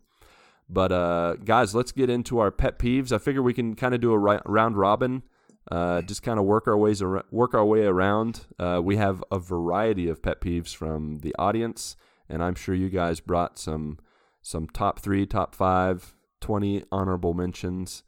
But 0.68 0.90
uh, 0.92 1.36
guys, 1.44 1.74
let's 1.74 1.92
get 1.92 2.08
into 2.10 2.38
our 2.38 2.50
pet 2.50 2.78
peeves. 2.78 3.12
I 3.12 3.18
figure 3.18 3.42
we 3.42 3.52
can 3.54 3.74
kind 3.74 3.94
of 3.94 4.00
do 4.00 4.12
a 4.12 4.18
round 4.18 4.76
robin, 4.76 5.22
uh, 5.70 6.02
just 6.02 6.22
kind 6.22 6.38
of 6.38 6.46
work 6.46 6.66
our 6.66 6.76
ways 6.78 7.02
ar- 7.02 7.24
work 7.30 7.52
our 7.54 7.64
way 7.64 7.84
around. 7.84 8.46
Uh, 8.58 8.80
we 8.82 8.96
have 8.96 9.22
a 9.30 9.38
variety 9.38 10.08
of 10.08 10.22
pet 10.22 10.40
peeves 10.40 10.74
from 10.74 11.18
the 11.18 11.34
audience, 11.38 11.96
and 12.28 12.42
I'm 12.42 12.54
sure 12.54 12.74
you 12.74 12.88
guys 12.88 13.20
brought 13.20 13.58
some 13.58 13.98
some 14.40 14.66
top 14.68 14.98
three, 15.00 15.24
top 15.26 15.54
five, 15.54 16.14
20 16.40 16.84
honorable 16.90 17.34
mentions. 17.34 18.02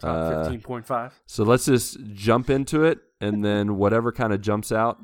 Top 0.00 0.10
Uh, 0.16 0.42
fifteen 0.44 0.60
point 0.60 0.86
five. 0.86 1.20
so 1.26 1.42
let's 1.42 1.64
just 1.66 1.98
jump 2.12 2.48
into 2.50 2.84
it, 2.84 2.98
and 3.20 3.44
then 3.44 3.76
whatever 3.76 4.12
kind 4.12 4.32
of 4.32 4.40
jumps 4.40 4.70
out, 4.72 4.98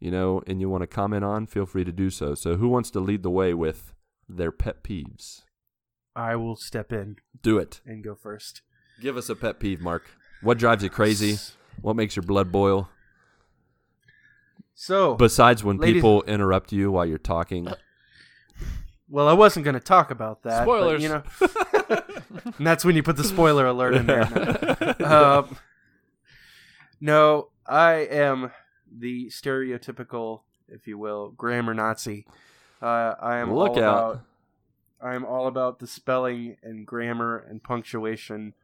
you 0.00 0.10
know, 0.10 0.42
and 0.46 0.60
you 0.60 0.68
want 0.68 0.82
to 0.82 0.86
comment 0.86 1.24
on, 1.24 1.46
feel 1.46 1.66
free 1.66 1.84
to 1.84 1.92
do 1.92 2.10
so. 2.10 2.34
So 2.34 2.56
who 2.56 2.68
wants 2.68 2.90
to 2.92 3.00
lead 3.00 3.22
the 3.22 3.30
way 3.30 3.54
with 3.54 3.92
their 4.28 4.52
pet 4.52 4.82
peeves? 4.82 5.42
I 6.14 6.36
will 6.36 6.56
step 6.56 6.92
in 6.92 7.16
Do 7.42 7.58
it. 7.58 7.80
and 7.86 8.02
go 8.02 8.14
first. 8.14 8.62
Give 9.00 9.16
us 9.16 9.28
a 9.28 9.34
pet 9.36 9.60
peeve, 9.60 9.80
Marc. 9.80 10.10
What 10.42 10.58
drives 10.58 10.82
you 10.82 10.90
crazy? 10.90 11.36
What 11.82 11.96
makes 11.96 12.16
your 12.16 12.22
blood 12.22 12.50
boil? 12.50 12.88
So, 14.74 15.14
Besides 15.14 15.64
when 15.64 15.78
Ladies- 15.78 15.94
people 15.96 16.22
interrupt 16.24 16.72
you 16.72 16.90
while 16.90 17.06
you're 17.06 17.18
talking. 17.18 17.68
well, 19.08 19.28
I 19.28 19.32
wasn't 19.32 19.64
going 19.64 19.74
to 19.74 19.80
talk 19.80 20.10
about 20.10 20.42
that. 20.42 20.66
but, 20.66 20.78
Spoilers. 20.80 21.02
you 21.02 21.08
know, 21.08 21.22
and 22.58 22.66
that's 22.66 22.84
when 22.84 22.96
you 22.96 23.02
put 23.02 23.16
the 23.16 23.24
spoiler 23.24 23.66
alert 23.66 23.94
in 23.94 24.06
there. 24.06 24.96
um, 25.06 25.56
no, 27.00 27.48
I 27.66 27.92
am 28.10 28.50
the 28.96 29.26
stereotypical, 29.26 30.40
if 30.68 30.86
you 30.86 30.98
will, 30.98 31.30
grammar 31.30 31.74
Nazi. 31.74 32.26
Uh, 32.82 33.14
I 33.20 33.38
am 33.38 33.52
Look 33.54 33.72
all 33.72 33.82
out. 33.82 34.10
about. 34.12 34.20
I 35.02 35.14
am 35.14 35.24
all 35.24 35.46
about 35.46 35.78
the 35.78 35.86
spelling 35.86 36.56
and 36.62 36.86
grammar 36.86 37.36
and 37.48 37.62
punctuation 37.62 38.54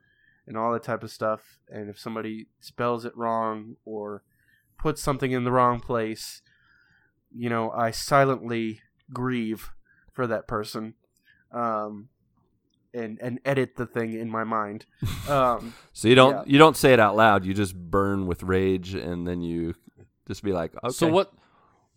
and 0.46 0.56
all 0.56 0.72
that 0.72 0.82
type 0.82 1.02
of 1.02 1.10
stuff. 1.10 1.59
And 1.68 1.90
if 1.90 1.98
somebody 1.98 2.46
spells 2.60 3.04
it 3.04 3.16
wrong 3.16 3.76
or 3.84 4.22
puts 4.78 5.02
something 5.02 5.30
in 5.32 5.44
the 5.44 5.52
wrong 5.52 5.78
place, 5.78 6.40
you 7.34 7.50
know, 7.50 7.70
I 7.70 7.90
silently 7.90 8.80
grieve 9.12 9.70
for 10.12 10.26
that 10.26 10.48
person. 10.48 10.94
Um, 11.52 12.09
and, 12.94 13.18
and 13.22 13.38
edit 13.44 13.76
the 13.76 13.86
thing 13.86 14.12
in 14.14 14.28
my 14.30 14.44
mind. 14.44 14.86
Um, 15.28 15.74
So 15.92 16.09
you 16.09 16.14
don't 16.14 16.34
Yeah. 16.34 16.42
you 16.46 16.59
don't 16.59 16.76
say 16.76 16.92
it 16.92 17.00
out 17.00 17.14
loud. 17.16 17.44
You 17.44 17.54
just 17.54 17.74
burn 17.76 18.26
with 18.26 18.42
rage, 18.42 18.94
and 18.94 19.26
then 19.26 19.40
you 19.40 19.74
just 20.27 20.43
be 20.43 20.53
like, 20.53 20.73
okay. 20.82 20.93
So 20.93 21.09
what 21.09 21.32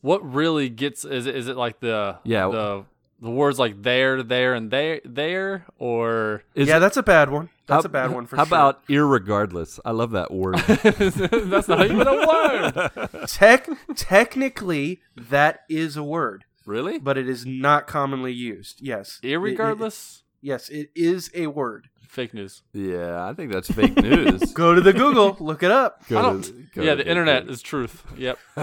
what 0.01 0.21
really 0.33 0.69
gets 0.69 1.05
is 1.05 1.25
it 1.25 1.35
is 1.35 1.47
it 1.47 1.55
like 1.57 1.79
the 1.79 2.17
Yeah. 2.23 2.47
the 2.49 2.85
the 3.21 3.29
words 3.31 3.57
like 3.57 3.81
there, 3.81 4.21
there, 4.23 4.53
and 4.53 4.69
there, 4.69 4.99
there, 5.05 5.65
or 5.79 6.43
Is 6.53 6.67
yeah, 6.67 6.77
it- 6.77 6.79
that's 6.81 6.97
a 6.97 7.03
bad 7.03 7.29
one. 7.29 7.49
That's 7.65 7.83
how- 7.83 7.87
a 7.87 7.89
bad 7.89 8.11
one 8.11 8.25
for 8.27 8.35
How 8.35 8.43
sure. 8.45 8.57
How 8.57 8.69
about 8.69 8.87
irregardless? 8.87 9.79
I 9.85 9.91
love 9.91 10.11
that 10.11 10.31
word. 10.31 10.57
that's 10.67 11.67
not 11.67 11.85
even 11.85 12.07
a 12.07 12.27
word. 12.27 13.09
Tech, 13.27 13.67
technically, 13.95 15.01
that 15.15 15.61
is 15.69 15.97
a 15.97 16.03
word, 16.03 16.43
really? 16.65 16.99
but 16.99 17.17
it 17.17 17.27
is 17.27 17.45
not 17.45 17.87
commonly 17.87 18.33
used. 18.33 18.81
Yes. 18.81 19.19
It- 19.23 19.29
it- 19.29 19.39
Irregardless, 19.39 20.21
yes, 20.41 20.69
it 20.69 20.91
is 20.93 21.31
a 21.33 21.47
word. 21.47 21.89
Fake 22.07 22.33
news. 22.33 22.61
Yeah, 22.73 23.27
I 23.27 23.33
think 23.33 23.51
that's 23.51 23.69
fake 23.71 23.95
news. 23.97 24.41
Go 24.53 24.73
to 24.73 24.81
the 24.81 24.93
Google, 24.93 25.35
look 25.39 25.63
it 25.63 25.71
up. 25.71 26.07
Go 26.07 26.17
I 26.19 26.21
don't- 26.21 26.73
go 26.73 26.81
yeah, 26.83 26.91
to 26.95 27.03
the 27.03 27.09
internet 27.09 27.47
is 27.49 27.61
truth. 27.61 28.03
Yep. 28.17 28.37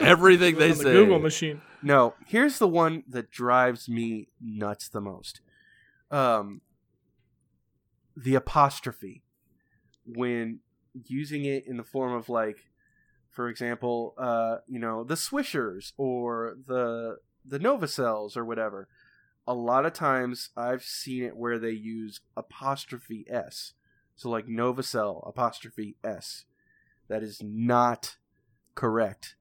Everything 0.00 0.56
they 0.56 0.70
on 0.72 0.78
the 0.78 0.82
say. 0.84 0.92
Google 0.92 1.18
machine. 1.18 1.60
No, 1.82 2.14
here's 2.26 2.58
the 2.58 2.68
one 2.68 3.04
that 3.08 3.30
drives 3.30 3.88
me 3.88 4.28
nuts 4.40 4.88
the 4.88 5.00
most. 5.00 5.40
Um, 6.10 6.60
the 8.16 8.34
apostrophe 8.34 9.22
when 10.06 10.60
using 11.06 11.44
it 11.44 11.64
in 11.66 11.76
the 11.76 11.84
form 11.84 12.12
of 12.14 12.28
like, 12.28 12.58
for 13.30 13.48
example, 13.48 14.14
uh, 14.18 14.56
you 14.66 14.78
know, 14.78 15.04
the 15.04 15.14
Swishers 15.14 15.92
or 15.96 16.56
the 16.66 17.18
the 17.44 17.58
Novosels 17.58 18.36
or 18.36 18.44
whatever. 18.44 18.88
A 19.48 19.54
lot 19.54 19.86
of 19.86 19.94
times 19.94 20.50
I've 20.58 20.84
seen 20.84 21.24
it 21.24 21.34
where 21.34 21.58
they 21.58 21.70
use 21.70 22.20
apostrophe 22.36 23.24
s, 23.30 23.72
so 24.14 24.28
like 24.28 24.46
Novosel 24.46 25.26
apostrophe 25.26 25.96
s. 26.04 26.44
That 27.08 27.22
is 27.22 27.42
not 27.42 28.18
correct. 28.74 29.36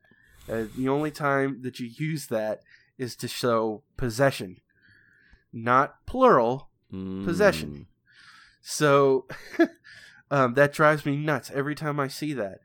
Uh, 0.49 0.63
the 0.77 0.87
only 0.87 1.11
time 1.11 1.61
that 1.63 1.81
you 1.81 1.87
use 1.87 2.27
that 2.27 2.61
is 2.97 3.17
to 3.17 3.27
show 3.27 3.83
possession, 3.97 4.61
not 5.51 6.05
plural. 6.05 6.69
possession. 7.25 7.69
Mm. 7.69 7.85
So 8.61 9.27
um, 10.31 10.53
that 10.53 10.71
drives 10.71 11.05
me 11.05 11.17
nuts 11.17 11.51
every 11.53 11.75
time 11.75 11.99
I 11.99 12.07
see 12.07 12.31
that. 12.31 12.59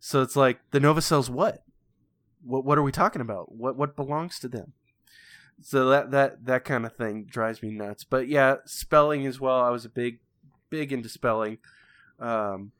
So 0.00 0.22
it's 0.22 0.36
like 0.36 0.60
the 0.70 0.78
Novosel's 0.78 1.28
what? 1.28 1.62
What 2.42 2.64
what 2.64 2.78
are 2.78 2.82
we 2.82 2.92
talking 2.92 3.20
about? 3.20 3.52
What 3.52 3.76
what 3.76 3.96
belongs 3.96 4.38
to 4.38 4.48
them? 4.48 4.72
So 5.62 5.88
that 5.88 6.10
that 6.10 6.44
that 6.46 6.64
kind 6.64 6.84
of 6.84 6.94
thing 6.94 7.24
drives 7.24 7.62
me 7.62 7.70
nuts. 7.70 8.04
But 8.04 8.28
yeah, 8.28 8.56
spelling 8.64 9.26
as 9.26 9.40
well. 9.40 9.60
I 9.60 9.70
was 9.70 9.84
a 9.84 9.88
big 9.88 10.20
big 10.70 10.92
into 10.92 11.08
spelling. 11.08 11.58
Um, 12.18 12.72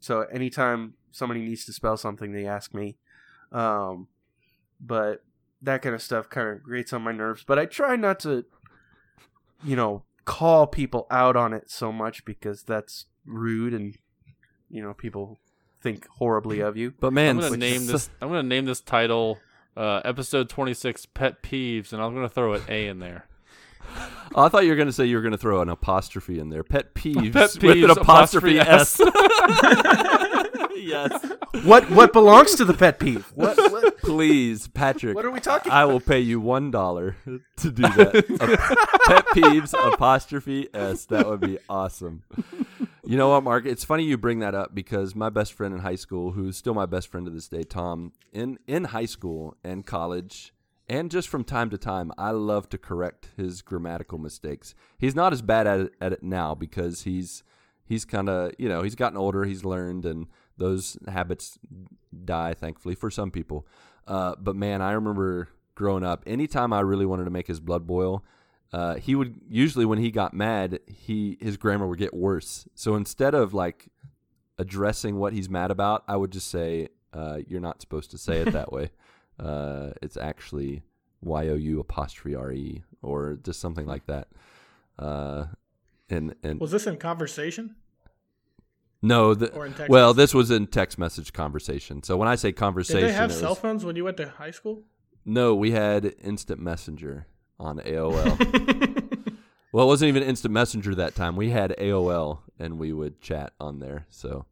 so 0.00 0.22
anytime 0.22 0.94
somebody 1.10 1.40
needs 1.40 1.64
to 1.66 1.72
spell 1.72 1.96
something, 1.96 2.32
they 2.32 2.46
ask 2.46 2.74
me. 2.74 2.96
Um, 3.52 4.08
but 4.80 5.24
that 5.62 5.82
kind 5.82 5.94
of 5.94 6.02
stuff 6.02 6.28
kind 6.28 6.48
of 6.48 6.62
grates 6.62 6.92
on 6.92 7.02
my 7.02 7.12
nerves. 7.12 7.44
But 7.46 7.58
I 7.58 7.66
try 7.66 7.96
not 7.96 8.20
to, 8.20 8.44
you 9.64 9.76
know, 9.76 10.04
call 10.24 10.66
people 10.66 11.06
out 11.10 11.36
on 11.36 11.52
it 11.52 11.70
so 11.70 11.92
much 11.92 12.24
because 12.24 12.62
that's 12.62 13.06
rude 13.26 13.74
and 13.74 13.96
you 14.70 14.82
know 14.82 14.94
people 14.94 15.38
think 15.82 16.06
horribly 16.08 16.60
of 16.60 16.76
you. 16.76 16.92
But 16.98 17.12
man, 17.12 17.36
I'm 17.36 17.42
gonna 17.42 17.56
name 17.56 17.86
this. 17.86 18.10
I'm 18.20 18.28
gonna 18.28 18.42
name 18.42 18.64
this 18.64 18.80
title, 18.80 19.38
uh, 19.76 20.00
episode 20.04 20.48
26, 20.48 21.06
pet 21.06 21.42
peeves, 21.42 21.92
and 21.92 22.02
I'm 22.02 22.14
gonna 22.14 22.28
throw 22.28 22.54
an 22.54 22.62
A 22.68 22.86
in 22.86 22.98
there. 22.98 23.26
Oh, 24.32 24.44
I 24.44 24.48
thought 24.48 24.62
you 24.62 24.70
were 24.70 24.76
going 24.76 24.86
to 24.86 24.92
say 24.92 25.06
you 25.06 25.16
were 25.16 25.22
going 25.22 25.32
to 25.32 25.38
throw 25.38 25.60
an 25.62 25.68
apostrophe 25.68 26.38
in 26.38 26.50
there. 26.50 26.62
Pet 26.62 26.94
peeves, 26.94 27.32
Pet 27.32 27.56
with 27.60 27.64
an 27.64 27.90
peeves, 27.90 27.96
apostrophe, 28.00 28.58
apostrophe 28.58 29.10
s. 29.10 30.70
yes, 30.76 31.26
What 31.64 31.90
what 31.90 32.12
belongs 32.12 32.54
to 32.54 32.64
the 32.64 32.74
pet 32.74 33.00
peeve? 33.00 33.26
What, 33.34 33.56
what 33.72 33.98
please, 33.98 34.68
Patrick. 34.68 35.16
what 35.16 35.24
are 35.24 35.32
we 35.32 35.40
talking? 35.40 35.72
I 35.72 35.84
will 35.86 35.98
pay 35.98 36.20
you 36.20 36.38
one 36.38 36.70
dollar 36.70 37.16
to 37.24 37.70
do 37.72 37.82
that. 37.82 38.92
Pet 39.08 39.26
peeves 39.34 39.74
apostrophe 39.92 40.68
s. 40.72 41.06
That 41.06 41.26
would 41.26 41.40
be 41.40 41.58
awesome. 41.68 42.22
You 43.10 43.16
know 43.16 43.30
what, 43.30 43.42
Marc? 43.42 43.66
It's 43.66 43.82
funny 43.82 44.04
you 44.04 44.16
bring 44.16 44.38
that 44.38 44.54
up 44.54 44.72
because 44.72 45.16
my 45.16 45.30
best 45.30 45.52
friend 45.52 45.74
in 45.74 45.80
high 45.80 45.96
school, 45.96 46.30
who's 46.30 46.56
still 46.56 46.74
my 46.74 46.86
best 46.86 47.08
friend 47.08 47.26
to 47.26 47.32
this 47.32 47.48
day, 47.48 47.64
Tom, 47.64 48.12
in 48.32 48.60
in 48.68 48.84
high 48.84 49.06
school 49.06 49.56
and 49.64 49.84
college, 49.84 50.54
and 50.88 51.10
just 51.10 51.26
from 51.26 51.42
time 51.42 51.70
to 51.70 51.76
time, 51.76 52.12
I 52.16 52.30
love 52.30 52.68
to 52.68 52.78
correct 52.78 53.30
his 53.36 53.62
grammatical 53.62 54.16
mistakes. 54.18 54.76
He's 54.96 55.16
not 55.16 55.32
as 55.32 55.42
bad 55.42 55.66
at 55.66 55.80
it, 55.80 55.94
at 56.00 56.12
it 56.12 56.22
now 56.22 56.54
because 56.54 57.02
he's 57.02 57.42
he's 57.84 58.04
kind 58.04 58.28
of 58.28 58.52
you 58.60 58.68
know 58.68 58.82
he's 58.82 58.94
gotten 58.94 59.18
older, 59.18 59.44
he's 59.44 59.64
learned, 59.64 60.06
and 60.06 60.28
those 60.56 60.96
habits 61.08 61.58
die, 62.24 62.54
thankfully 62.54 62.94
for 62.94 63.10
some 63.10 63.32
people. 63.32 63.66
Uh, 64.06 64.36
but 64.38 64.54
man, 64.54 64.82
I 64.82 64.92
remember 64.92 65.48
growing 65.74 66.04
up, 66.04 66.22
anytime 66.28 66.72
I 66.72 66.78
really 66.78 67.06
wanted 67.06 67.24
to 67.24 67.30
make 67.30 67.48
his 67.48 67.58
blood 67.58 67.88
boil, 67.88 68.22
uh, 68.72 68.94
he 68.96 69.14
would 69.14 69.40
usually 69.48 69.84
when 69.84 69.98
he 69.98 70.10
got 70.10 70.32
mad, 70.34 70.80
he 70.86 71.36
his 71.40 71.56
grammar 71.56 71.86
would 71.86 71.98
get 71.98 72.14
worse. 72.14 72.68
So 72.74 72.94
instead 72.94 73.34
of 73.34 73.52
like 73.52 73.88
addressing 74.58 75.16
what 75.16 75.32
he's 75.32 75.48
mad 75.48 75.70
about, 75.70 76.04
I 76.06 76.16
would 76.16 76.30
just 76.30 76.48
say, 76.48 76.88
uh, 77.12 77.38
"You're 77.46 77.60
not 77.60 77.80
supposed 77.80 78.10
to 78.12 78.18
say 78.18 78.38
it 78.40 78.52
that 78.52 78.72
way. 78.76 78.90
Uh, 79.38 79.90
it's 80.02 80.16
actually 80.16 80.82
y 81.20 81.48
o 81.48 81.54
u 81.54 81.80
apostrophe 81.80 82.34
r 82.36 82.52
e 82.52 82.82
or 83.02 83.38
just 83.42 83.60
something 83.60 83.86
like 83.86 84.06
that." 84.06 84.28
Uh, 84.98 85.46
and 86.08 86.34
and 86.42 86.60
Was 86.60 86.70
this 86.70 86.86
in 86.86 86.96
conversation 86.96 87.74
no, 89.02 89.34
the, 89.34 89.50
or 89.54 89.64
in 89.66 89.72
text? 89.72 89.88
well, 89.90 90.12
this 90.12 90.34
was 90.34 90.50
in 90.50 90.66
text 90.66 90.98
message 90.98 91.32
conversation. 91.32 92.02
So 92.02 92.16
when 92.18 92.28
I 92.28 92.34
say 92.34 92.52
conversation, 92.52 93.00
did 93.00 93.08
they 93.08 93.14
have 93.14 93.30
was- 93.30 93.38
cell 93.40 93.54
phones 93.54 93.84
when 93.84 93.96
you 93.96 94.04
went 94.04 94.18
to 94.18 94.28
high 94.28 94.50
school? 94.50 94.82
No, 95.24 95.54
we 95.54 95.70
had 95.72 96.14
Instant 96.22 96.60
Messenger 96.60 97.26
on 97.60 97.78
AOL. 97.78 99.36
well, 99.72 99.84
it 99.84 99.88
wasn't 99.88 100.08
even 100.08 100.22
Instant 100.22 100.52
Messenger 100.52 100.94
that 100.96 101.14
time. 101.14 101.36
We 101.36 101.50
had 101.50 101.74
AOL, 101.78 102.38
and 102.58 102.78
we 102.78 102.92
would 102.92 103.20
chat 103.20 103.52
on 103.60 103.78
there. 103.78 104.06
So, 104.10 104.46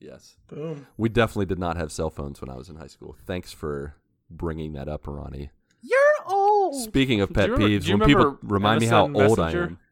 yes, 0.00 0.36
Boom. 0.48 0.86
we 0.96 1.08
definitely 1.08 1.46
did 1.46 1.58
not 1.58 1.76
have 1.76 1.90
cell 1.92 2.10
phones 2.10 2.40
when 2.40 2.50
I 2.50 2.56
was 2.56 2.68
in 2.68 2.76
high 2.76 2.86
school. 2.88 3.16
Thanks 3.26 3.52
for 3.52 3.94
bringing 4.28 4.72
that 4.74 4.88
up, 4.88 5.06
Ronnie. 5.06 5.50
You're 5.80 5.98
old. 6.26 6.82
Speaking 6.82 7.20
of 7.20 7.28
Do 7.28 7.34
pet 7.34 7.46
you 7.48 7.52
remember- 7.54 7.74
peeves, 7.78 7.82
do 7.84 7.88
you 7.90 7.96
when 7.98 8.08
people 8.08 8.24
remember 8.24 8.38
remind 8.54 8.80
me 8.80 8.86
how 8.88 9.06
MSN 9.06 9.28
old 9.28 9.40
I 9.40 9.50
am. 9.52 9.78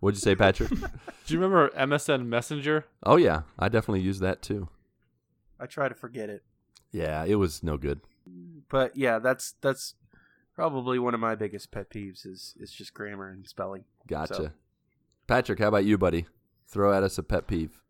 What'd 0.00 0.16
you 0.16 0.20
say, 0.20 0.34
Patrick? 0.34 0.70
Do 0.70 1.34
you 1.34 1.38
remember 1.40 1.70
MSN 1.70 2.26
Messenger? 2.26 2.84
oh 3.04 3.16
yeah, 3.16 3.42
I 3.58 3.68
definitely 3.68 4.00
used 4.02 4.20
that 4.20 4.42
too. 4.42 4.68
I 5.58 5.66
try 5.66 5.88
to 5.88 5.94
forget 5.94 6.28
it. 6.28 6.42
Yeah, 6.92 7.24
it 7.24 7.36
was 7.36 7.62
no 7.62 7.76
good. 7.78 8.00
But 8.68 8.96
yeah, 8.96 9.18
that's 9.18 9.54
that's 9.62 9.94
probably 10.56 10.98
one 10.98 11.14
of 11.14 11.20
my 11.20 11.34
biggest 11.34 11.70
pet 11.70 11.90
peeves 11.90 12.26
is 12.26 12.54
is 12.58 12.72
just 12.72 12.94
grammar 12.94 13.28
and 13.28 13.46
spelling. 13.46 13.84
Gotcha. 14.08 14.34
So- 14.34 14.50
Patrick, 15.28 15.58
how 15.58 15.68
about 15.68 15.84
you, 15.84 15.98
buddy? 15.98 16.26
Throw 16.68 16.92
at 16.92 17.02
us 17.02 17.18
a 17.18 17.22
pet 17.22 17.46
peeve. 17.46 17.80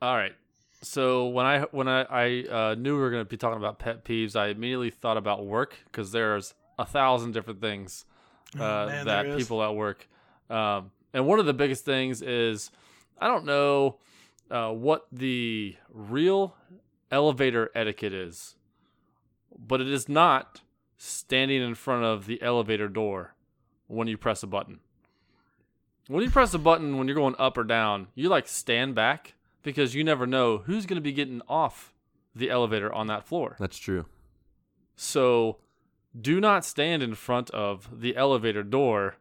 All 0.00 0.16
right. 0.16 0.34
So 0.82 1.26
when 1.28 1.46
I 1.46 1.60
when 1.70 1.88
I, 1.88 2.02
I 2.02 2.44
uh, 2.50 2.74
knew 2.74 2.94
we 2.94 3.00
were 3.00 3.10
going 3.10 3.24
to 3.24 3.28
be 3.28 3.36
talking 3.36 3.58
about 3.58 3.78
pet 3.78 4.04
peeves, 4.04 4.34
I 4.36 4.48
immediately 4.48 4.90
thought 4.90 5.16
about 5.16 5.46
work 5.46 5.76
because 5.84 6.12
there's 6.12 6.54
a 6.78 6.84
thousand 6.86 7.32
different 7.32 7.60
things 7.60 8.04
uh, 8.58 8.62
Oh, 8.64 8.86
man, 8.86 9.06
that 9.06 9.36
people 9.36 9.62
at 9.62 9.74
work. 9.74 10.08
Um, 10.50 10.90
and 11.14 11.26
one 11.26 11.38
of 11.38 11.46
the 11.46 11.54
biggest 11.54 11.84
things 11.84 12.20
is 12.22 12.70
I 13.18 13.28
don't 13.28 13.44
know 13.44 13.98
uh, 14.50 14.70
what 14.70 15.06
the 15.12 15.76
real 15.90 16.56
elevator 17.10 17.70
etiquette 17.74 18.12
is, 18.12 18.56
but 19.56 19.80
it 19.80 19.88
is 19.88 20.08
not 20.08 20.62
standing 21.04 21.60
in 21.60 21.74
front 21.74 22.04
of 22.04 22.26
the 22.26 22.40
elevator 22.40 22.88
door 22.88 23.34
when 23.88 24.06
you 24.06 24.16
press 24.16 24.42
a 24.44 24.46
button. 24.46 24.78
When 26.06 26.22
you 26.22 26.30
press 26.30 26.54
a 26.54 26.58
button 26.58 26.96
when 26.96 27.08
you're 27.08 27.16
going 27.16 27.34
up 27.38 27.58
or 27.58 27.64
down, 27.64 28.06
you 28.14 28.28
like 28.28 28.46
stand 28.46 28.94
back 28.94 29.34
because 29.62 29.94
you 29.94 30.04
never 30.04 30.26
know 30.26 30.58
who's 30.58 30.86
going 30.86 30.96
to 30.96 31.02
be 31.02 31.12
getting 31.12 31.42
off 31.48 31.92
the 32.34 32.50
elevator 32.50 32.92
on 32.92 33.08
that 33.08 33.24
floor. 33.24 33.56
That's 33.58 33.78
true. 33.78 34.06
So 34.94 35.58
do 36.18 36.40
not 36.40 36.64
stand 36.64 37.02
in 37.02 37.14
front 37.14 37.50
of 37.50 38.00
the 38.00 38.16
elevator 38.16 38.62
door 38.62 39.16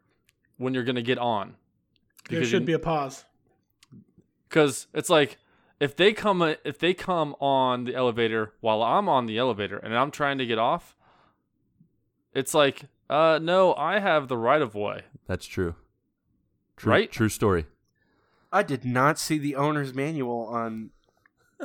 when 0.57 0.73
you're 0.75 0.83
going 0.83 0.95
to 0.95 1.01
get 1.01 1.17
on. 1.17 1.55
There 2.29 2.45
should 2.45 2.65
be 2.65 2.73
a 2.73 2.79
pause. 2.79 3.25
because 4.47 4.85
it's 4.93 5.09
like 5.09 5.37
if 5.79 5.95
they 5.95 6.13
come 6.13 6.41
if 6.63 6.77
they 6.77 6.93
come 6.93 7.35
on 7.39 7.85
the 7.85 7.95
elevator 7.95 8.53
while 8.61 8.83
I'm 8.83 9.09
on 9.09 9.25
the 9.25 9.39
elevator 9.39 9.77
and 9.77 9.97
I'm 9.97 10.11
trying 10.11 10.37
to 10.37 10.45
get 10.45 10.59
off, 10.59 10.95
it's 12.33 12.53
like 12.53 12.83
uh 13.09 13.39
no, 13.41 13.73
I 13.75 13.99
have 13.99 14.27
the 14.27 14.37
right 14.37 14.61
of 14.61 14.75
way. 14.75 15.01
That's 15.27 15.45
true. 15.45 15.75
True 16.77 16.91
Right? 16.91 17.11
True 17.11 17.29
story. 17.29 17.65
I 18.51 18.63
did 18.63 18.83
not 18.83 19.17
see 19.19 19.37
the 19.37 19.55
owner's 19.55 19.93
manual 19.93 20.45
on 20.47 20.91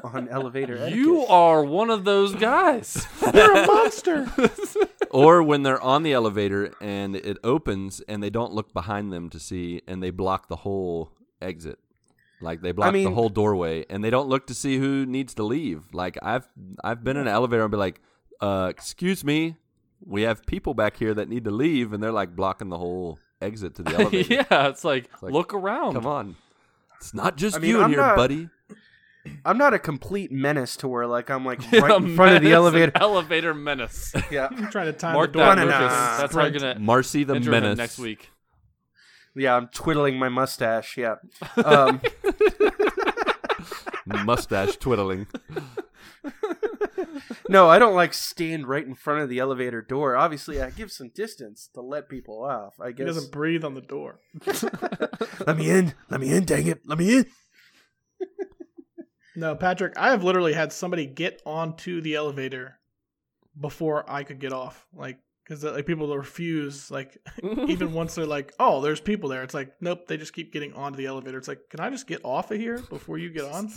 on 0.05 0.29
elevator 0.31 0.77
etiquette. 0.77 0.95
You 0.99 1.25
are 1.27 1.65
one 1.65 1.91
of 1.91 2.05
those 2.05 2.35
guys. 2.35 3.07
You're 3.35 3.57
a 3.57 3.67
monster. 3.67 4.31
or 5.11 5.43
when 5.43 5.63
they're 5.63 5.81
on 5.81 6.03
the 6.03 6.13
elevator 6.13 6.73
and 6.81 7.17
it 7.17 7.39
opens 7.43 8.01
and 8.09 8.23
they 8.23 8.31
don't 8.31 8.53
look 8.53 8.73
behind 8.75 9.13
them 9.13 9.31
to 9.31 9.41
see 9.41 9.83
and 9.89 10.03
they 10.03 10.11
block 10.11 10.49
the 10.49 10.57
whole 10.57 11.13
exit. 11.41 11.79
Like 12.41 12.61
they 12.61 12.73
block 12.73 12.93
the 12.93 13.05
mean- 13.05 13.15
whole 13.15 13.31
doorway 13.31 13.87
and 13.89 14.05
they 14.05 14.11
don't 14.11 14.29
look 14.29 14.47
to 14.49 14.55
see 14.55 14.77
who 14.79 15.07
needs 15.07 15.35
to 15.35 15.43
leave. 15.43 15.95
Like 15.95 16.19
I've 16.23 16.47
I've 16.85 17.03
been 17.03 17.17
in 17.17 17.23
an 17.23 17.33
elevator 17.33 17.63
and 17.63 17.71
be 17.71 17.79
like, 17.79 18.01
uh, 18.41 18.67
excuse 18.71 19.25
me, 19.25 19.57
we 20.07 20.23
have 20.23 20.47
people 20.47 20.73
back 20.73 20.97
here 20.97 21.13
that 21.15 21.29
need 21.29 21.45
to 21.45 21.51
leave 21.51 21.93
and 21.93 22.03
they're 22.03 22.13
like 22.13 22.35
blocking 22.37 22.69
the 22.69 22.79
whole 22.79 23.19
exit 23.43 23.75
to 23.77 23.83
the 23.83 23.91
elevator. 23.99 24.35
yeah, 24.35 24.69
it's 24.69 24.85
like, 24.85 25.11
like, 25.21 25.33
look 25.33 25.53
around. 25.53 25.95
Come 25.95 26.07
on. 26.07 26.37
It's 26.99 27.13
not 27.13 27.37
just 27.37 27.57
I 27.57 27.59
mean, 27.59 27.71
you 27.71 27.79
in 27.79 27.85
I'm 27.85 27.91
here, 27.91 27.99
not- 27.99 28.17
buddy. 28.17 28.49
I'm 29.45 29.59
not 29.59 29.75
a 29.75 29.81
complete 29.81 30.31
menace 30.31 30.77
to 30.77 30.87
where 30.89 31.05
like 31.05 31.31
I'm 31.31 31.45
like 31.45 31.61
right 31.73 32.01
in 32.01 32.15
front 32.15 32.37
of 32.37 32.43
the 32.45 32.53
elevator. 32.53 32.93
elevator 32.95 33.53
menace. 33.55 34.13
Yeah, 34.31 34.47
I'm 34.49 34.71
trying 34.71 34.87
to 34.87 34.93
time 34.93 35.15
Mark 35.15 35.33
the 35.33 35.41
door. 35.41 35.47
that, 35.47 35.57
Banana. 35.65 35.83
Lucas. 35.85 35.97
That's 36.19 36.35
how 36.37 36.43
you're 36.45 36.51
gonna 36.53 36.79
Marcy 36.79 37.25
the 37.25 37.41
Menace. 37.41 37.77
next 37.77 37.99
week. 37.99 38.31
yeah. 39.35 39.57
I'm 39.57 39.67
twiddling 39.67 40.17
my 40.17 40.29
mustache. 40.29 40.97
Yeah. 40.97 41.17
Um, 41.65 42.01
Mustache 44.25 44.77
twiddling. 44.77 45.27
No, 47.49 47.69
I 47.69 47.79
don't 47.79 47.95
like 47.95 48.13
stand 48.15 48.67
right 48.69 48.85
in 48.87 48.95
front 48.95 49.21
of 49.23 49.29
the 49.29 49.39
elevator 49.39 49.83
door. 49.83 50.17
Obviously, 50.17 50.61
I 50.61 50.71
give 50.71 50.91
some 50.93 51.11
distance 51.15 51.69
to 51.75 51.81
let 51.81 52.09
people 52.09 52.43
off. 52.45 52.75
I 52.81 52.89
He 52.89 52.93
guess. 52.95 53.07
doesn't 53.07 53.33
breathe 53.33 53.65
on 53.65 53.75
the 53.75 53.81
door. 53.81 54.21
let 55.47 55.57
me 55.57 55.71
in. 55.71 55.95
Let 56.11 56.21
me 56.21 56.33
in. 56.33 56.45
Dang 56.45 56.67
it. 56.67 56.81
Let 56.87 56.99
me 56.99 57.19
in. 57.19 57.27
No, 59.39 59.55
Patrick, 59.55 59.93
I 59.99 60.11
have 60.11 60.25
literally 60.25 60.55
had 60.55 60.73
somebody 60.73 61.05
get 61.07 61.43
onto 61.45 62.01
the 62.01 62.15
elevator 62.15 62.79
before 63.61 64.11
I 64.11 64.23
could 64.25 64.41
get 64.41 64.55
off. 64.55 64.87
Like, 64.95 65.19
because 65.45 65.63
uh, 65.63 65.73
like 65.73 65.85
people 65.87 66.17
refuse. 66.17 66.91
Like, 66.91 67.19
even 67.69 67.93
once 67.93 68.15
they're 68.15 68.25
like, 68.25 68.55
"Oh, 68.59 68.81
there's 68.81 69.01
people 69.01 69.29
there," 69.29 69.43
it's 69.43 69.53
like, 69.53 69.73
nope. 69.83 70.07
They 70.09 70.17
just 70.17 70.33
keep 70.33 70.55
getting 70.55 70.73
onto 70.73 70.97
the 70.97 71.05
elevator. 71.07 71.37
It's 71.37 71.49
like, 71.49 71.61
can 71.71 71.81
I 71.81 71.91
just 71.91 72.07
get 72.07 72.23
off 72.25 72.51
of 72.51 72.59
here 72.59 72.79
before 72.79 73.19
you 73.19 73.29
get 73.29 73.45
on? 73.45 73.71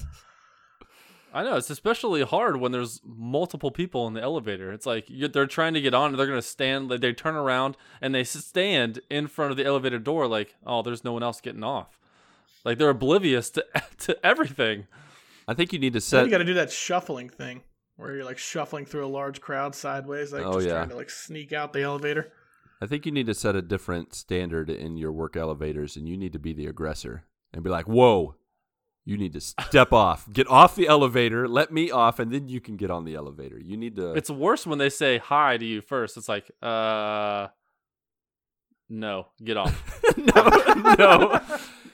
I 1.34 1.43
know 1.43 1.57
it's 1.57 1.69
especially 1.69 2.23
hard 2.23 2.57
when 2.57 2.72
there's 2.72 3.01
multiple 3.06 3.72
people 3.72 4.07
in 4.07 4.14
the 4.14 4.22
elevator. 4.22 4.72
It's 4.72 4.85
like 4.85 5.10
you 5.10 5.27
they're 5.27 5.45
trying 5.47 5.73
to 5.76 5.81
get 5.81 5.93
on, 5.93 6.11
and 6.11 6.19
they're 6.19 6.27
gonna 6.27 6.41
stand. 6.41 6.89
Like 6.89 7.01
they 7.01 7.14
turn 7.14 7.35
around 7.35 7.77
and 8.01 8.14
they 8.15 8.23
stand 8.23 8.99
in 9.10 9.27
front 9.27 9.51
of 9.51 9.57
the 9.57 9.65
elevator 9.65 9.99
door, 9.99 10.27
like, 10.27 10.56
oh, 10.65 10.81
there's 10.81 11.03
no 11.03 11.14
one 11.14 11.23
else 11.23 11.41
getting 11.41 11.64
off. 11.64 11.99
Like 12.65 12.77
they're 12.77 12.89
oblivious 12.89 13.49
to 13.51 13.65
to 13.99 14.26
everything. 14.26 14.88
I 15.47 15.53
think 15.53 15.73
you 15.73 15.80
need 15.80 15.93
to 15.93 15.99
Then 15.99 16.01
set 16.01 16.26
you 16.26 16.31
got 16.31 16.39
to 16.39 16.45
do 16.45 16.53
that 16.56 16.72
shuffling 16.72 17.30
thing 17.30 17.61
where 17.95 18.15
you're 18.15 18.26
like 18.26 18.38
shuffling 18.38 18.85
through 18.85 19.06
a 19.06 19.07
large 19.10 19.41
crowd 19.41 19.76
sideways, 19.76 20.31
like 20.31 20.45
Oh, 20.45 20.53
just 20.53 20.68
yeah. 20.68 20.73
trying 20.76 20.89
to 20.89 20.95
like 20.95 21.10
sneak 21.10 21.53
out 21.53 21.73
the 21.73 21.81
elevator. 21.81 22.31
I 22.81 22.85
think 22.85 23.06
you 23.06 23.11
need 23.11 23.26
to 23.27 23.34
set 23.34 23.56
a 23.56 23.61
different 23.61 24.14
standard 24.15 24.69
in 24.69 24.95
your 24.95 25.11
work 25.11 25.35
elevators, 25.35 25.97
and 25.97 26.07
you 26.07 26.15
need 26.15 26.31
to 26.34 26.39
be 26.39 26.53
the 26.53 26.65
aggressor 26.68 27.26
and 27.53 27.61
be 27.64 27.69
like, 27.69 27.88
"Whoa, 27.88 28.35
you 29.10 29.18
need 29.18 29.34
to 29.34 29.41
step 29.41 29.91
off, 29.91 30.31
get 30.31 30.48
off 30.48 30.76
the 30.76 30.88
elevator, 30.88 31.48
let 31.48 31.72
me 31.72 31.90
off, 31.91 32.19
and 32.19 32.31
then 32.31 32.48
you 32.48 32.61
can 32.61 32.77
get 32.77 32.91
on 32.91 33.03
the 33.06 33.15
elevator." 33.15 33.60
You 33.60 33.76
need 33.77 33.95
to. 33.98 34.14
It's 34.14 34.30
worse 34.30 34.65
when 34.68 34.77
they 34.77 34.90
say 34.90 35.18
hi 35.18 35.57
to 35.57 35.65
you 35.65 35.81
first. 35.81 36.15
It's 36.18 36.30
like, 36.30 36.49
uh, 36.61 37.48
no, 38.90 39.27
get 39.44 39.57
off. 39.57 40.02
no, 40.18 40.95
no. 40.99 41.41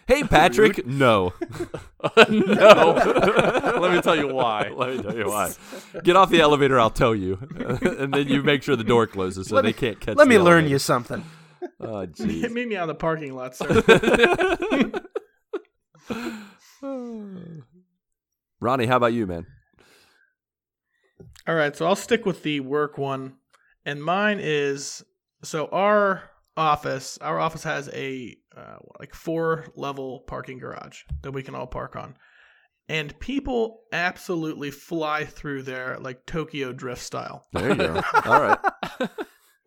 Hey, 0.08 0.24
Patrick. 0.24 0.86
No. 0.86 1.34
no. 2.30 2.94
Let 3.82 3.92
me 3.92 4.02
tell 4.02 4.16
you 4.16 4.28
why. 4.34 4.70
Let 4.70 4.96
me 4.98 5.02
tell 5.02 5.18
you 5.18 5.26
why. 5.28 5.52
Get 6.04 6.16
off 6.16 6.30
the 6.30 6.42
elevator. 6.42 6.80
I'll 6.80 6.92
tell 6.92 7.16
you, 7.16 7.40
and 7.82 8.14
then 8.14 8.28
you 8.28 8.44
make 8.44 8.62
sure 8.62 8.76
the 8.76 8.84
door 8.84 9.08
closes 9.08 9.48
so 9.48 9.56
Let 9.56 9.64
they 9.64 9.70
me- 9.70 9.74
can't 9.74 10.00
catch. 10.00 10.16
Let 10.18 10.26
the 10.26 10.30
me 10.30 10.38
learn 10.38 10.66
elevator. 10.66 10.70
you 10.74 10.80
something. 10.80 11.24
Oh, 11.80 12.06
jeez. 12.06 12.52
Meet 12.52 12.68
me 12.68 12.76
out 12.76 12.84
in 12.84 12.88
the 12.90 12.96
parking 12.96 13.34
lot, 13.36 13.56
sir. 13.56 13.82
Ronnie, 18.60 18.86
how 18.86 18.98
about 18.98 19.14
you, 19.14 19.28
man? 19.28 19.46
All 21.48 21.56
right, 21.56 21.76
so 21.76 21.86
I'll 21.86 21.96
stick 21.96 22.26
with 22.26 22.44
the 22.44 22.60
work 22.60 22.98
one, 22.98 23.36
and 23.86 24.04
mine 24.04 24.40
is 24.42 25.04
so 25.44 25.68
our 25.68 26.24
office. 26.58 27.18
Our 27.20 27.40
office 27.40 27.64
has 27.64 27.90
a 27.90 28.36
uh, 28.56 28.78
like 29.00 29.14
four 29.14 29.66
level 29.76 30.22
parking 30.28 30.58
garage 30.58 31.02
that 31.22 31.32
we 31.32 31.44
can 31.44 31.54
all 31.54 31.68
park 31.68 31.96
on, 31.96 32.16
and 32.90 33.18
people 33.20 33.82
absolutely 33.92 34.72
fly 34.72 35.26
through 35.26 35.64
there 35.64 35.98
like 36.00 36.26
Tokyo 36.26 36.72
Drift 36.74 37.02
style. 37.02 37.46
There 37.54 37.70
you 37.70 37.76
go. 37.76 38.02
All 38.26 38.42
right. 38.42 38.60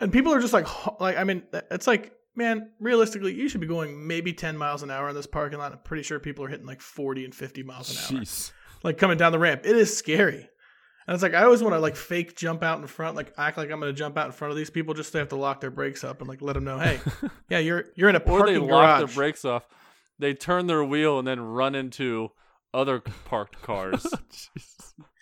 And 0.01 0.13
people 0.13 0.33
are 0.33 0.41
just 0.41 0.53
like, 0.53 0.67
like 1.01 1.17
I 1.17 1.25
mean, 1.25 1.43
it's 1.71 1.87
like, 1.87 2.13
man, 2.39 2.71
realistically, 2.81 3.35
you 3.35 3.49
should 3.49 3.61
be 3.61 3.67
going 3.67 4.07
maybe 4.07 4.33
ten 4.33 4.57
miles 4.57 4.83
an 4.83 4.91
hour 4.91 5.11
in 5.11 5.15
this 5.15 5.27
parking 5.27 5.59
lot. 5.59 5.73
I'm 5.73 5.79
pretty 5.81 6.05
sure 6.05 6.19
people 6.19 6.45
are 6.45 6.49
hitting 6.49 6.67
like 6.67 6.81
forty 6.81 7.25
and 7.25 7.35
fifty 7.35 7.63
miles 7.63 7.91
an 7.91 8.17
hour, 8.17 8.23
Jeez. 8.23 8.53
like 8.83 8.97
coming 8.97 9.19
down 9.19 9.33
the 9.33 9.39
ramp. 9.39 9.63
It 9.65 9.77
is 9.77 9.95
scary. 9.95 10.49
And 11.07 11.15
it's 11.15 11.23
like 11.23 11.35
I 11.35 11.43
always 11.43 11.63
want 11.63 11.75
to 11.75 11.81
like 11.81 11.97
fake 11.97 12.37
jump 12.37 12.63
out 12.63 12.79
in 12.81 12.87
front, 12.87 13.17
like 13.17 13.33
act 13.37 13.59
like 13.59 13.71
I'm 13.71 13.81
going 13.81 13.93
to 13.93 13.99
jump 13.99 14.17
out 14.17 14.27
in 14.27 14.33
front 14.33 14.53
of 14.53 14.57
these 14.57 14.71
people, 14.71 14.95
just 14.95 15.11
so 15.11 15.19
they 15.19 15.21
have 15.21 15.31
to 15.31 15.37
lock 15.37 15.61
their 15.61 15.71
brakes 15.71 16.05
up 16.05 16.21
and 16.21 16.29
like 16.29 16.41
let 16.41 16.53
them 16.53 16.65
know, 16.65 16.79
hey, 16.79 17.01
yeah, 17.51 17.59
you're 17.59 17.87
you're 17.95 18.09
in 18.09 18.17
a 18.17 18.21
parking 18.21 18.43
Or 18.43 18.47
they 18.47 18.59
parking 18.59 18.71
lock 18.71 18.99
their 18.99 19.15
brakes 19.15 19.45
off. 19.45 19.67
They 20.19 20.35
turn 20.35 20.67
their 20.67 20.85
wheel 20.85 21.19
and 21.19 21.27
then 21.27 21.41
run 21.41 21.75
into 21.75 22.31
other 22.75 23.01
parked 23.25 23.63
cars. 23.63 24.07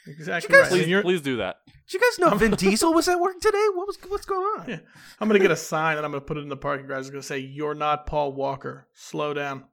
Exactly 0.07 0.55
You 0.55 0.61
right. 0.61 0.65
guys- 0.65 0.73
And 0.73 0.81
please, 0.83 0.89
you're- 0.89 1.03
please 1.03 1.20
do 1.20 1.37
that. 1.39 1.57
Did 1.66 1.95
you 1.95 2.01
guys 2.01 2.19
know 2.19 2.37
Vin 2.37 2.53
Diesel 2.53 2.93
was 2.93 3.07
at 3.09 3.20
work 3.20 3.39
today? 3.41 3.65
What 3.74 3.87
was 3.87 3.97
what's 4.09 4.24
going 4.27 4.61
on? 4.61 4.69
Yeah. 4.69 4.78
I'm 5.20 5.28
gonna 5.28 5.39
get 5.39 5.51
a 5.53 5.57
sign 5.57 5.97
and 5.97 6.05
I'm 6.05 6.11
gonna 6.12 6.20
put 6.20 6.37
it 6.37 6.41
in 6.41 6.49
the 6.49 6.57
parking 6.57 6.87
garage. 6.87 7.01
It's 7.03 7.11
gonna 7.11 7.23
say, 7.23 7.39
"You're 7.39 7.74
not 7.74 8.07
Paul 8.07 8.33
Walker. 8.33 8.89
Slow 8.95 9.33
down." 9.35 9.65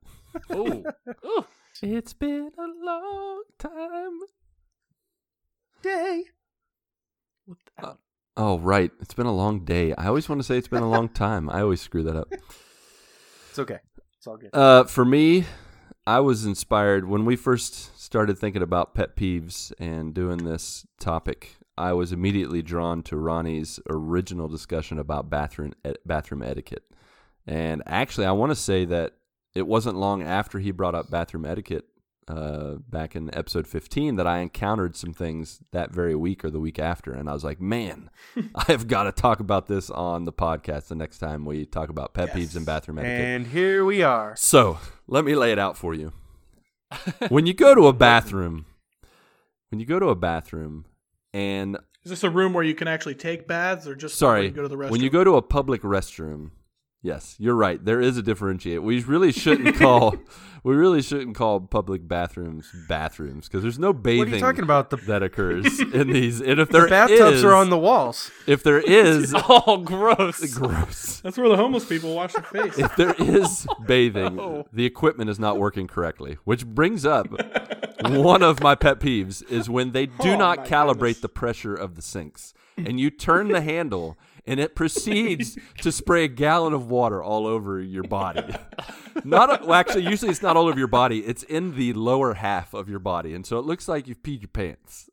Oh, 0.49 0.84
Ooh. 1.26 1.45
It's 1.81 2.14
been 2.14 2.51
a 2.57 2.85
long 2.85 3.43
time. 3.60 4.19
Day. 5.81 6.23
Oh, 8.38 8.57
right. 8.60 8.91
It's 8.99 9.14
been 9.14 9.26
a 9.26 9.34
long 9.35 9.64
day. 9.65 9.93
I 9.95 10.07
always 10.07 10.27
want 10.30 10.39
to 10.39 10.43
say 10.43 10.57
it's 10.57 10.68
been 10.68 10.81
a 10.84 10.89
long 10.89 11.10
time. 11.26 11.49
I 11.49 11.61
always 11.61 11.81
screw 11.81 12.03
that 12.03 12.15
up. 12.15 12.27
It's 13.49 13.60
okay. 13.60 13.80
It's 14.18 14.26
all 14.27 14.38
good. 14.38 14.49
Uh, 14.53 14.85
for 14.85 15.03
me, 15.05 15.45
I 16.05 16.19
was 16.19 16.45
inspired 16.45 17.07
when 17.07 17.23
we 17.23 17.38
first 17.38 17.97
started 18.01 18.38
thinking 18.38 18.61
about 18.61 18.93
pet 18.93 19.15
peeves 19.15 19.71
and 19.80 20.13
doing 20.13 20.39
this 20.39 20.85
topic. 20.99 21.55
I 21.77 21.93
was 21.93 22.11
immediately 22.11 22.61
drawn 22.61 23.03
to 23.03 23.15
Ronnie's 23.15 23.80
original 23.89 24.49
discussion 24.49 24.99
about 24.99 25.30
bathroom 25.30 25.73
bathroom 26.05 26.43
etiquette. 26.43 26.84
And 27.47 27.81
actually, 27.85 28.25
I 28.25 28.34
want 28.34 28.51
to 28.51 28.55
say 28.55 28.85
that 28.85 29.13
it 29.55 29.65
wasn't 29.65 29.95
long 29.95 30.21
after 30.21 30.59
he 30.59 30.71
brought 30.71 30.95
up 30.95 31.09
bathroom 31.09 31.45
etiquette 31.45 31.85
uh, 32.27 32.75
back 32.89 33.15
in 33.15 33.33
episode 33.35 33.67
15 33.67 34.15
that 34.15 34.25
I 34.27 34.39
encountered 34.39 34.95
some 34.95 35.13
things 35.13 35.59
that 35.71 35.91
very 35.91 36.15
week 36.15 36.43
or 36.45 36.49
the 36.49 36.59
week 36.59 36.79
after. 36.79 37.11
And 37.11 37.29
I 37.29 37.33
was 37.33 37.43
like, 37.43 37.59
man, 37.59 38.09
I 38.55 38.63
have 38.67 38.87
got 38.87 39.03
to 39.03 39.11
talk 39.11 39.39
about 39.39 39.67
this 39.67 39.89
on 39.89 40.25
the 40.25 40.33
podcast 40.33 40.87
the 40.87 40.95
next 40.95 41.19
time 41.19 41.45
we 41.45 41.65
talk 41.65 41.89
about 41.89 42.13
pet 42.13 42.29
peeves 42.31 42.55
and 42.55 42.65
bathroom 42.65 42.99
etiquette. 42.99 43.25
And 43.25 43.47
here 43.47 43.83
we 43.85 44.01
are. 44.03 44.35
So 44.37 44.79
let 45.07 45.25
me 45.25 45.35
lay 45.35 45.51
it 45.51 45.59
out 45.59 45.77
for 45.77 45.93
you. 45.93 46.13
when 47.29 47.45
you 47.45 47.53
go 47.53 47.75
to 47.75 47.87
a 47.87 47.93
bathroom, 48.09 48.65
when 49.69 49.79
you 49.79 49.85
go 49.85 49.99
to 49.99 50.07
a 50.09 50.15
bathroom, 50.15 50.85
and 51.33 51.77
Is 52.03 52.11
this 52.11 52.23
a 52.23 52.29
room 52.29 52.53
where 52.53 52.63
you 52.63 52.75
can 52.75 52.87
actually 52.87 53.15
take 53.15 53.47
baths, 53.47 53.87
or 53.87 53.95
just 53.95 54.17
sorry, 54.17 54.49
go 54.51 54.61
to 54.61 54.67
the 54.67 54.75
restroom? 54.77 54.91
when 54.91 55.01
you 55.01 55.09
go 55.09 55.23
to 55.23 55.35
a 55.35 55.41
public 55.41 55.81
restroom, 55.81 56.51
yes, 57.03 57.35
you're 57.38 57.53
right. 57.55 57.84
There 57.84 58.01
is 58.01 58.17
a 58.17 58.23
differentiate. 58.23 58.81
We 58.81 59.01
really 59.03 59.31
shouldn't 59.31 59.75
call, 59.75 60.15
we 60.63 60.73
really 60.75 61.01
shouldn't 61.03 61.35
call 61.35 61.59
public 61.59 62.07
bathrooms 62.07 62.71
bathrooms 62.88 63.47
because 63.47 63.61
there's 63.61 63.77
no 63.77 63.93
bathing 63.93 64.19
What 64.19 64.27
are 64.30 64.35
you 64.35 64.39
talking 64.41 64.63
about? 64.63 64.89
The, 64.89 64.97
that 64.97 65.21
occurs 65.21 65.80
in 65.93 66.07
these. 66.11 66.41
And 66.41 66.59
if 66.59 66.69
there 66.69 66.84
the 66.84 66.88
bathtubs 66.89 67.38
is- 67.38 67.43
are 67.43 67.53
on 67.53 67.69
the 67.69 67.77
walls. 67.77 68.31
if 68.47 68.63
there 68.63 68.80
is 68.88 69.34
oh, 69.35 69.77
gross. 69.77 70.53
gross. 70.55 71.19
That's 71.21 71.38
where 71.38 71.49
the 71.49 71.57
homeless 71.57 71.85
people 71.85 72.15
wash 72.15 72.34
their 72.34 72.41
face. 72.43 72.80
if 72.80 72.95
there 72.95 73.13
is 73.19 73.67
bathing, 73.85 74.35
No. 74.38 74.65
the 74.73 74.85
equipment 74.85 75.30
is 75.30 75.38
not 75.39 75.57
working 75.59 75.88
correctly, 75.88 76.38
which 76.45 76.65
brings 76.65 77.05
up 77.05 77.27
one 78.09 78.41
of 78.43 78.61
my 78.61 78.75
pet 78.75 78.99
peeves 78.99 79.47
is 79.49 79.69
when 79.69 79.91
they 79.91 80.05
do 80.07 80.31
Oh, 80.31 80.38
not 80.38 80.65
calibrate 80.65 80.97
goodness. 80.99 81.19
the 81.21 81.30
pressure 81.30 81.75
of 81.75 81.95
the 81.95 82.01
sinks 82.01 82.53
and 82.75 82.99
you 82.99 83.09
turn 83.11 83.49
the 83.49 83.61
handle 83.61 84.17
and 84.45 84.60
it 84.60 84.76
proceeds 84.76 85.57
to 85.82 85.91
spray 85.91 86.26
a 86.26 86.28
gallon 86.28 86.74
of 86.74 86.90
water 86.90 87.24
all 87.24 87.48
over 87.48 87.82
your 87.82 88.03
body. 88.03 88.44
Not 89.24 89.65
well, 89.65 89.74
actually 89.74 90.03
usually 90.03 90.32
it's 90.32 90.41
not 90.41 90.57
all 90.57 90.68
over 90.68 90.78
your 90.78 90.88
body, 90.88 91.20
it's 91.20 91.44
in 91.44 91.76
the 91.76 91.94
lower 91.94 92.36
half 92.36 92.74
of 92.74 92.90
your 92.90 92.99
body 92.99 93.34
and 93.34 93.45
so 93.45 93.57
it 93.60 93.65
looks 93.65 93.88
like 93.88 94.07
you've 94.07 94.24
peed 94.24 94.41
your 94.41 94.49
pants. 94.49 95.10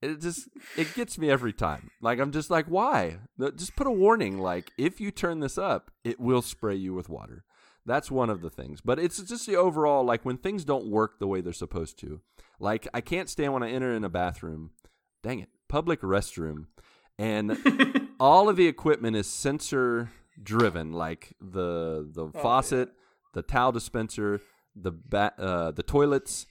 It 0.00 0.20
just 0.20 0.48
it 0.76 0.94
gets 0.94 1.18
me 1.18 1.28
every 1.30 1.52
time. 1.52 1.90
Like 2.00 2.20
I'm 2.20 2.30
just 2.30 2.50
like, 2.50 2.66
why? 2.66 3.18
Just 3.56 3.74
put 3.74 3.86
a 3.86 3.92
warning. 3.92 4.38
Like 4.38 4.70
if 4.78 5.00
you 5.00 5.10
turn 5.10 5.40
this 5.40 5.58
up, 5.58 5.90
it 6.04 6.20
will 6.20 6.42
spray 6.42 6.76
you 6.76 6.94
with 6.94 7.08
water. 7.08 7.44
That's 7.84 8.10
one 8.10 8.30
of 8.30 8.42
the 8.42 8.50
things. 8.50 8.80
But 8.80 8.98
it's 8.98 9.20
just 9.22 9.46
the 9.46 9.56
overall 9.56 10.04
like 10.04 10.24
when 10.24 10.36
things 10.36 10.64
don't 10.64 10.90
work 10.90 11.18
the 11.18 11.26
way 11.26 11.40
they're 11.40 11.52
supposed 11.52 11.98
to. 12.00 12.20
Like 12.60 12.86
I 12.94 13.00
can't 13.00 13.28
stand 13.28 13.52
when 13.52 13.62
I 13.62 13.70
enter 13.70 13.92
in 13.92 14.04
a 14.04 14.08
bathroom. 14.08 14.70
Dang 15.22 15.40
it, 15.40 15.48
public 15.68 16.00
restroom, 16.02 16.66
and 17.18 17.50
all 18.20 18.48
of 18.48 18.56
the 18.56 18.66
equipment 18.66 19.16
is 19.16 19.26
sensor 19.26 20.10
driven. 20.42 20.92
Like 20.92 21.34
the 21.40 22.08
the 22.12 22.30
faucet, 22.40 22.90
the 23.34 23.42
towel 23.42 23.72
dispenser, 23.72 24.40
the 24.74 24.92
ba- 24.92 25.34
uh, 25.38 25.70
the 25.72 25.82
toilets, 25.82 26.46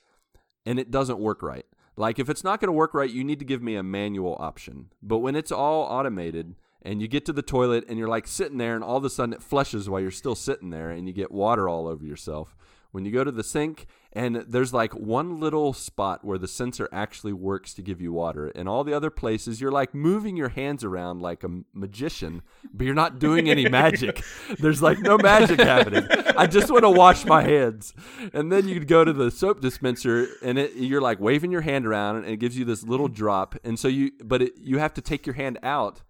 and 0.66 0.80
it 0.80 0.92
doesn't 0.92 1.20
work 1.20 1.42
right. 1.42 1.66
Like 1.96 2.20
if 2.20 2.30
it's 2.30 2.44
not 2.44 2.60
going 2.60 2.68
to 2.68 2.74
work 2.74 2.94
right, 2.94 3.10
you 3.10 3.24
need 3.24 3.40
to 3.40 3.46
give 3.46 3.64
me 3.64 3.76
a 3.76 3.84
manual 3.84 4.38
option. 4.40 4.92
But 5.02 5.20
when 5.20 5.36
it's 5.36 5.52
all 5.52 5.84
automated 5.84 6.56
and 6.84 7.02
you 7.02 7.08
get 7.08 7.26
to 7.26 7.34
the 7.34 7.42
toilet 7.42 7.86
and 7.90 7.98
you're 7.98 8.08
like 8.08 8.28
sitting 8.28 8.60
there 8.60 8.76
and 8.76 8.84
all 8.84 8.98
of 8.98 9.04
a 9.04 9.10
sudden 9.10 9.34
it 9.34 9.42
flushes 9.42 9.90
while 9.90 10.00
you're 10.00 10.12
still 10.12 10.36
sitting 10.36 10.70
there 10.70 10.92
and 10.92 11.08
you 11.08 11.14
get 11.14 11.32
water 11.32 11.68
all 11.68 11.88
over 11.88 12.06
yourself. 12.06 12.56
When 12.92 13.04
you 13.04 13.12
go 13.12 13.24
to 13.24 13.32
the 13.32 13.44
sink 13.44 13.88
and 14.18 14.38
there's 14.48 14.74
like 14.74 14.94
one 14.94 15.40
little 15.40 15.74
spot 15.74 16.26
where 16.26 16.40
the 16.40 16.48
sensor 16.48 16.90
actually 16.92 17.34
works 17.34 17.76
to 17.76 17.84
give 17.84 18.02
you 18.02 18.12
water 18.12 18.48
and 18.56 18.68
all 18.68 18.84
the 18.84 18.92
other 18.92 19.12
places 19.12 19.62
you're 19.62 19.72
like 19.72 19.94
moving 19.94 20.36
your 20.36 20.50
hands 20.50 20.84
around 20.84 21.22
like 21.22 21.44
a 21.44 21.50
magician, 21.72 22.42
but 22.74 22.86
you're 22.86 22.96
not 22.96 23.20
doing 23.20 23.48
any 23.48 23.70
magic. 23.70 24.24
There's 24.60 24.82
like 24.82 24.98
no 25.02 25.20
magic 25.20 25.60
happening. 25.60 26.08
I 26.36 26.48
just 26.48 26.72
want 26.72 26.84
to 26.84 26.90
wash 26.90 27.26
my 27.26 27.44
hands. 27.44 27.94
And 28.34 28.52
then 28.52 28.68
you 28.68 28.84
go 28.84 29.06
to 29.06 29.14
the 29.14 29.30
soap 29.30 29.62
dispenser 29.62 30.28
and 30.42 30.58
it, 30.58 30.74
you're 30.74 31.00
like 31.00 31.20
waving 31.20 31.52
your 31.52 31.62
hand 31.62 31.86
around 31.86 32.16
and 32.16 32.26
it 32.26 32.38
gives 32.38 32.58
you 32.58 32.66
this 32.66 32.82
little 32.82 33.08
drop. 33.08 33.56
And 33.64 33.78
so 33.78 33.88
you, 33.88 34.14
but 34.24 34.42
it, 34.42 34.54
you 34.58 34.80
have 34.80 34.96
to 34.96 35.02
take 35.02 35.28
your 35.28 35.36
hand 35.36 35.60
out 35.62 36.02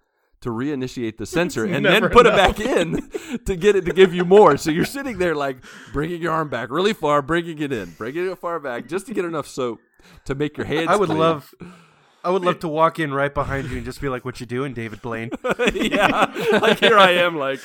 to 0.42 0.50
reinitiate 0.50 1.18
the 1.18 1.26
sensor 1.38 1.66
and 1.66 1.86
then 1.86 2.10
put 2.10 2.26
it 2.26 2.36
back 2.36 2.60
in 2.60 3.10
to 3.46 3.56
get 3.56 3.76
it 3.76 3.86
to 3.86 3.94
give 3.94 4.14
you 4.14 4.26
more. 4.26 4.58
So 4.58 4.72
you're 4.72 4.86
sitting 4.86 5.18
there 5.18 5.36
like 5.36 5.58
bringing 5.94 6.22
your 6.22 6.32
arm 6.32 6.50
back 6.50 6.70
really 6.70 6.94
far, 6.94 7.22
bringing 7.22 7.60
it 7.60 7.72
in, 7.72 7.92
bringing 7.92 8.30
it 8.30 8.38
far 8.38 8.60
back 8.60 8.88
just 8.88 9.08
to 9.08 9.14
get 9.14 9.26
enough 9.26 9.48
soap 9.48 9.80
to 10.26 10.36
make 10.36 10.58
your 10.58 10.66
hands. 10.66 10.88
I 10.90 10.96
would 10.96 11.08
clean. 11.08 11.20
love, 11.20 11.54
I 12.24 12.30
would 12.30 12.44
love 12.44 12.60
to 12.62 12.68
walk 12.68 13.00
in 13.00 13.14
right 13.14 13.34
behind 13.34 13.70
you 13.70 13.78
and 13.78 13.86
just 13.86 14.02
be 14.02 14.10
like, 14.10 14.26
"What 14.26 14.40
you 14.40 14.46
doing, 14.46 14.74
David 14.74 15.02
Blaine?" 15.02 15.32
yeah, 15.74 16.32
like 16.62 16.80
here 16.80 16.98
I 16.98 17.12
am, 17.12 17.38
like 17.38 17.60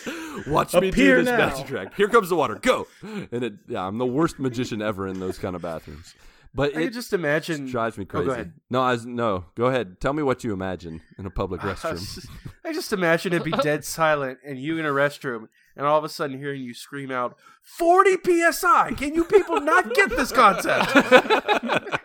watch 0.47 0.75
me 0.75 0.91
do 0.91 1.17
this 1.17 1.27
now. 1.27 1.37
magic 1.37 1.67
trick. 1.67 1.95
Here 1.95 2.09
comes 2.09 2.29
the 2.29 2.37
water, 2.37 2.57
go! 2.57 2.87
And 3.03 3.45
it, 3.45 3.55
yeah, 3.69 3.87
I'm 3.87 3.99
the 3.99 4.07
worst 4.07 4.39
magician 4.39 4.81
ever 4.83 5.07
in 5.07 5.21
those 5.21 5.39
kind 5.39 5.55
of 5.55 5.63
bathrooms. 5.63 6.15
But 6.55 6.77
I 6.77 6.83
it 6.83 6.91
just 6.93 7.13
imagine. 7.15 7.67
drives 7.67 7.97
me 7.97 8.05
Oh, 8.05 8.07
crazy. 8.09 8.31
ahead. 8.31 8.53
No, 8.69 8.83
I 8.83 8.93
was, 8.93 9.07
no, 9.07 9.47
go 9.55 9.67
ahead. 9.67 10.01
Tell 10.01 10.13
me 10.13 10.23
what 10.23 10.45
you 10.45 10.53
imagine 10.53 11.01
in 11.19 11.25
a 11.25 11.31
public 11.31 11.61
restroom. 11.63 12.27
I 12.65 12.73
just 12.75 12.93
imagine 12.93 13.33
it'd 13.33 13.45
be 13.45 13.53
dead 13.53 13.85
silent 13.87 14.39
and 14.45 14.59
you 14.59 14.79
in 14.79 14.85
a 14.85 14.91
restroom, 14.91 15.49
and 15.77 15.87
all 15.87 15.97
of 15.99 16.05
a 16.05 16.09
sudden 16.11 16.37
hearing 16.39 16.61
you 16.63 16.75
scream 16.75 17.11
out, 17.11 17.39
"40 17.63 18.19
psi!" 18.53 18.93
Can 18.93 19.15
you 19.15 19.25
people 19.25 19.61
not 19.63 19.95
get 19.95 20.11
this 20.11 20.31
concept? 20.31 20.93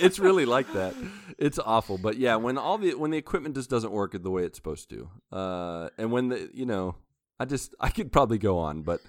it's 0.00 0.18
really 0.18 0.44
like 0.46 0.70
that. 0.72 0.94
It's 1.38 1.58
awful, 1.58 1.98
but 1.98 2.16
yeah, 2.16 2.36
when 2.36 2.56
all 2.58 2.78
the 2.78 2.94
when 2.94 3.10
the 3.10 3.18
equipment 3.18 3.54
just 3.54 3.68
doesn't 3.70 3.92
work 3.92 4.12
the 4.22 4.30
way 4.30 4.44
it's 4.44 4.56
supposed 4.58 4.88
to, 4.90 5.08
uh, 5.32 5.88
and 5.98 6.10
when 6.12 6.28
the 6.28 6.50
you 6.54 6.64
know, 6.66 6.96
I 7.38 7.44
just 7.44 7.74
I 7.80 7.90
could 7.90 8.12
probably 8.12 8.38
go 8.38 8.58
on, 8.58 8.82
but 8.82 9.00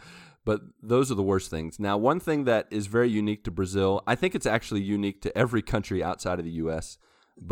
but 0.48 0.62
those 0.82 1.12
are 1.12 1.16
the 1.22 1.30
worst 1.32 1.50
things. 1.52 1.78
Now, 1.88 1.96
one 2.12 2.20
thing 2.28 2.46
that 2.46 2.68
is 2.72 2.88
very 2.88 3.10
unique 3.10 3.44
to 3.44 3.52
Brazil, 3.52 3.90
I 4.12 4.16
think 4.16 4.34
it's 4.34 4.46
actually 4.46 4.82
unique 4.98 5.20
to 5.26 5.38
every 5.44 5.62
country 5.74 6.00
outside 6.10 6.40
of 6.40 6.46
the 6.46 6.58
U.S. 6.64 6.98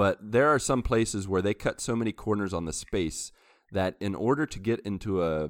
But 0.01 0.17
there 0.35 0.47
are 0.53 0.59
some 0.59 0.81
places 0.81 1.27
where 1.27 1.41
they 1.41 1.53
cut 1.53 1.81
so 1.81 1.95
many 1.95 2.11
corners 2.11 2.53
on 2.53 2.65
the 2.65 2.73
space 2.85 3.31
that 3.71 3.91
in 3.99 4.15
order 4.15 4.45
to 4.45 4.59
get 4.59 4.79
into 4.81 5.11
a 5.23 5.49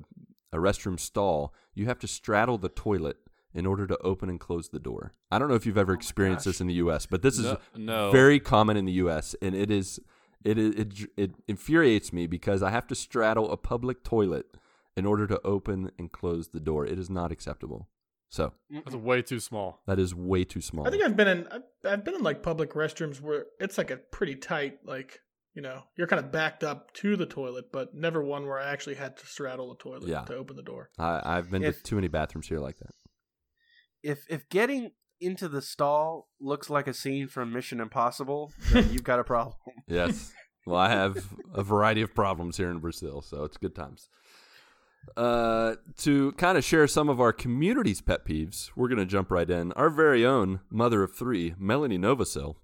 a 0.51 0.57
restroom 0.57 0.97
stall, 0.99 1.53
you 1.73 1.85
have 1.85 1.99
to 1.99 2.07
straddle 2.07 2.57
the 2.57 2.69
toilet 2.69 3.17
in 3.53 3.65
order 3.65 3.85
to 3.87 3.97
open 4.11 4.29
and 4.29 4.39
close 4.39 4.69
the 4.69 4.79
door. 4.89 5.11
I 5.31 5.37
don't 5.37 5.49
know 5.49 5.55
if 5.61 5.65
you've 5.65 5.83
ever 5.85 5.93
oh 5.93 6.01
experienced 6.01 6.45
this 6.45 6.61
in 6.61 6.67
the 6.67 6.79
U.S., 6.85 7.05
but 7.05 7.21
this 7.21 7.37
is 7.37 7.45
No, 7.45 7.57
no. 7.75 8.11
very 8.11 8.39
common 8.39 8.75
in 8.77 8.85
the 8.85 8.97
U.S. 9.03 9.35
and 9.41 9.53
it 9.63 9.69
is 9.79 9.99
it, 10.51 10.57
is- 10.57 10.75
it 10.81 11.09
it 11.23 11.31
infuriates 11.47 12.09
me 12.17 12.23
because 12.27 12.63
I 12.63 12.69
have 12.77 12.87
to 12.87 12.95
straddle 12.95 13.47
a 13.51 13.57
public 13.57 14.03
toilet 14.03 14.45
in 14.95 15.05
order 15.05 15.27
to 15.27 15.39
open 15.43 15.91
and 15.99 16.11
close 16.11 16.49
the 16.49 16.59
door. 16.59 16.85
It 16.85 16.97
is 16.99 17.09
not 17.09 17.31
acceptable. 17.31 17.89
So 18.29 18.53
That's 18.69 18.95
way 18.95 19.21
too 19.21 19.39
small. 19.39 19.81
that 19.87 19.99
is 19.99 20.13
way 20.15 20.43
too 20.43 20.61
small. 20.61 20.87
I 20.87 20.91
think 20.91 21.03
I've 21.03 21.15
been 21.15 21.27
in 21.27 21.47
I've, 21.51 21.61
I've 21.85 22.03
been 22.05 22.15
in 22.15 22.23
like 22.23 22.41
public 22.43 22.71
restrooms 22.73 23.21
where 23.21 23.45
it's 23.59 23.77
like 23.77 23.91
a 23.91 23.97
pretty 23.97 24.35
tight 24.35 24.79
like 24.83 25.19
you 25.53 25.61
know 25.61 25.83
you're 25.95 26.07
kind 26.07 26.19
of 26.23 26.31
backed 26.31 26.63
up 26.63 26.93
to 26.95 27.15
the 27.15 27.25
toilet, 27.27 27.65
but 27.71 27.93
never 27.93 28.21
one 28.23 28.45
where 28.45 28.59
I 28.59 28.71
actually 28.71 28.95
had 28.95 29.15
to 29.17 29.25
straddle 29.25 29.69
the 29.69 29.77
toilet 29.81 30.07
Yeah. 30.09 30.23
to 30.23 30.35
open 30.35 30.55
the 30.57 30.63
door. 30.63 30.89
I, 30.97 31.21
I've 31.23 31.49
been 31.51 31.63
If- 31.63 31.77
to 31.77 31.83
too 31.83 31.95
many 31.95 32.07
bathrooms 32.09 32.47
here 32.47 32.59
like 32.59 32.77
that. 32.79 32.91
if 34.03 34.25
if 34.29 34.49
getting 34.49 34.91
into 35.21 35.47
the 35.47 35.61
stall 35.61 36.27
looks 36.41 36.69
like 36.69 36.87
a 36.87 36.93
scene 36.93 37.27
from 37.29 37.53
Mission 37.53 37.79
Impossible, 37.79 38.51
then 38.73 38.89
you've 38.91 39.03
got 39.05 39.19
a 39.19 39.23
problem. 39.23 39.55
Yes. 39.87 40.33
Well, 40.65 40.77
I 40.79 40.89
have 40.89 41.23
a 41.53 41.63
variety 41.63 42.01
of 42.01 42.13
problems 42.15 42.57
here 42.57 42.69
in 42.71 42.79
Brazil, 42.79 43.21
so 43.21 43.43
it's 43.43 43.55
good 43.55 43.75
times. 43.75 44.09
Uh, 45.17 45.75
to 45.97 46.33
kind 46.33 46.57
of 46.57 46.63
share 46.63 46.87
some 46.87 47.09
of 47.09 47.21
our 47.21 47.31
community's 47.31 48.01
pet 48.01 48.25
peeves, 48.25 48.69
we're 48.75 48.89
going 48.89 48.99
to 48.99 49.05
jump 49.05 49.31
right 49.31 49.49
in. 49.49 49.71
Our 49.73 49.89
very 49.89 50.25
own 50.25 50.59
mother 50.69 51.03
of 51.03 51.15
three, 51.15 51.53
Melanie 51.57 51.97
Novosel, 51.97 52.55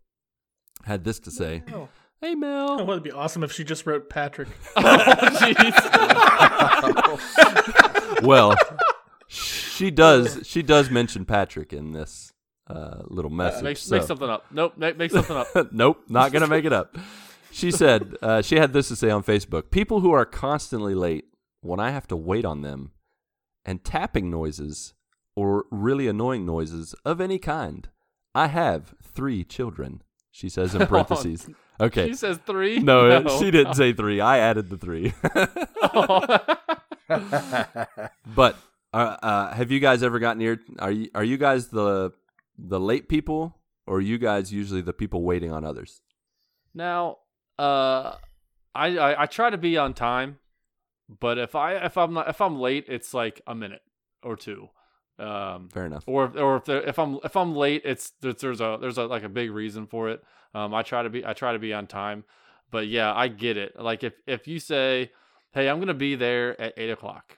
had 0.86 1.04
this 1.04 1.20
to 1.20 1.32
say. 1.32 1.64
Oh, 1.74 1.88
Hey, 2.22 2.34
oh 2.34 2.36
Mel. 2.36 2.78
well, 2.78 2.92
it'd 2.92 3.04
be 3.04 3.12
awesome 3.12 3.44
if 3.44 3.52
she 3.52 3.64
just 3.64 3.88
wrote 3.88 4.08
Patrick. 4.08 4.48
well, 8.22 8.54
she 9.28 9.90
does. 9.90 10.42
She 10.44 10.62
does 10.62 10.92
mention 10.92 11.26
Patrick 11.26 11.74
in 11.74 11.94
this 11.94 12.32
uh, 12.68 13.02
little 13.06 13.32
message. 13.32 13.64
make, 13.64 13.78
so- 13.78 13.96
make 13.96 14.04
something 14.04 14.30
up. 14.30 14.46
Nope, 14.52 14.78
make, 14.78 14.98
make 14.98 15.10
something 15.10 15.36
up. 15.36 15.48
nope, 15.72 16.04
not 16.10 16.32
gonna 16.32 16.48
make 16.48 16.66
it 16.66 16.74
up. 16.74 16.96
She 17.52 17.72
said 17.72 18.16
uh, 18.22 18.44
she 18.44 18.58
had 18.58 18.72
this 18.72 18.90
to 18.90 18.96
say 18.96 19.10
on 19.10 19.24
Facebook: 19.24 19.72
People 19.72 20.02
who 20.02 20.12
are 20.12 20.26
constantly 20.26 20.94
late 20.94 21.26
when 21.62 21.80
I 21.80 21.92
have 21.92 22.08
to 22.08 22.16
wait 22.16 22.46
on 22.46 22.62
them, 22.62 22.92
and 23.66 23.84
tapping 23.84 24.30
noises 24.30 24.94
or 25.36 25.66
really 25.72 26.08
annoying 26.08 26.46
noises 26.46 26.94
of 27.06 27.22
any 27.22 27.40
kind. 27.40 27.90
I 28.34 28.48
have 28.48 28.96
three 29.02 29.44
children. 29.44 30.02
She 30.32 30.50
says 30.50 30.76
in 30.76 30.86
parentheses. 30.88 31.50
Okay. 31.80 32.08
She 32.08 32.16
says 32.16 32.40
three. 32.46 32.80
No, 32.80 33.28
she 33.40 33.52
didn't 33.52 33.74
say 33.76 33.94
three. 33.94 34.22
I 34.22 34.40
added 34.40 34.70
the 34.70 34.78
three. 34.78 35.14
but 38.36 38.56
uh, 38.94 39.18
uh, 39.22 39.54
have 39.54 39.72
you 39.72 39.80
guys 39.80 40.04
ever 40.04 40.20
gotten 40.20 40.40
near? 40.40 40.60
Are 40.80 40.92
you 40.92 41.10
are 41.16 41.24
you 41.24 41.38
guys 41.38 41.68
the 41.68 42.12
the 42.58 42.80
late 42.80 43.10
people, 43.10 43.58
or 43.88 43.98
are 43.98 44.02
you 44.02 44.18
guys 44.18 44.54
usually 44.54 44.82
the 44.82 44.94
people 44.94 45.24
waiting 45.24 45.52
on 45.52 45.66
others? 45.66 46.02
Now, 46.74 47.18
uh, 47.58 48.16
I, 48.76 48.98
I 48.98 49.24
I 49.24 49.26
try 49.26 49.50
to 49.50 49.58
be 49.58 49.78
on 49.78 49.94
time, 49.94 50.40
but 51.20 51.38
if 51.38 51.56
I 51.56 51.74
if 51.76 51.98
I'm 51.98 52.14
not 52.14 52.30
if 52.30 52.42
I'm 52.42 52.60
late, 52.60 52.86
it's 52.88 53.14
like 53.14 53.42
a 53.48 53.56
minute 53.56 53.82
or 54.24 54.36
two. 54.36 54.70
Um, 55.20 55.70
Fair 55.70 55.86
enough. 55.86 56.04
or 56.08 56.36
or 56.38 56.58
if 56.58 56.70
if 56.70 56.98
I'm 56.98 57.20
if 57.24 57.36
I'm 57.36 57.56
late, 57.56 57.84
it's 57.86 58.14
there's, 58.22 58.36
there's 58.38 58.62
a 58.62 58.78
there's 58.80 58.98
a 58.98 59.06
like 59.06 59.24
a 59.24 59.30
big 59.30 59.52
reason 59.52 59.88
for 59.88 60.10
it. 60.10 60.24
Um, 60.54 60.74
I 60.74 60.84
try 60.84 61.04
to 61.04 61.10
be 61.10 61.26
I 61.26 61.34
try 61.34 61.54
to 61.54 61.60
be 61.60 61.74
on 61.74 61.88
time, 61.88 62.24
but 62.72 62.88
yeah, 62.88 63.14
I 63.14 63.28
get 63.28 63.58
it. 63.58 63.80
Like 63.80 64.04
if 64.04 64.14
if 64.26 64.48
you 64.48 64.60
say, 64.60 65.12
hey, 65.52 65.70
I'm 65.70 65.80
gonna 65.80 65.94
be 65.94 66.16
there 66.16 66.60
at 66.60 66.74
eight 66.78 66.90
o'clock, 66.90 67.38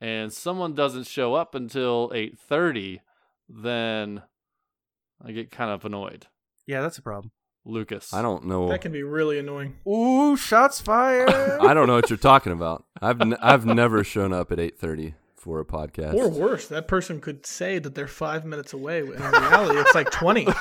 and 0.00 0.32
someone 0.32 0.74
doesn't 0.74 1.06
show 1.06 1.34
up 1.34 1.54
until 1.54 2.12
eight 2.14 2.38
thirty, 2.38 3.00
then 3.48 4.22
I 5.24 5.32
get 5.32 5.50
kind 5.50 5.70
of 5.70 5.84
annoyed. 5.84 6.26
Yeah, 6.66 6.80
that's 6.82 6.98
a 6.98 7.02
problem. 7.02 7.32
Lucas, 7.66 8.14
I 8.14 8.22
don't 8.22 8.46
know. 8.46 8.68
That 8.68 8.80
can 8.80 8.92
be 8.92 9.02
really 9.02 9.40
annoying. 9.40 9.74
Ooh, 9.88 10.36
shots 10.36 10.80
fired. 10.80 11.28
I 11.60 11.74
don't 11.74 11.88
know 11.88 11.94
what 11.94 12.08
you're 12.08 12.16
talking 12.16 12.52
about. 12.52 12.84
I've 13.02 13.20
n- 13.20 13.36
I've 13.42 13.66
never 13.66 14.04
shown 14.04 14.32
up 14.32 14.52
at 14.52 14.58
8:30 14.58 15.14
for 15.34 15.58
a 15.58 15.64
podcast. 15.64 16.14
Or 16.14 16.28
worse, 16.28 16.68
that 16.68 16.86
person 16.86 17.20
could 17.20 17.44
say 17.44 17.80
that 17.80 17.96
they're 17.96 18.06
five 18.06 18.44
minutes 18.44 18.72
away, 18.72 19.00
and 19.00 19.10
in 19.14 19.20
reality, 19.20 19.80
it's 19.80 19.94
like 19.94 20.10
20. 20.10 20.46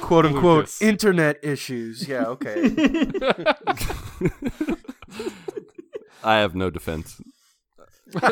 Quote 0.00 0.26
unquote 0.26 0.56
Lucas. 0.58 0.82
internet 0.82 1.38
issues. 1.44 2.08
Yeah, 2.08 2.24
okay. 2.26 2.72
I 6.24 6.36
have 6.38 6.54
no 6.54 6.70
defense. 6.70 7.20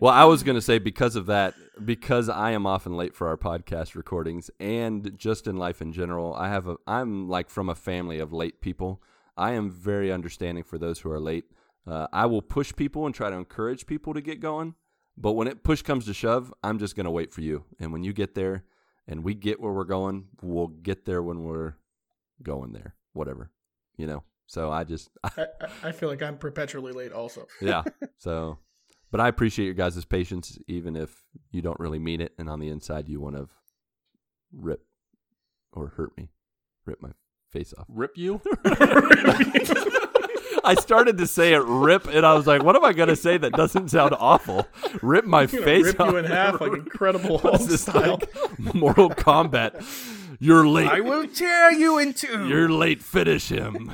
well, 0.00 0.12
I 0.12 0.24
was 0.24 0.42
going 0.42 0.56
to 0.56 0.60
say 0.60 0.78
because 0.78 1.16
of 1.16 1.26
that, 1.26 1.54
because 1.84 2.28
I 2.28 2.50
am 2.52 2.66
often 2.66 2.96
late 2.96 3.14
for 3.14 3.28
our 3.28 3.36
podcast 3.36 3.94
recordings 3.94 4.50
and 4.60 5.16
just 5.18 5.46
in 5.46 5.56
life 5.56 5.80
in 5.82 5.92
general, 5.92 6.34
I 6.34 6.48
have 6.48 6.66
a 6.66 6.76
I'm 6.86 7.28
like 7.28 7.50
from 7.50 7.68
a 7.68 7.74
family 7.74 8.18
of 8.18 8.32
late 8.32 8.60
people. 8.60 9.02
I 9.36 9.52
am 9.52 9.70
very 9.70 10.12
understanding 10.12 10.64
for 10.64 10.78
those 10.78 11.00
who 11.00 11.10
are 11.10 11.20
late. 11.20 11.44
Uh, 11.86 12.06
I 12.12 12.26
will 12.26 12.42
push 12.42 12.74
people 12.76 13.06
and 13.06 13.14
try 13.14 13.30
to 13.30 13.36
encourage 13.36 13.86
people 13.86 14.14
to 14.14 14.20
get 14.20 14.40
going, 14.40 14.74
but 15.16 15.32
when 15.32 15.48
it 15.48 15.64
push 15.64 15.82
comes 15.82 16.04
to 16.06 16.14
shove, 16.14 16.52
I'm 16.62 16.78
just 16.78 16.94
going 16.94 17.06
to 17.06 17.10
wait 17.10 17.32
for 17.32 17.40
you. 17.40 17.64
And 17.80 17.92
when 17.92 18.04
you 18.04 18.12
get 18.12 18.34
there 18.34 18.64
and 19.08 19.24
we 19.24 19.34
get 19.34 19.60
where 19.60 19.72
we're 19.72 19.84
going, 19.84 20.26
we'll 20.42 20.68
get 20.68 21.06
there 21.06 21.22
when 21.22 21.42
we're 21.44 21.74
going 22.42 22.72
there. 22.72 22.94
Whatever. 23.14 23.50
You 23.96 24.06
know. 24.06 24.22
So 24.46 24.70
I 24.70 24.84
just 24.84 25.10
I, 25.24 25.30
I- 25.38 25.88
I 25.88 25.92
feel 25.92 26.08
like 26.08 26.22
I'm 26.22 26.38
perpetually 26.38 26.92
late 26.92 27.12
also. 27.12 27.46
yeah. 27.60 27.82
So, 28.18 28.58
but 29.12 29.20
I 29.20 29.28
appreciate 29.28 29.66
your 29.66 29.74
guys' 29.74 30.04
patience, 30.04 30.58
even 30.66 30.96
if 30.96 31.22
you 31.52 31.62
don't 31.62 31.78
really 31.78 32.00
mean 32.00 32.20
it, 32.20 32.32
and 32.38 32.48
on 32.50 32.58
the 32.58 32.68
inside 32.68 33.08
you 33.08 33.20
want 33.20 33.36
to 33.36 33.48
rip 34.52 34.82
or 35.72 35.88
hurt 35.96 36.16
me, 36.16 36.30
rip 36.84 37.00
my 37.00 37.10
face 37.50 37.72
off. 37.78 37.86
rip 37.88 38.16
you. 38.16 38.40
I 40.64 40.74
started 40.74 41.18
to 41.18 41.26
say 41.26 41.54
it, 41.54 41.62
rip, 41.64 42.06
and 42.06 42.24
I 42.24 42.34
was 42.34 42.46
like, 42.46 42.62
"What 42.62 42.76
am 42.76 42.84
I 42.84 42.92
gonna 42.92 43.16
say 43.16 43.36
that 43.36 43.52
doesn't 43.52 43.88
sound 43.90 44.14
awful? 44.18 44.66
Rip 45.02 45.24
my 45.24 45.46
face 45.46 45.84
rip 45.86 46.00
off 46.00 46.12
you 46.12 46.16
in 46.18 46.24
half 46.24 46.60
like 46.60 46.72
Incredible 46.72 47.38
Hulk 47.42 47.62
this 47.62 47.82
style. 47.82 48.20
like? 48.20 48.74
Mortal 48.74 49.10
Kombat. 49.10 49.84
You're 50.38 50.66
late. 50.66 50.88
I 50.88 51.00
will 51.00 51.26
tear 51.26 51.72
you 51.72 51.98
in 51.98 52.14
two. 52.14 52.48
You're 52.48 52.68
late. 52.68 53.02
Finish 53.02 53.48
him. 53.48 53.92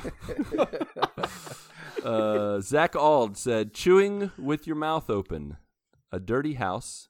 Uh, 2.03 2.59
Zach 2.61 2.95
Auld 2.95 3.37
said, 3.37 3.73
"Chewing 3.73 4.31
with 4.37 4.65
your 4.67 4.75
mouth 4.75 5.09
open, 5.09 5.57
a 6.11 6.19
dirty 6.19 6.53
house, 6.55 7.09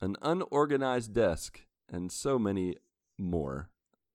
an 0.00 0.16
unorganized 0.22 1.12
desk, 1.14 1.62
and 1.88 2.10
so 2.10 2.38
many 2.38 2.76
more. 3.18 3.68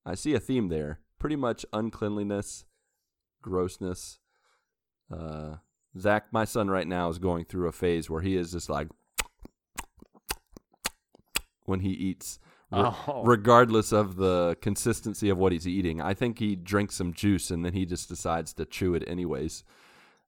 I 0.06 0.16
see 0.16 0.34
a 0.34 0.40
theme 0.40 0.70
there. 0.70 1.00
Pretty 1.20 1.36
much 1.36 1.66
uncleanliness, 1.74 2.66
grossness. 3.42 4.20
Uh, 5.12 5.56
Zach, 5.98 6.28
my 6.32 6.46
son 6.46 6.70
right 6.70 6.88
now 6.88 7.10
is 7.10 7.18
going 7.20 7.46
through 7.46 7.68
a 7.68 7.72
phase 7.72 8.10
where 8.10 8.22
he 8.22 8.36
is 8.36 8.52
just 8.52 8.70
like." 8.70 8.88
When 11.66 11.80
he 11.80 11.90
eats, 11.90 12.38
re- 12.72 12.80
Oh. 12.84 13.24
regardless 13.26 13.92
of 13.92 14.18
the 14.18 14.56
consistency 14.62 15.30
of 15.30 15.38
what 15.40 15.52
he's 15.52 15.68
eating. 15.68 16.00
I 16.00 16.14
think 16.14 16.38
he 16.38 16.56
drinks 16.56 16.94
some 16.96 17.12
juice 17.12 17.50
and 17.50 17.66
then 17.66 17.74
he 17.74 17.88
just 17.88 18.08
decides 18.08 18.54
to 18.54 18.66
chew 18.66 18.94
it 18.94 19.04
anyways. 19.08 19.64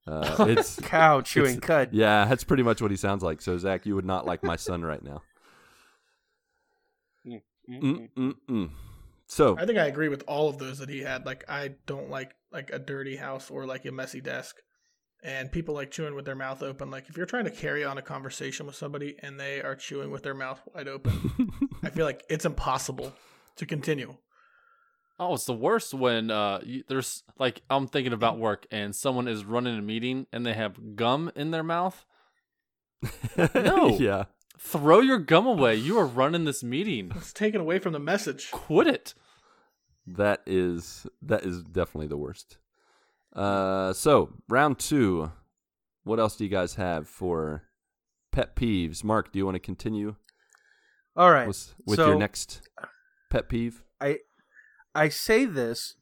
Uh, 0.08 0.46
it's 0.50 0.80
Cow 0.80 1.22
chewing 1.22 1.58
It's- 1.58 1.68
cud. 1.68 1.90
yeah, 1.92 2.26
that's 2.26 2.44
pretty 2.44 2.64
much 2.64 2.82
what 2.82 2.92
he 2.92 2.98
sounds 2.98 3.24
like. 3.24 3.42
So 3.42 3.58
Zach, 3.58 3.86
you 3.86 3.96
would 3.96 4.06
not 4.06 4.26
like 4.26 4.44
my 4.44 4.56
son 4.56 4.84
right 4.84 5.04
now. 5.04 5.22
Mm-mm. 7.70 8.08
Mm-mm-mm. 8.18 8.70
So 9.28 9.58
I 9.58 9.66
think 9.66 9.78
I 9.78 9.88
agree 9.88 10.08
with 10.08 10.24
all 10.28 10.48
of 10.48 10.58
those 10.58 10.80
that 10.80 10.88
he 10.90 11.02
had. 11.02 11.26
Like 11.26 11.44
I 11.50 11.76
don't 11.86 12.10
like 12.10 12.34
like 12.52 12.70
a 12.72 12.80
dirty 12.80 13.18
house 13.18 13.52
or 13.52 13.66
like 13.66 13.86
a 13.86 13.92
messy 13.92 14.22
desk. 14.22 14.56
And 15.24 15.52
people 15.52 15.74
like 15.74 15.92
chewing 15.92 16.16
with 16.16 16.24
their 16.26 16.36
mouth 16.36 16.64
open. 16.64 16.90
Like 16.92 17.10
if 17.10 17.18
you're 17.18 17.26
trying 17.26 17.44
to 17.46 17.52
carry 17.52 17.84
on 17.84 17.98
a 17.98 18.02
conversation 18.02 18.66
with 18.68 18.76
somebody 18.76 19.16
and 19.22 19.38
they 19.40 19.62
are 19.62 19.76
chewing 19.76 20.12
with 20.12 20.24
their 20.24 20.36
mouth 20.36 20.62
wide 20.74 20.88
open, 20.88 21.52
I 21.84 21.90
feel 21.90 22.06
like 22.06 22.24
it's 22.30 22.46
impossible 22.46 23.14
to 23.58 23.66
continue. 23.66 24.16
Oh, 25.20 25.34
it's 25.34 25.46
the 25.46 25.54
worst 25.54 25.94
when 25.94 26.30
uh 26.30 26.60
you, 26.64 26.84
there's 26.88 27.24
like 27.40 27.62
I'm 27.70 27.88
thinking 27.88 28.14
about 28.14 28.38
work 28.38 28.68
and 28.72 28.96
someone 28.96 29.28
is 29.28 29.46
running 29.46 29.78
a 29.78 29.82
meeting 29.82 30.28
and 30.32 30.46
they 30.46 30.54
have 30.54 30.96
gum 30.96 31.32
in 31.36 31.52
their 31.52 31.64
mouth. 31.64 32.06
No. 33.54 33.98
yeah, 34.00 34.26
Throw 34.60 35.00
your 35.02 35.20
gum 35.20 35.46
away. 35.46 35.76
You 35.76 35.98
are 36.00 36.06
running 36.06 36.46
this 36.46 36.64
meeting. 36.64 37.12
It's 37.16 37.32
taken 37.34 37.62
away 37.62 37.78
from 37.80 37.94
the 37.94 38.00
message. 38.00 38.50
Quit 38.52 38.88
it. 38.88 39.14
that 40.08 40.42
is 40.46 41.06
that 41.22 41.44
is 41.44 41.64
definitely 41.64 42.08
the 42.08 42.18
worst. 42.18 42.58
Uh, 43.36 43.94
so 43.94 44.34
round 44.50 44.80
two. 44.80 45.32
What 46.04 46.20
else 46.20 46.36
do 46.38 46.44
you 46.46 46.50
guys 46.50 46.76
have 46.76 47.08
for 47.08 47.64
pet 48.32 48.56
peeves? 48.56 49.04
Marc, 49.04 49.32
do 49.32 49.38
you 49.40 49.46
want 49.46 49.56
to 49.56 49.60
continue 49.60 50.16
All 51.16 51.30
right. 51.30 51.48
with, 51.48 51.74
with 51.86 51.98
so 51.98 52.08
your 52.08 52.18
next 52.18 52.62
pet 53.30 53.50
peeve? 53.50 53.84
I 54.00 54.20
I 54.98 55.10
say 55.10 55.46
this 55.46 55.96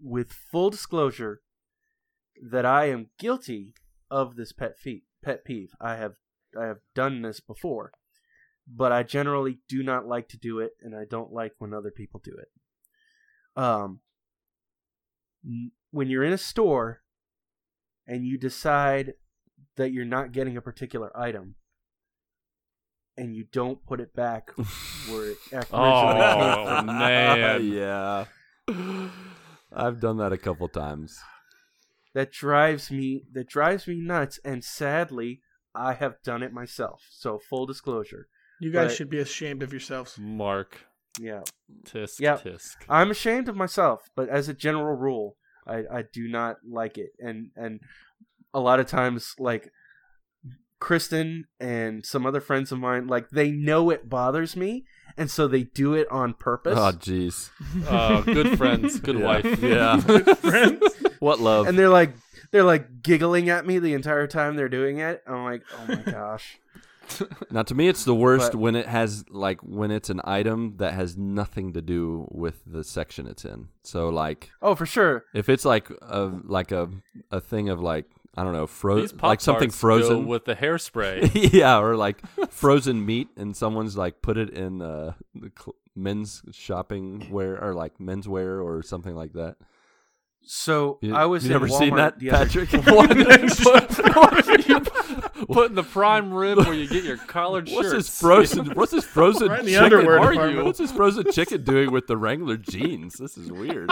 with 0.00 0.32
full 0.32 0.70
disclosure 0.70 1.42
that 2.50 2.66
I 2.66 2.86
am 2.86 3.10
guilty 3.16 3.74
of 4.10 4.34
this 4.34 4.50
pet 4.50 4.76
pet 5.22 5.44
peeve. 5.44 5.70
I 5.80 5.94
have 5.94 6.14
I 6.60 6.66
have 6.66 6.78
done 6.92 7.22
this 7.22 7.38
before, 7.38 7.92
but 8.66 8.90
I 8.90 9.04
generally 9.04 9.60
do 9.68 9.84
not 9.84 10.08
like 10.08 10.28
to 10.30 10.36
do 10.36 10.58
it, 10.58 10.72
and 10.82 10.92
I 10.92 11.04
don't 11.08 11.32
like 11.32 11.52
when 11.58 11.72
other 11.72 11.92
people 11.92 12.20
do 12.22 12.36
it. 12.36 13.62
Um, 13.62 14.00
when 15.92 16.10
you're 16.10 16.24
in 16.24 16.32
a 16.32 16.38
store 16.38 17.02
and 18.08 18.26
you 18.26 18.38
decide 18.38 19.12
that 19.76 19.92
you're 19.92 20.04
not 20.04 20.32
getting 20.32 20.56
a 20.56 20.62
particular 20.62 21.16
item, 21.16 21.54
and 23.16 23.34
you 23.36 23.44
don't 23.52 23.84
put 23.86 24.00
it 24.00 24.14
back 24.14 24.50
where 25.10 25.30
it 25.30 25.38
oh, 25.52 26.06
originally 26.06 26.20
came 26.20 26.58
Oh 26.58 26.76
from. 26.76 26.86
man. 26.86 27.64
yeah. 27.66 28.24
I've 29.74 30.00
done 30.00 30.18
that 30.18 30.32
a 30.32 30.38
couple 30.38 30.68
times. 30.68 31.18
that 32.14 32.30
drives 32.30 32.90
me 32.90 33.24
that 33.32 33.48
drives 33.48 33.86
me 33.88 33.94
nuts 33.94 34.38
and 34.44 34.62
sadly 34.62 35.40
i 35.74 35.94
have 35.94 36.20
done 36.22 36.42
it 36.42 36.52
myself 36.52 37.00
so 37.10 37.38
full 37.38 37.64
disclosure 37.66 38.28
You 38.60 38.70
guys 38.70 38.88
Right. 38.88 38.96
should 38.96 39.08
be 39.10 39.18
ashamed 39.18 39.62
of 39.62 39.72
yourselves. 39.72 40.18
Marc. 40.18 40.86
yeah 41.18 41.40
Tisk 41.86 42.20
Yep. 42.20 42.44
tisk. 42.44 42.76
i'm 42.88 43.10
ashamed 43.10 43.48
of 43.48 43.56
myself 43.56 44.10
but 44.14 44.28
as 44.28 44.48
a 44.50 44.54
general 44.54 44.94
rule 44.94 45.36
i 45.66 45.78
i 45.98 46.02
do 46.12 46.28
not 46.28 46.56
like 46.68 46.98
it 46.98 47.12
and 47.18 47.50
and 47.56 47.80
a 48.52 48.60
lot 48.60 48.78
of 48.80 48.86
times 48.86 49.34
like 49.38 49.72
kristen 50.82 51.44
and 51.60 52.04
some 52.04 52.26
other 52.26 52.40
friends 52.40 52.72
of 52.72 52.78
mine 52.80 53.06
like 53.06 53.30
they 53.30 53.52
know 53.52 53.88
it 53.90 54.08
bothers 54.08 54.56
me 54.56 54.84
and 55.16 55.30
so 55.30 55.46
they 55.46 55.62
do 55.62 55.94
it 55.94 56.10
on 56.10 56.34
purpose 56.34 56.76
Oh, 56.76 56.90
jeez. 56.90 57.50
Uh, 57.88 58.22
good 58.22 58.58
friends, 58.58 58.98
good 58.98 59.18
Yeah. 59.20 59.24
wife. 59.24 59.62
Yeah. 59.62 60.02
good 60.06 60.38
Friends? 60.38 60.82
what 61.20 61.38
love? 61.38 61.68
and 61.68 61.78
they're 61.78 61.88
like 61.88 62.14
they're 62.50 62.64
like 62.64 63.00
giggling 63.00 63.48
at 63.48 63.64
me 63.64 63.78
the 63.78 63.94
entire 63.94 64.26
time 64.26 64.56
they're 64.56 64.68
doing 64.68 64.98
it 64.98 65.22
i'm 65.26 65.44
like 65.44 65.62
oh 65.72 65.86
my 65.86 66.02
gosh 66.18 66.58
Now, 67.50 67.62
to 67.64 67.74
me, 67.74 67.88
it's 67.88 68.04
the 68.04 68.14
worst 68.14 68.52
But- 68.52 68.58
when 68.60 68.74
it 68.74 68.86
has 68.86 69.24
like 69.28 69.60
when 69.60 69.90
it's 69.90 70.08
an 70.10 70.20
item 70.24 70.74
that 70.78 70.94
has 70.94 71.16
nothing 71.16 71.74
to 71.74 71.82
do 71.82 72.26
with 72.30 72.62
the 72.66 72.82
section 72.84 73.26
it's 73.26 73.44
in. 73.44 73.68
So, 73.82 74.08
like, 74.08 74.50
oh 74.62 74.74
for 74.74 74.86
sure 74.86 75.24
if 75.34 75.48
it's 75.48 75.64
like 75.64 75.90
a 76.00 76.30
like 76.44 76.72
a 76.72 76.88
a 77.30 77.40
thing 77.40 77.68
of 77.68 77.80
like 77.80 78.06
I 78.36 78.44
don't 78.44 78.52
know, 78.54 78.66
frozen 78.66 79.18
like 79.22 79.40
something 79.42 79.68
frozen 79.70 80.22
go 80.24 80.28
with 80.28 80.44
the 80.46 80.54
hairspray. 80.56 81.30
yeah, 81.52 81.78
or 81.78 81.96
like 81.96 82.22
frozen 82.50 83.04
meat, 83.04 83.28
and 83.36 83.54
someone's 83.56 83.94
like 83.96 84.22
put 84.22 84.38
it 84.38 84.48
in 84.50 84.80
uh, 84.80 85.12
the 85.34 85.52
cl- 85.58 85.76
men's 85.94 86.42
shopping 86.52 87.28
wear 87.30 87.62
or 87.62 87.74
like 87.74 87.98
menswear 87.98 88.64
or 88.64 88.82
something 88.82 89.14
like 89.14 89.34
that. 89.34 89.56
So 90.44 90.98
You, 91.02 91.14
I 91.14 91.26
was 91.26 91.44
you 91.44 91.50
in 91.50 91.52
never 91.52 91.68
seen 91.68 91.94
that, 91.96 92.18
the 92.18 92.30
other- 92.30 92.46
Patrick? 92.46 92.70
putting 95.48 95.74
the 95.74 95.82
prime 95.84 96.32
rib 96.32 96.58
where 96.58 96.72
you 96.74 96.88
get 96.88 97.04
your 97.04 97.16
collared 97.16 97.68
What's 97.68 97.90
shirts. 97.90 98.08
this 98.08 98.20
frozen? 98.20 98.66
What's 98.74 98.92
this 98.92 99.04
frozen 99.04 99.48
Right 99.50 99.60
in 99.60 99.66
the 99.66 99.72
chicken? 99.72 99.92
are 99.92 100.02
department. 100.18 100.54
you? 100.56 100.64
What's 100.64 100.78
this 100.78 100.92
frozen 100.92 101.30
chicken 101.32 101.62
doing 101.64 101.90
with 101.92 102.06
the 102.06 102.16
Wrangler 102.16 102.56
jeans? 102.56 103.14
This 103.14 103.36
is 103.36 103.50
weird. 103.52 103.90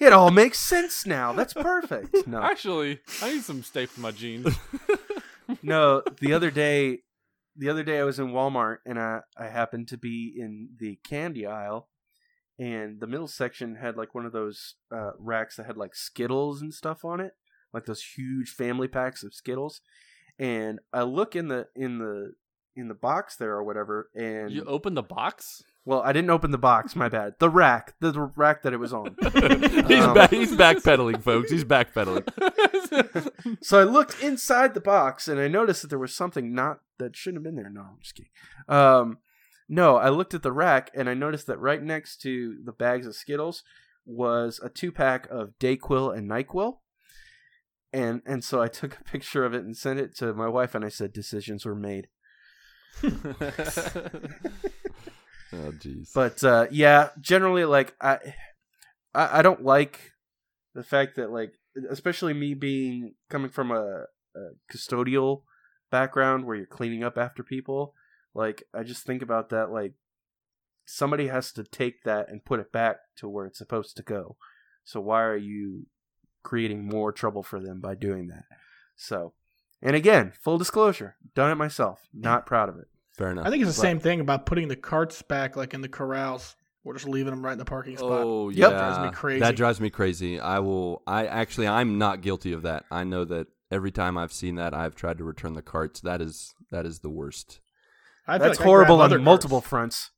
It 0.00 0.12
all 0.12 0.30
makes 0.30 0.58
sense 0.58 1.06
now. 1.06 1.32
That's 1.32 1.54
perfect. 1.54 2.14
No, 2.26 2.42
Actually, 2.42 3.00
I 3.22 3.32
need 3.32 3.42
some 3.42 3.62
steak 3.62 3.88
for 3.90 4.00
my 4.00 4.10
jeans. 4.10 4.54
no. 5.62 6.02
The 6.20 6.32
other 6.32 6.50
day, 6.50 7.00
the 7.56 7.68
other 7.68 7.82
day 7.84 8.00
I 8.00 8.04
was 8.04 8.18
in 8.18 8.28
Walmart 8.28 8.78
and 8.84 8.98
I 8.98 9.20
I 9.38 9.46
happened 9.46 9.88
to 9.88 9.96
be 9.98 10.34
in 10.36 10.70
the 10.78 10.98
candy 11.04 11.46
aisle, 11.46 11.88
and 12.58 13.00
the 13.00 13.06
middle 13.06 13.28
section 13.28 13.76
had 13.76 13.96
like 13.96 14.14
one 14.14 14.26
of 14.26 14.32
those 14.32 14.74
uh, 14.94 15.12
racks 15.18 15.56
that 15.56 15.66
had 15.66 15.76
like 15.76 15.94
Skittles 15.94 16.60
and 16.62 16.74
stuff 16.74 17.04
on 17.04 17.20
it, 17.20 17.32
like 17.72 17.86
those 17.86 18.02
huge 18.16 18.50
family 18.50 18.88
packs 18.88 19.22
of 19.22 19.34
Skittles. 19.34 19.80
And 20.38 20.80
I 20.92 21.02
look 21.02 21.34
in 21.36 21.48
the 21.48 21.68
in 21.74 21.98
the 21.98 22.32
in 22.74 22.88
the 22.88 22.94
box 22.94 23.36
there 23.36 23.52
or 23.52 23.64
whatever, 23.64 24.10
and 24.14 24.50
You 24.50 24.64
open 24.64 24.94
the 24.94 25.02
box? 25.02 25.62
Well, 25.86 26.02
I 26.04 26.12
didn't 26.12 26.30
open 26.30 26.50
the 26.50 26.58
box. 26.58 26.94
My 26.94 27.08
bad. 27.08 27.36
The 27.38 27.48
rack, 27.48 27.94
the, 28.00 28.10
the 28.10 28.20
rack 28.20 28.62
that 28.64 28.74
it 28.74 28.78
was 28.78 28.92
on. 28.92 29.16
he's 29.22 30.04
Um, 30.04 30.14
back. 30.14 30.30
He's 30.30 30.52
backpedaling, 30.52 31.22
folks. 31.22 31.50
He's 31.50 31.64
backpedaling. 31.64 32.28
So 33.60 33.80
I 33.80 33.84
looked 33.84 34.22
inside 34.22 34.74
the 34.74 34.80
box 34.80 35.28
and 35.28 35.38
I 35.40 35.46
noticed 35.48 35.82
that 35.82 35.88
there 35.88 35.98
was 35.98 36.14
something 36.14 36.52
not 36.54 36.80
that 36.98 37.14
shouldn't 37.16 37.38
have 37.38 37.44
been 37.44 37.56
there. 37.56 37.70
No, 37.70 37.80
I'm 37.82 37.98
just 38.02 38.14
kidding. 38.14 38.30
Um, 38.68 39.18
no, 39.68 39.96
I 39.96 40.08
looked 40.08 40.34
at 40.34 40.42
the 40.42 40.52
rack 40.52 40.90
and 40.94 41.08
I 41.08 41.14
noticed 41.14 41.46
that 41.48 41.58
right 41.58 41.82
next 41.82 42.20
to 42.22 42.56
the 42.64 42.72
bags 42.72 43.06
of 43.06 43.14
Skittles 43.14 43.62
was 44.04 44.60
a 44.62 44.68
two 44.68 44.90
pack 44.92 45.28
of 45.30 45.50
Dayquil 45.60 46.16
and 46.16 46.28
Nyquil. 46.30 46.78
And 47.92 48.22
and 48.26 48.42
so 48.42 48.60
I 48.62 48.68
took 48.68 48.98
a 49.00 49.04
picture 49.04 49.44
of 49.44 49.54
it 49.54 49.64
and 49.64 49.76
sent 49.76 50.00
it 50.00 50.16
to 50.16 50.32
my 50.34 50.48
wife 50.48 50.74
and 50.74 50.84
I 50.84 50.88
said 50.88 51.12
decisions 51.12 51.64
were 51.64 51.74
made. 51.76 52.08
Oh, 55.52 55.72
jeez. 55.72 56.12
But 56.14 56.42
uh, 56.42 56.66
yeah, 56.70 57.10
generally 57.20 57.64
like 57.64 57.94
I, 58.00 58.18
I 59.14 59.38
I 59.38 59.42
don't 59.42 59.64
like 59.64 60.12
the 60.74 60.82
fact 60.82 61.16
that 61.16 61.30
like 61.30 61.54
especially 61.90 62.32
me 62.34 62.54
being 62.54 63.14
coming 63.30 63.50
from 63.50 63.70
a, 63.70 64.04
a 64.34 64.50
custodial 64.72 65.42
background 65.90 66.44
where 66.44 66.56
you're 66.56 66.66
cleaning 66.66 67.04
up 67.04 67.16
after 67.16 67.42
people. 67.42 67.94
Like 68.34 68.64
I 68.74 68.82
just 68.82 69.04
think 69.04 69.22
about 69.22 69.50
that 69.50 69.70
like 69.70 69.94
somebody 70.86 71.28
has 71.28 71.52
to 71.52 71.64
take 71.64 72.04
that 72.04 72.28
and 72.28 72.44
put 72.44 72.60
it 72.60 72.72
back 72.72 72.96
to 73.16 73.28
where 73.28 73.46
it's 73.46 73.58
supposed 73.58 73.96
to 73.96 74.02
go. 74.02 74.36
So 74.84 75.00
why 75.00 75.22
are 75.22 75.36
you 75.36 75.86
creating 76.42 76.86
more 76.86 77.12
trouble 77.12 77.42
for 77.42 77.60
them 77.60 77.80
by 77.80 77.94
doing 77.94 78.28
that? 78.28 78.44
So, 78.94 79.34
and 79.82 79.96
again, 79.96 80.32
full 80.40 80.58
disclosure, 80.58 81.16
done 81.34 81.50
it 81.50 81.56
myself. 81.56 82.08
Not 82.14 82.46
proud 82.46 82.68
of 82.68 82.78
it. 82.78 82.88
Fair 83.16 83.30
enough. 83.30 83.46
I 83.46 83.50
think 83.50 83.62
it's 83.64 83.76
the 83.76 83.82
Right. 83.82 83.88
same 83.90 83.98
thing 84.00 84.20
about 84.20 84.44
putting 84.46 84.68
the 84.68 84.76
carts 84.76 85.22
back, 85.22 85.56
like 85.56 85.72
in 85.74 85.80
the 85.80 85.88
corrals. 85.88 86.54
We're 86.84 86.94
just 86.94 87.08
leaving 87.08 87.32
them 87.32 87.44
right 87.44 87.52
in 87.52 87.58
the 87.58 87.64
parking 87.64 87.96
spot. 87.96 88.10
Oh 88.24 88.48
Yep. 88.50 88.70
yeah, 88.72 88.78
Drives 88.78 88.98
me 89.00 89.10
crazy. 89.10 89.40
that 89.40 89.56
drives 89.56 89.80
me 89.80 89.90
crazy. 89.90 90.38
I 90.38 90.58
will. 90.60 91.02
I 91.06 91.26
actually, 91.26 91.66
I'm 91.66 91.98
not 91.98 92.20
guilty 92.20 92.52
of 92.52 92.62
that. 92.62 92.84
I 92.90 93.02
know 93.04 93.24
that 93.24 93.48
every 93.72 93.90
time 93.90 94.16
I've 94.16 94.32
seen 94.32 94.54
that, 94.56 94.72
I've 94.74 94.94
tried 94.94 95.18
to 95.18 95.24
return 95.24 95.54
the 95.54 95.62
carts. 95.62 96.00
That 96.00 96.20
is 96.20 96.54
that 96.70 96.86
is 96.86 97.00
the 97.00 97.08
worst. 97.10 97.60
I 98.28 98.38
That's 98.38 98.58
like 98.58 98.66
horrible 98.66 99.00
on 99.00 99.22
multiple 99.24 99.58
carts. 99.60 99.68
fronts. 99.68 100.10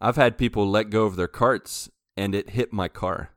I've 0.00 0.16
had 0.16 0.38
people 0.38 0.68
let 0.68 0.90
go 0.90 1.04
of 1.06 1.16
their 1.16 1.28
carts, 1.28 1.90
and 2.16 2.34
it 2.34 2.50
hit 2.50 2.72
my 2.72 2.88
car 2.88 3.30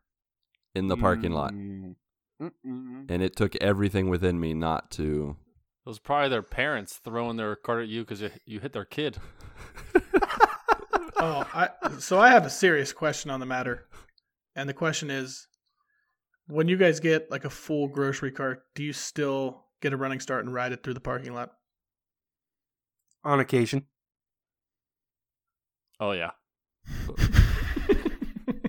in 0.76 0.88
the 0.88 0.98
parking 0.98 1.32
lot, 1.32 1.54
Mm. 1.54 1.96
Mm-mm. 2.42 3.06
and 3.10 3.24
it 3.24 3.36
took 3.36 3.56
everything 3.58 4.10
within 4.10 4.40
me 4.40 4.54
not 4.54 4.92
to. 4.92 5.38
It 5.90 5.94
was 5.98 5.98
probably 5.98 6.30
their 6.30 6.44
parents 6.44 7.00
throwing 7.04 7.36
their 7.36 7.56
cart 7.56 7.82
at 7.82 7.90
you 7.90 8.02
because 8.02 8.22
you, 8.22 8.30
you 8.46 8.60
hit 8.60 8.74
their 8.74 8.86
kid. 8.86 9.18
Oh, 11.22 11.46
I, 11.54 11.70
so 11.98 12.18
I 12.18 12.30
have 12.30 12.46
a 12.46 12.50
serious 12.50 12.94
question 12.94 13.30
on 13.30 13.42
the 13.42 13.46
matter, 13.46 13.88
and 14.56 14.70
the 14.70 14.74
question 14.74 15.12
is: 15.12 15.48
When 16.48 16.70
you 16.70 16.78
guys 16.78 17.02
get 17.02 17.30
like 17.30 17.44
a 17.44 17.50
full 17.50 17.90
grocery 17.90 18.32
cart, 18.32 18.64
do 18.74 18.84
you 18.84 18.94
still 18.94 19.66
get 19.82 19.92
a 19.92 19.98
running 19.98 20.22
start 20.22 20.46
and 20.46 20.54
ride 20.54 20.72
it 20.72 20.82
through 20.82 20.94
the 20.94 21.02
parking 21.02 21.34
lot? 21.34 21.52
On 23.26 23.42
occasion. 23.42 23.88
Oh 26.00 26.14
yeah. 26.14 26.32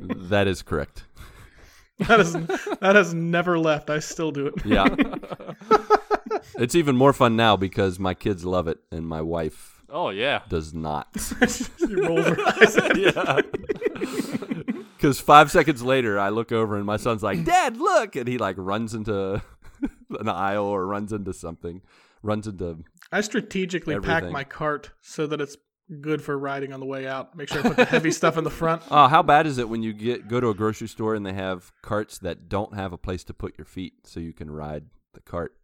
That 0.00 0.48
is 0.48 0.62
correct. 0.62 1.04
That 2.00 2.18
is 2.20 2.32
that 2.32 2.96
has 2.96 3.14
never 3.14 3.58
left. 3.58 3.90
I 3.90 3.98
still 3.98 4.32
do 4.32 4.46
it. 4.46 4.54
Yeah, 4.64 4.86
it's 6.58 6.74
even 6.74 6.96
more 6.96 7.12
fun 7.12 7.36
now 7.36 7.56
because 7.56 7.98
my 7.98 8.14
kids 8.14 8.44
love 8.44 8.68
it, 8.68 8.78
and 8.90 9.06
my 9.06 9.20
wife 9.22 9.82
oh 9.88 10.10
yeah. 10.10 10.42
does 10.48 10.72
not. 10.74 11.08
she 11.18 11.94
rolls 11.94 12.26
her 12.26 12.36
eyes. 12.46 12.78
yeah. 12.96 13.40
Because 15.00 15.18
five 15.18 15.50
seconds 15.50 15.82
later, 15.82 16.18
I 16.18 16.28
look 16.28 16.52
over 16.52 16.76
and 16.76 16.84
my 16.84 16.98
son's 16.98 17.22
like, 17.22 17.42
"Dad, 17.42 17.78
look!" 17.78 18.16
and 18.16 18.28
he 18.28 18.36
like 18.36 18.56
runs 18.58 18.92
into 18.92 19.40
an 20.10 20.28
aisle 20.28 20.66
or 20.66 20.86
runs 20.86 21.10
into 21.10 21.32
something, 21.32 21.80
runs 22.22 22.46
into. 22.46 22.84
I 23.10 23.22
strategically 23.22 23.94
pack 23.98 24.18
Everything. 24.18 24.32
my 24.34 24.44
cart 24.44 24.90
so 25.00 25.26
that 25.26 25.40
it's 25.40 25.56
good 26.02 26.20
for 26.22 26.38
riding 26.38 26.74
on 26.74 26.80
the 26.80 26.86
way 26.86 27.06
out. 27.06 27.34
Make 27.34 27.48
sure 27.48 27.60
I 27.60 27.62
put 27.62 27.76
the 27.78 27.84
heavy 27.86 28.10
stuff 28.10 28.36
in 28.36 28.44
the 28.44 28.50
front. 28.50 28.82
Oh, 28.90 29.08
how 29.08 29.22
bad 29.22 29.46
is 29.46 29.56
it 29.56 29.70
when 29.70 29.82
you 29.82 29.94
get 29.94 30.28
go 30.28 30.38
to 30.38 30.50
a 30.50 30.54
grocery 30.54 30.88
store 30.88 31.14
and 31.14 31.24
they 31.24 31.32
have 31.32 31.72
carts 31.80 32.18
that 32.18 32.50
don't 32.50 32.74
have 32.74 32.92
a 32.92 32.98
place 32.98 33.24
to 33.24 33.32
put 33.32 33.56
your 33.56 33.64
feet, 33.64 33.94
so 34.04 34.20
you 34.20 34.34
can 34.34 34.50
ride 34.50 34.84
the 35.14 35.20
cart? 35.20 35.54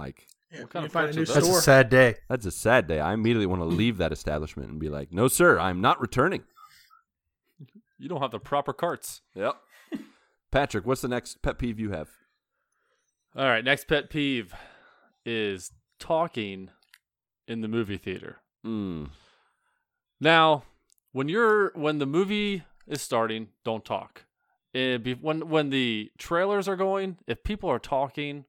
Like 0.00 0.26
Yeah, 0.52 0.62
What 0.62 0.70
kind 0.70 0.86
of 0.86 0.92
find 0.92 1.10
a 1.10 1.12
new 1.12 1.22
are 1.22 1.24
those? 1.26 1.34
That's 1.34 1.48
a 1.48 1.62
sad 1.62 1.88
day. 1.90 2.16
that's 2.28 2.46
a 2.46 2.50
sad 2.50 2.86
day. 2.86 3.00
I 3.00 3.12
immediately 3.12 3.46
want 3.46 3.62
to 3.62 3.66
leave 3.66 3.98
that 3.98 4.12
establishment 4.12 4.70
and 4.70 4.78
be 4.80 4.88
like, 4.88 5.12
"No, 5.12 5.28
sir, 5.28 5.58
I'm 5.58 5.80
not 5.80 6.00
returning." 6.00 6.42
You 7.98 8.08
don't 8.08 8.22
have 8.22 8.30
the 8.30 8.38
proper 8.40 8.72
carts. 8.72 9.20
Yep. 9.34 9.56
Patrick, 10.50 10.86
what's 10.86 11.02
the 11.02 11.08
next 11.08 11.42
pet 11.42 11.58
peeve 11.58 11.78
you 11.78 11.90
have? 11.90 12.08
All 13.36 13.44
right. 13.44 13.62
Next 13.64 13.86
pet 13.86 14.10
peeve 14.10 14.52
is 15.24 15.72
talking 15.98 16.70
in 17.46 17.60
the 17.60 17.68
movie 17.68 17.98
theater. 17.98 18.38
Mm. 18.66 19.10
Now, 20.20 20.64
when 21.12 21.28
you're 21.28 21.70
when 21.74 21.98
the 21.98 22.06
movie 22.06 22.64
is 22.86 23.00
starting, 23.02 23.48
don't 23.64 23.84
talk. 23.84 24.24
Eh, 24.74 24.96
be- 24.96 25.14
when 25.14 25.48
when 25.48 25.70
the 25.70 26.10
trailers 26.18 26.66
are 26.68 26.76
going, 26.76 27.18
if 27.26 27.44
people 27.44 27.68
are 27.70 27.78
talking, 27.78 28.44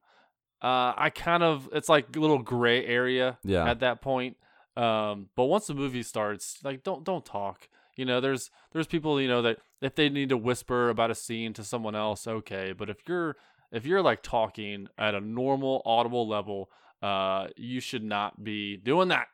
uh, 0.62 0.94
I 0.96 1.10
kind 1.14 1.44
of 1.44 1.70
it's 1.74 1.90
like 1.90 2.16
a 2.16 2.20
little 2.20 2.40
gray 2.40 2.86
area 2.86 3.38
Yeah. 3.44 3.70
at 3.70 3.80
that 3.80 4.02
point. 4.02 4.38
Um, 4.78 5.30
but 5.36 5.46
once 5.46 5.68
the 5.68 5.74
movie 5.74 6.04
starts, 6.04 6.60
like 6.64 6.84
don't 6.84 7.04
don't 7.04 7.26
talk. 7.26 7.68
You 7.98 8.06
know, 8.06 8.22
there's 8.22 8.50
there's 8.72 8.88
people 8.88 9.20
you 9.22 9.28
know 9.28 9.42
that 9.42 9.58
if 9.82 9.96
they 9.96 10.10
need 10.10 10.30
to 10.30 10.38
whisper 10.38 10.90
about 10.90 11.12
a 11.12 11.16
scene 11.16 11.54
to 11.54 11.64
someone 11.64 11.96
else, 11.96 12.26
okay. 12.28 12.74
But 12.74 12.90
if 12.90 12.98
you're 13.08 13.36
if 13.72 13.86
you're 13.86 14.02
like 14.02 14.22
talking 14.24 14.88
at 14.98 15.14
a 15.16 15.20
normal 15.22 15.82
audible 15.86 16.28
level, 16.28 16.70
uh, 17.02 17.48
you 17.58 17.80
should 17.80 18.04
not 18.04 18.44
be 18.44 18.78
doing 18.78 19.10
that 19.10 19.28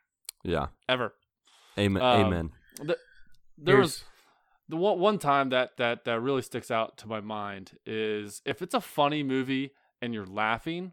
Yeah. 0.43 0.67
ever. 0.89 1.13
Amen. 1.77 2.01
Um, 2.01 2.25
Amen. 2.25 2.51
There 3.57 3.77
was 3.77 4.03
the 4.69 4.75
one 4.77 4.99
one 4.99 5.19
time 5.19 5.49
that 5.49 5.77
that 5.77 6.05
that 6.05 6.19
really 6.19 6.41
sticks 6.41 6.71
out 6.71 6.97
to 6.99 7.07
my 7.07 7.21
mind 7.21 7.77
is 7.85 8.41
if 8.45 8.61
it's 8.61 8.73
a 8.73 8.81
funny 8.81 9.23
movie 9.23 9.71
and 10.01 10.13
you're 10.13 10.25
laughing, 10.25 10.91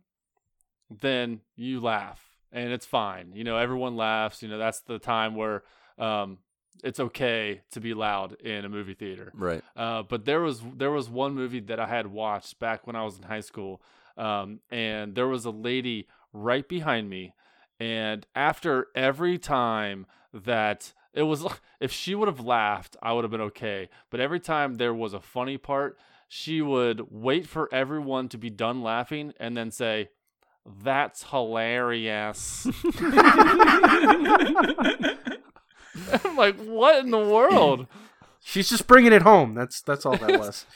then 0.91 1.41
you 1.57 1.81
laugh 1.81 2.35
and 2.55 2.73
it's 2.73 2.87
fine. 2.87 3.33
You 3.35 3.45
know, 3.45 3.59
everyone 3.59 3.97
laughs. 3.97 4.43
You 4.43 4.49
know, 4.49 4.59
that's 4.59 4.81
the 4.81 4.99
time 4.99 5.35
where 5.35 5.65
um, 5.99 6.39
it's 6.83 7.01
okay 7.01 7.63
to 7.73 7.81
be 7.81 7.93
loud 7.93 8.41
in 8.41 8.65
a 8.65 8.69
movie 8.69 8.95
theater. 8.95 9.33
Right. 9.35 9.63
Uh, 9.77 10.03
but 10.03 10.25
there 10.25 10.41
was 10.41 10.63
there 10.75 10.93
was 10.93 11.11
one 11.11 11.35
movie 11.35 11.61
that 11.61 11.81
I 11.81 11.87
had 11.87 12.07
watched 12.07 12.59
back 12.59 12.87
when 12.87 12.97
I 12.97 13.05
was 13.05 13.19
in 13.19 13.25
high 13.25 13.41
school, 13.41 13.83
um, 14.17 14.61
and 14.71 15.15
there 15.15 15.29
was 15.29 15.45
a 15.45 15.51
lady 15.51 16.07
right 16.33 16.67
behind 16.67 17.11
me, 17.11 17.35
and 17.79 18.25
after 18.35 18.87
every 18.95 19.37
time 19.37 20.07
that 20.33 20.93
it 21.13 21.23
was, 21.23 21.45
if 21.81 21.93
she 21.93 22.15
would 22.15 22.29
have 22.29 22.41
laughed, 22.41 22.97
I 23.03 23.13
would 23.13 23.25
have 23.25 23.31
been 23.31 23.41
okay. 23.41 23.89
But 24.11 24.21
every 24.21 24.41
time 24.41 24.75
there 24.75 24.95
was 24.95 25.13
a 25.13 25.21
funny 25.21 25.59
part, 25.59 25.99
she 26.29 26.63
would 26.63 27.11
wait 27.11 27.47
for 27.47 27.73
everyone 27.73 28.29
to 28.29 28.39
be 28.39 28.51
done 28.51 28.83
laughing 28.83 29.33
and 29.39 29.57
then 29.57 29.71
say, 29.71 30.09
"That's 30.83 31.25
hilarious." 31.25 32.67
I'm 36.25 36.37
like, 36.37 36.57
what 36.57 37.05
in 37.05 37.11
the 37.11 37.19
world? 37.19 37.87
She's 38.41 38.69
just 38.69 38.87
bringing 38.87 39.13
it 39.13 39.23
home. 39.23 39.55
That's 39.55 39.81
that's 39.81 40.05
all 40.05 40.17
that 40.17 40.39
was. 40.39 40.67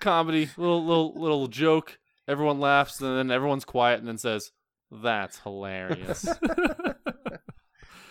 comedy, 0.00 0.48
little 0.56 0.84
little 0.84 1.12
little 1.20 1.48
joke. 1.48 1.98
Everyone 2.28 2.60
laughs, 2.60 3.00
and 3.00 3.16
then 3.16 3.30
everyone's 3.30 3.64
quiet, 3.64 3.98
and 4.00 4.08
then 4.08 4.18
says, 4.18 4.52
"That's 4.90 5.40
hilarious." 5.40 6.26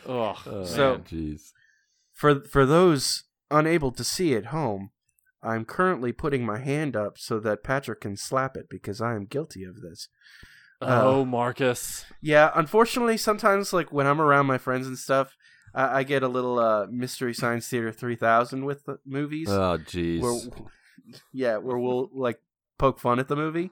Ugh. 0.07 0.37
Oh, 0.45 0.63
So- 0.65 0.91
man. 0.95 1.03
jeez. 1.03 1.51
for 2.13 2.41
for 2.41 2.65
those 2.65 3.23
unable 3.51 3.91
to 3.91 4.03
see 4.03 4.35
at 4.35 4.47
home, 4.47 4.91
I'm 5.41 5.65
currently 5.65 6.11
putting 6.11 6.45
my 6.45 6.59
hand 6.59 6.95
up 6.95 7.17
so 7.17 7.39
that 7.39 7.63
Patrick 7.63 8.01
can 8.01 8.15
slap 8.17 8.55
it 8.57 8.67
because 8.69 9.01
I 9.01 9.15
am 9.15 9.25
guilty 9.25 9.63
of 9.63 9.81
this. 9.81 10.07
Oh, 10.81 11.25
Marcus. 11.25 12.05
Yeah, 12.21 12.51
unfortunately, 12.55 13.17
sometimes 13.17 13.73
like 13.73 13.91
when 13.91 14.07
I'm 14.07 14.21
around 14.21 14.45
my 14.45 14.57
friends 14.57 14.87
and 14.87 14.97
stuff, 14.97 15.35
I, 15.73 15.99
I 15.99 16.03
get 16.03 16.23
a 16.23 16.27
little 16.27 16.57
uh, 16.59 16.87
Mystery 16.89 17.33
Science 17.33 17.67
Theater 17.67 17.91
3000 17.91 18.65
with 18.65 18.85
the 18.85 18.99
movies. 19.05 19.49
Oh, 19.49 19.77
jeez. 19.77 20.51
yeah, 21.33 21.57
where 21.57 21.77
we'll 21.77 22.09
like 22.13 22.39
poke 22.77 22.99
fun 22.99 23.19
at 23.19 23.27
the 23.27 23.35
movie, 23.35 23.71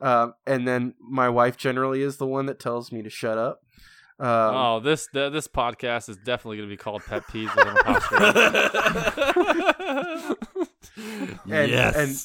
um, 0.00 0.34
and 0.46 0.66
then 0.66 0.94
my 1.00 1.28
wife 1.28 1.56
generally 1.56 2.02
is 2.02 2.16
the 2.16 2.26
one 2.26 2.46
that 2.46 2.58
tells 2.58 2.90
me 2.90 3.02
to 3.02 3.10
shut 3.10 3.38
up. 3.38 3.60
Um, 4.18 4.28
oh, 4.28 4.80
this 4.80 5.08
th- 5.12 5.32
this 5.32 5.48
podcast 5.48 6.08
is 6.08 6.16
definitely 6.18 6.58
going 6.58 6.68
to 6.68 6.72
be 6.72 6.76
called 6.76 7.02
Pet 7.04 7.22
Peeves 7.24 7.56
with 7.56 7.66
Imposter. 7.66 8.16
and, 11.52 11.70
yes. 11.70 11.96
And 11.96 12.16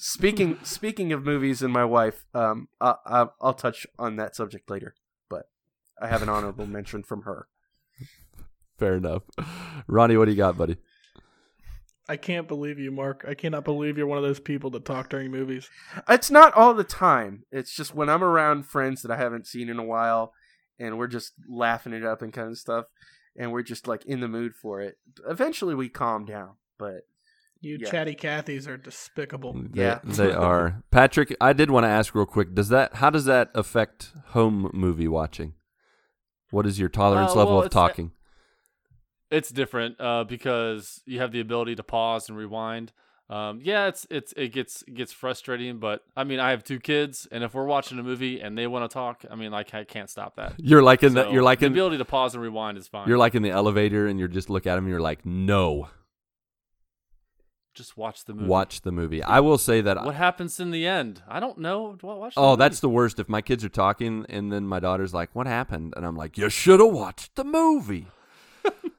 speaking 0.00 0.58
speaking 0.62 1.12
of 1.12 1.24
movies 1.24 1.62
and 1.62 1.72
my 1.72 1.84
wife, 1.84 2.24
um, 2.34 2.68
I, 2.80 2.94
I, 3.06 3.26
I'll 3.40 3.54
touch 3.54 3.86
on 3.98 4.16
that 4.16 4.34
subject 4.34 4.70
later, 4.70 4.94
but 5.28 5.46
I 6.00 6.08
have 6.08 6.22
an 6.22 6.28
honorable 6.28 6.66
mention 6.78 7.02
from 7.02 7.22
her. 7.22 7.46
Fair 8.78 8.96
enough. 8.96 9.22
Ronnie, 9.86 10.16
what 10.16 10.24
do 10.24 10.30
you 10.30 10.36
got, 10.38 10.56
buddy? 10.56 10.78
I 12.08 12.16
can't 12.16 12.48
believe 12.48 12.78
you, 12.78 12.90
Marc. 12.90 13.24
I 13.28 13.34
cannot 13.34 13.64
believe 13.64 13.96
you're 13.96 14.06
one 14.06 14.18
of 14.18 14.24
those 14.24 14.40
people 14.40 14.70
that 14.70 14.84
talk 14.84 15.10
during 15.10 15.30
movies. 15.30 15.68
It's 16.08 16.30
not 16.30 16.54
all 16.54 16.74
the 16.74 16.82
time. 16.82 17.44
It's 17.52 17.72
just 17.72 17.94
when 17.94 18.08
I'm 18.08 18.24
around 18.24 18.66
friends 18.66 19.02
that 19.02 19.12
I 19.12 19.16
haven't 19.16 19.46
seen 19.46 19.68
in 19.68 19.78
a 19.78 19.84
while, 19.84 20.32
and 20.78 20.98
we're 20.98 21.06
just 21.06 21.34
laughing 21.48 21.92
it 21.92 22.04
up 22.04 22.22
and 22.22 22.32
kind 22.32 22.48
of 22.48 22.58
stuff, 22.58 22.86
and 23.36 23.52
we're 23.52 23.62
just 23.62 23.86
like 23.86 24.04
in 24.06 24.20
the 24.20 24.28
mood 24.28 24.56
for 24.56 24.80
it. 24.80 24.96
Eventually, 25.28 25.74
we 25.74 25.88
calm 25.88 26.24
down, 26.24 26.54
but 26.78 27.02
You 27.60 27.78
Yeah. 27.80 27.90
chatty 27.90 28.14
Cathys 28.14 28.66
are 28.66 28.76
despicable. 28.76 29.64
Yeah. 29.74 30.00
they 30.04 30.32
are. 30.32 30.82
Patrick, 30.90 31.36
I 31.40 31.52
did 31.52 31.70
want 31.70 31.84
to 31.84 31.88
ask 31.88 32.14
real 32.14 32.26
quick. 32.26 32.54
Does 32.54 32.68
that 32.70 32.94
how 32.96 33.10
does 33.10 33.26
that 33.26 33.50
affect 33.54 34.12
home 34.28 34.70
movie 34.72 35.08
watching? 35.08 35.54
What 36.50 36.66
is 36.66 36.78
your 36.80 36.88
tolerance 36.88 37.32
Uh, 37.32 37.36
level 37.36 37.52
well, 37.54 37.60
of 37.60 37.66
it's- 37.66 37.74
talking? 37.74 38.12
it's 39.30 39.50
different 39.50 40.00
uh, 40.00 40.24
because 40.24 41.02
you 41.06 41.20
have 41.20 41.30
the 41.32 41.40
ability 41.40 41.76
to 41.76 41.82
pause 41.82 42.28
and 42.28 42.36
rewind. 42.36 42.92
Um, 43.28 43.60
yeah, 43.62 43.86
it's 43.86 44.04
it's 44.10 44.32
it 44.36 44.48
gets 44.52 44.82
it 44.88 44.94
gets 44.94 45.12
frustrating, 45.12 45.78
but 45.78 46.02
I 46.16 46.24
mean, 46.24 46.40
I 46.40 46.50
have 46.50 46.64
two 46.64 46.80
kids, 46.80 47.28
and 47.30 47.44
if 47.44 47.54
we're 47.54 47.64
watching 47.64 47.96
a 48.00 48.02
movie 48.02 48.40
and 48.40 48.58
they 48.58 48.66
want 48.66 48.90
to 48.90 48.92
talk, 48.92 49.24
I 49.30 49.36
mean, 49.36 49.52
like 49.52 49.72
I 49.72 49.84
can't 49.84 50.10
stop 50.10 50.34
that. 50.34 50.54
You're 50.58 50.82
like 50.82 51.04
in 51.04 51.14
the 51.14 51.30
you're 51.30 51.44
like 51.44 51.60
the 51.60 51.66
ability 51.66 51.98
to 51.98 52.04
pause 52.04 52.34
and 52.34 52.42
rewind 52.42 52.76
is 52.76 52.88
fine. 52.88 53.06
you're 53.06 53.18
like 53.18 53.36
in 53.36 53.42
the 53.42 53.50
elevator 53.50 54.08
and 54.08 54.18
you're 54.18 54.26
just 54.26 54.50
look 54.50 54.66
at 54.66 54.74
them, 54.74 54.84
and 54.86 54.90
you're 54.90 55.00
like, 55.00 55.24
"No, 55.24 55.88
just 57.74 57.96
watch 57.96 58.24
the 58.24 58.34
movie. 58.34 58.48
watch 58.48 58.80
the 58.82 58.92
movie." 58.92 59.22
I 59.22 59.40
will 59.40 59.58
say 59.58 59.80
that 59.80 60.04
what 60.04 60.14
happens 60.14 60.58
in 60.60 60.70
the 60.70 60.86
end? 60.86 61.22
I 61.28 61.40
don't 61.40 61.58
know. 61.58 61.96
Wa- 62.02 62.16
Watch. 62.16 62.34
Oh, 62.36 62.50
movie. 62.50 62.58
that's 62.58 62.80
the 62.80 62.88
worst. 62.88 63.18
If 63.18 63.28
my 63.28 63.40
kids 63.42 63.64
are 63.64 63.68
talking 63.68 64.26
and 64.28 64.52
then 64.52 64.66
my 64.66 64.80
daughter's 64.80 65.14
like, 65.14 65.30
"What 65.34 65.46
happened?" 65.46 65.94
and 65.96 66.04
I'm 66.06 66.16
like, 66.16 66.36
"You 66.38 66.48
should 66.50 66.80
have 66.80 66.90
watched 66.92 67.34
the 67.36 67.44
movie." 67.44 68.06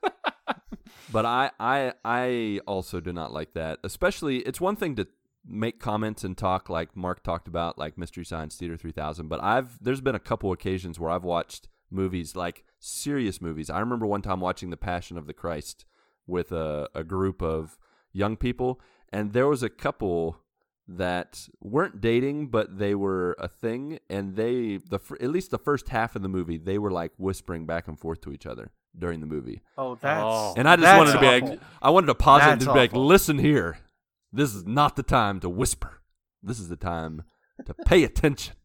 but 1.11 1.25
I, 1.25 1.51
I, 1.59 1.93
I 2.05 2.59
also 2.65 2.99
do 2.99 3.11
not 3.13 3.31
like 3.33 3.53
that. 3.53 3.79
Especially, 3.83 4.37
it's 4.39 4.61
one 4.61 4.75
thing 4.75 4.95
to 4.95 5.07
make 5.45 5.79
comments 5.79 6.23
and 6.23 6.37
talk 6.37 6.69
like 6.69 6.95
Marc 6.95 7.23
talked 7.23 7.47
about, 7.47 7.77
like 7.77 7.97
Mystery 7.97 8.23
Science 8.25 8.55
Theater 8.55 8.77
3000. 8.77 9.27
But 9.27 9.43
I've 9.43 9.77
there's 9.83 10.01
been 10.01 10.15
a 10.15 10.19
couple 10.19 10.51
occasions 10.51 10.99
where 10.99 11.09
I've 11.11 11.23
watched 11.23 11.67
movies 11.89 12.35
like 12.35 12.63
serious 12.79 13.41
movies. 13.41 13.69
I 13.69 13.79
remember 13.79 14.05
one 14.05 14.21
time 14.21 14.39
watching 14.39 14.69
The 14.69 14.77
Passion 14.77 15.17
of 15.17 15.27
the 15.27 15.33
Christ 15.33 15.85
with 16.27 16.51
a, 16.51 16.87
a 16.95 17.03
group 17.03 17.41
of 17.41 17.77
young 18.13 18.35
people, 18.37 18.79
and 19.11 19.33
there 19.33 19.47
was 19.47 19.63
a 19.63 19.69
couple 19.69 20.37
that 20.87 21.47
weren't 21.61 22.01
dating, 22.01 22.47
but 22.47 22.77
they 22.77 22.93
were 22.95 23.35
a 23.39 23.47
thing, 23.47 23.99
and 24.09 24.35
they 24.35 24.77
the 24.77 24.99
fir- 24.99 25.17
at 25.21 25.29
least 25.29 25.51
the 25.51 25.57
first 25.57 25.89
half 25.89 26.15
of 26.15 26.21
the 26.21 26.27
movie 26.29 26.57
they 26.57 26.77
were 26.77 26.91
like 26.91 27.11
whispering 27.17 27.65
back 27.65 27.87
and 27.87 27.99
forth 27.99 28.19
to 28.21 28.31
each 28.33 28.45
other 28.45 28.71
during 28.97 29.21
the 29.21 29.25
movie, 29.27 29.61
oh, 29.77 29.95
that's 29.95 30.21
Oh. 30.23 30.53
and 30.57 30.67
I 30.67 30.75
just 30.75 30.97
wanted 30.97 31.13
to 31.13 31.19
be 31.19 31.27
awful. 31.27 31.49
like, 31.49 31.59
I 31.81 31.89
wanted 31.91 32.07
to 32.07 32.15
pause 32.15 32.41
it 32.41 32.43
and 32.49 32.51
That's 32.59 32.65
just 32.65 32.73
be 32.73 32.79
like, 32.79 32.93
listen 32.93 33.37
here, 33.39 33.79
this 34.33 34.53
is 34.53 34.65
not 34.65 34.97
the 34.97 35.03
time 35.03 35.39
to 35.41 35.49
whisper. 35.49 36.01
This 36.43 36.59
is 36.59 36.67
the 36.67 36.75
time 36.75 37.23
to 37.65 37.73
pay 37.85 38.03
attention 38.03 38.55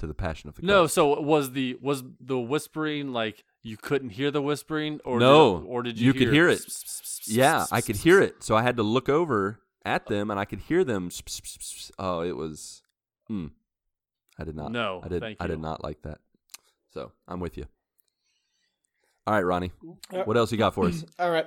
to 0.00 0.06
the 0.06 0.12
passion 0.14 0.48
of 0.50 0.56
the 0.56 0.62
no. 0.66 0.80
Christ. 0.82 0.94
So 0.94 1.20
was 1.20 1.52
the 1.52 1.78
was 1.80 2.02
the 2.20 2.38
whispering 2.38 3.12
like 3.14 3.44
you 3.62 3.76
couldn't 3.76 4.10
hear 4.10 4.30
the 4.30 4.40
whispering, 4.42 5.00
or 5.04 5.18
No, 5.18 5.60
did, 5.60 5.66
or 5.68 5.82
did 5.82 5.98
you? 5.98 6.06
you 6.06 6.12
could 6.14 6.32
hear 6.32 6.48
it. 6.48 6.60
it. 6.60 7.20
Yeah, 7.24 7.66
I 7.70 7.80
could 7.80 7.96
hear 7.96 8.20
it, 8.20 8.42
so 8.42 8.56
I 8.56 8.62
had 8.62 8.76
to 8.76 8.82
look 8.82 9.08
over 9.08 9.60
at 9.84 10.06
them, 10.06 10.30
and 10.30 10.38
I 10.40 10.44
could 10.44 10.60
hear 10.60 10.84
them. 10.84 11.10
Oh, 11.98 12.20
it 12.20 12.36
was. 12.36 12.82
Mm, 13.30 13.50
I 14.38 14.44
did 14.44 14.56
not. 14.56 14.72
No, 14.72 15.00
I 15.04 15.08
did. 15.08 15.20
thank 15.20 15.36
I 15.40 15.46
did 15.46 15.60
not 15.60 15.84
like 15.84 16.02
that. 16.02 16.18
So 16.92 17.12
I'm 17.28 17.40
with 17.40 17.56
you. 17.56 17.66
All 19.26 19.34
right, 19.34 19.44
Ronnie. 19.44 19.72
Uh, 20.12 20.22
What 20.24 20.36
else 20.36 20.50
you 20.50 20.58
got 20.58 20.74
for 20.74 20.86
us? 20.86 21.04
All 21.18 21.30
right. 21.30 21.46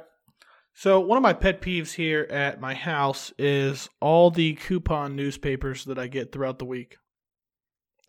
So 0.75 0.99
one 1.01 1.17
of 1.17 1.21
my 1.21 1.33
pet 1.33 1.61
peeves 1.61 1.93
here 1.93 2.25
at 2.31 2.59
my 2.59 2.73
house 2.73 3.31
is 3.37 3.89
all 3.99 4.31
the 4.31 4.53
coupon 4.55 5.15
newspapers 5.15 5.85
that 5.85 5.99
I 5.99 6.07
get 6.07 6.31
throughout 6.31 6.57
the 6.57 6.65
week. 6.65 6.97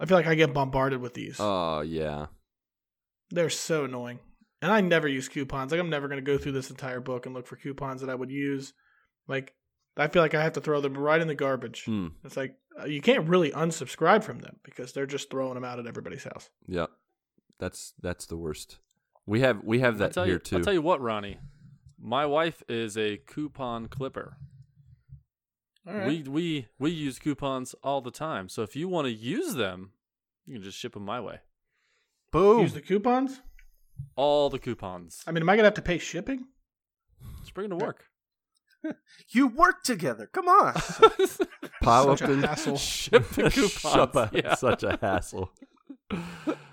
I 0.01 0.07
feel 0.07 0.17
like 0.17 0.27
I 0.27 0.35
get 0.35 0.55
bombarded 0.55 1.01
with 1.03 1.13
these. 1.13 1.37
Oh 1.39 1.81
yeah. 1.83 2.27
They're 3.35 3.51
so 3.51 3.85
annoying. 3.85 4.21
And 4.63 4.73
I 4.73 4.81
never 4.81 5.09
use 5.09 5.29
coupons. 5.29 5.73
Like 5.73 5.81
I'm 5.81 5.91
never 5.91 6.09
going 6.09 6.25
to 6.25 6.33
go 6.33 6.39
through 6.39 6.53
this 6.53 6.71
entire 6.71 7.01
book 7.01 7.27
and 7.27 7.35
look 7.35 7.47
for 7.47 7.57
coupons 7.57 8.01
that 8.01 8.09
I 8.09 8.15
would 8.15 8.31
use. 8.31 8.73
Like 9.29 9.55
I 9.97 10.09
feel 10.09 10.23
like 10.23 10.35
I 10.35 10.43
have 10.43 10.55
to 10.55 10.61
throw 10.61 10.81
them 10.81 10.97
right 10.97 11.21
in 11.21 11.29
the 11.29 11.35
garbage. 11.35 11.85
Hmm. 11.85 12.09
It's 12.25 12.37
like 12.37 12.57
uh, 12.81 12.87
you 12.87 13.01
can't 13.01 13.29
really 13.29 13.51
unsubscribe 13.51 14.23
from 14.23 14.39
them 14.39 14.57
because 14.65 14.93
they're 14.93 15.07
just 15.07 15.31
throwing 15.31 15.55
them 15.55 15.65
out 15.65 15.79
at 15.79 15.87
everybody's 15.87 16.25
house. 16.25 16.49
Yep. 16.67 16.91
That's 17.59 17.93
that's 18.01 18.27
the 18.27 18.37
worst. 18.37 18.79
We 19.27 19.41
have 19.41 19.63
we 19.65 19.81
have 19.81 19.99
that 19.99 20.13
tell 20.13 20.25
here 20.25 20.35
you. 20.35 20.39
too. 20.39 20.57
I'll 20.57 20.65
tell 20.65 20.73
you 20.73 20.83
what, 20.83 21.01
Ronnie. 21.01 21.39
My 22.01 22.27
wife 22.27 22.63
is 22.69 22.97
a 22.97 23.17
coupon 23.17 23.89
clipper. 23.89 24.37
All 25.87 25.95
right. 25.95 26.07
We 26.07 26.23
we 26.23 26.67
we 26.79 26.91
use 26.91 27.19
coupons 27.19 27.75
all 27.83 28.01
the 28.01 28.11
time. 28.11 28.49
So 28.49 28.63
if 28.63 28.77
you 28.77 28.89
want 28.89 29.07
to 29.07 29.13
use 29.13 29.55
them, 29.55 29.91
you 30.47 30.55
can 30.55 30.63
just 30.63 30.79
ship 30.79 30.95
them 30.95 31.05
my 31.05 31.21
way. 31.21 31.41
Boom. 32.35 32.61
use 32.61 32.75
the 32.75 32.81
coupons. 32.83 33.41
All 34.17 34.51
the 34.51 34.59
coupons. 34.59 35.23
I 35.27 35.31
mean, 35.33 35.43
am 35.43 35.49
I 35.49 35.57
gonna 35.57 35.67
have 35.67 35.75
to 35.75 35.83
pay 35.83 35.99
shipping? 35.99 36.47
Just 37.41 37.55
bring 37.55 37.69
them 37.71 37.79
to 37.79 37.85
work. 37.85 38.05
you 39.31 39.47
work 39.49 39.83
together. 39.83 40.29
Come 40.33 40.47
on. 40.49 40.75
Pile 41.83 42.17
Such 42.17 42.23
up 42.23 42.29
a 42.29 42.35
the 42.35 42.47
hassle. 42.47 42.77
Ship 42.79 43.27
the 43.31 43.51
Shut 43.51 43.53
coupons. 43.53 44.17
up. 44.17 44.35
Yeah. 44.35 44.55
Such 44.57 44.83
a 44.83 44.99
hassle. 45.01 45.51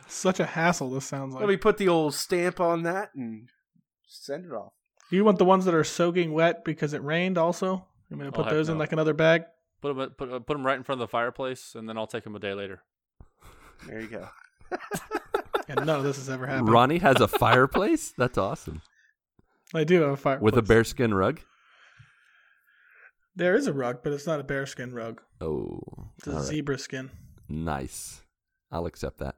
Such 0.08 0.40
a 0.40 0.46
hassle. 0.46 0.90
This 0.92 1.06
sounds 1.06 1.34
like. 1.34 1.42
Let 1.42 1.50
me 1.50 1.58
put 1.58 1.78
the 1.78 1.88
old 1.88 2.14
stamp 2.14 2.60
on 2.60 2.84
that 2.84 3.12
and 3.16 3.50
send 4.08 4.46
it 4.46 4.52
off. 4.52 4.74
you 5.10 5.24
want 5.24 5.38
the 5.38 5.46
ones 5.46 5.64
that 5.66 5.74
are 5.74 5.84
soaking 5.86 6.34
wet 6.34 6.66
because 6.66 6.94
it 6.94 7.04
rained? 7.04 7.38
Also, 7.38 7.86
I'm 8.12 8.18
gonna 8.18 8.30
Oh, 8.30 8.34
put 8.34 8.46
heck 8.46 8.54
those 8.54 8.68
in 8.70 8.76
no. 8.76 8.80
like 8.80 8.92
another 8.92 9.14
bag. 9.14 9.44
Put 9.82 9.96
them 9.96 10.10
put, 10.18 10.32
uh, 10.32 10.40
put 10.40 10.54
them 10.56 10.66
right 10.66 10.76
in 10.78 10.84
front 10.84 11.02
of 11.02 11.08
the 11.08 11.12
fireplace, 11.12 11.76
and 11.76 11.88
then 11.88 11.98
I'll 11.98 12.08
take 12.08 12.24
them 12.24 12.36
a 12.36 12.40
day 12.40 12.54
later. 12.54 12.84
There 13.88 14.02
you 14.02 14.08
go. 14.08 14.28
And 15.78 15.86
none 15.86 16.00
of 16.00 16.04
this 16.04 16.18
has 16.18 16.30
ever 16.30 16.46
happened. 16.48 16.70
Ronnie 16.70 16.98
has 17.00 17.20
a 17.22 17.28
fireplace. 17.28 18.14
That's 18.18 18.38
awesome. 18.38 18.82
I 19.74 19.84
do 19.84 20.02
have 20.02 20.12
a 20.12 20.18
fire 20.18 20.40
With 20.40 20.58
a 20.58 20.62
bearskin 20.62 21.14
rug. 21.14 21.40
There 23.36 23.56
is 23.56 23.68
a 23.68 23.74
rug, 23.74 24.00
but 24.04 24.12
it's 24.12 24.28
not 24.28 24.40
a 24.42 24.44
bearskin 24.44 24.94
rug. 24.94 25.22
Oh, 25.40 25.80
It's 26.18 26.28
a 26.28 26.32
right. 26.32 26.44
zebra 26.44 26.78
skin. 26.78 27.10
Nice. 27.48 28.22
I'll 28.72 28.86
accept 28.86 29.20
that. 29.20 29.36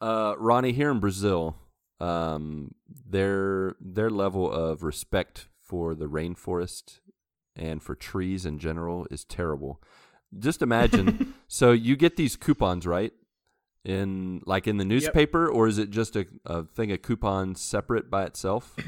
Uh, 0.00 0.34
Ronnie, 0.38 0.72
here 0.72 0.90
in 0.90 0.98
Brazil, 0.98 1.56
um, 2.00 2.72
their 2.88 3.76
their 3.80 4.10
level 4.10 4.50
of 4.50 4.82
respect 4.82 5.46
for 5.60 5.94
the 5.94 6.06
rainforest 6.06 6.98
and 7.54 7.80
for 7.80 7.94
trees 7.94 8.44
in 8.44 8.58
general 8.58 9.06
is 9.10 9.24
terrible. 9.24 9.80
Just 10.36 10.60
imagine. 10.62 11.34
so 11.48 11.70
you 11.70 11.94
get 11.94 12.16
these 12.16 12.34
coupons, 12.34 12.86
right? 12.86 13.12
In 13.84 14.42
like 14.46 14.68
in 14.68 14.76
the 14.76 14.84
newspaper, 14.84 15.48
or 15.48 15.66
is 15.66 15.78
it 15.78 15.90
just 15.90 16.14
a, 16.14 16.26
a 16.46 16.62
thing 16.64 16.92
a 16.92 16.98
coupon 16.98 17.56
separate 17.56 18.08
by 18.10 18.24
itself? 18.24 18.76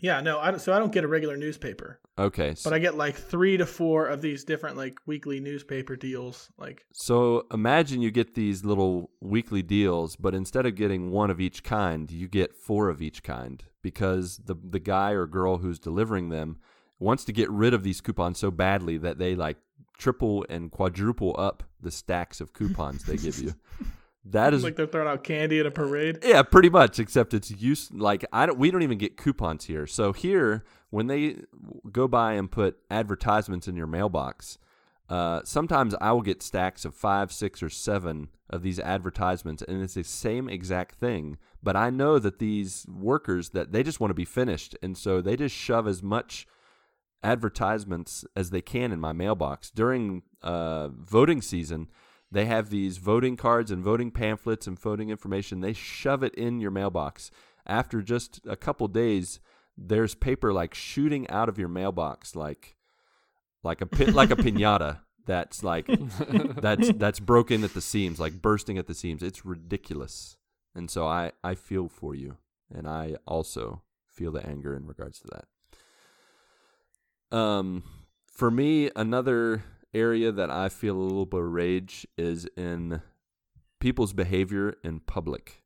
Yeah, 0.00 0.20
no, 0.20 0.38
I 0.38 0.50
don't, 0.50 0.60
so 0.60 0.72
I 0.72 0.78
don't 0.78 0.92
get 0.92 1.04
a 1.04 1.08
regular 1.08 1.36
newspaper, 1.36 2.00
Okay, 2.18 2.54
but 2.62 2.72
I 2.72 2.78
get 2.78 2.96
like 2.96 3.16
three 3.16 3.56
to 3.56 3.66
four 3.66 4.06
of 4.06 4.22
these 4.22 4.44
different 4.44 4.76
like 4.76 4.96
weekly 5.06 5.40
newspaper 5.40 5.96
deals. 5.96 6.50
Like, 6.56 6.84
So 6.92 7.46
imagine 7.52 8.00
you 8.00 8.10
get 8.10 8.34
these 8.34 8.64
little 8.64 9.10
weekly 9.20 9.62
deals, 9.62 10.16
but 10.16 10.34
instead 10.34 10.66
of 10.66 10.76
getting 10.76 11.10
one 11.10 11.30
of 11.30 11.40
each 11.40 11.64
kind, 11.64 12.10
you 12.10 12.28
get 12.28 12.54
four 12.54 12.88
of 12.88 13.02
each 13.02 13.22
kind 13.22 13.62
because 13.82 14.38
the 14.44 14.54
the 14.62 14.80
guy 14.80 15.12
or 15.12 15.26
girl 15.26 15.58
who's 15.58 15.78
delivering 15.78 16.28
them 16.28 16.58
wants 17.00 17.24
to 17.24 17.32
get 17.32 17.50
rid 17.50 17.74
of 17.74 17.82
these 17.82 18.00
coupons 18.00 18.38
so 18.38 18.50
badly 18.50 18.98
that 18.98 19.18
they 19.18 19.34
like 19.34 19.56
triple 19.98 20.46
and 20.48 20.70
quadruple 20.70 21.34
up 21.38 21.64
the 21.80 21.90
stacks 21.90 22.40
of 22.40 22.52
coupons 22.52 23.04
they 23.04 23.16
give 23.16 23.38
you. 23.38 23.54
That 24.30 24.52
is 24.52 24.62
like 24.62 24.76
they're 24.76 24.86
throwing 24.86 25.08
out 25.08 25.24
candy 25.24 25.58
at 25.58 25.64
a 25.64 25.70
parade. 25.70 26.18
yeah, 26.22 26.42
pretty 26.42 26.68
much. 26.68 26.98
Except 26.98 27.32
it's 27.32 27.50
use 27.50 27.90
like 27.90 28.26
I 28.30 28.44
don't. 28.44 28.58
We 28.58 28.70
don't 28.70 28.82
even 28.82 28.98
get 28.98 29.16
coupons 29.16 29.64
here. 29.64 29.86
So 29.86 30.12
here, 30.12 30.64
when 30.90 31.06
they 31.06 31.36
go 31.90 32.06
by 32.08 32.34
and 32.34 32.50
put 32.50 32.78
advertisements 32.90 33.68
in 33.68 33.76
your 33.76 33.86
mailbox, 33.86 34.58
uh, 35.08 35.40
sometimes 35.44 35.94
I 36.00 36.12
will 36.12 36.22
get 36.22 36.42
stacks 36.42 36.84
of 36.84 36.94
five, 36.94 37.32
six, 37.32 37.62
or 37.62 37.70
seven 37.70 38.28
of 38.50 38.62
these 38.62 38.78
advertisements, 38.78 39.62
and 39.62 39.82
it's 39.82 39.94
the 39.94 40.04
same 40.04 40.48
exact 40.48 40.96
thing. 40.96 41.38
But 41.62 41.76
I 41.76 41.88
know 41.88 42.18
that 42.18 42.38
these 42.38 42.86
workers 42.88 43.50
that 43.50 43.72
they 43.72 43.82
just 43.82 44.00
want 44.00 44.10
to 44.10 44.14
be 44.14 44.26
finished, 44.26 44.76
and 44.82 44.98
so 44.98 45.22
they 45.22 45.36
just 45.36 45.54
shove 45.54 45.88
as 45.88 46.02
much 46.02 46.46
advertisements 47.22 48.24
as 48.36 48.50
they 48.50 48.62
can 48.62 48.92
in 48.92 49.00
my 49.00 49.12
mailbox 49.12 49.70
during 49.70 50.22
uh, 50.42 50.88
voting 50.88 51.42
season. 51.42 51.88
They 52.30 52.44
have 52.44 52.70
these 52.70 52.98
voting 52.98 53.36
cards 53.36 53.70
and 53.70 53.82
voting 53.82 54.10
pamphlets 54.10 54.66
and 54.66 54.78
voting 54.78 55.10
information. 55.10 55.60
They 55.60 55.72
shove 55.72 56.22
it 56.22 56.34
in 56.34 56.60
your 56.60 56.70
mailbox. 56.70 57.30
After 57.66 58.02
just 58.02 58.40
a 58.46 58.56
couple 58.56 58.86
days, 58.88 59.40
there's 59.76 60.14
paper 60.14 60.52
like 60.52 60.74
shooting 60.74 61.28
out 61.30 61.48
of 61.48 61.58
your 61.58 61.68
mailbox, 61.68 62.36
like 62.36 62.76
like 63.62 63.80
a 63.80 63.86
pit, 63.86 64.08
like 64.14 64.30
a 64.30 64.36
pinata. 64.36 65.00
That's 65.26 65.62
like 65.62 65.86
that's 66.60 66.92
that's 66.92 67.20
broken 67.20 67.64
at 67.64 67.74
the 67.74 67.80
seams, 67.80 68.18
like 68.18 68.42
bursting 68.42 68.78
at 68.78 68.86
the 68.86 68.94
seams. 68.94 69.22
It's 69.22 69.44
ridiculous, 69.44 70.36
and 70.74 70.90
so 70.90 71.06
I 71.06 71.32
I 71.44 71.54
feel 71.54 71.88
for 71.88 72.14
you, 72.14 72.36
and 72.74 72.88
I 72.88 73.16
also 73.26 73.82
feel 74.06 74.32
the 74.32 74.46
anger 74.46 74.74
in 74.74 74.86
regards 74.86 75.20
to 75.20 75.28
that. 75.32 75.44
Um, 77.30 77.82
for 78.26 78.50
me, 78.50 78.90
another 78.96 79.64
area 79.94 80.32
that 80.32 80.50
I 80.50 80.68
feel 80.68 80.96
a 80.96 81.02
little 81.02 81.26
bit 81.26 81.40
of 81.40 81.46
rage 81.46 82.06
is 82.16 82.46
in 82.56 83.02
people's 83.80 84.12
behavior 84.12 84.76
in 84.84 85.00
public. 85.00 85.62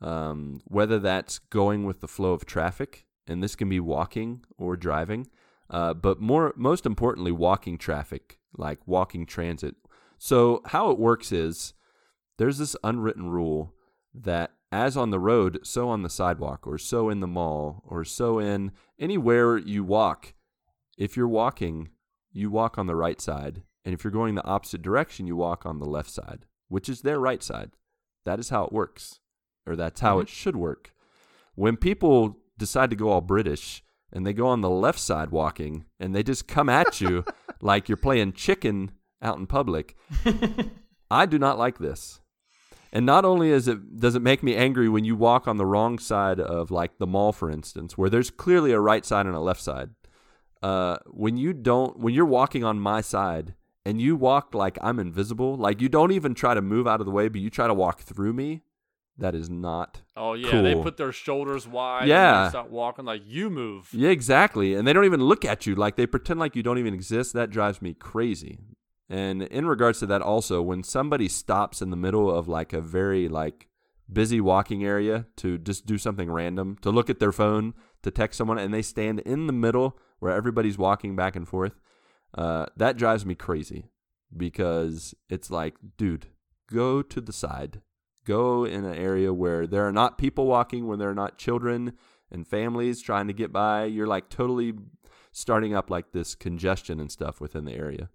Um, 0.00 0.60
whether 0.66 0.98
that's 0.98 1.38
going 1.38 1.84
with 1.84 2.00
the 2.00 2.08
flow 2.08 2.32
of 2.32 2.44
traffic, 2.44 3.06
and 3.26 3.42
this 3.42 3.56
can 3.56 3.68
be 3.68 3.80
walking 3.80 4.44
or 4.58 4.76
driving, 4.76 5.28
uh, 5.70 5.94
but 5.94 6.20
more 6.20 6.52
most 6.56 6.84
importantly, 6.84 7.32
walking 7.32 7.78
traffic, 7.78 8.38
like 8.56 8.86
walking 8.86 9.24
transit. 9.24 9.76
So 10.18 10.60
how 10.66 10.90
it 10.90 10.98
works 10.98 11.32
is 11.32 11.72
there's 12.36 12.58
this 12.58 12.76
unwritten 12.84 13.30
rule 13.30 13.72
that 14.12 14.52
as 14.70 14.96
on 14.96 15.10
the 15.10 15.20
road, 15.20 15.60
so 15.62 15.88
on 15.88 16.02
the 16.02 16.10
sidewalk, 16.10 16.66
or 16.66 16.78
so 16.78 17.08
in 17.08 17.20
the 17.20 17.26
mall, 17.26 17.82
or 17.86 18.04
so 18.04 18.38
in 18.38 18.72
anywhere 18.98 19.56
you 19.56 19.84
walk. 19.84 20.33
If 20.96 21.16
you're 21.16 21.28
walking, 21.28 21.90
you 22.32 22.50
walk 22.50 22.78
on 22.78 22.86
the 22.86 22.96
right 22.96 23.20
side. 23.20 23.62
And 23.84 23.94
if 23.94 24.02
you're 24.02 24.10
going 24.10 24.34
the 24.34 24.44
opposite 24.44 24.82
direction, 24.82 25.26
you 25.26 25.36
walk 25.36 25.66
on 25.66 25.78
the 25.78 25.84
left 25.84 26.10
side, 26.10 26.46
which 26.68 26.88
is 26.88 27.02
their 27.02 27.20
right 27.20 27.42
side. 27.42 27.72
That 28.24 28.38
is 28.38 28.48
how 28.48 28.64
it 28.64 28.72
works, 28.72 29.20
or 29.66 29.76
that's 29.76 30.00
how 30.00 30.14
mm-hmm. 30.14 30.22
it 30.22 30.28
should 30.28 30.56
work. 30.56 30.92
When 31.54 31.76
people 31.76 32.38
decide 32.58 32.90
to 32.90 32.96
go 32.96 33.10
all 33.10 33.20
British 33.20 33.82
and 34.12 34.26
they 34.26 34.32
go 34.32 34.46
on 34.46 34.60
the 34.60 34.70
left 34.70 34.98
side 34.98 35.30
walking 35.30 35.84
and 36.00 36.14
they 36.14 36.22
just 36.22 36.48
come 36.48 36.68
at 36.68 37.00
you 37.00 37.24
like 37.60 37.88
you're 37.88 37.96
playing 37.96 38.32
chicken 38.32 38.92
out 39.20 39.38
in 39.38 39.46
public, 39.46 39.96
I 41.10 41.26
do 41.26 41.38
not 41.38 41.58
like 41.58 41.78
this. 41.78 42.20
And 42.92 43.04
not 43.04 43.24
only 43.24 43.50
is 43.50 43.66
it 43.66 43.98
does 43.98 44.14
it 44.14 44.22
make 44.22 44.42
me 44.42 44.54
angry 44.54 44.88
when 44.88 45.04
you 45.04 45.16
walk 45.16 45.48
on 45.48 45.56
the 45.56 45.66
wrong 45.66 45.98
side 45.98 46.38
of 46.38 46.70
like 46.70 46.98
the 46.98 47.08
mall, 47.08 47.32
for 47.32 47.50
instance, 47.50 47.98
where 47.98 48.08
there's 48.08 48.30
clearly 48.30 48.70
a 48.70 48.80
right 48.80 49.04
side 49.04 49.26
and 49.26 49.34
a 49.34 49.40
left 49.40 49.60
side. 49.60 49.90
Uh, 50.64 50.96
when 51.08 51.36
you 51.36 51.52
don't, 51.52 51.98
when 51.98 52.14
you're 52.14 52.24
walking 52.24 52.64
on 52.64 52.80
my 52.80 53.02
side 53.02 53.54
and 53.84 54.00
you 54.00 54.16
walk 54.16 54.54
like 54.54 54.78
I'm 54.80 54.98
invisible, 54.98 55.56
like 55.56 55.82
you 55.82 55.90
don't 55.90 56.10
even 56.10 56.32
try 56.34 56.54
to 56.54 56.62
move 56.62 56.86
out 56.86 57.00
of 57.00 57.06
the 57.06 57.12
way, 57.12 57.28
but 57.28 57.42
you 57.42 57.50
try 57.50 57.66
to 57.66 57.74
walk 57.74 58.00
through 58.00 58.32
me, 58.32 58.62
that 59.18 59.34
is 59.34 59.50
not. 59.50 60.00
Oh 60.16 60.32
yeah, 60.32 60.62
they 60.62 60.74
put 60.74 60.96
their 60.96 61.12
shoulders 61.12 61.68
wide. 61.68 62.08
Yeah. 62.08 62.36
and 62.36 62.46
they 62.46 62.50
start 62.50 62.70
walking 62.70 63.04
like 63.04 63.20
you 63.26 63.50
move. 63.50 63.90
Yeah, 63.92 64.08
exactly. 64.08 64.74
And 64.74 64.88
they 64.88 64.94
don't 64.94 65.04
even 65.04 65.20
look 65.20 65.44
at 65.44 65.66
you. 65.66 65.74
Like 65.74 65.96
they 65.96 66.06
pretend 66.06 66.40
like 66.40 66.56
you 66.56 66.62
don't 66.62 66.78
even 66.78 66.94
exist. 66.94 67.34
That 67.34 67.50
drives 67.50 67.82
me 67.82 67.92
crazy. 67.92 68.58
And 69.10 69.42
in 69.42 69.66
regards 69.66 69.98
to 69.98 70.06
that 70.06 70.22
also, 70.22 70.62
when 70.62 70.82
somebody 70.82 71.28
stops 71.28 71.82
in 71.82 71.90
the 71.90 71.96
middle 71.96 72.34
of 72.34 72.48
like 72.48 72.72
a 72.72 72.80
very 72.80 73.28
like 73.28 73.68
busy 74.10 74.40
walking 74.40 74.82
area 74.82 75.26
to 75.36 75.58
just 75.58 75.84
do 75.84 75.98
something 75.98 76.30
random, 76.30 76.78
to 76.80 76.90
look 76.90 77.10
at 77.10 77.18
their 77.18 77.32
phone, 77.32 77.74
to 78.02 78.10
text 78.10 78.38
someone 78.38 78.58
and 78.58 78.72
they 78.72 78.82
stand 78.82 79.20
in 79.20 79.46
the 79.46 79.52
middle 79.52 79.98
where 80.24 80.32
everybody's 80.32 80.78
walking 80.78 81.14
back 81.14 81.36
and 81.36 81.46
forth, 81.46 81.78
uh, 82.32 82.64
that 82.78 82.96
drives 82.96 83.26
me 83.26 83.34
crazy 83.34 83.90
because 84.34 85.14
it's 85.28 85.50
like, 85.50 85.74
dude, 85.98 86.28
go 86.66 87.02
to 87.02 87.20
the 87.20 87.30
side. 87.30 87.82
Go 88.24 88.64
in 88.64 88.86
an 88.86 88.94
area 88.94 89.34
where 89.34 89.66
there 89.66 89.86
are 89.86 89.92
not 89.92 90.16
people 90.16 90.46
walking, 90.46 90.86
where 90.86 90.96
there 90.96 91.10
are 91.10 91.14
not 91.14 91.36
children 91.36 91.92
and 92.30 92.48
families 92.48 93.02
trying 93.02 93.26
to 93.26 93.34
get 93.34 93.52
by. 93.52 93.84
You're 93.84 94.06
like 94.06 94.30
totally 94.30 94.72
starting 95.30 95.74
up 95.74 95.90
like 95.90 96.12
this 96.12 96.34
congestion 96.34 97.00
and 97.00 97.12
stuff 97.12 97.38
within 97.38 97.66
the 97.66 97.74
area. 97.74 98.08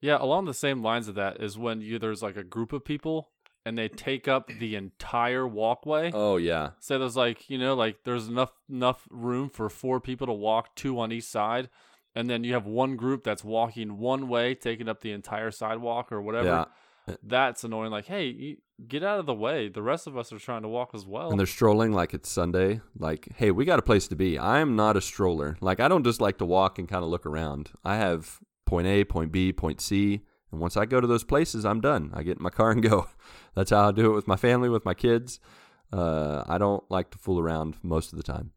Yeah, 0.00 0.16
along 0.18 0.46
the 0.46 0.54
same 0.54 0.82
lines 0.82 1.06
of 1.06 1.16
that 1.16 1.42
is 1.42 1.58
when 1.58 1.82
you 1.82 1.98
there's 1.98 2.22
like 2.22 2.38
a 2.38 2.42
group 2.42 2.72
of 2.72 2.82
people 2.82 3.28
and 3.64 3.76
they 3.76 3.88
take 3.88 4.28
up 4.28 4.50
the 4.58 4.74
entire 4.74 5.46
walkway. 5.46 6.10
Oh 6.12 6.36
yeah. 6.36 6.70
So 6.80 6.98
there's 6.98 7.16
like 7.16 7.48
you 7.50 7.58
know 7.58 7.74
like 7.74 8.04
there's 8.04 8.28
enough 8.28 8.52
enough 8.68 9.06
room 9.10 9.50
for 9.50 9.68
four 9.68 10.00
people 10.00 10.26
to 10.26 10.32
walk, 10.32 10.74
two 10.74 10.98
on 10.98 11.12
each 11.12 11.24
side, 11.24 11.68
and 12.14 12.28
then 12.28 12.44
you 12.44 12.54
have 12.54 12.66
one 12.66 12.96
group 12.96 13.24
that's 13.24 13.44
walking 13.44 13.98
one 13.98 14.28
way, 14.28 14.54
taking 14.54 14.88
up 14.88 15.00
the 15.00 15.12
entire 15.12 15.50
sidewalk 15.50 16.10
or 16.12 16.20
whatever. 16.22 16.46
Yeah. 16.46 16.64
That's 17.22 17.64
annoying. 17.64 17.90
Like, 17.90 18.04
hey, 18.06 18.26
you, 18.26 18.56
get 18.86 19.02
out 19.02 19.18
of 19.18 19.26
the 19.26 19.34
way. 19.34 19.68
The 19.68 19.82
rest 19.82 20.06
of 20.06 20.16
us 20.16 20.32
are 20.32 20.38
trying 20.38 20.62
to 20.62 20.68
walk 20.68 20.90
as 20.94 21.06
well. 21.06 21.30
And 21.30 21.38
they're 21.38 21.46
strolling 21.46 21.92
like 21.92 22.14
it's 22.14 22.30
Sunday. 22.30 22.80
Like, 22.98 23.28
hey, 23.36 23.50
we 23.50 23.64
got 23.64 23.78
a 23.78 23.82
place 23.82 24.08
to 24.08 24.16
be. 24.16 24.38
I 24.38 24.60
am 24.60 24.76
not 24.76 24.96
a 24.96 25.00
stroller. 25.00 25.56
Like, 25.60 25.80
I 25.80 25.88
don't 25.88 26.04
just 26.04 26.20
like 26.20 26.38
to 26.38 26.44
walk 26.44 26.78
and 26.78 26.88
kind 26.88 27.02
of 27.02 27.10
look 27.10 27.26
around. 27.26 27.70
I 27.84 27.96
have 27.96 28.38
point 28.66 28.86
A, 28.86 29.04
point 29.04 29.32
B, 29.32 29.52
point 29.52 29.80
C. 29.80 30.20
And 30.50 30.60
once 30.60 30.76
I 30.76 30.86
go 30.86 31.00
to 31.00 31.06
those 31.06 31.24
places, 31.24 31.64
I'm 31.64 31.80
done. 31.80 32.10
I 32.14 32.22
get 32.22 32.38
in 32.38 32.42
my 32.42 32.50
car 32.50 32.70
and 32.70 32.82
go. 32.82 33.08
That's 33.54 33.70
how 33.70 33.88
I 33.88 33.92
do 33.92 34.12
it 34.12 34.14
with 34.14 34.28
my 34.28 34.36
family, 34.36 34.68
with 34.68 34.84
my 34.84 34.94
kids. 34.94 35.40
Uh, 35.92 36.44
I 36.46 36.58
don't 36.58 36.88
like 36.90 37.10
to 37.10 37.18
fool 37.18 37.38
around 37.38 37.76
most 37.82 38.12
of 38.12 38.16
the 38.16 38.22
time. 38.22 38.52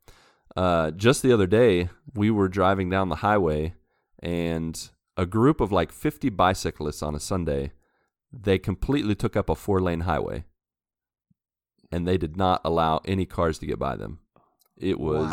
Uh, 0.55 0.91
just 0.91 1.21
the 1.21 1.31
other 1.31 1.47
day, 1.47 1.89
we 2.13 2.29
were 2.29 2.49
driving 2.49 2.89
down 2.89 3.09
the 3.09 3.17
highway, 3.17 3.73
and 4.19 4.89
a 5.15 5.25
group 5.25 5.61
of 5.61 5.71
like 5.71 5.91
50 5.91 6.29
bicyclists 6.29 7.01
on 7.01 7.15
a 7.15 7.19
Sunday, 7.19 7.71
they 8.31 8.57
completely 8.57 9.15
took 9.15 9.35
up 9.35 9.49
a 9.49 9.55
four 9.55 9.81
lane 9.81 10.01
highway 10.01 10.45
and 11.91 12.07
they 12.07 12.17
did 12.17 12.37
not 12.37 12.61
allow 12.63 13.01
any 13.05 13.25
cars 13.25 13.59
to 13.59 13.65
get 13.65 13.77
by 13.77 13.95
them. 13.95 14.19
It 14.77 14.99
was 14.99 15.29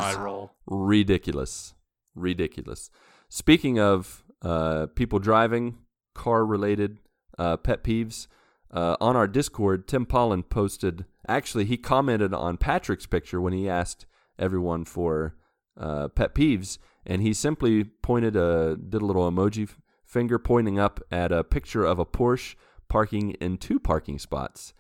ridiculous. 0.67 1.75
Ridiculous. 2.15 2.91
Speaking 3.29 3.79
of 3.79 4.25
uh, 4.43 4.87
people 4.95 5.19
driving, 5.21 5.79
car 6.19 6.45
related 6.45 6.99
uh, 7.39 7.57
pet 7.57 7.85
peeves, 7.85 8.27
uh, 8.71 8.97
on 9.01 9.17
our 9.17 9.27
Discord, 9.27 9.89
Tim 9.89 10.05
Paullin 10.05 10.43
posted, 10.43 11.07
actually, 11.27 11.65
he 11.65 11.77
commented 11.77 12.35
on 12.35 12.59
Patrick's 12.59 13.07
picture 13.07 13.41
when 13.41 13.53
he 13.53 13.69
asked 13.69 14.05
everyone 14.39 14.85
for 14.85 15.37
uh, 15.79 16.09
pet 16.09 16.35
peeves, 16.35 16.79
and 17.07 17.23
he 17.23 17.33
simply 17.33 17.85
pointed 17.85 18.37
a, 18.37 18.77
did 18.77 19.01
a 19.01 19.07
little 19.07 19.31
emoji 19.31 19.63
f- 19.69 19.79
finger 20.05 20.39
pointing 20.39 20.79
up 20.79 21.01
at 21.11 21.33
a 21.33 21.45
picture 21.45 21.85
of 21.85 21.99
a 21.99 22.05
Porsche 22.05 22.57
parking 22.89 23.31
in 23.41 23.57
two 23.57 23.79
parking 23.79 24.19
spots. 24.19 24.75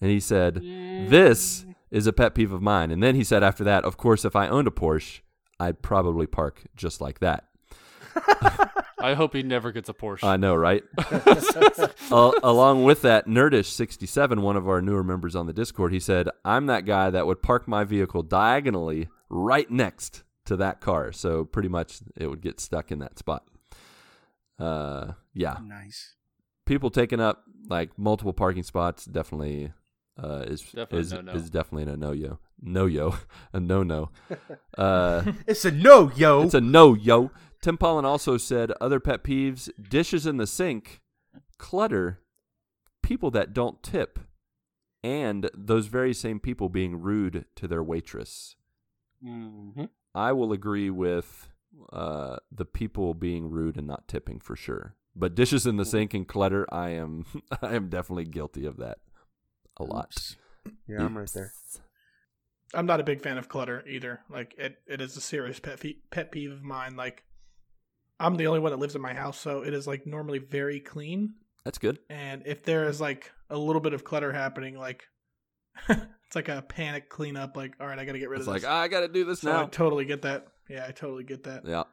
And 0.00 0.10
he 0.10 0.20
said, 0.20 0.56
This 0.56 1.66
is 1.90 2.06
a 2.06 2.12
pet 2.12 2.34
peeve 2.34 2.52
of 2.52 2.62
mine. 2.62 2.90
And 2.90 3.02
then 3.02 3.14
he 3.14 3.24
said 3.24 3.42
after 3.42 3.64
that, 3.64 3.84
Of 3.84 3.96
course, 3.96 4.24
if 4.24 4.36
I 4.36 4.48
owned 4.48 4.68
a 4.68 4.70
Porsche, 4.70 5.20
I'd 5.58 5.82
probably 5.82 6.26
park 6.26 6.64
just 6.74 7.00
like 7.00 7.18
that. 7.20 7.44
I 9.06 9.14
hope 9.14 9.34
he 9.34 9.44
never 9.44 9.70
gets 9.70 9.88
a 9.88 9.92
Porsche. 9.94 10.24
I 10.24 10.36
know, 10.36 10.56
right? 10.56 10.82
Al 12.10 12.34
along 12.42 12.82
with 12.82 13.02
that, 13.02 13.26
Nerdish67, 13.28 14.40
one 14.40 14.56
of 14.56 14.68
our 14.68 14.82
newer 14.82 15.04
members 15.04 15.36
on 15.36 15.46
the 15.46 15.52
Discord, 15.52 15.92
he 15.92 16.00
said, 16.00 16.28
I'm 16.44 16.66
that 16.66 16.84
guy 16.86 17.10
that 17.10 17.24
would 17.24 17.40
park 17.40 17.68
my 17.68 17.84
vehicle 17.84 18.24
diagonally 18.24 19.08
right 19.28 19.70
next 19.70 20.24
to 20.46 20.56
that 20.56 20.80
car. 20.80 21.12
So 21.12 21.44
pretty 21.44 21.68
much 21.68 22.00
it 22.16 22.26
would 22.26 22.40
get 22.40 22.58
stuck 22.58 22.90
in 22.90 22.98
that 22.98 23.16
spot. 23.16 23.44
Uh, 24.58 25.12
yeah. 25.34 25.58
Nice. 25.62 26.14
People 26.64 26.90
taking 26.90 27.20
up 27.20 27.44
like 27.68 27.96
multiple 27.96 28.32
parking 28.32 28.64
spots 28.64 29.04
definitely 29.04 29.72
uh, 30.20 30.44
is 30.48 30.62
Definitely 30.62 30.98
is, 30.98 31.12
no-no. 31.12 31.32
is 31.32 31.50
definitely 31.50 31.92
a 31.92 31.96
no 31.96 32.10
yo 32.12 32.38
no 32.62 32.86
yo 32.86 33.14
a 33.52 33.60
no 33.60 33.82
no. 33.84 34.10
Uh, 34.76 35.22
It's 35.46 35.64
a 35.64 35.70
no, 35.70 36.10
yo. 36.16 36.42
it's 36.42 36.54
a 36.54 36.60
no 36.60 36.94
yo. 36.94 37.30
Tim 37.66 37.76
Paullin 37.76 38.04
also 38.04 38.36
said 38.36 38.70
other 38.80 39.00
pet 39.00 39.24
peeves: 39.24 39.68
dishes 39.90 40.24
in 40.24 40.36
the 40.36 40.46
sink, 40.46 41.00
clutter, 41.58 42.20
people 43.02 43.32
that 43.32 43.52
don't 43.52 43.82
tip, 43.82 44.20
and 45.02 45.50
those 45.52 45.88
very 45.88 46.14
same 46.14 46.38
people 46.38 46.68
being 46.68 47.00
rude 47.00 47.44
to 47.56 47.66
their 47.66 47.82
waitress. 47.82 48.54
Mhm. 49.20 49.88
I 50.14 50.30
will 50.30 50.52
agree 50.52 50.90
with 50.90 51.48
uh, 51.92 52.36
the 52.52 52.66
people 52.66 53.14
being 53.14 53.50
rude 53.50 53.76
and 53.76 53.88
not 53.88 54.06
tipping 54.06 54.38
for 54.38 54.54
sure. 54.54 54.94
But 55.16 55.34
dishes 55.34 55.66
in 55.66 55.76
the 55.76 55.84
sink 55.84 56.14
and 56.14 56.28
clutter, 56.28 56.72
I 56.72 56.90
am 56.90 57.24
I 57.62 57.74
am 57.74 57.88
definitely 57.88 58.26
guilty 58.26 58.64
of 58.64 58.76
that 58.76 58.98
a 59.76 59.82
lot. 59.82 60.10
Oops. 60.10 60.36
Yeah, 60.86 61.04
I'm 61.04 61.18
right 61.18 61.28
there. 61.34 61.52
I'm 62.74 62.86
not 62.86 63.00
a 63.00 63.04
big 63.04 63.22
fan 63.22 63.38
of 63.38 63.48
clutter 63.48 63.82
either. 63.88 64.20
Like 64.30 64.54
it, 64.56 64.78
it 64.86 65.00
is 65.00 65.16
a 65.16 65.20
serious 65.20 65.58
pet 65.58 65.80
fe- 65.80 65.98
pet 66.12 66.30
peeve 66.30 66.52
of 66.52 66.62
mine. 66.62 66.94
Like 66.94 67.24
I'm 68.18 68.36
the 68.36 68.46
only 68.46 68.60
one 68.60 68.72
that 68.72 68.78
lives 68.78 68.94
in 68.94 69.02
my 69.02 69.14
house, 69.14 69.38
so 69.38 69.62
it 69.62 69.74
is 69.74 69.86
like 69.86 70.06
normally 70.06 70.38
very 70.38 70.80
clean. 70.80 71.34
That's 71.64 71.78
good. 71.78 71.98
And 72.08 72.42
if 72.46 72.62
there 72.62 72.88
is 72.88 73.00
like 73.00 73.32
a 73.50 73.58
little 73.58 73.80
bit 73.80 73.92
of 73.92 74.04
clutter 74.04 74.32
happening, 74.32 74.76
like 74.78 75.04
it's 75.88 76.34
like 76.34 76.48
a 76.48 76.62
panic 76.62 77.08
cleanup. 77.08 77.56
Like, 77.56 77.74
all 77.80 77.86
right, 77.86 77.98
I 77.98 78.04
got 78.04 78.12
to 78.12 78.18
get 78.18 78.30
rid 78.30 78.38
It's 78.38 78.46
of 78.48 78.52
like 78.54 78.62
this. 78.62 78.68
Like, 78.70 78.84
I 78.84 78.88
got 78.88 79.00
to 79.00 79.08
do 79.08 79.24
this 79.24 79.40
so 79.40 79.50
I 79.50 79.62
now. 79.62 79.66
totally 79.66 80.04
get 80.04 80.22
that. 80.22 80.46
Yeah, 80.68 80.84
I 80.88 80.92
totally 80.92 81.24
get 81.24 81.44
that. 81.44 81.62
Yeah. 81.66 81.84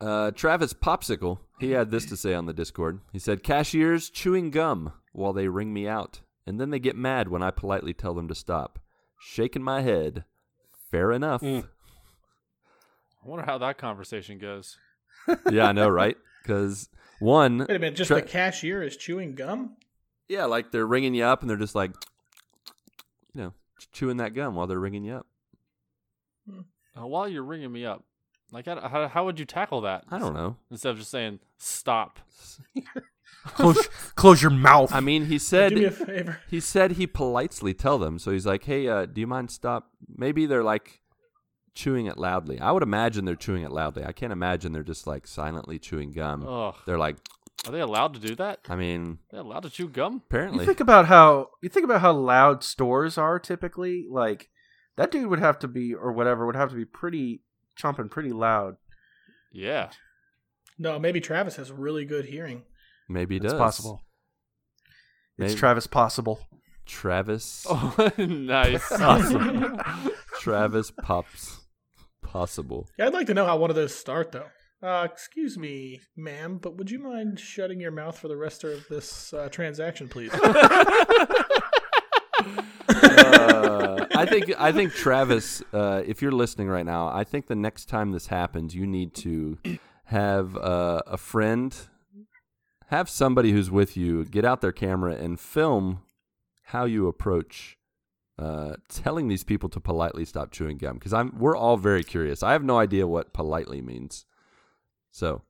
Uh, 0.00 0.30
Travis 0.30 0.74
Popsicle, 0.74 1.38
he 1.58 1.70
had 1.70 1.90
this 1.90 2.04
to 2.06 2.16
say 2.16 2.34
on 2.34 2.46
the 2.46 2.52
Discord. 2.52 3.00
He 3.12 3.18
said, 3.18 3.42
Cashiers 3.42 4.10
chewing 4.10 4.50
gum 4.50 4.92
while 5.12 5.32
they 5.32 5.48
ring 5.48 5.72
me 5.72 5.88
out, 5.88 6.20
and 6.46 6.60
then 6.60 6.70
they 6.70 6.78
get 6.78 6.96
mad 6.96 7.28
when 7.28 7.42
I 7.42 7.50
politely 7.50 7.94
tell 7.94 8.12
them 8.14 8.28
to 8.28 8.34
stop. 8.34 8.78
Shaking 9.18 9.62
my 9.62 9.80
head. 9.80 10.24
Fair 10.90 11.12
enough. 11.12 11.40
Mm. 11.40 11.64
I 13.24 13.28
wonder 13.28 13.46
how 13.46 13.56
that 13.58 13.78
conversation 13.78 14.38
goes. 14.38 14.76
Yeah, 15.50 15.68
I 15.68 15.72
know, 15.72 15.88
right? 15.88 16.16
Because 16.42 16.88
one, 17.20 17.58
Wait 17.58 17.70
a 17.70 17.78
minute, 17.78 17.94
just 17.96 18.08
Tra- 18.08 18.16
the 18.16 18.22
cashier 18.22 18.82
is 18.82 18.96
chewing 18.96 19.34
gum? 19.34 19.76
yeah, 20.28 20.44
like 20.44 20.70
they're 20.72 20.86
ringing 20.86 21.14
you 21.14 21.24
up 21.24 21.40
and 21.40 21.48
they're 21.50 21.56
just 21.56 21.74
like, 21.74 21.92
you 23.34 23.42
know, 23.42 23.52
chewing 23.92 24.16
that 24.18 24.34
gum 24.34 24.54
while 24.54 24.66
they're 24.66 24.78
ringing 24.80 25.04
you 25.04 25.14
up. 25.16 25.26
Uh, 26.98 27.06
while 27.06 27.28
you're 27.28 27.42
ringing 27.42 27.72
me 27.72 27.84
up, 27.84 28.02
like 28.52 28.66
how, 28.66 28.80
how, 28.88 29.08
how 29.08 29.24
would 29.24 29.38
you 29.38 29.44
tackle 29.44 29.82
that? 29.82 30.04
I 30.10 30.18
don't 30.18 30.34
know. 30.34 30.56
Instead 30.70 30.90
of 30.90 30.98
just 30.98 31.10
saying 31.10 31.40
stop. 31.58 32.20
Close, 33.48 33.86
close 34.16 34.42
your 34.42 34.50
mouth. 34.50 34.92
I 34.92 34.98
mean, 35.00 35.26
he 35.26 35.38
Do 35.38 35.70
me 35.76 35.84
a 35.84 35.92
said 35.92 35.94
favor. 35.94 36.40
he 36.50 36.58
said 36.58 36.92
he 36.92 37.06
politely 37.06 37.74
tell 37.74 37.96
them. 37.96 38.18
So 38.18 38.32
he's 38.32 38.44
like, 38.46 38.64
"Hey, 38.64 38.88
uh, 38.88 39.06
do 39.06 39.20
you 39.20 39.26
mind 39.28 39.52
stop?" 39.52 39.90
Maybe 40.16 40.46
they're 40.46 40.64
like 40.64 41.00
chewing 41.76 42.06
it 42.06 42.18
loudly. 42.18 42.58
I 42.58 42.72
would 42.72 42.82
imagine 42.82 43.24
they're 43.24 43.36
chewing 43.36 43.62
it 43.62 43.70
loudly. 43.70 44.04
I 44.04 44.10
can't 44.12 44.32
imagine 44.32 44.72
they're 44.72 44.82
just 44.82 45.06
like 45.06 45.26
silently 45.28 45.78
chewing 45.78 46.10
gum. 46.10 46.44
Ugh. 46.46 46.74
They're 46.86 46.98
like, 46.98 47.16
Are 47.66 47.70
they 47.72 47.80
allowed 47.80 48.14
to 48.14 48.20
do 48.20 48.34
that? 48.34 48.60
I 48.68 48.74
mean, 48.76 49.18
They're 49.30 49.40
allowed 49.40 49.60
to 49.64 49.70
chew 49.70 49.88
gum? 49.88 50.22
Apparently, 50.28 50.56
you 50.56 50.62
apparently. 50.62 50.66
think 50.66 50.80
about 50.80 51.06
how 51.06 51.50
you 51.62 51.68
think 51.68 51.84
about 51.84 52.00
how 52.00 52.12
loud 52.12 52.64
stores 52.64 53.16
are 53.16 53.38
typically. 53.38 54.06
Like 54.10 54.48
that 54.96 55.10
dude 55.12 55.28
would 55.28 55.38
have 55.40 55.58
to 55.60 55.68
be, 55.68 55.94
or 55.94 56.10
whatever, 56.12 56.44
would 56.46 56.56
have 56.56 56.70
to 56.70 56.76
be 56.76 56.84
pretty 56.84 57.42
chomping 57.80 58.10
pretty 58.10 58.32
loud. 58.32 58.76
Yeah. 59.52 59.90
No, 60.78 60.98
maybe 60.98 61.20
Travis 61.20 61.56
has 61.56 61.70
really 61.70 62.04
good 62.04 62.24
hearing. 62.26 62.62
Maybe 63.08 63.36
he 63.36 63.40
It's 63.44 63.52
does. 63.52 63.58
possible. 63.58 64.02
It's 65.38 65.54
Travis 65.54 65.86
possible. 65.86 66.40
Travis. 66.86 67.66
Oh, 67.70 68.10
nice. 68.18 68.90
Awesome. 68.92 69.78
Travis 70.40 70.90
Pops. 71.02 71.65
Possible. 72.36 72.86
Yeah, 72.98 73.06
I'd 73.06 73.14
like 73.14 73.28
to 73.28 73.34
know 73.34 73.46
how 73.46 73.56
one 73.56 73.70
of 73.70 73.76
those 73.76 73.94
start 73.94 74.30
though. 74.30 74.48
Uh, 74.82 75.08
excuse 75.10 75.56
me, 75.56 76.02
ma'am, 76.16 76.58
but 76.58 76.76
would 76.76 76.90
you 76.90 76.98
mind 76.98 77.40
shutting 77.40 77.80
your 77.80 77.90
mouth 77.90 78.18
for 78.18 78.28
the 78.28 78.36
rest 78.36 78.62
of 78.62 78.86
this 78.90 79.32
uh, 79.32 79.48
transaction, 79.48 80.08
please? 80.08 80.30
Uh, 82.88 84.06
I 84.14 84.24
think 84.26 84.52
I 84.58 84.72
think 84.72 84.92
Travis, 84.92 85.62
uh, 85.72 86.02
if 86.06 86.22
you're 86.22 86.32
listening 86.32 86.68
right 86.68 86.86
now, 86.86 87.08
I 87.08 87.24
think 87.24 87.46
the 87.46 87.56
next 87.56 87.86
time 87.88 88.12
this 88.12 88.28
happens, 88.28 88.74
you 88.74 88.86
need 88.86 89.14
to 89.16 89.58
have 90.04 90.56
uh, 90.56 91.02
a 91.06 91.16
friend, 91.16 91.76
have 92.88 93.10
somebody 93.10 93.52
who's 93.52 93.70
with 93.70 93.96
you, 93.96 94.24
get 94.24 94.44
out 94.44 94.60
their 94.60 94.72
camera 94.72 95.14
and 95.14 95.40
film 95.40 96.02
how 96.64 96.84
you 96.84 97.08
approach 97.08 97.76
uh, 98.38 98.74
telling 98.88 99.28
these 99.28 99.44
people 99.44 99.68
to 99.70 99.80
politely 99.80 100.24
stop 100.24 100.50
chewing 100.50 100.76
gum 100.76 100.94
because 100.94 101.12
I'm 101.12 101.38
we're 101.38 101.56
all 101.56 101.76
very 101.76 102.04
curious. 102.04 102.42
I 102.42 102.52
have 102.52 102.64
no 102.64 102.78
idea 102.78 103.06
what 103.06 103.32
politely 103.32 103.80
means, 103.80 104.26
so 105.10 105.42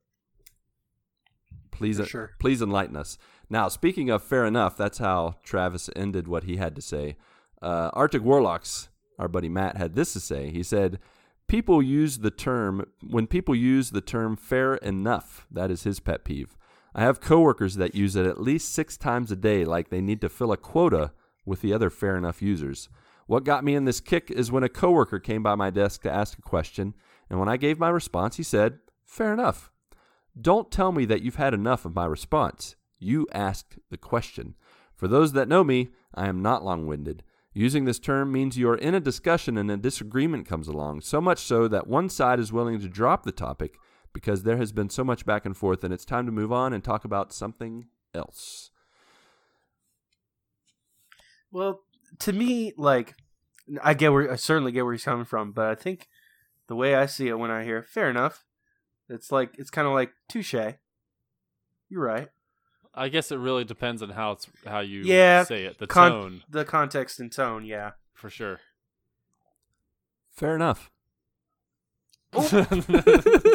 please 1.71 2.01
sure. 2.07 2.31
please 2.39 2.61
enlighten 2.61 2.95
us. 2.95 3.17
Now, 3.49 3.67
speaking 3.67 4.09
of 4.09 4.23
fair 4.23 4.45
enough, 4.45 4.77
that's 4.77 4.97
how 4.97 5.35
Travis 5.43 5.89
ended 5.95 6.27
what 6.27 6.45
he 6.45 6.57
had 6.57 6.75
to 6.75 6.81
say. 6.81 7.17
Uh, 7.61 7.89
Arctic 7.93 8.21
Warlocks, 8.21 8.89
our 9.17 9.27
buddy 9.27 9.49
Matt, 9.49 9.77
had 9.77 9.95
this 9.95 10.13
to 10.13 10.19
say. 10.19 10.49
He 10.51 10.63
said, 10.63 10.99
People 11.47 11.81
use 11.81 12.19
the 12.19 12.31
term, 12.31 12.85
when 13.01 13.25
people 13.25 13.55
use 13.55 13.91
the 13.91 14.01
term 14.01 14.35
fair 14.35 14.75
enough, 14.75 15.47
that 15.49 15.71
is 15.71 15.83
his 15.83 16.01
pet 16.01 16.25
peeve. 16.25 16.57
I 16.93 17.03
have 17.03 17.21
coworkers 17.21 17.75
that 17.75 17.95
use 17.95 18.15
it 18.15 18.25
at 18.25 18.41
least 18.41 18.73
six 18.73 18.97
times 18.97 19.31
a 19.31 19.35
day, 19.35 19.63
like 19.63 19.89
they 19.89 20.01
need 20.01 20.19
to 20.21 20.29
fill 20.29 20.51
a 20.51 20.57
quota 20.57 21.11
with 21.47 21.61
the 21.61 21.73
other 21.73 21.89
fair 21.89 22.17
enough 22.17 22.41
users. 22.41 22.89
What 23.25 23.43
got 23.43 23.63
me 23.63 23.73
in 23.73 23.85
this 23.85 23.99
kick 23.99 24.29
is 24.29 24.51
when 24.51 24.63
a 24.63 24.69
coworker 24.69 25.19
came 25.19 25.41
by 25.41 25.55
my 25.55 25.69
desk 25.69 26.01
to 26.03 26.11
ask 26.11 26.37
a 26.37 26.41
question, 26.41 26.93
and 27.29 27.39
when 27.39 27.49
I 27.49 27.57
gave 27.57 27.79
my 27.79 27.89
response, 27.89 28.37
he 28.37 28.43
said, 28.43 28.79
Fair 29.05 29.33
enough. 29.33 29.71
Don't 30.39 30.71
tell 30.71 30.91
me 30.91 31.05
that 31.05 31.21
you've 31.21 31.35
had 31.35 31.53
enough 31.53 31.85
of 31.85 31.95
my 31.95 32.05
response. 32.05 32.75
You 32.99 33.27
asked 33.33 33.79
the 33.89 33.97
question. 33.97 34.55
For 34.93 35.07
those 35.07 35.33
that 35.33 35.47
know 35.47 35.63
me, 35.63 35.89
I 36.13 36.27
am 36.27 36.41
not 36.41 36.63
long 36.63 36.85
winded. 36.85 37.23
Using 37.53 37.85
this 37.85 37.99
term 37.99 38.31
means 38.31 38.57
you 38.57 38.69
are 38.69 38.77
in 38.77 38.93
a 38.93 38.99
discussion 38.99 39.57
and 39.57 39.71
a 39.71 39.77
disagreement 39.77 40.47
comes 40.47 40.67
along, 40.67 41.01
so 41.01 41.19
much 41.19 41.39
so 41.39 41.67
that 41.67 41.87
one 41.87 42.09
side 42.09 42.39
is 42.39 42.53
willing 42.53 42.79
to 42.79 42.87
drop 42.87 43.23
the 43.23 43.31
topic 43.31 43.77
because 44.13 44.43
there 44.43 44.57
has 44.57 44.71
been 44.71 44.89
so 44.89 45.03
much 45.03 45.25
back 45.25 45.45
and 45.45 45.57
forth 45.57 45.83
and 45.83 45.93
it's 45.93 46.05
time 46.05 46.25
to 46.25 46.31
move 46.31 46.51
on 46.51 46.73
and 46.73 46.83
talk 46.83 47.03
about 47.03 47.33
something 47.33 47.85
else. 48.13 48.69
Well, 51.51 51.81
to 52.19 52.33
me, 52.33 52.73
like 52.77 53.15
I 53.83 53.93
get 53.93 54.11
where 54.11 54.31
I 54.31 54.35
certainly 54.35 54.71
get 54.71 54.83
where 54.83 54.93
he's 54.93 55.03
coming 55.03 55.25
from, 55.25 55.51
but 55.51 55.67
I 55.67 55.75
think 55.75 56.07
the 56.67 56.75
way 56.75 56.95
I 56.95 57.05
see 57.05 57.27
it 57.27 57.39
when 57.39 57.51
I 57.51 57.63
hear 57.63 57.83
fair 57.83 58.09
enough, 58.09 58.45
it's 59.09 59.31
like 59.31 59.51
it's 59.57 59.69
kind 59.69 59.87
of 59.87 59.93
like 59.93 60.11
touche. 60.29 60.53
You're 61.89 62.03
right. 62.03 62.29
I 62.93 63.09
guess 63.09 63.31
it 63.31 63.37
really 63.37 63.63
depends 63.63 64.01
on 64.01 64.09
how 64.09 64.31
it's 64.31 64.47
how 64.65 64.79
you 64.79 65.01
Yeah, 65.03 65.43
say 65.43 65.65
it. 65.65 65.77
The 65.77 65.87
Con- 65.87 66.11
tone, 66.11 66.43
the 66.49 66.65
context 66.65 67.19
and 67.19 67.31
tone, 67.31 67.63
yeah. 67.65 67.91
for 68.13 68.29
sure. 68.29 68.59
Fair 70.31 70.55
enough. 70.55 70.89
Oh. 72.33 72.41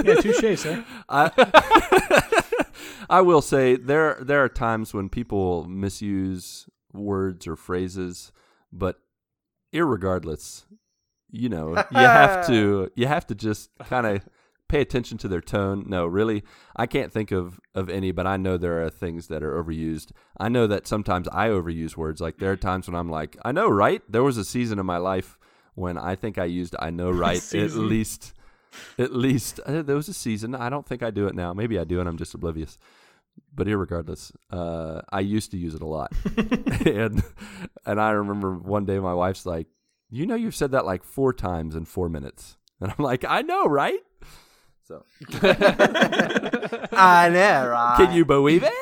yeah, 0.05 0.15
touche, 0.15 0.59
sir. 0.61 0.85
I 1.09 2.31
I 3.11 3.21
will 3.21 3.43
say 3.43 3.77
there 3.77 4.17
there 4.21 4.43
are 4.43 4.49
times 4.49 4.95
when 4.95 5.09
people 5.09 5.65
misuse 5.69 6.69
words 6.93 7.47
or 7.47 7.57
phrases, 7.57 8.33
but 8.73 8.97
irregardless, 9.73 10.65
you 11.31 11.49
know, 11.49 11.77
you 11.91 11.99
have 11.99 12.47
to 12.47 12.91
you 12.95 13.07
have 13.07 13.27
to 13.29 13.35
just 13.35 13.71
kind 13.89 14.07
of 14.07 14.29
pay 14.69 14.81
attention 14.81 15.19
to 15.19 15.29
their 15.29 15.41
tone. 15.41 15.85
No, 15.87 16.07
really, 16.07 16.43
I 16.77 16.87
can't 16.87 17.13
think 17.13 17.31
of 17.31 17.61
of 17.75 17.89
any, 17.89 18.13
but 18.13 18.27
I 18.27 18.37
know 18.37 18.57
there 18.57 18.85
are 18.85 18.91
things 18.91 19.29
that 19.29 19.43
are 19.43 19.63
overused. 19.63 20.13
I 20.39 20.49
know 20.49 20.67
that 20.67 20.87
sometimes 20.87 21.29
I 21.29 21.49
overuse 21.49 21.97
words. 21.97 22.21
Like 22.21 22.39
there 22.39 22.53
are 22.53 22.57
times 22.69 22.89
when 22.89 22.97
I'm 22.97 23.11
like, 23.11 23.37
I 23.45 23.53
know, 23.53 23.69
right? 23.69 24.03
There 24.09 24.23
was 24.23 24.39
a 24.39 24.45
season 24.45 24.79
in 24.79 24.87
my 24.87 24.99
life 24.99 25.39
when 25.75 25.97
I 25.97 26.15
think 26.15 26.39
I 26.39 26.45
used 26.45 26.77
I 26.79 26.91
know 26.91 27.11
right 27.27 27.43
at 27.55 27.73
least 27.73 28.35
at 28.99 29.13
least 29.13 29.61
uh, 29.67 29.83
there 29.83 29.97
was 29.97 30.09
a 30.09 30.15
season. 30.15 30.55
I 30.55 30.71
don't 30.71 30.87
think 30.87 31.03
I 31.03 31.11
do 31.11 31.27
it 31.27 31.35
now. 31.35 31.53
Maybe 31.53 31.79
I 31.79 31.85
do, 31.85 32.01
and 32.01 32.09
I'm 32.09 32.17
just 32.17 32.35
oblivious. 32.35 32.79
But 33.55 33.67
irregardless, 33.67 34.33
uh, 34.51 35.03
I 35.13 35.21
used 35.21 35.51
to 35.51 35.59
use 35.59 35.75
it 35.75 35.83
a 35.83 35.87
lot, 35.87 36.13
and 36.87 37.23
and 37.85 38.01
I 38.01 38.11
remember 38.13 38.55
one 38.55 38.87
day 38.87 38.99
my 38.99 39.13
wife's 39.15 39.45
like, 39.45 39.67
"You 40.09 40.27
know, 40.27 40.35
you've 40.35 40.55
said 40.55 40.71
that 40.73 40.87
like 40.87 41.05
four 41.05 41.33
times 41.35 41.75
in 41.75 41.85
four 41.85 42.09
minutes," 42.09 42.57
and 42.81 42.91
I'm 42.91 43.05
like, 43.05 43.25
"I 43.25 43.43
know, 43.43 43.67
right?" 43.67 44.01
So 44.85 45.05
I 46.93 47.29
know, 47.33 47.69
right? 47.69 47.95
can 47.99 48.15
you 48.15 48.25
believe 48.25 48.63
it? 48.63 48.73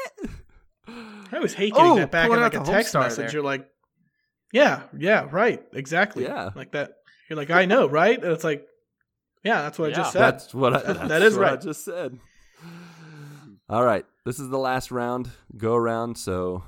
I 0.89 1.37
always 1.37 1.55
hate 1.55 1.75
getting 1.75 1.93
Oh, 1.93 1.97
that 1.97 2.11
back 2.11 2.31
in 2.31 2.41
like 2.41 2.55
a 2.55 2.61
text 2.65 2.95
message. 2.95 3.17
there. 3.27 3.33
You're 3.33 3.43
like, 3.43 3.69
yeah, 4.53 4.83
yeah, 4.99 5.29
right, 5.31 5.63
exactly. 5.73 6.25
Yeah. 6.25 6.51
like 6.55 6.73
that. 6.73 6.95
You're 7.29 7.37
like, 7.37 7.51
I 7.51 7.67
know, 7.67 7.87
right? 7.89 8.21
And 8.21 8.33
it's 8.33 8.43
like, 8.45 8.67
yeah, 9.45 9.63
that's 9.63 9.79
what 9.79 9.91
I 9.91 9.95
just 9.95 10.13
said. 10.13 10.21
That's 10.21 10.55
what 10.55 10.75
I. 10.75 10.93
That's 10.93 11.09
That 11.09 11.23
is 11.23 11.37
what 11.37 11.53
I 11.53 11.57
just 11.57 11.85
said. 11.85 12.19
All 13.69 13.85
right, 13.85 14.05
this 14.31 14.39
is 14.39 14.49
the 14.49 14.59
last 14.59 14.93
round. 14.93 15.29
Go 15.57 15.75
around. 15.75 16.17
So, 16.17 16.63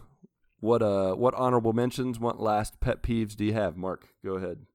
what 0.58 0.82
uh, 0.82 1.14
what 1.14 1.32
honorable 1.34 1.72
mentions? 1.72 2.18
What 2.18 2.40
last 2.40 2.80
pet 2.80 3.04
peeves 3.04 3.36
do 3.36 3.44
you 3.44 3.52
have, 3.52 3.76
Marc? 3.76 4.08
Go 4.24 4.34
ahead. 4.34 4.66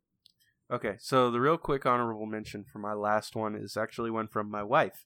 Okay, 0.72 0.96
so 0.98 1.30
the 1.30 1.42
real 1.42 1.58
quick 1.58 1.86
honorable 1.86 2.26
mention 2.26 2.64
for 2.64 2.80
my 2.80 2.94
last 2.94 3.36
one 3.36 3.56
is 3.56 3.76
actually 3.76 4.10
one 4.10 4.30
from 4.30 4.50
my 4.50 4.64
wife, 4.64 5.06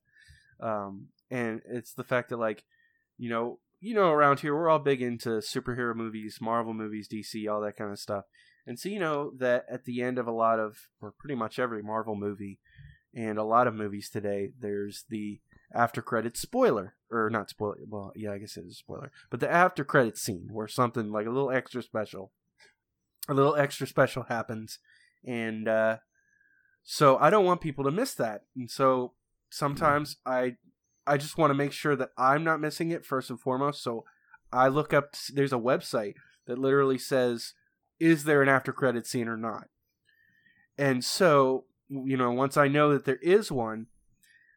um, 0.59 1.07
and 1.31 1.63
it's 1.67 1.91
the 1.93 2.03
fact 2.03 2.29
that 2.29 2.37
like, 2.37 2.65
you 3.17 3.31
know, 3.31 3.57
you 3.79 3.95
know, 3.95 4.11
around 4.11 4.41
here 4.41 4.53
we're 4.53 4.69
all 4.69 4.77
big 4.77 5.01
into 5.01 5.29
superhero 5.39 5.95
movies, 5.95 6.37
Marvel 6.39 6.75
movies, 6.75 7.07
DC, 7.11 7.51
all 7.51 7.61
that 7.61 7.77
kind 7.77 7.91
of 7.91 7.97
stuff, 7.97 8.25
and 8.67 8.77
so 8.77 8.89
you 8.89 8.99
know 8.99 9.31
that 9.39 9.65
at 9.67 9.85
the 9.85 10.03
end 10.03 10.19
of 10.19 10.27
a 10.27 10.31
lot 10.31 10.59
of, 10.59 10.77
or 11.01 11.15
pretty 11.17 11.35
much 11.35 11.57
every 11.57 11.81
Marvel 11.81 12.15
movie, 12.15 12.59
and 13.15 13.39
a 13.39 13.43
lot 13.43 13.65
of 13.65 13.73
movies 13.73 14.07
today, 14.07 14.51
there's 14.59 15.05
the 15.09 15.41
after 15.73 16.03
credit 16.03 16.37
spoiler, 16.37 16.93
or 17.11 17.29
not 17.29 17.49
spoiler. 17.49 17.77
Well, 17.87 18.11
yeah, 18.15 18.31
I 18.31 18.37
guess 18.37 18.57
it 18.57 18.65
is 18.65 18.73
a 18.73 18.75
spoiler, 18.75 19.11
but 19.29 19.39
the 19.39 19.51
after 19.51 19.83
credit 19.83 20.17
scene 20.17 20.49
where 20.51 20.67
something 20.67 21.11
like 21.11 21.27
a 21.27 21.31
little 21.31 21.51
extra 21.51 21.81
special, 21.81 22.31
a 23.27 23.33
little 23.33 23.55
extra 23.55 23.85
special 23.85 24.23
happens 24.23 24.79
and 25.25 25.67
uh, 25.67 25.97
so 26.83 27.17
I 27.17 27.29
don't 27.29 27.45
want 27.45 27.61
people 27.61 27.83
to 27.83 27.91
miss 27.91 28.13
that. 28.15 28.43
And 28.55 28.69
so 28.69 29.13
sometimes 29.49 30.17
I 30.25 30.55
I 31.05 31.17
just 31.17 31.37
want 31.37 31.51
to 31.51 31.55
make 31.55 31.71
sure 31.71 31.95
that 31.95 32.09
I'm 32.17 32.43
not 32.43 32.61
missing 32.61 32.91
it 32.91 33.05
first 33.05 33.29
and 33.29 33.39
foremost. 33.39 33.83
So 33.83 34.05
I 34.51 34.67
look 34.67 34.93
up. 34.93 35.15
There's 35.33 35.53
a 35.53 35.57
website 35.57 36.15
that 36.47 36.57
literally 36.57 36.97
says, 36.97 37.53
"Is 37.99 38.23
there 38.23 38.41
an 38.41 38.49
after 38.49 38.73
credit 38.73 39.05
scene 39.05 39.27
or 39.27 39.37
not?" 39.37 39.67
And 40.77 41.03
so 41.03 41.65
you 41.89 42.15
know, 42.15 42.31
once 42.31 42.55
I 42.55 42.67
know 42.67 42.93
that 42.93 43.05
there 43.05 43.17
is 43.17 43.51
one, 43.51 43.87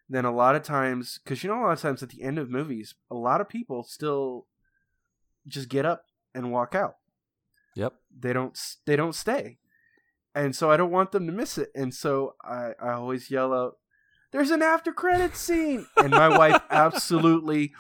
then 0.09 0.25
a 0.25 0.35
lot 0.35 0.55
of 0.55 0.63
times, 0.63 1.19
because 1.25 1.43
you 1.43 1.51
know, 1.51 1.61
a 1.61 1.63
lot 1.65 1.73
of 1.73 1.81
times 1.81 2.03
at 2.03 2.11
the 2.11 2.23
end 2.23 2.39
of 2.39 2.51
movies, 2.51 2.95
a 3.11 3.15
lot 3.15 3.41
of 3.41 3.49
people 3.49 3.83
still 3.85 4.47
just 5.47 5.69
get 5.69 5.85
up 5.87 6.05
and 6.35 6.51
walk 6.53 6.75
out. 6.75 6.97
Yep. 7.77 7.95
They 8.19 8.33
don't. 8.33 8.59
They 8.87 8.97
don't 8.97 9.15
stay, 9.15 9.59
and 10.35 10.55
so 10.55 10.71
I 10.71 10.77
don't 10.77 10.91
want 10.93 11.11
them 11.13 11.27
to 11.27 11.33
miss 11.33 11.59
it. 11.59 11.71
And 11.75 11.93
so 11.93 12.35
I, 12.45 12.73
I 12.81 12.93
always 12.93 13.31
yell 13.31 13.53
out, 13.53 13.79
"There's 14.31 14.51
an 14.51 14.63
after 14.63 14.93
credit 14.93 15.37
scene," 15.47 15.87
and 15.97 16.11
my 16.11 16.29
wife 16.39 16.63
absolutely 16.71 17.73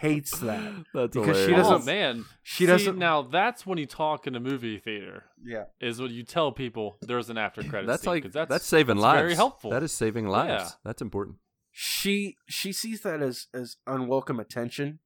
hates 0.00 0.38
that. 0.40 0.84
That's 0.94 1.14
Because 1.16 1.36
she 1.36 1.42
hilarious. 1.44 1.66
oh 1.66 1.70
doesn't- 1.72 1.86
man, 1.86 2.24
she 2.42 2.64
See, 2.64 2.66
doesn't- 2.66 2.98
Now 2.98 3.22
that's 3.22 3.64
when 3.66 3.78
you 3.78 3.86
talk 3.86 4.26
in 4.26 4.34
a 4.34 4.40
movie 4.40 4.78
theater. 4.78 5.24
Yeah. 5.44 5.64
Is 5.80 6.00
when 6.00 6.10
you 6.12 6.22
tell 6.22 6.52
people 6.52 6.98
there's 7.02 7.30
an 7.30 7.38
after 7.38 7.62
credit 7.68 7.86
That's 7.86 8.02
scene. 8.02 8.12
like 8.12 8.22
'cause 8.24 8.32
that's, 8.32 8.48
that's 8.50 8.66
saving 8.66 8.96
that's 8.96 9.02
lives. 9.02 9.20
Very 9.20 9.34
helpful. 9.34 9.70
That 9.70 9.82
is 9.82 9.92
saving 9.92 10.28
lives. 10.28 10.64
Yeah. 10.64 10.68
That's 10.84 11.00
important. 11.02 11.36
She 11.78 12.38
she 12.48 12.72
sees 12.72 13.02
that 13.02 13.20
as 13.22 13.48
as 13.52 13.76
unwelcome 13.86 14.40
attention 14.40 15.00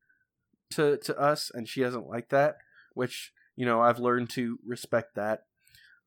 to 0.71 0.99
to 0.99 1.19
us 1.19 1.51
and 1.53 1.69
she 1.69 1.81
doesn't 1.81 2.07
like 2.07 2.29
that 2.29 2.59
which 2.95 3.33
you 3.57 3.67
know 3.67 3.81
i've 3.81 3.99
learned 3.99 4.31
to 4.31 4.57
respect 4.65 5.17
that 5.17 5.43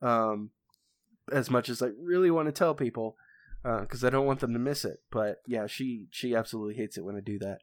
um 0.01 0.51
as 1.33 1.49
much 1.51 1.67
as 1.67 1.81
i 1.81 1.89
really 2.01 2.31
want 2.31 2.47
to 2.47 2.53
tell 2.53 2.73
people 2.73 3.17
because 3.81 4.05
i 4.05 4.09
don't 4.09 4.25
want 4.25 4.39
them 4.39 4.53
to 4.53 4.59
miss 4.59 4.85
it 4.85 5.01
but 5.11 5.41
yeah 5.45 5.67
she 5.67 6.05
she 6.11 6.33
absolutely 6.33 6.75
hates 6.75 6.97
it 6.97 7.03
when 7.03 7.17
i 7.17 7.19
do 7.19 7.37
that 7.37 7.59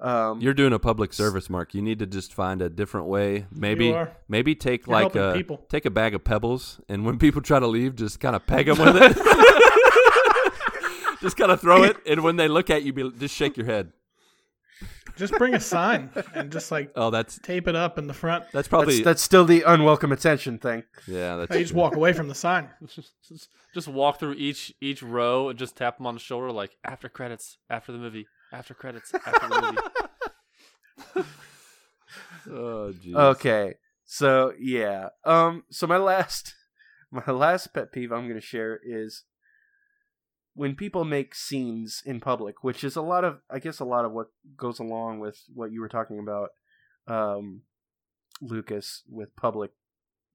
um 0.00 0.40
You're 0.40 0.54
doing 0.54 0.72
a 0.72 0.78
public 0.78 1.12
service, 1.12 1.50
Marc. 1.50 1.74
You 1.74 1.82
need 1.82 1.98
to 1.98 2.06
just 2.06 2.32
find 2.32 2.62
a 2.62 2.70
different 2.70 3.06
way. 3.06 3.44
Maybe 3.52 3.94
maybe 4.28 4.54
take 4.54 4.86
You're 4.86 5.02
like 5.02 5.14
a 5.14 5.34
people. 5.36 5.66
take 5.68 5.84
a 5.84 5.90
bag 5.90 6.14
of 6.14 6.24
pebbles, 6.24 6.80
and 6.88 7.04
when 7.04 7.18
people 7.18 7.42
try 7.42 7.58
to 7.60 7.66
leave, 7.66 7.96
just 7.96 8.18
kind 8.18 8.34
of 8.34 8.46
peg 8.46 8.64
them 8.64 8.78
with 8.84 8.96
it. 8.96 9.14
just 11.20 11.36
kind 11.36 11.50
of 11.50 11.60
throw 11.60 11.82
it, 11.84 11.96
and 12.06 12.22
when 12.22 12.36
they 12.36 12.48
look 12.48 12.70
at 12.70 12.82
you, 12.82 12.92
be, 12.92 13.10
just 13.18 13.34
shake 13.34 13.56
your 13.56 13.66
head. 13.66 13.92
Just 15.16 15.34
bring 15.34 15.52
a 15.54 15.60
sign 15.60 16.08
and 16.34 16.50
just 16.50 16.70
like 16.72 16.92
Oh, 16.96 17.10
that's 17.10 17.38
tape 17.40 17.68
it 17.68 17.76
up 17.76 17.98
in 17.98 18.06
the 18.06 18.14
front. 18.14 18.44
that's 18.52 18.68
probably 18.68 18.94
that's, 18.96 19.04
that's 19.04 19.22
still 19.22 19.44
the 19.44 19.62
unwelcome 19.66 20.12
attention 20.12 20.56
thing 20.58 20.84
yeah. 21.06 21.36
That's 21.36 21.54
you 21.54 21.60
just 21.60 21.74
walk 21.74 21.94
away 21.96 22.14
from 22.14 22.28
the 22.28 22.34
sign. 22.34 22.70
just, 22.86 23.12
just- 23.28 23.48
just 23.74 23.86
walk 23.88 24.18
through 24.18 24.32
each 24.34 24.72
each 24.80 25.02
row 25.02 25.48
and 25.50 25.58
just 25.58 25.76
tap 25.76 25.98
them 25.98 26.06
on 26.06 26.14
the 26.14 26.20
shoulder 26.20 26.50
like 26.50 26.76
after 26.84 27.08
credits, 27.10 27.58
after 27.68 27.92
the 27.92 27.98
movie, 27.98 28.26
after 28.52 28.72
credits, 28.72 29.12
after 29.14 29.48
the 29.48 29.62
movie. 31.14 31.26
Oh, 32.50 32.92
jeez. 33.04 33.14
Okay. 33.14 33.74
So 34.06 34.52
yeah. 34.58 35.08
Um 35.24 35.64
so 35.70 35.86
my 35.86 35.98
last 35.98 36.54
my 37.10 37.24
last 37.32 37.72
pet 37.74 37.92
peeve 37.92 38.10
I'm 38.12 38.26
going 38.28 38.40
to 38.40 38.46
share 38.46 38.80
is 38.84 39.24
when 40.54 40.74
people 40.74 41.04
make 41.04 41.34
scenes 41.34 42.02
in 42.04 42.20
public, 42.20 42.62
which 42.64 42.82
is 42.84 42.96
a 42.96 43.02
lot 43.02 43.24
of 43.24 43.40
I 43.50 43.58
guess 43.58 43.80
a 43.80 43.84
lot 43.84 44.04
of 44.04 44.12
what 44.12 44.28
goes 44.56 44.78
along 44.78 45.20
with 45.20 45.42
what 45.54 45.72
you 45.72 45.80
were 45.80 45.88
talking 45.88 46.18
about 46.18 46.50
um 47.06 47.62
Lucas 48.40 49.02
with 49.08 49.34
public 49.36 49.70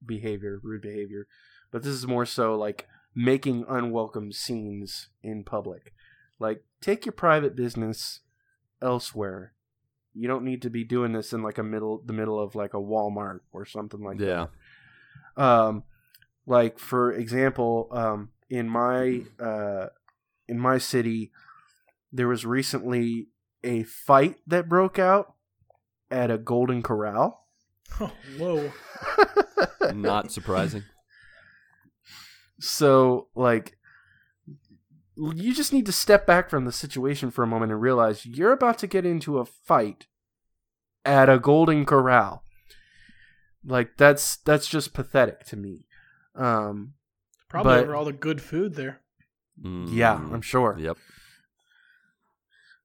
behavior, 0.04 0.60
rude 0.62 0.82
behavior. 0.82 1.26
But 1.70 1.82
this 1.82 1.92
is 1.92 2.06
more 2.06 2.26
so 2.26 2.56
like 2.56 2.86
making 3.14 3.64
unwelcome 3.68 4.32
scenes 4.32 5.08
in 5.22 5.42
public. 5.44 5.92
Like 6.38 6.64
take 6.80 7.04
your 7.06 7.12
private 7.12 7.56
business 7.56 8.20
elsewhere. 8.82 9.52
You 10.14 10.28
don't 10.28 10.44
need 10.44 10.62
to 10.62 10.70
be 10.70 10.84
doing 10.84 11.12
this 11.12 11.32
in 11.32 11.42
like 11.42 11.58
a 11.58 11.62
middle 11.62 12.02
the 12.04 12.12
middle 12.12 12.38
of 12.40 12.54
like 12.54 12.74
a 12.74 12.78
Walmart 12.78 13.40
or 13.52 13.64
something 13.66 14.00
like 14.02 14.20
Yeah. 14.20 14.46
that. 15.36 15.42
Um 15.42 15.84
like 16.46 16.78
for 16.78 17.12
example, 17.12 17.88
um 17.90 18.30
in 18.48 18.68
my 18.68 19.22
uh 19.40 19.88
in 20.48 20.58
my 20.58 20.78
city 20.78 21.30
there 22.12 22.28
was 22.28 22.46
recently 22.46 23.28
a 23.64 23.82
fight 23.82 24.36
that 24.46 24.68
broke 24.68 24.98
out 24.98 25.34
at 26.10 26.30
a 26.30 26.38
Golden 26.38 26.82
Corral. 26.82 27.44
Oh, 28.00 28.12
whoa. 28.38 28.72
Not 29.94 30.30
surprising. 30.32 30.82
So, 32.60 33.28
like, 33.34 33.76
you 35.16 35.54
just 35.54 35.72
need 35.72 35.86
to 35.86 35.92
step 35.92 36.26
back 36.26 36.50
from 36.50 36.64
the 36.64 36.72
situation 36.72 37.30
for 37.30 37.42
a 37.42 37.46
moment 37.46 37.72
and 37.72 37.80
realize 37.80 38.26
you're 38.26 38.52
about 38.52 38.78
to 38.78 38.86
get 38.86 39.06
into 39.06 39.38
a 39.38 39.44
fight 39.44 40.06
at 41.04 41.28
a 41.28 41.38
Golden 41.38 41.86
Corral. 41.86 42.42
Like 43.64 43.96
that's 43.96 44.36
that's 44.36 44.68
just 44.68 44.92
pathetic 44.94 45.44
to 45.46 45.56
me. 45.56 45.86
Um, 46.34 46.94
Probably 47.48 47.74
But- 47.74 47.84
over 47.84 47.94
all 47.96 48.04
the 48.04 48.12
good 48.12 48.40
food 48.42 48.74
there. 48.74 49.00
Yeah, 49.62 50.18
Mm, 50.18 50.34
I'm 50.34 50.42
sure. 50.42 50.76
Yep. 50.78 50.96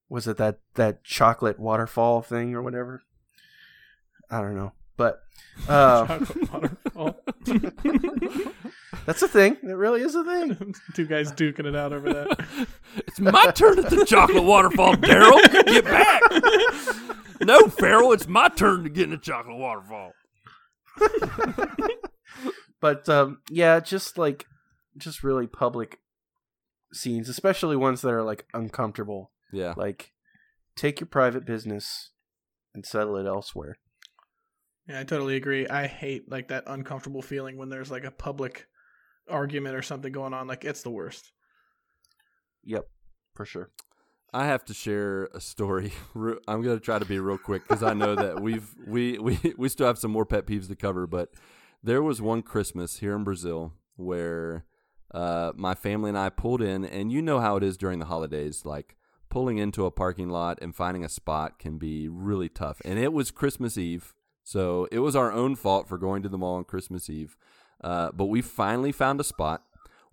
Was 0.09 0.27
it 0.27 0.37
that 0.37 0.59
that 0.75 1.03
chocolate 1.03 1.59
waterfall 1.59 2.21
thing 2.21 2.53
or 2.55 2.61
whatever? 2.61 3.01
I 4.29 4.41
don't 4.41 4.55
know, 4.55 4.73
but 4.97 5.21
uh, 5.69 6.05
Chocolate 6.07 6.53
waterfall. 6.95 7.21
that's 9.05 9.21
a 9.21 9.27
thing. 9.27 9.57
It 9.63 9.67
really 9.73 10.01
is 10.01 10.15
a 10.15 10.23
thing. 10.23 10.75
Two 10.93 11.05
guys 11.05 11.31
duking 11.31 11.65
it 11.65 11.75
out 11.75 11.93
over 11.93 12.11
that. 12.13 12.67
It's 12.95 13.19
my 13.19 13.51
turn 13.51 13.79
at 13.79 13.89
the 13.89 14.05
chocolate 14.05 14.43
waterfall, 14.43 14.95
Daryl. 14.95 15.41
Get 15.65 15.85
back. 15.85 16.21
No, 17.41 17.67
Farrell, 17.69 18.11
it's 18.11 18.27
my 18.27 18.49
turn 18.49 18.83
to 18.83 18.89
get 18.89 19.05
in 19.05 19.09
the 19.11 19.17
chocolate 19.17 19.57
waterfall. 19.57 20.11
but 22.79 23.07
um, 23.09 23.39
yeah, 23.49 23.79
just 23.79 24.17
like 24.17 24.45
just 24.97 25.23
really 25.23 25.47
public 25.47 25.99
scenes, 26.93 27.29
especially 27.29 27.75
ones 27.75 28.01
that 28.01 28.11
are 28.11 28.23
like 28.23 28.45
uncomfortable. 28.53 29.31
Yeah. 29.51 29.73
Like, 29.75 30.11
take 30.75 30.99
your 30.99 31.07
private 31.07 31.45
business 31.45 32.11
and 32.73 32.85
settle 32.85 33.17
it 33.17 33.25
elsewhere. 33.25 33.77
Yeah, 34.87 34.99
I 34.99 35.03
totally 35.03 35.35
agree. 35.35 35.67
I 35.67 35.87
hate 35.87 36.29
like 36.29 36.47
that 36.47 36.63
uncomfortable 36.67 37.21
feeling 37.21 37.57
when 37.57 37.69
there's 37.69 37.91
like 37.91 38.03
a 38.03 38.11
public 38.11 38.67
argument 39.29 39.75
or 39.75 39.81
something 39.81 40.11
going 40.11 40.33
on. 40.33 40.47
Like 40.47 40.65
it's 40.65 40.81
the 40.81 40.89
worst. 40.89 41.31
Yep, 42.63 42.87
for 43.35 43.45
sure. 43.45 43.69
I 44.33 44.45
have 44.45 44.63
to 44.65 44.73
share 44.73 45.25
a 45.33 45.41
story. 45.41 45.91
I'm 46.15 46.61
going 46.61 46.77
to 46.77 46.79
try 46.79 46.99
to 46.99 47.05
be 47.05 47.19
real 47.19 47.37
quick 47.37 47.67
because 47.67 47.83
I 47.83 47.93
know 47.93 48.15
that 48.15 48.41
we've 48.41 48.69
we, 48.87 49.19
we 49.19 49.39
we 49.57 49.69
still 49.69 49.87
have 49.87 49.99
some 49.99 50.11
more 50.11 50.25
pet 50.25 50.45
peeves 50.45 50.67
to 50.69 50.75
cover. 50.75 51.05
But 51.05 51.29
there 51.83 52.01
was 52.01 52.21
one 52.21 52.41
Christmas 52.41 52.97
here 52.97 53.15
in 53.15 53.23
Brazil 53.23 53.73
where 53.97 54.65
uh, 55.13 55.51
my 55.55 55.75
family 55.75 56.09
and 56.09 56.17
I 56.17 56.29
pulled 56.29 56.61
in, 56.61 56.85
and 56.85 57.11
you 57.11 57.21
know 57.21 57.39
how 57.39 57.57
it 57.57 57.63
is 57.63 57.77
during 57.77 57.99
the 57.99 58.05
holidays. 58.05 58.65
Like 58.65 58.95
pulling 59.29 59.57
into 59.57 59.85
a 59.85 59.91
parking 59.91 60.29
lot 60.29 60.59
and 60.61 60.75
finding 60.75 61.05
a 61.05 61.09
spot 61.09 61.59
can 61.59 61.77
be 61.77 62.07
really 62.07 62.49
tough. 62.49 62.81
And 62.83 62.99
it 62.99 63.13
was 63.13 63.31
Christmas 63.31 63.77
Eve, 63.77 64.13
so 64.43 64.87
it 64.91 64.99
was 64.99 65.15
our 65.15 65.31
own 65.31 65.55
fault 65.55 65.87
for 65.87 65.97
going 65.97 66.23
to 66.23 66.29
the 66.29 66.37
mall 66.37 66.55
on 66.55 66.63
Christmas 66.63 67.09
Eve. 67.09 67.37
Uh, 67.83 68.11
but 68.11 68.25
we 68.25 68.41
finally 68.41 68.91
found 68.91 69.19
a 69.19 69.23
spot 69.23 69.63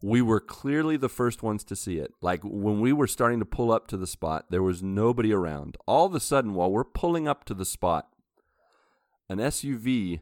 we 0.00 0.22
were 0.22 0.40
clearly 0.40 0.96
the 0.96 1.08
first 1.08 1.42
ones 1.42 1.64
to 1.64 1.76
see 1.76 1.98
it. 1.98 2.12
Like 2.20 2.40
when 2.44 2.80
we 2.80 2.92
were 2.92 3.06
starting 3.06 3.40
to 3.40 3.44
pull 3.44 3.72
up 3.72 3.88
to 3.88 3.96
the 3.96 4.06
spot, 4.06 4.46
there 4.50 4.62
was 4.62 4.82
nobody 4.82 5.32
around. 5.32 5.76
All 5.86 6.06
of 6.06 6.14
a 6.14 6.20
sudden, 6.20 6.54
while 6.54 6.70
we're 6.70 6.84
pulling 6.84 7.26
up 7.26 7.44
to 7.44 7.54
the 7.54 7.64
spot, 7.64 8.08
an 9.28 9.38
SUV 9.38 10.20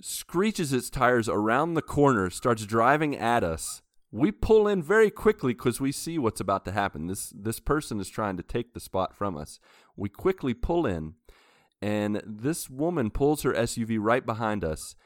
screeches 0.00 0.72
its 0.72 0.90
tires 0.90 1.28
around 1.28 1.74
the 1.74 1.82
corner, 1.82 2.30
starts 2.30 2.64
driving 2.64 3.16
at 3.16 3.42
us. 3.42 3.82
We 4.12 4.32
pull 4.32 4.66
in 4.66 4.82
very 4.82 5.10
quickly 5.10 5.52
because 5.52 5.80
we 5.80 5.92
see 5.92 6.18
what's 6.18 6.40
about 6.40 6.64
to 6.64 6.72
happen. 6.72 7.06
This 7.06 7.30
this 7.30 7.60
person 7.60 8.00
is 8.00 8.08
trying 8.08 8.36
to 8.36 8.42
take 8.42 8.74
the 8.74 8.80
spot 8.80 9.14
from 9.14 9.36
us. 9.36 9.60
We 9.96 10.08
quickly 10.08 10.52
pull 10.52 10.84
in, 10.84 11.14
and 11.80 12.20
this 12.26 12.68
woman 12.68 13.10
pulls 13.10 13.42
her 13.42 13.52
SUV 13.52 13.98
right 14.00 14.26
behind 14.26 14.64
us. 14.64 14.96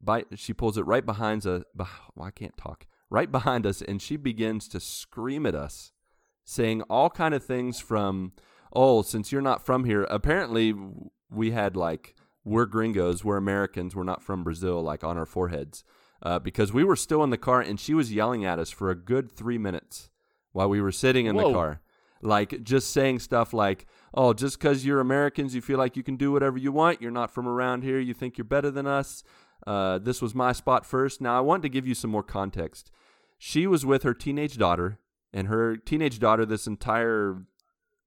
By 0.00 0.24
she 0.34 0.52
pulls 0.52 0.76
it 0.76 0.86
right 0.86 1.06
behind 1.06 1.46
us. 1.46 1.62
Well, 1.76 2.26
I 2.26 2.30
can't 2.30 2.56
talk 2.56 2.86
right 3.10 3.30
behind 3.30 3.66
us 3.66 3.82
and 3.82 4.00
she 4.02 4.16
begins 4.16 4.68
to 4.68 4.80
scream 4.80 5.46
at 5.46 5.54
us 5.54 5.92
saying 6.44 6.82
all 6.82 7.10
kind 7.10 7.34
of 7.34 7.44
things 7.44 7.80
from 7.80 8.32
oh 8.72 9.02
since 9.02 9.32
you're 9.32 9.42
not 9.42 9.64
from 9.64 9.84
here 9.84 10.04
apparently 10.04 10.74
we 11.30 11.50
had 11.50 11.76
like 11.76 12.14
we're 12.44 12.66
gringos 12.66 13.24
we're 13.24 13.36
americans 13.36 13.96
we're 13.96 14.04
not 14.04 14.22
from 14.22 14.44
brazil 14.44 14.82
like 14.82 15.02
on 15.02 15.16
our 15.16 15.26
foreheads 15.26 15.84
uh, 16.22 16.38
because 16.38 16.72
we 16.72 16.84
were 16.84 16.96
still 16.96 17.22
in 17.22 17.30
the 17.30 17.38
car 17.38 17.60
and 17.60 17.78
she 17.78 17.94
was 17.94 18.12
yelling 18.12 18.44
at 18.44 18.58
us 18.58 18.70
for 18.70 18.90
a 18.90 18.94
good 18.94 19.30
three 19.30 19.58
minutes 19.58 20.10
while 20.52 20.68
we 20.68 20.80
were 20.80 20.92
sitting 20.92 21.26
in 21.26 21.36
the 21.36 21.52
car. 21.52 21.80
Like 22.20 22.64
just 22.64 22.90
saying 22.90 23.20
stuff 23.20 23.52
like 23.52 23.86
oh 24.12 24.32
just 24.32 24.58
because 24.58 24.84
you're 24.84 24.98
americans 24.98 25.54
you 25.54 25.60
feel 25.60 25.78
like 25.78 25.96
you 25.96 26.02
can 26.02 26.16
do 26.16 26.32
whatever 26.32 26.58
you 26.58 26.72
want. 26.72 27.00
You're 27.00 27.12
not 27.12 27.30
from 27.30 27.46
around 27.46 27.84
here. 27.84 28.00
You 28.00 28.12
think 28.12 28.36
you're 28.36 28.44
better 28.44 28.72
than 28.72 28.86
us. 28.86 29.22
Uh, 29.66 29.98
this 29.98 30.22
was 30.22 30.34
my 30.34 30.52
spot 30.52 30.86
first. 30.86 31.20
Now, 31.20 31.36
I 31.36 31.40
want 31.40 31.62
to 31.62 31.68
give 31.68 31.86
you 31.86 31.94
some 31.94 32.10
more 32.10 32.22
context. 32.22 32.90
She 33.38 33.66
was 33.66 33.84
with 33.84 34.02
her 34.02 34.14
teenage 34.14 34.56
daughter, 34.56 34.98
and 35.32 35.48
her 35.48 35.76
teenage 35.76 36.18
daughter, 36.18 36.46
this 36.46 36.66
entire 36.66 37.42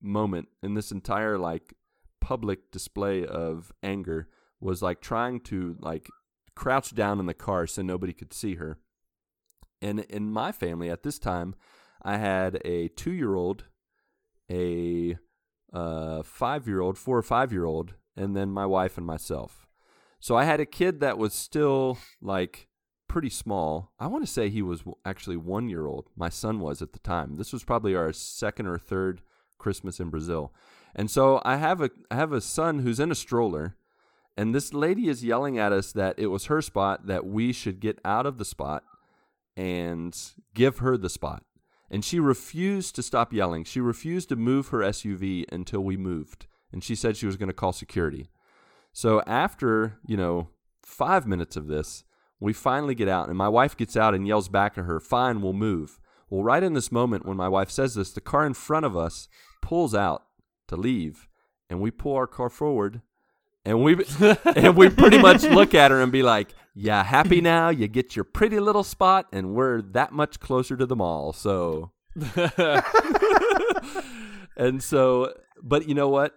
moment 0.01 0.47
in 0.63 0.73
this 0.73 0.91
entire 0.91 1.37
like 1.37 1.73
public 2.19 2.71
display 2.71 3.25
of 3.25 3.71
anger 3.83 4.27
was 4.59 4.81
like 4.81 5.01
trying 5.01 5.39
to 5.39 5.75
like 5.79 6.07
crouch 6.55 6.93
down 6.93 7.19
in 7.19 7.25
the 7.25 7.33
car 7.33 7.67
so 7.67 7.81
nobody 7.81 8.13
could 8.13 8.33
see 8.33 8.55
her. 8.55 8.77
And 9.81 10.01
in 10.01 10.31
my 10.31 10.51
family 10.51 10.89
at 10.89 11.03
this 11.03 11.17
time, 11.17 11.55
I 12.03 12.17
had 12.17 12.61
a 12.65 12.89
two 12.89 13.11
year 13.11 13.35
old, 13.35 13.65
a 14.49 15.17
uh, 15.73 16.23
five 16.23 16.67
year 16.67 16.81
old, 16.81 16.97
four 16.97 17.17
or 17.17 17.23
five 17.23 17.51
year 17.51 17.65
old, 17.65 17.95
and 18.15 18.35
then 18.35 18.51
my 18.51 18.65
wife 18.65 18.97
and 18.97 19.05
myself. 19.05 19.67
So 20.19 20.35
I 20.35 20.43
had 20.43 20.59
a 20.59 20.65
kid 20.65 20.99
that 20.99 21.17
was 21.17 21.33
still 21.33 21.97
like 22.21 22.67
pretty 23.07 23.29
small. 23.29 23.91
I 23.99 24.07
want 24.07 24.25
to 24.25 24.31
say 24.31 24.49
he 24.49 24.61
was 24.61 24.83
actually 25.03 25.37
one 25.37 25.67
year 25.67 25.85
old. 25.85 26.09
My 26.15 26.29
son 26.29 26.59
was 26.59 26.81
at 26.81 26.93
the 26.93 26.99
time. 26.99 27.35
This 27.35 27.51
was 27.51 27.63
probably 27.63 27.95
our 27.95 28.13
second 28.13 28.67
or 28.67 28.77
third 28.77 29.21
Christmas 29.57 29.99
in 29.99 30.09
Brazil. 30.09 30.53
And 30.95 31.09
so 31.09 31.41
I 31.43 31.57
have 31.57 31.81
a 31.81 31.89
I 32.09 32.15
have 32.15 32.33
a 32.33 32.41
son 32.41 32.79
who's 32.79 32.99
in 32.99 33.11
a 33.11 33.15
stroller, 33.15 33.75
and 34.41 34.55
this 34.55 34.73
lady 34.73 35.07
is 35.07 35.23
yelling 35.23 35.59
at 35.59 35.71
us 35.71 35.91
that 35.91 36.17
it 36.17 36.25
was 36.25 36.45
her 36.45 36.63
spot 36.63 37.05
that 37.05 37.27
we 37.27 37.53
should 37.53 37.79
get 37.79 37.99
out 38.03 38.25
of 38.25 38.39
the 38.39 38.43
spot 38.43 38.83
and 39.55 40.17
give 40.55 40.79
her 40.79 40.97
the 40.97 41.11
spot. 41.11 41.43
And 41.91 42.03
she 42.03 42.19
refused 42.19 42.95
to 42.95 43.03
stop 43.03 43.31
yelling. 43.31 43.65
She 43.65 43.79
refused 43.79 44.29
to 44.29 44.35
move 44.35 44.69
her 44.69 44.79
SUV 44.79 45.45
until 45.51 45.81
we 45.81 45.95
moved. 45.95 46.47
And 46.71 46.83
she 46.83 46.95
said 46.95 47.15
she 47.15 47.27
was 47.27 47.37
going 47.37 47.49
to 47.49 47.53
call 47.53 47.71
security. 47.71 48.31
So 48.91 49.21
after, 49.27 49.99
you 50.07 50.17
know, 50.17 50.47
five 50.81 51.27
minutes 51.27 51.55
of 51.55 51.67
this, 51.67 52.03
we 52.39 52.51
finally 52.51 52.95
get 52.95 53.07
out, 53.07 53.29
and 53.29 53.37
my 53.37 53.47
wife 53.47 53.77
gets 53.77 53.95
out 53.95 54.15
and 54.15 54.27
yells 54.27 54.49
back 54.49 54.75
at 54.75 54.85
her, 54.85 54.99
Fine, 54.99 55.43
we'll 55.43 55.53
move. 55.53 55.99
Well, 56.31 56.41
right 56.41 56.63
in 56.63 56.73
this 56.73 56.91
moment 56.91 57.27
when 57.27 57.37
my 57.37 57.47
wife 57.47 57.69
says 57.69 57.93
this, 57.93 58.11
the 58.11 58.21
car 58.21 58.47
in 58.47 58.55
front 58.55 58.87
of 58.87 58.97
us 58.97 59.27
pulls 59.61 59.93
out 59.93 60.23
to 60.67 60.75
leave, 60.75 61.27
and 61.69 61.79
we 61.79 61.91
pull 61.91 62.15
our 62.15 62.25
car 62.25 62.49
forward, 62.49 63.03
and 63.65 63.83
we 63.83 63.95
and 64.55 64.75
we 64.75 64.89
pretty 64.89 65.17
much 65.19 65.43
look 65.43 65.73
at 65.73 65.91
her 65.91 66.01
and 66.01 66.11
be 66.11 66.23
like, 66.23 66.53
"Yeah, 66.73 67.03
happy 67.03 67.41
now? 67.41 67.69
You 67.69 67.87
get 67.87 68.15
your 68.15 68.25
pretty 68.25 68.59
little 68.59 68.83
spot, 68.83 69.27
and 69.31 69.53
we're 69.53 69.81
that 69.81 70.11
much 70.11 70.39
closer 70.39 70.75
to 70.77 70.85
the 70.85 70.95
mall." 70.95 71.33
So, 71.33 71.91
and 74.57 74.81
so, 74.83 75.33
but 75.61 75.87
you 75.87 75.95
know 75.95 76.09
what? 76.09 76.35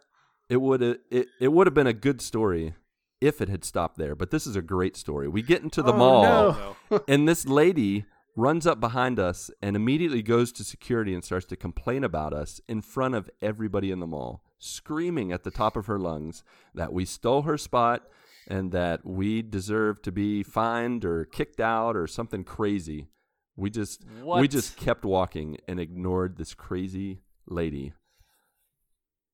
It 0.48 0.58
would 0.58 0.80
have 0.80 0.96
it, 1.10 1.28
it 1.40 1.48
would 1.48 1.66
have 1.66 1.74
been 1.74 1.86
a 1.86 1.92
good 1.92 2.20
story 2.20 2.74
if 3.20 3.40
it 3.40 3.48
had 3.48 3.64
stopped 3.64 3.96
there. 3.98 4.14
But 4.14 4.30
this 4.30 4.46
is 4.46 4.56
a 4.56 4.62
great 4.62 4.96
story. 4.96 5.28
We 5.28 5.42
get 5.42 5.62
into 5.62 5.82
the 5.82 5.92
Oh, 5.92 5.96
mall, 5.96 6.56
no. 6.90 7.04
and 7.08 7.26
this 7.26 7.46
lady 7.46 8.04
runs 8.36 8.66
up 8.66 8.80
behind 8.80 9.18
us 9.20 9.50
and 9.62 9.76
immediately 9.76 10.20
goes 10.20 10.50
to 10.52 10.64
security 10.64 11.14
and 11.14 11.24
starts 11.24 11.46
to 11.46 11.56
complain 11.56 12.02
about 12.02 12.32
us 12.32 12.60
in 12.68 12.82
front 12.82 13.14
of 13.14 13.30
everybody 13.40 13.90
in 13.92 14.00
the 14.00 14.06
mall, 14.08 14.42
screaming 14.64 15.32
at 15.32 15.44
the 15.44 15.50
top 15.50 15.76
of 15.76 15.86
her 15.86 15.98
lungs 15.98 16.42
that 16.74 16.92
we 16.92 17.04
stole 17.04 17.42
her 17.42 17.58
spot 17.58 18.02
and 18.48 18.72
that 18.72 19.04
we 19.04 19.42
deserve 19.42 20.02
to 20.02 20.12
be 20.12 20.42
fined 20.42 21.04
or 21.04 21.24
kicked 21.24 21.60
out 21.60 21.96
or 21.96 22.06
something 22.06 22.44
crazy. 22.44 23.08
We 23.56 23.70
just 23.70 24.04
we 24.22 24.48
just 24.48 24.76
kept 24.76 25.04
walking 25.04 25.58
and 25.68 25.78
ignored 25.78 26.36
this 26.36 26.54
crazy 26.54 27.20
lady. 27.46 27.92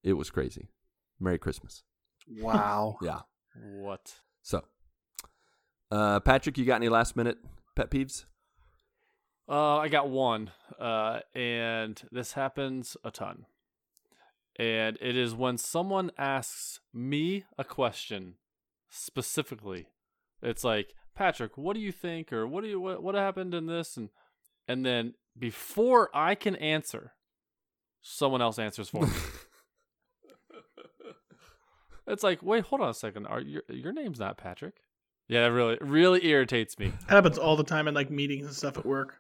It 0.03 0.15
was 0.15 0.31
crazy. 0.31 0.69
Merry 1.19 1.39
Christmas. 1.39 1.83
Wow. 2.29 2.99
Yeah. 3.03 3.21
What? 3.81 4.15
So, 4.43 4.63
uh, 5.91 6.21
Patrick, 6.21 6.57
you 6.57 6.65
got 6.65 6.77
any 6.77 6.89
last 6.89 7.17
minute 7.17 7.39
pet 7.75 7.91
peeves? 7.91 8.25
Uh, 9.49 9.79
I 9.79 9.89
got 9.89 10.09
one, 10.09 10.53
uh, 10.79 11.21
and 11.35 12.01
this 12.13 12.35
happens 12.35 12.97
a 13.03 13.11
ton. 13.11 13.47
And 14.59 14.99
it 15.01 15.17
is 15.17 15.35
when 15.35 15.59
someone 15.59 16.11
asks 16.19 16.81
me 16.93 17.45
a 17.57 17.65
question 17.65 18.35
specifically. 18.91 19.87
It's 20.43 20.65
like, 20.65 20.95
Patrick, 21.15 21.57
what 21.57 21.75
do 21.75 21.81
you 21.81 21.93
think, 21.93 22.33
or 22.33 22.47
what 22.47 22.65
do 22.65 22.71
you 22.71 22.81
what, 22.81 23.03
what 23.03 23.15
happened 23.15 23.55
in 23.55 23.67
this, 23.67 23.97
and 23.97 24.11
and 24.69 24.85
then 24.85 25.15
before 25.39 26.11
I 26.15 26.35
can 26.35 26.57
answer, 26.57 27.13
someone 28.03 28.43
else 28.43 28.59
answers 28.59 28.89
for 28.89 29.07
me. 29.07 29.13
it's 32.07 32.23
like, 32.23 32.43
wait, 32.43 32.65
hold 32.65 32.81
on 32.81 32.91
a 32.91 32.95
second. 32.95 33.27
Are 33.27 33.41
your 33.41 33.63
your 33.69 33.93
name's 33.93 34.19
not 34.19 34.39
Patrick? 34.39 34.75
Yeah, 35.29 35.47
it 35.47 35.51
really 35.51 35.79
really 35.81 36.27
irritates 36.27 36.79
me. 36.79 36.93
That 37.09 37.15
happens 37.15 37.39
all 37.39 37.57
the 37.57 37.65
time 37.65 37.89
in 37.89 37.95
like 37.95 38.11
meetings 38.11 38.47
and 38.47 38.55
stuff 38.55 38.79
at 38.79 38.87
work. 38.87 39.19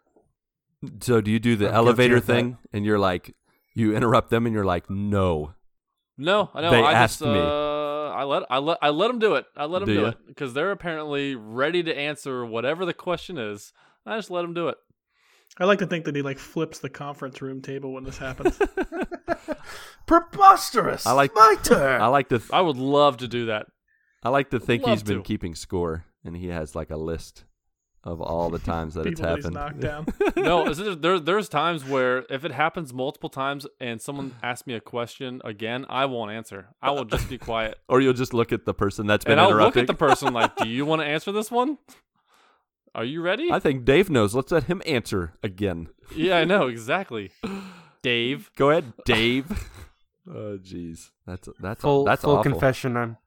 So, 1.01 1.20
do 1.20 1.31
you 1.31 1.39
do 1.39 1.57
the 1.57 1.69
I'm 1.69 1.74
elevator 1.74 2.16
of 2.16 2.27
that. 2.27 2.32
thing 2.32 2.59
and 2.73 2.85
you're 2.85 2.98
like, 2.98 3.35
you 3.81 3.97
interrupt 3.97 4.31
them 4.31 4.47
and 4.47 4.55
you're 4.55 4.65
like, 4.65 4.89
no. 4.89 5.55
No, 6.16 6.51
I 6.55 6.61
know. 6.61 6.70
They 6.70 6.82
I 6.82 6.93
asked 6.93 7.20
just, 7.20 7.31
me. 7.31 7.39
Uh, 7.39 8.11
I 8.11 8.24
let 8.24 8.43
I 8.51 8.59
let 8.59 8.78
I 8.82 8.90
let 8.90 9.09
them 9.09 9.19
do 9.19 9.36
it. 9.36 9.47
I 9.57 9.65
let 9.65 9.78
them 9.81 9.89
Do 9.89 9.94
do, 9.94 10.07
it 10.07 10.19
because 10.27 10.52
they're 10.52 10.70
apparently 10.70 11.35
ready 11.35 11.82
to 11.82 11.97
answer 11.97 12.44
whatever 12.44 12.85
the 12.85 12.93
question 12.93 13.39
is. 13.39 13.73
I 14.05 14.16
just 14.19 14.31
let 14.31 14.43
them 14.43 14.52
do 14.52 14.69
it. 14.69 14.77
I 15.59 15.65
like 15.65 15.78
to 15.81 15.86
think 15.86 16.05
that 16.05 16.15
he 16.15 16.23
like 16.23 16.39
flips 16.39 16.78
the 16.78 16.89
conference 16.90 17.40
room 17.43 17.61
table 17.62 17.93
when 17.93 18.05
this 18.05 18.19
happens. 18.19 18.59
Preposterous. 20.07 21.07
I 21.07 21.12
like- 21.12 21.35
my 21.35 21.57
turn. 21.62 22.01
I 22.01 22.07
like 22.07 22.28
to, 22.28 22.39
th- 22.39 22.51
I 22.52 22.61
would 22.61 22.77
love 22.77 23.19
to 23.19 23.28
do 23.28 23.47
that. 23.47 23.66
I 24.23 24.28
like 24.28 24.51
to 24.51 24.61
think 24.61 24.82
he's 24.82 25.01
Love 25.01 25.05
been 25.05 25.23
keeping 25.23 25.55
score 25.55 26.05
and 26.24 26.36
he 26.36 26.48
has 26.48 26.74
like 26.74 26.90
a 26.90 26.97
list 26.97 27.44
of 28.02 28.20
all 28.20 28.48
the 28.51 28.59
times 28.59 28.94
that 28.94 29.06
it's 29.06 29.20
People 29.20 29.36
that 29.36 29.36
he's 29.36 29.44
happened. 29.44 29.82
knocked 29.82 30.35
down. 30.36 30.44
No, 30.44 30.72
there 30.94 31.18
there's 31.20 31.48
times 31.48 31.85
where 31.85 32.24
if 32.31 32.44
it 32.44 32.52
happens 32.52 32.93
multiple 32.94 33.28
times 33.28 33.66
and 33.78 34.01
someone 34.01 34.35
asks 34.43 34.66
me 34.66 34.74
a 34.74 34.81
question 34.81 35.40
again, 35.44 35.85
I 35.89 36.06
won't 36.06 36.31
answer. 36.32 36.68
I 36.81 36.90
will 36.93 37.05
just 37.05 37.28
be 37.28 37.36
quiet. 37.39 37.78
or 37.89 38.01
you'll 38.01 38.12
just 38.14 38.32
look 38.32 38.52
at 38.52 38.64
the 38.64 38.74
person 38.74 39.06
that's 39.06 39.24
been 39.24 39.32
and 39.32 39.40
I'll 39.40 39.55
look 39.55 39.77
at 39.77 39.86
the 39.86 39.94
person 39.94 40.32
like, 40.32 40.56
"Do 40.56 40.68
you 40.68 40.86
want 40.86 41.02
to 41.02 41.06
answer 41.06 41.31
this 41.32 41.51
one? 41.51 41.78
Are 42.94 43.05
you 43.05 43.20
ready?" 43.22 43.51
I 43.52 43.59
think 43.60 43.85
Dave 43.85 44.09
knows. 44.10 44.35
Let's 44.35 44.51
let 44.51 44.64
him 44.64 44.81
answer 44.86 45.35
again. 45.43 45.89
yeah, 46.16 46.39
I 46.39 46.44
know 46.44 46.68
exactly. 46.68 47.31
Dave, 48.02 48.51
Go 48.56 48.70
ahead, 48.70 48.94
Dave. 49.05 49.51
oh, 50.27 50.59
jeez, 50.59 51.10
that's 51.27 51.48
that's 51.60 51.82
full 51.82 52.05
that's 52.05 52.22
full 52.22 52.36
awful. 52.36 52.51
confession. 52.51 52.97
I'm 52.97 53.18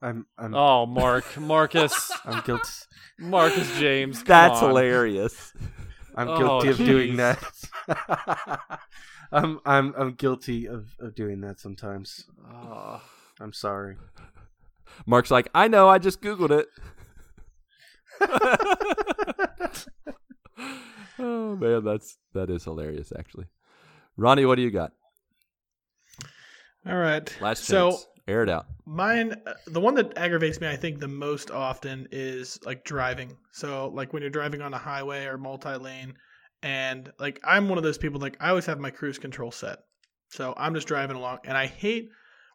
I'm 0.00 0.26
I'm 0.38 0.54
oh 0.54 0.86
Marc, 0.86 1.36
Marcus, 1.40 2.10
I'm 2.24 2.40
guilty. 2.42 2.70
Marcus 3.18 3.78
James. 3.78 4.22
That's 4.22 4.62
on. 4.62 4.68
hilarious. 4.68 5.52
I'm 6.14 6.28
Oh, 6.28 6.38
guilty 6.38 6.68
of 6.68 6.76
doing 6.78 7.16
that. 7.16 7.42
I'm 9.32 9.60
I'm 9.66 9.94
I'm 9.96 10.12
guilty 10.12 10.66
of, 10.66 10.94
of 11.00 11.14
doing 11.14 11.40
that 11.42 11.58
sometimes. 11.60 12.24
Ah. 12.48 13.02
I'm 13.40 13.52
sorry. 13.52 13.96
Marc's 15.06 15.30
like, 15.30 15.48
I 15.54 15.68
know. 15.68 15.88
I 15.88 15.98
just 15.98 16.20
googled 16.20 16.50
it. 16.50 16.66
oh 21.18 21.56
man, 21.56 21.84
that's 21.84 22.18
that 22.34 22.50
is 22.50 22.64
hilarious. 22.64 23.12
Actually, 23.16 23.46
Ronnie, 24.16 24.44
what 24.44 24.56
do 24.56 24.62
you 24.62 24.70
got? 24.70 24.92
All 26.86 26.96
right. 26.96 27.32
Last 27.40 27.64
so 27.64 27.90
chance. 27.92 28.06
Air 28.28 28.42
it 28.42 28.48
out. 28.50 28.66
Mine, 28.84 29.40
uh, 29.46 29.54
the 29.66 29.80
one 29.80 29.94
that 29.94 30.16
aggravates 30.16 30.60
me, 30.60 30.68
I 30.68 30.76
think, 30.76 30.98
the 31.00 31.08
most 31.08 31.50
often 31.50 32.06
is 32.12 32.58
like 32.64 32.84
driving. 32.84 33.36
So, 33.52 33.90
like 33.94 34.12
when 34.12 34.22
you're 34.22 34.30
driving 34.30 34.60
on 34.62 34.74
a 34.74 34.78
highway 34.78 35.24
or 35.24 35.38
multi 35.38 35.74
lane, 35.76 36.14
and 36.62 37.10
like 37.18 37.40
I'm 37.42 37.68
one 37.68 37.78
of 37.78 37.84
those 37.84 37.98
people, 37.98 38.20
like 38.20 38.36
I 38.40 38.50
always 38.50 38.66
have 38.66 38.78
my 38.78 38.90
cruise 38.90 39.18
control 39.18 39.50
set. 39.50 39.78
So 40.30 40.52
I'm 40.56 40.74
just 40.74 40.86
driving 40.86 41.16
along, 41.16 41.38
and 41.44 41.56
I 41.56 41.66
hate 41.66 42.10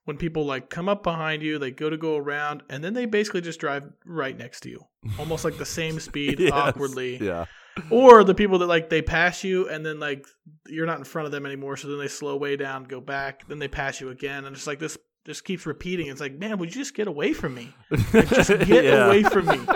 when 0.05 0.17
people 0.17 0.45
like 0.45 0.69
come 0.69 0.87
up 0.89 1.01
behind 1.01 1.41
you, 1.41 1.57
they 1.57 1.71
go 1.71 1.89
to 1.89 1.97
go 1.97 2.17
around, 2.17 2.61
and 2.69 2.83
then 2.83 2.93
they 2.93 3.05
basically 3.05 3.41
just 3.41 3.59
drive 3.59 3.83
right 4.05 4.37
next 4.37 4.59
to 4.61 4.69
you, 4.69 4.81
almost 5.17 5.43
like 5.43 5.57
the 5.57 5.65
same 5.65 5.99
speed, 5.99 6.39
Yes. 6.39 6.51
awkwardly. 6.53 7.17
Yeah. 7.17 7.45
Or 7.89 8.23
the 8.23 8.35
people 8.35 8.59
that 8.59 8.67
like 8.67 8.89
they 8.91 9.01
pass 9.01 9.43
you 9.43 9.67
and 9.67 9.83
then 9.83 9.99
like 9.99 10.27
you're 10.67 10.85
not 10.85 10.99
in 10.99 11.03
front 11.03 11.25
of 11.25 11.31
them 11.31 11.47
anymore, 11.47 11.77
so 11.77 11.87
then 11.87 11.97
they 11.97 12.07
slow 12.07 12.35
way 12.37 12.55
down, 12.57 12.83
go 12.83 13.01
back, 13.01 13.47
then 13.47 13.57
they 13.57 13.67
pass 13.67 13.99
you 13.99 14.09
again, 14.09 14.45
and 14.45 14.55
it's 14.55 14.67
like 14.67 14.77
this 14.77 14.95
just 15.25 15.45
keeps 15.45 15.65
repeating. 15.65 16.07
It's 16.07 16.19
like, 16.21 16.37
man, 16.37 16.57
would 16.57 16.73
you 16.75 16.81
just 16.81 16.93
get 16.95 17.07
away 17.07 17.33
from 17.33 17.55
me? 17.55 17.73
Like, 18.13 18.29
just 18.29 18.49
get 18.49 18.83
Yeah. 18.85 19.05
away 19.07 19.23
from 19.23 19.45
me. 19.47 19.59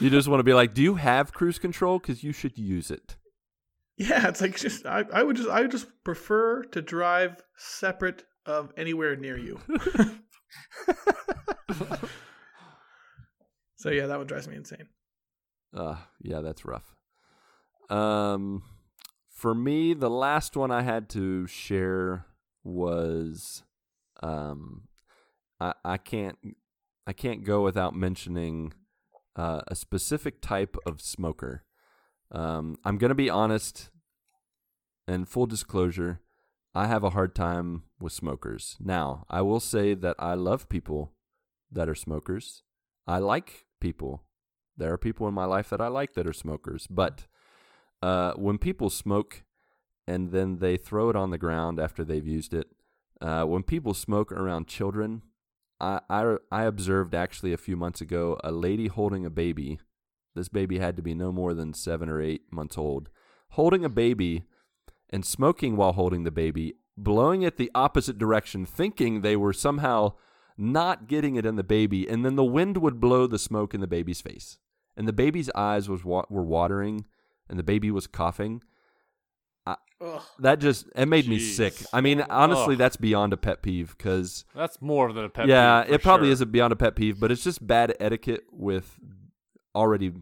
You 0.00 0.10
just 0.10 0.26
want 0.26 0.40
to 0.40 0.44
be 0.44 0.52
like, 0.54 0.74
do 0.74 0.82
you 0.82 0.96
have 0.96 1.32
cruise 1.32 1.60
control? 1.60 2.00
Because 2.00 2.24
you 2.24 2.32
should 2.32 2.58
use 2.58 2.90
it. 2.90 3.16
Yeah, 3.96 4.26
it's 4.28 4.40
like 4.40 4.56
just 4.56 4.84
I, 4.86 5.04
I 5.12 5.22
would 5.22 5.36
just 5.36 5.48
I 5.48 5.60
would 5.62 5.70
just 5.70 5.86
prefer 6.02 6.64
to 6.64 6.82
drive 6.82 7.40
separate 7.56 8.24
of 8.44 8.72
anywhere 8.76 9.14
near 9.14 9.38
you. 9.38 9.60
so 13.76 13.90
yeah, 13.90 14.06
that 14.06 14.18
one 14.18 14.26
drives 14.26 14.48
me 14.48 14.56
insane. 14.56 14.88
Uh, 15.72 15.96
yeah, 16.20 16.40
that's 16.40 16.64
rough. 16.64 16.94
Um, 17.90 18.62
for 19.30 19.54
me, 19.54 19.94
the 19.94 20.10
last 20.10 20.56
one 20.56 20.70
I 20.70 20.82
had 20.82 21.08
to 21.10 21.46
share 21.46 22.26
was, 22.62 23.62
um, 24.22 24.88
I 25.60 25.74
I 25.84 25.96
can't 25.96 26.38
I 27.06 27.12
can't 27.12 27.44
go 27.44 27.62
without 27.62 27.94
mentioning 27.94 28.72
uh, 29.36 29.62
a 29.68 29.74
specific 29.74 30.40
type 30.40 30.76
of 30.86 31.00
smoker. 31.00 31.64
Um, 32.30 32.76
I'm 32.84 32.98
gonna 32.98 33.14
be 33.14 33.30
honest, 33.30 33.90
and 35.06 35.28
full 35.28 35.46
disclosure, 35.46 36.20
I 36.74 36.86
have 36.86 37.04
a 37.04 37.10
hard 37.10 37.34
time 37.34 37.84
with 38.00 38.12
smokers. 38.12 38.76
Now, 38.80 39.24
I 39.30 39.42
will 39.42 39.60
say 39.60 39.94
that 39.94 40.16
I 40.18 40.34
love 40.34 40.68
people 40.68 41.12
that 41.70 41.88
are 41.88 41.94
smokers. 41.94 42.62
I 43.06 43.18
like 43.18 43.66
people. 43.80 44.24
There 44.76 44.92
are 44.92 44.98
people 44.98 45.28
in 45.28 45.34
my 45.34 45.44
life 45.44 45.70
that 45.70 45.80
I 45.80 45.88
like 45.88 46.14
that 46.14 46.26
are 46.26 46.32
smokers. 46.32 46.86
But 46.88 47.26
uh, 48.02 48.32
when 48.34 48.58
people 48.58 48.90
smoke 48.90 49.44
and 50.06 50.32
then 50.32 50.58
they 50.58 50.76
throw 50.76 51.10
it 51.10 51.16
on 51.16 51.30
the 51.30 51.38
ground 51.38 51.78
after 51.78 52.04
they've 52.04 52.26
used 52.26 52.52
it, 52.52 52.68
uh, 53.24 53.44
when 53.46 53.62
people 53.62 53.94
smoke 53.94 54.30
around 54.30 54.68
children, 54.68 55.22
I, 55.80 56.00
I, 56.10 56.36
I 56.52 56.64
observed 56.64 57.14
actually 57.14 57.54
a 57.54 57.58
few 57.58 57.74
months 57.74 58.02
ago 58.02 58.38
a 58.44 58.52
lady 58.52 58.88
holding 58.88 59.24
a 59.24 59.30
baby. 59.30 59.78
This 60.34 60.48
baby 60.48 60.78
had 60.78 60.94
to 60.96 61.02
be 61.02 61.14
no 61.14 61.32
more 61.32 61.54
than 61.54 61.72
seven 61.72 62.10
or 62.10 62.20
eight 62.20 62.42
months 62.52 62.76
old, 62.76 63.08
holding 63.50 63.82
a 63.82 63.88
baby 63.88 64.44
and 65.08 65.24
smoking 65.24 65.74
while 65.74 65.92
holding 65.92 66.24
the 66.24 66.30
baby, 66.30 66.74
blowing 66.98 67.40
it 67.40 67.56
the 67.56 67.70
opposite 67.74 68.18
direction, 68.18 68.66
thinking 68.66 69.20
they 69.22 69.36
were 69.36 69.54
somehow 69.54 70.12
not 70.58 71.08
getting 71.08 71.36
it 71.36 71.46
in 71.46 71.56
the 71.56 71.64
baby, 71.64 72.06
and 72.06 72.26
then 72.26 72.36
the 72.36 72.44
wind 72.44 72.76
would 72.76 73.00
blow 73.00 73.26
the 73.26 73.38
smoke 73.38 73.72
in 73.72 73.80
the 73.80 73.86
baby's 73.86 74.20
face, 74.20 74.58
and 74.98 75.08
the 75.08 75.12
baby's 75.14 75.50
eyes 75.54 75.88
was 75.88 76.04
wa- 76.04 76.26
were 76.28 76.44
watering, 76.44 77.06
and 77.48 77.58
the 77.58 77.64
baby 77.64 77.90
was 77.90 78.06
coughing. 78.06 78.62
Ugh. 79.66 80.20
That 80.40 80.58
just 80.58 80.86
it 80.94 81.06
made 81.06 81.26
me 81.28 81.38
sick. 81.38 81.74
I 81.92 82.00
mean, 82.00 82.20
honestly, 82.22 82.74
Ugh. 82.74 82.78
that's 82.78 82.96
beyond 82.96 83.32
a 83.32 83.36
pet 83.36 83.62
peeve 83.62 83.94
because 83.96 84.44
That's 84.54 84.82
more 84.82 85.12
than 85.12 85.24
a 85.24 85.28
pet 85.30 85.48
yeah, 85.48 85.82
peeve. 85.82 85.88
for 85.88 85.94
it 85.94 86.02
probably 86.02 86.26
sure. 86.28 86.32
is 86.32 86.40
a 86.42 86.46
beyond 86.46 86.72
a 86.72 86.76
pet 86.76 86.94
peeve, 86.96 87.18
but 87.20 87.30
it's 87.30 87.44
just 87.44 87.64
bad 87.66 87.94
etiquette 88.00 88.44
with 88.50 88.98
already, 89.74 90.12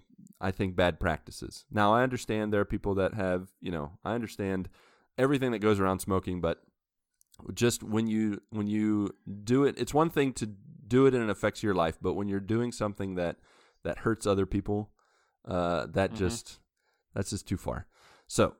I 0.40 0.50
think, 0.52 0.76
bad 0.76 1.00
practices. 1.00 1.64
Now, 1.70 1.92
I 1.94 2.02
understand 2.02 2.52
there 2.52 2.60
are 2.60 2.64
people 2.66 2.94
that 2.96 3.14
have, 3.14 3.48
you 3.60 3.72
know, 3.72 3.92
I 4.04 4.14
understand 4.14 4.68
everything 5.18 5.50
that 5.52 5.58
goes 5.60 5.80
around 5.80 5.98
smoking, 6.00 6.40
but 6.40 6.62
just 7.54 7.82
when 7.82 8.06
you 8.06 8.40
when 8.50 8.66
you 8.68 9.10
do 9.42 9.64
it, 9.64 9.74
it's 9.78 9.94
one 9.94 10.10
thing 10.10 10.32
to 10.34 10.46
do 10.86 11.06
it 11.06 11.14
and 11.14 11.24
it 11.24 11.30
affects 11.30 11.62
your 11.62 11.74
life, 11.74 11.98
but 12.00 12.12
when 12.14 12.28
you're 12.28 12.40
doing 12.40 12.70
something 12.70 13.14
that 13.16 13.38
that 13.82 13.98
hurts 14.00 14.26
other 14.26 14.46
people, 14.46 14.92
uh, 15.46 15.86
that 15.86 16.12
Mhm. 16.12 16.16
just 16.18 16.60
that's 17.14 17.30
just 17.30 17.48
too 17.48 17.56
far. 17.56 17.86
So 18.28 18.54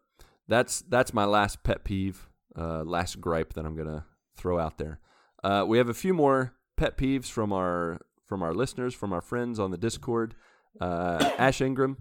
that's 0.53 0.83
that's 0.83 1.15
my 1.15 1.25
last 1.25 1.63
pet 1.63 1.85
peeve, 1.85 2.29
uh, 2.57 2.83
last 2.85 3.21
gripe 3.21 3.55
that 3.55 3.65
I'm 3.65 3.77
gonna 3.77 4.05
throw 4.37 4.59
out 4.59 4.79
there. 4.79 5.01
Uh, 5.43 5.65
we 5.67 5.79
have 5.79 5.89
a 5.89 5.95
few 5.95 6.15
more 6.15 6.55
pet 6.77 6.97
peeves 6.97 7.31
from 7.31 7.53
our 7.53 8.01
from 8.27 8.43
our 8.43 8.55
listeners, 8.55 8.95
from 8.95 9.13
our 9.13 9.21
friends 9.21 9.59
on 9.59 9.71
the 9.71 9.79
Discord. 9.79 10.35
Uh, 10.81 11.31
Ash 11.39 11.61
Ingram 11.61 11.97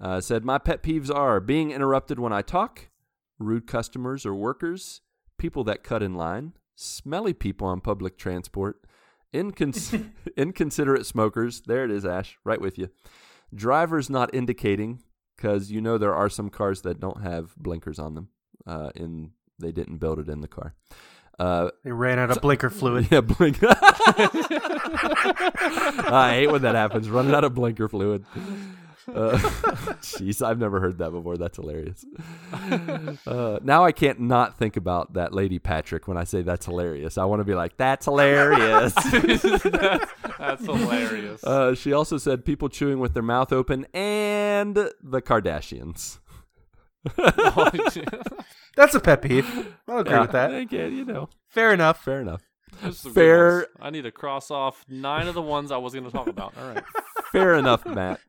uh, 0.00 0.20
said, 0.20 0.44
"My 0.44 0.58
pet 0.58 0.82
peeves 0.82 1.14
are 1.14 1.40
being 1.40 1.70
interrupted 1.70 2.18
when 2.18 2.32
I 2.32 2.42
talk, 2.42 2.88
rude 3.38 3.66
customers 3.66 4.24
or 4.24 4.34
workers, 4.34 5.00
people 5.38 5.64
that 5.64 5.84
cut 5.84 6.02
in 6.02 6.14
line, 6.14 6.54
smelly 6.76 7.32
people 7.32 7.66
on 7.66 7.80
public 7.80 8.16
transport, 8.16 8.84
incons- 9.32 10.10
inconsiderate 10.36 11.06
smokers. 11.06 11.62
There 11.62 11.84
it 11.84 11.90
is, 11.90 12.04
Ash, 12.04 12.38
right 12.44 12.60
with 12.60 12.78
you. 12.78 12.90
Drivers 13.54 14.08
not 14.08 14.34
indicating 14.34 15.02
because 15.40 15.70
you 15.70 15.80
know 15.80 15.96
there 15.96 16.14
are 16.14 16.28
some 16.28 16.50
cars 16.50 16.82
that 16.82 17.00
don't 17.00 17.22
have 17.22 17.56
blinkers 17.56 17.98
on 17.98 18.14
them. 18.14 18.28
Uh, 18.66 18.90
in 18.94 19.30
they 19.58 19.72
didn't 19.72 19.96
build 19.98 20.18
it 20.18 20.28
in 20.28 20.42
the 20.42 20.48
car. 20.48 20.74
Uh, 21.38 21.70
They 21.82 21.92
ran 21.92 22.18
out 22.18 22.30
of 22.30 22.42
blinker 22.42 22.68
fluid. 22.68 23.08
yeah, 23.10 23.22
blink. 23.22 23.58
I 23.62 23.68
hate 26.34 26.52
when 26.52 26.60
that 26.62 26.74
happens. 26.74 27.08
Running 27.08 27.34
out 27.34 27.44
of 27.44 27.54
blinker 27.54 27.88
fluid. 27.88 28.26
Uh, 29.08 29.36
Jeez, 30.02 30.44
I've 30.44 30.58
never 30.58 30.80
heard 30.80 30.98
that 30.98 31.10
before. 31.10 31.36
That's 31.36 31.56
hilarious. 31.56 32.04
Uh, 33.26 33.58
now 33.62 33.84
I 33.84 33.92
can't 33.92 34.20
not 34.20 34.58
think 34.58 34.76
about 34.76 35.14
that 35.14 35.32
lady 35.34 35.58
Patrick 35.58 36.06
when 36.08 36.16
I 36.16 36.24
say 36.24 36.42
that's 36.42 36.66
hilarious. 36.66 37.16
I 37.18 37.24
want 37.24 37.40
to 37.40 37.44
be 37.44 37.54
like, 37.54 37.76
that's 37.76 38.04
hilarious. 38.06 38.94
That's 40.40 40.64
hilarious. 40.64 41.44
uh, 41.44 41.74
she 41.74 41.92
also 41.92 42.16
said 42.16 42.44
people 42.46 42.68
chewing 42.70 42.98
with 42.98 43.12
their 43.12 43.22
mouth 43.22 43.52
open 43.52 43.86
and 43.92 44.74
the 44.74 45.20
Kardashians. 45.22 46.18
That's 48.76 48.94
a 48.94 49.00
pet 49.00 49.22
peeve. 49.22 49.74
I'll 49.88 49.98
agree 49.98 50.18
with 50.18 50.32
that. 50.32 50.54
Again, 50.54 50.96
you 50.96 51.04
know, 51.04 51.28
Fair 51.48 51.72
enough. 51.74 52.02
fair 52.02 52.20
enough. 52.20 52.42
Those 52.82 53.04
are 53.04 53.08
good 53.08 53.14
Fair- 53.14 53.66
I 53.80 53.90
need 53.90 54.02
to 54.02 54.10
cross 54.10 54.50
off 54.50 54.84
nine 54.88 55.28
of 55.28 55.34
the 55.34 55.42
ones 55.42 55.70
I 55.70 55.76
was 55.76 55.92
going 55.92 56.04
to 56.04 56.10
talk 56.10 56.26
about. 56.26 56.54
All 56.58 56.68
right. 56.74 56.84
Fair 57.32 57.54
enough, 57.54 57.84
Matt. 57.86 58.20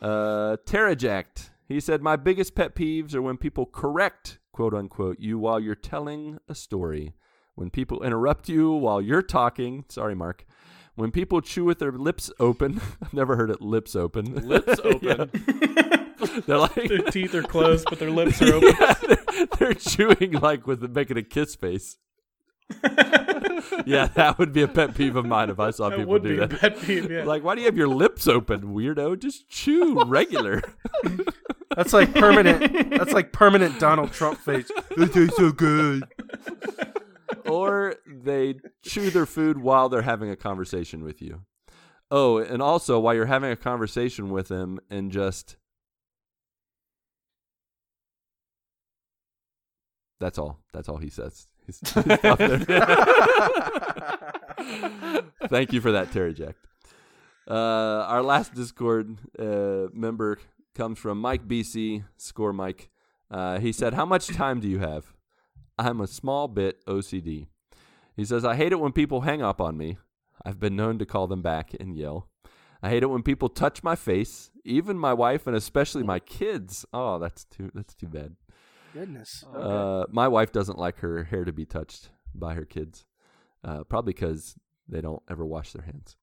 Uh, 0.00 0.56
Terrajacked. 0.64 1.50
He 1.68 1.80
said, 1.80 2.02
My 2.02 2.16
biggest 2.16 2.54
pet 2.54 2.74
peeves 2.74 3.14
are 3.14 3.22
when 3.22 3.36
people 3.36 3.66
correct, 3.66 4.38
quote 4.52 4.74
unquote, 4.74 5.18
you 5.20 5.38
while 5.38 5.60
you're 5.60 5.74
telling 5.74 6.38
a 6.48 6.54
story. 6.54 7.14
When 7.54 7.70
people 7.70 8.02
interrupt 8.02 8.48
you 8.48 8.70
while 8.72 9.00
you're 9.02 9.22
talking. 9.22 9.84
Sorry, 9.88 10.14
Marc. 10.14 10.46
When 10.94 11.10
people 11.10 11.40
chew 11.40 11.64
with 11.64 11.78
their 11.78 11.92
lips 11.92 12.30
open. 12.38 12.80
I've 13.02 13.12
never 13.12 13.36
heard 13.36 13.50
it 13.50 13.60
lips 13.60 13.94
open. 13.96 14.46
Lips 14.46 14.78
open. 14.84 15.30
They're 16.46 16.58
like. 16.58 16.74
Their 16.88 17.02
teeth 17.10 17.34
are 17.34 17.42
closed, 17.42 17.86
but 17.88 17.98
their 17.98 18.10
lips 18.10 18.40
are 18.40 18.54
open. 18.54 18.74
Yeah, 18.80 18.94
they're, 19.06 19.46
they're 19.58 19.74
chewing 19.74 20.32
like 20.32 20.66
with 20.66 20.82
making 20.94 21.16
a 21.18 21.22
kiss 21.22 21.54
face. 21.54 21.98
yeah, 23.86 24.06
that 24.14 24.38
would 24.38 24.52
be 24.52 24.62
a 24.62 24.68
pet 24.68 24.94
peeve 24.94 25.16
of 25.16 25.24
mine 25.26 25.50
if 25.50 25.58
I 25.60 25.70
saw 25.70 25.88
that 25.90 25.96
people 25.98 26.12
would 26.12 26.22
do 26.22 26.28
be 26.30 26.36
that. 26.36 26.52
a 26.52 26.56
pet 26.56 26.80
peeve. 26.80 27.10
Yeah. 27.10 27.24
Like, 27.32 27.44
why 27.44 27.54
do 27.54 27.60
you 27.60 27.66
have 27.66 27.76
your 27.76 27.88
lips 27.88 28.26
open, 28.26 28.74
weirdo? 28.74 29.18
Just 29.18 29.48
chew 29.48 30.02
regular. 30.06 30.62
That's 31.76 31.92
like 31.92 32.14
permanent. 32.14 32.90
That's 32.90 33.12
like 33.12 33.32
permanent 33.32 33.78
Donald 33.78 34.12
Trump 34.12 34.38
face. 34.38 34.70
It 34.90 35.12
tastes 35.12 35.36
so 35.36 35.52
good. 35.52 36.04
or 37.46 37.94
they 38.06 38.56
chew 38.82 39.10
their 39.10 39.26
food 39.26 39.58
while 39.58 39.88
they're 39.88 40.02
having 40.02 40.30
a 40.30 40.36
conversation 40.36 41.02
with 41.04 41.22
you. 41.22 41.42
Oh, 42.10 42.36
and 42.38 42.60
also 42.60 43.00
while 43.00 43.14
you're 43.14 43.24
having 43.26 43.50
a 43.50 43.56
conversation 43.56 44.30
with 44.30 44.48
them 44.48 44.78
and 44.90 45.10
just 45.10 45.56
That's 50.20 50.38
all. 50.38 50.60
That's 50.72 50.88
all 50.88 50.98
he 50.98 51.10
says. 51.10 51.48
There. 51.94 52.58
Thank 55.48 55.72
you 55.72 55.80
for 55.80 55.92
that, 55.92 56.12
Terry 56.12 56.34
Jack. 56.34 56.56
Uh, 57.48 58.04
our 58.08 58.22
last 58.22 58.54
Discord 58.54 59.16
uh, 59.38 59.88
member 59.92 60.38
comes 60.74 60.98
from 60.98 61.18
Mike 61.18 61.46
BC, 61.46 62.04
score 62.16 62.52
Mike. 62.52 62.90
Uh, 63.30 63.58
he 63.58 63.72
said, 63.72 63.94
How 63.94 64.04
much 64.04 64.28
time 64.28 64.60
do 64.60 64.68
you 64.68 64.78
have? 64.78 65.14
I'm 65.78 66.00
a 66.00 66.06
small 66.06 66.48
bit 66.48 66.84
OCD. 66.86 67.46
He 68.16 68.24
says, 68.24 68.44
I 68.44 68.54
hate 68.56 68.72
it 68.72 68.80
when 68.80 68.92
people 68.92 69.22
hang 69.22 69.42
up 69.42 69.60
on 69.60 69.76
me. 69.76 69.98
I've 70.44 70.60
been 70.60 70.76
known 70.76 70.98
to 70.98 71.06
call 71.06 71.26
them 71.26 71.42
back 71.42 71.72
and 71.80 71.96
yell. 71.96 72.28
I 72.82 72.90
hate 72.90 73.02
it 73.02 73.10
when 73.10 73.22
people 73.22 73.48
touch 73.48 73.82
my 73.82 73.94
face, 73.94 74.50
even 74.64 74.98
my 74.98 75.14
wife 75.14 75.46
and 75.46 75.56
especially 75.56 76.02
my 76.02 76.18
kids. 76.18 76.84
Oh, 76.92 77.18
that's 77.18 77.44
too 77.44 77.70
that's 77.74 77.94
too 77.94 78.08
bad. 78.08 78.34
Goodness. 78.92 79.44
Uh, 79.54 80.04
my 80.10 80.28
wife 80.28 80.52
doesn't 80.52 80.78
like 80.78 80.98
her 80.98 81.24
hair 81.24 81.44
to 81.44 81.52
be 81.52 81.64
touched 81.64 82.10
by 82.34 82.54
her 82.54 82.64
kids, 82.64 83.04
uh, 83.64 83.84
probably 83.84 84.12
because 84.12 84.56
they 84.88 85.00
don't 85.00 85.22
ever 85.30 85.44
wash 85.44 85.72
their 85.72 85.84
hands. 85.84 86.16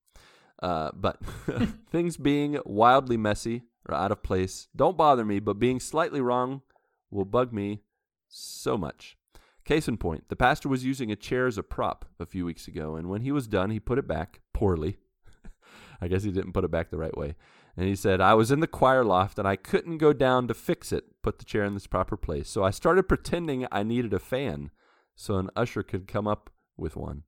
Uh, 0.62 0.92
but 0.94 1.20
things 1.92 2.18
being 2.18 2.60
wildly 2.66 3.18
messy 3.18 3.64
or 3.88 3.96
out 3.96 4.12
of 4.12 4.22
place 4.22 4.68
don't 4.76 4.98
bother 4.98 5.26
me, 5.26 5.40
but 5.40 5.58
being 5.60 5.80
slightly 5.80 6.22
wrong 6.22 6.62
will 7.10 7.26
bug 7.26 7.54
me 7.54 7.82
so 8.28 8.78
much. 8.78 9.18
Case 9.66 9.88
in 9.88 9.98
point, 9.98 10.30
the 10.30 10.36
pastor 10.36 10.68
was 10.68 10.84
using 10.84 11.12
a 11.12 11.16
chair 11.16 11.48
as 11.48 11.58
a 11.58 11.64
prop 11.64 12.06
a 12.20 12.26
few 12.26 12.46
weeks 12.46 12.68
ago, 12.68 12.96
and 12.96 13.08
when 13.08 13.22
he 13.22 13.32
was 13.32 13.48
done, 13.48 13.70
he 13.70 13.80
put 13.80 14.00
it 14.00 14.08
back 14.08 14.42
poorly. 14.54 14.98
I 16.02 16.08
guess 16.08 16.24
he 16.24 16.32
didn't 16.32 16.54
put 16.54 16.64
it 16.64 16.72
back 16.72 16.90
the 16.90 16.98
right 16.98 17.16
way. 17.18 17.36
And 17.78 17.88
he 17.88 17.96
said, 17.96 18.20
I 18.20 18.34
was 18.34 18.52
in 18.52 18.60
the 18.60 18.68
choir 18.68 19.06
loft 19.06 19.40
and 19.40 19.48
I 19.48 19.56
couldn't 19.56 20.00
go 20.00 20.12
down 20.12 20.48
to 20.48 20.54
fix 20.54 20.92
it, 20.92 21.06
put 21.30 21.38
the 21.38 21.46
chair 21.46 21.64
in 21.64 21.76
its 21.76 21.86
proper 21.86 22.18
place. 22.18 22.50
So 22.50 22.64
I 22.64 22.72
started 22.72 23.04
pretending 23.04 23.68
I 23.72 23.84
needed 23.84 24.14
a 24.14 24.20
fan 24.20 24.72
so 25.16 25.36
an 25.36 25.52
usher 25.56 25.84
could 25.84 26.08
come 26.08 26.28
up 26.28 26.50
with 26.76 26.96
one. 26.96 27.22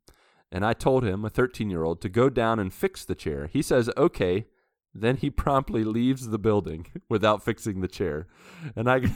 And 0.52 0.66
I 0.66 0.74
told 0.74 1.04
him, 1.04 1.24
a 1.24 1.30
13 1.30 1.70
year 1.70 1.84
old, 1.84 2.02
to 2.02 2.10
go 2.10 2.28
down 2.28 2.58
and 2.58 2.74
fix 2.74 3.06
the 3.06 3.14
chair. 3.14 3.48
He 3.54 3.62
says, 3.62 3.92
okay. 3.96 4.48
Then 4.94 5.18
he 5.18 5.30
promptly 5.30 5.84
leaves 5.84 6.30
the 6.30 6.40
building 6.40 6.88
without 7.10 7.46
fixing 7.46 7.82
the 7.82 7.88
chair. 7.88 8.26
And 8.76 8.90
I. 8.90 9.00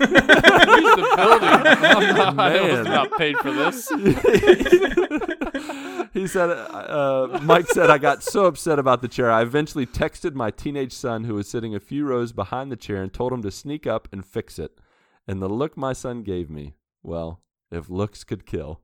The 0.96 1.14
building. 1.18 1.50
I'm 1.50 2.36
not, 2.38 2.52
I 2.52 2.62
was 2.62 2.88
not 2.88 3.18
paid 3.18 3.38
for 3.38 3.52
this. 3.52 3.92
He 6.16 6.28
said, 6.28 6.50
uh, 6.50 7.40
Mike 7.44 7.68
said, 7.68 7.90
I 7.90 7.98
got 7.98 8.24
so 8.24 8.46
upset 8.46 8.80
about 8.80 9.02
the 9.02 9.08
chair. 9.08 9.30
I 9.30 9.42
eventually 9.44 9.86
texted 9.86 10.34
my 10.34 10.50
teenage 10.50 10.94
son, 10.94 11.26
who 11.26 11.36
was 11.36 11.48
sitting 11.48 11.76
a 11.76 11.80
few 11.80 12.06
rows 12.06 12.32
behind 12.32 12.72
the 12.72 12.76
chair, 12.76 13.04
and 13.04 13.14
told 13.14 13.32
him 13.34 13.42
to 13.44 13.52
sneak 13.52 13.86
up 13.86 14.08
and 14.12 14.26
fix 14.26 14.58
it. 14.58 14.80
And 15.28 15.42
the 15.42 15.50
look 15.50 15.76
my 15.78 15.94
son 15.94 16.24
gave 16.24 16.50
me, 16.50 16.76
well, 17.04 17.42
if 17.72 17.90
looks 17.90 18.24
could 18.24 18.46
kill. 18.46 18.82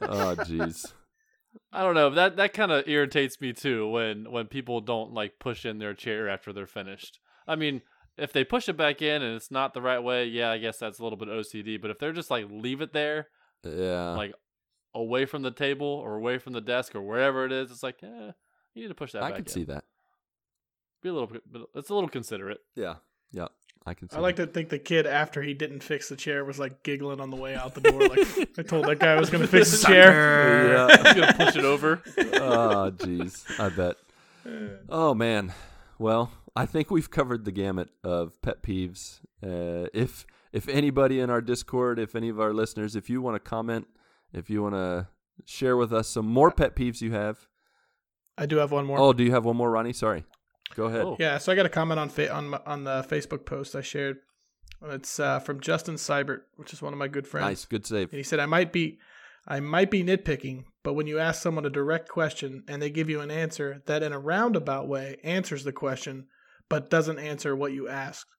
Oh, 0.00 0.36
jeez. 0.38 0.92
I 1.72 1.82
don't 1.82 1.94
know. 1.94 2.10
That 2.10 2.36
that 2.36 2.54
kind 2.54 2.72
of 2.72 2.88
irritates 2.88 3.40
me 3.40 3.52
too 3.52 3.88
when 3.88 4.30
when 4.30 4.46
people 4.46 4.80
don't 4.80 5.12
like 5.12 5.38
push 5.38 5.66
in 5.66 5.78
their 5.78 5.92
chair 5.94 6.28
after 6.28 6.52
they're 6.52 6.66
finished. 6.66 7.18
I 7.46 7.56
mean, 7.56 7.82
if 8.16 8.32
they 8.32 8.44
push 8.44 8.68
it 8.68 8.76
back 8.76 9.02
in 9.02 9.22
and 9.22 9.36
it's 9.36 9.50
not 9.50 9.74
the 9.74 9.82
right 9.82 9.98
way, 10.02 10.26
yeah, 10.26 10.50
I 10.50 10.58
guess 10.58 10.78
that's 10.78 10.98
a 10.98 11.02
little 11.02 11.18
bit 11.18 11.28
OCD. 11.28 11.80
But 11.80 11.90
if 11.90 11.98
they're 11.98 12.12
just 12.12 12.30
like 12.30 12.46
leave 12.50 12.80
it 12.80 12.92
there, 12.92 13.28
Yeah. 13.64 14.10
like 14.12 14.32
away 14.94 15.24
from 15.26 15.42
the 15.42 15.50
table 15.50 15.86
or 15.86 16.16
away 16.16 16.38
from 16.38 16.52
the 16.52 16.60
desk 16.60 16.94
or 16.94 17.00
wherever 17.02 17.44
it 17.46 17.52
is, 17.52 17.70
it's 17.70 17.82
like, 17.82 18.02
eh, 18.02 18.32
you 18.74 18.82
need 18.82 18.88
to 18.88 18.94
push 18.94 19.12
that 19.12 19.22
I 19.22 19.28
back. 19.30 19.36
could 19.38 19.48
in. 19.48 19.52
see 19.52 19.64
that. 19.64 19.84
Be 21.02 21.08
a 21.08 21.12
little, 21.12 21.28
bit- 21.28 21.42
it's 21.74 21.90
a 21.90 21.94
little 21.94 22.08
considerate. 22.08 22.60
Yeah, 22.76 22.94
yeah, 23.32 23.48
I 23.84 23.94
can 23.94 24.08
see. 24.08 24.16
I 24.16 24.20
like 24.20 24.36
to 24.36 24.46
think 24.46 24.68
the 24.68 24.78
kid 24.78 25.06
after 25.06 25.42
he 25.42 25.52
didn't 25.54 25.82
fix 25.82 26.08
the 26.08 26.14
chair 26.16 26.44
was 26.44 26.58
like 26.58 26.82
giggling 26.84 27.20
on 27.20 27.30
the 27.30 27.36
way 27.36 27.54
out 27.56 27.74
the 27.74 27.80
door. 27.80 28.00
Like 28.08 28.18
I 28.58 28.62
told 28.62 28.86
that 28.86 28.98
guy 29.00 29.12
I 29.14 29.18
was 29.18 29.28
going 29.30 29.42
to 29.42 29.48
fix 29.48 29.70
the 29.80 29.86
chair. 29.88 30.68
Yeah. 30.72 30.86
I'm 31.04 31.16
gonna 31.16 31.32
push 31.34 31.56
it 31.56 31.64
over. 31.64 32.02
oh, 32.34 32.92
jeez. 32.96 33.44
I 33.58 33.68
bet. 33.70 33.96
Oh 34.88 35.14
man. 35.14 35.52
Well, 35.98 36.30
I 36.54 36.66
think 36.66 36.90
we've 36.90 37.10
covered 37.10 37.44
the 37.44 37.52
gamut 37.52 37.88
of 38.04 38.40
pet 38.42 38.62
peeves. 38.62 39.20
Uh, 39.42 39.88
if 39.92 40.26
if 40.52 40.68
anybody 40.68 41.18
in 41.18 41.30
our 41.30 41.40
Discord, 41.40 41.98
if 41.98 42.14
any 42.14 42.28
of 42.28 42.38
our 42.38 42.52
listeners, 42.52 42.94
if 42.94 43.08
you 43.10 43.20
want 43.22 43.34
to 43.36 43.40
comment, 43.40 43.88
if 44.32 44.50
you 44.50 44.62
want 44.62 44.74
to 44.74 45.08
share 45.44 45.76
with 45.76 45.92
us 45.92 46.08
some 46.08 46.26
more 46.26 46.50
pet 46.50 46.76
peeves 46.76 47.00
you 47.00 47.12
have. 47.12 47.46
I 48.38 48.46
do 48.46 48.56
have 48.56 48.72
one 48.72 48.86
more. 48.86 48.98
Oh, 48.98 49.12
do 49.12 49.22
you 49.22 49.32
have 49.32 49.44
one 49.44 49.56
more, 49.56 49.70
Ronnie? 49.70 49.92
Sorry. 49.92 50.24
Go 50.74 50.84
ahead. 50.86 51.02
Oh. 51.02 51.16
Yeah, 51.18 51.38
so 51.38 51.52
I 51.52 51.54
got 51.54 51.66
a 51.66 51.70
comment 51.70 52.00
on 52.00 52.08
fa- 52.08 52.32
on 52.32 52.54
on 52.66 52.84
the 52.84 53.04
Facebook 53.08 53.44
post 53.44 53.76
I 53.76 53.82
shared. 53.82 54.18
It's 54.84 55.20
uh, 55.20 55.38
from 55.38 55.60
Justin 55.60 55.94
Seibert, 55.96 56.40
which 56.56 56.72
is 56.72 56.82
one 56.82 56.92
of 56.92 56.98
my 56.98 57.08
good 57.08 57.26
friends. 57.26 57.46
Nice, 57.46 57.64
good 57.66 57.86
save. 57.86 58.10
And 58.10 58.16
he 58.16 58.22
said, 58.22 58.40
"I 58.40 58.46
might 58.46 58.72
be, 58.72 58.98
I 59.46 59.60
might 59.60 59.90
be 59.90 60.02
nitpicking, 60.02 60.64
but 60.82 60.94
when 60.94 61.06
you 61.06 61.18
ask 61.18 61.42
someone 61.42 61.66
a 61.66 61.70
direct 61.70 62.08
question 62.08 62.64
and 62.66 62.80
they 62.80 62.90
give 62.90 63.08
you 63.10 63.20
an 63.20 63.30
answer 63.30 63.82
that, 63.86 64.02
in 64.02 64.12
a 64.12 64.18
roundabout 64.18 64.88
way, 64.88 65.18
answers 65.22 65.64
the 65.64 65.72
question, 65.72 66.26
but 66.68 66.90
doesn't 66.90 67.18
answer 67.18 67.54
what 67.54 67.72
you 67.72 67.88
asked." 67.88 68.30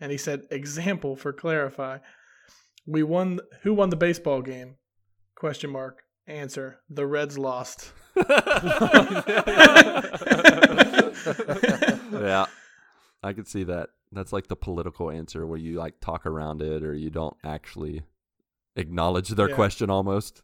And 0.00 0.10
he 0.10 0.18
said, 0.18 0.42
"Example 0.50 1.14
for 1.14 1.32
clarify: 1.32 1.98
We 2.86 3.02
won. 3.02 3.40
Who 3.62 3.74
won 3.74 3.90
the 3.90 3.96
baseball 3.96 4.42
game? 4.42 4.76
Question 5.36 5.70
mark. 5.70 6.02
Answer: 6.26 6.80
The 6.90 7.06
Reds 7.06 7.38
lost." 7.38 7.92
yeah, 12.12 12.46
I 13.22 13.32
could 13.32 13.48
see 13.48 13.64
that. 13.64 13.90
That's 14.12 14.32
like 14.32 14.46
the 14.48 14.56
political 14.56 15.10
answer 15.10 15.46
where 15.46 15.58
you 15.58 15.78
like 15.78 16.00
talk 16.00 16.26
around 16.26 16.62
it 16.62 16.82
or 16.82 16.94
you 16.94 17.10
don't 17.10 17.36
actually 17.44 18.02
acknowledge 18.76 19.28
their 19.30 19.48
Yeah. 19.50 19.54
question 19.56 19.90
almost. 19.90 20.42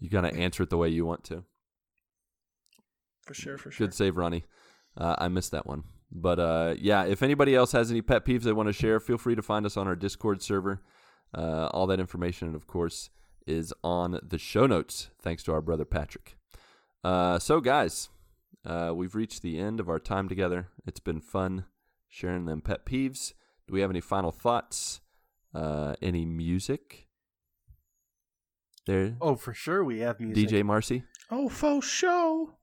You 0.00 0.10
gotta 0.10 0.34
answer 0.34 0.64
it 0.64 0.70
the 0.70 0.76
way 0.76 0.88
you 0.88 1.06
want 1.06 1.24
to. 1.24 1.44
For 3.26 3.34
sure, 3.34 3.56
for 3.58 3.70
sure. 3.70 3.86
Good 3.86 3.94
save, 3.94 4.16
Ronnie. 4.16 4.44
Uh, 4.96 5.14
I 5.18 5.28
missed 5.28 5.52
that 5.52 5.66
one. 5.66 5.84
But 6.10 6.38
uh, 6.40 6.74
yeah, 6.78 7.04
if 7.04 7.22
anybody 7.22 7.54
else 7.54 7.72
has 7.72 7.90
any 7.90 8.02
pet 8.02 8.24
peeves 8.26 8.42
they 8.42 8.52
want 8.52 8.68
to 8.68 8.72
share, 8.72 9.00
feel 9.00 9.16
free 9.18 9.34
to 9.36 9.42
find 9.42 9.64
us 9.64 9.76
on 9.76 9.86
our 9.86 9.96
Discord 9.96 10.42
server. 10.42 10.82
Uh, 11.34 11.68
all 11.68 11.86
that 11.86 11.98
information, 12.00 12.48
and 12.48 12.56
of 12.56 12.66
course, 12.66 13.08
is 13.46 13.72
on 13.82 14.18
the 14.22 14.38
show 14.38 14.66
notes, 14.66 15.10
thanks 15.20 15.42
to 15.44 15.52
our 15.52 15.60
brother 15.60 15.84
Patrick. 15.84 16.36
Uh, 17.04 17.38
so, 17.38 17.60
guys, 17.60 18.08
uh, 18.64 18.92
we've 18.94 19.14
reached 19.14 19.42
the 19.42 19.58
end 19.58 19.80
of 19.80 19.88
our 19.88 19.98
time 19.98 20.28
together. 20.28 20.68
It's 20.86 21.00
been 21.00 21.20
fun 21.20 21.64
sharing 22.08 22.44
them 22.46 22.60
pet 22.60 22.84
peeves. 22.86 23.32
Do 23.66 23.74
we 23.74 23.80
have 23.80 23.90
any 23.90 24.00
final 24.00 24.30
thoughts? 24.32 25.00
Uh, 25.54 25.94
any 26.02 26.24
music? 26.24 27.08
There, 28.86 29.16
Oh, 29.20 29.36
for 29.36 29.54
sure 29.54 29.84
we 29.84 30.00
have 30.00 30.18
music. 30.18 30.48
DJ 30.48 30.64
Marcy. 30.64 31.04
Oh, 31.30 31.48
faux 31.48 31.86
show. 31.86 32.54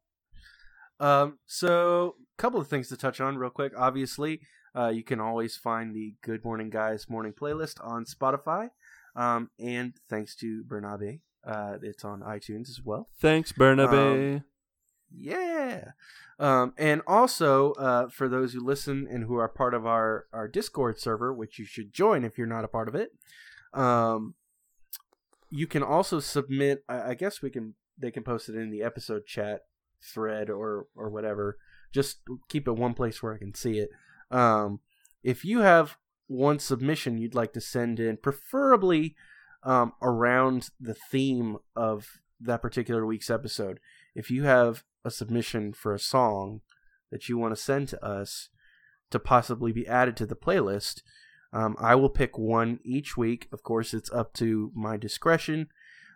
Um, 1.00 1.40
so 1.46 2.16
a 2.38 2.42
couple 2.42 2.60
of 2.60 2.68
things 2.68 2.90
to 2.90 2.98
touch 2.98 3.22
on 3.22 3.38
real 3.38 3.50
quick. 3.50 3.72
Obviously, 3.78 4.42
uh, 4.76 4.90
you 4.90 5.04
can 5.04 5.20
always 5.22 5.56
find 5.56 5.96
the 5.96 6.16
Good 6.22 6.44
Morning 6.44 6.70
Guys 6.70 7.10
morning 7.10 7.34
playlist 7.34 7.76
on 7.82 8.04
Spotify. 8.06 8.70
Um, 9.20 9.50
and 9.60 9.94
thanks 10.10 10.34
to 10.38 10.64
Bernabe, 10.64 11.20
uh, 11.46 11.78
it's 11.82 12.06
on 12.06 12.22
iTunes 12.22 12.70
as 12.70 12.80
well. 12.82 13.10
Thanks, 13.20 13.52
Bernabe. 13.52 14.46
Yeah. 15.14 15.92
Um, 16.40 16.74
and 16.78 17.02
also, 17.06 17.74
uh, 17.74 18.08
for 18.08 18.30
those 18.30 18.54
who 18.54 18.66
listen 18.66 19.08
and 19.12 19.26
who 19.26 19.36
are 19.36 19.50
part 19.50 19.74
of 19.74 19.86
our, 19.86 20.28
our 20.32 20.48
Discord 20.48 21.02
server, 21.02 21.34
which 21.34 21.60
you 21.60 21.66
should 21.66 21.92
join 21.92 22.24
if 22.24 22.38
you're 22.38 22.48
not 22.48 22.64
a 22.64 22.70
part 22.70 22.88
of 22.88 22.96
it, 22.96 23.10
um, 23.74 24.36
you 25.50 25.68
can 25.68 25.84
also 25.84 26.22
submit. 26.22 26.86
I, 26.88 27.10
I 27.10 27.14
guess 27.14 27.42
we 27.42 27.50
can. 27.50 27.74
They 27.98 28.12
can 28.12 28.24
post 28.24 28.48
it 28.48 28.56
in 28.56 28.70
the 28.70 28.84
episode 28.84 29.26
chat 29.26 29.64
thread 30.02 30.50
or 30.50 30.88
or 30.96 31.10
whatever. 31.10 31.58
Just 31.92 32.20
keep 32.48 32.70
it 32.70 32.74
one 32.74 32.94
place 32.94 33.22
where 33.22 33.34
I 33.34 33.38
can 33.38 33.54
see 33.54 33.80
it. 33.80 33.90
Um, 34.32 34.80
if 35.24 35.44
you 35.44 35.60
have 35.60 35.98
one 36.30 36.60
submission 36.60 37.18
you'd 37.18 37.36
like 37.36 37.54
to 37.54 37.60
send 37.60 38.00
in, 38.00 38.16
preferably 38.16 39.16
um, 39.64 39.94
around 40.02 40.70
the 40.80 40.94
theme 40.94 41.58
of 41.76 42.20
that 42.40 42.62
particular 42.62 43.06
week's 43.06 43.32
episode, 43.32 43.80
if 44.16 44.30
you 44.30 44.44
have 44.44 44.84
a 45.04 45.10
submission 45.10 45.74
for 45.74 45.94
a 45.94 46.00
song 46.00 46.62
that 47.12 47.28
you 47.28 47.38
want 47.38 47.56
to 47.56 47.62
send 47.62 47.88
to 47.90 48.06
us 48.06 48.50
to 49.10 49.18
possibly 49.20 49.72
be 49.72 49.88
added 49.88 50.16
to 50.16 50.26
the 50.28 50.36
playlist, 50.36 51.02
um, 51.52 51.76
I 51.80 51.96
will 51.96 52.10
pick 52.10 52.38
one 52.38 52.80
each 52.84 53.18
week. 53.18 53.48
Of 53.52 53.64
course, 53.64 53.94
it's 53.94 54.12
up 54.12 54.34
to 54.34 54.72
my 54.76 54.98
discretion. 54.98 55.68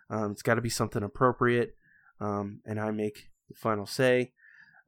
Um, 0.08 0.30
it's 0.30 0.42
got 0.42 0.54
to 0.54 0.60
be 0.60 0.70
something 0.70 1.02
appropriate, 1.02 1.74
um, 2.20 2.60
and 2.64 2.78
I 2.78 2.92
make 2.92 3.30
the 3.48 3.54
final 3.54 3.86
say. 3.86 4.32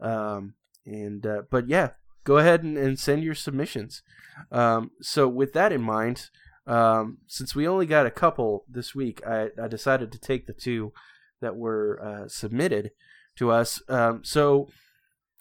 Um, 0.01 0.55
and 0.85 1.27
uh, 1.27 1.43
but 1.51 1.69
yeah, 1.69 1.91
go 2.27 2.39
ahead 2.39 2.63
and, 2.63 2.77
and 2.77 2.99
send 2.99 3.23
your 3.23 3.35
submissions. 3.35 4.03
Um, 4.51 4.91
so 5.01 5.27
with 5.29 5.53
that 5.55 5.73
in 5.73 5.81
mind, 5.81 6.29
um, 6.67 7.19
since 7.27 7.55
we 7.55 7.67
only 7.67 7.87
got 7.87 8.05
a 8.05 8.11
couple 8.11 8.65
this 8.69 8.95
week, 8.95 9.25
I, 9.25 9.51
I 9.63 9.69
decided 9.69 10.11
to 10.13 10.19
take 10.19 10.47
the 10.47 10.53
two 10.53 10.93
that 11.41 11.57
were 11.57 12.03
uh, 12.03 12.29
submitted 12.29 12.91
to 13.37 13.51
us. 13.53 13.81
Um, 13.89 14.25
so 14.25 14.69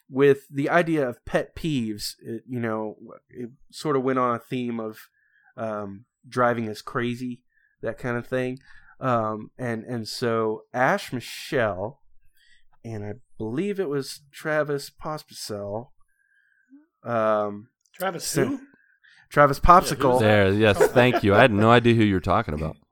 with 0.10 0.48
the 0.49 0.70
idea 0.70 1.10
of 1.10 1.26
pet 1.26 1.56
peeves, 1.56 2.14
it, 2.22 2.44
you 2.48 2.60
know, 2.60 2.95
it 3.30 3.49
sort 3.72 3.95
of 3.95 4.03
went 4.03 4.20
on 4.20 4.36
a 4.36 4.40
theme 4.40 4.80
of 4.80 4.99
um, 5.57 6.06
driving 6.28 6.70
us 6.70 6.82
crazy, 6.84 7.41
that 7.82 7.98
kind 7.98 8.18
of 8.18 8.28
thing. 8.28 8.60
Um, 8.99 9.49
and 9.57 9.84
and 9.84 10.07
so 10.07 10.64
Ash 10.74 11.12
Michelle, 11.12 12.02
and 12.84 13.03
I 13.03 13.14
believe 13.38 13.80
it 13.80 13.90
was 13.90 14.22
Travis 14.32 14.90
Pospisil, 14.90 15.90
um, 17.06 17.68
Travis, 17.94 18.26
So- 18.27 18.45
who? 18.45 18.60
Travis 19.30 19.60
Popsicle. 19.60 20.19
There, 20.19 20.52
yes, 20.53 20.77
thank 20.91 21.23
you. 21.23 21.34
I 21.36 21.40
had 21.40 21.52
no 21.52 21.69
idea 21.72 21.94
who 21.95 22.03
you 22.03 22.14
were 22.15 22.19
talking 22.22 22.53
about. 22.53 22.77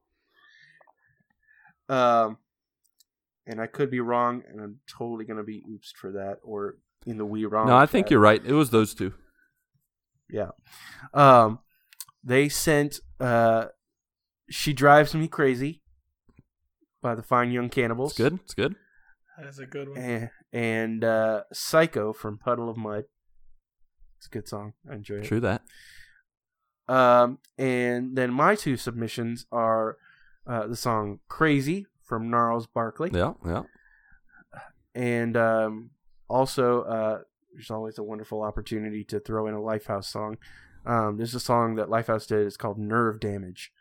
Um, 1.89 2.37
and 3.45 3.59
I 3.59 3.67
could 3.67 3.91
be 3.91 3.99
wrong, 3.99 4.41
and 4.49 4.61
I'm 4.61 4.79
totally 4.89 5.25
gonna 5.25 5.43
be 5.43 5.63
oopsed 5.69 5.97
for 5.99 6.13
that, 6.13 6.37
or 6.41 6.77
in 7.05 7.17
the 7.17 7.25
we 7.25 7.45
wrong. 7.45 7.67
No, 7.67 7.75
I 7.75 7.85
think 7.85 8.05
chat. 8.07 8.11
you're 8.11 8.19
right. 8.21 8.41
It 8.43 8.53
was 8.53 8.69
those 8.69 8.93
two. 8.93 9.13
Yeah. 10.29 10.51
Um, 11.13 11.59
they 12.23 12.47
sent 12.49 12.99
uh, 13.19 13.65
"She 14.49 14.71
Drives 14.73 15.13
Me 15.13 15.27
Crazy" 15.27 15.83
by 17.01 17.15
the 17.15 17.21
Fine 17.23 17.51
Young 17.51 17.69
Cannibals. 17.69 18.11
It's 18.11 18.17
good. 18.17 18.39
It's 18.45 18.53
good. 18.53 18.75
That 19.37 19.47
is 19.47 19.59
a 19.59 19.65
good 19.65 19.89
one. 19.89 19.97
And, 19.99 20.29
and 20.53 21.03
uh, 21.03 21.41
"Psycho" 21.51 22.13
from 22.13 22.37
Puddle 22.37 22.69
of 22.69 22.77
Mudd. 22.77 23.03
It's 24.23 24.27
a 24.29 24.37
good 24.37 24.47
song. 24.47 24.71
I 24.89 24.95
enjoy 24.95 25.15
it. 25.15 25.25
True 25.25 25.41
that. 25.41 25.63
Um, 26.87 27.39
and 27.57 28.15
then 28.15 28.31
my 28.31 28.55
two 28.55 28.77
submissions 28.77 29.45
are 29.51 29.97
uh, 30.47 30.65
the 30.67 30.77
song 30.77 31.19
"Crazy" 31.27 31.87
from 32.01 32.29
Gnarls 32.29 32.65
Barkley. 32.65 33.09
Yeah, 33.13 33.33
yeah. 33.45 33.63
and 34.95 35.35
um, 35.35 35.89
also 36.29 36.83
uh, 36.83 37.19
there's 37.51 37.69
always 37.69 37.97
a 37.97 38.03
wonderful 38.03 38.41
opportunity 38.43 39.03
to 39.05 39.19
throw 39.19 39.47
in 39.47 39.55
a 39.55 39.59
Lifehouse 39.59 40.05
song. 40.05 40.37
Um, 40.85 41.17
there's 41.17 41.35
a 41.35 41.39
song 41.41 41.75
that 41.75 41.89
Lifehouse 41.89 42.25
did. 42.25 42.47
It's 42.47 42.55
called 42.55 42.77
"Nerve 42.77 43.19
Damage," 43.19 43.73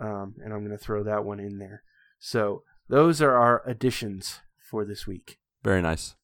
um, 0.00 0.34
and 0.42 0.52
I'm 0.52 0.66
going 0.66 0.76
to 0.76 0.84
throw 0.84 1.04
that 1.04 1.24
one 1.24 1.38
in 1.38 1.58
there. 1.58 1.84
So 2.18 2.64
those 2.88 3.22
are 3.22 3.36
our 3.36 3.62
additions 3.64 4.40
for 4.58 4.84
this 4.84 5.06
week. 5.06 5.38
Very 5.62 5.82
nice. 5.82 6.16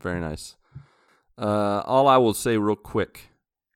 Very 0.00 0.20
nice. 0.20 0.56
Uh, 1.38 1.82
all 1.86 2.06
I 2.08 2.18
will 2.18 2.34
say 2.34 2.56
real 2.56 2.76
quick 2.76 3.30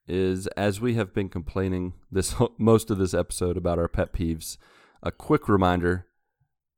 is, 0.06 0.46
as 0.48 0.80
we 0.80 0.94
have 0.94 1.12
been 1.12 1.28
complaining 1.28 1.94
this 2.10 2.34
most 2.58 2.90
of 2.90 2.98
this 2.98 3.14
episode 3.14 3.56
about 3.56 3.78
our 3.78 3.88
pet 3.88 4.12
peeves, 4.12 4.56
a 5.02 5.10
quick 5.10 5.48
reminder, 5.48 6.06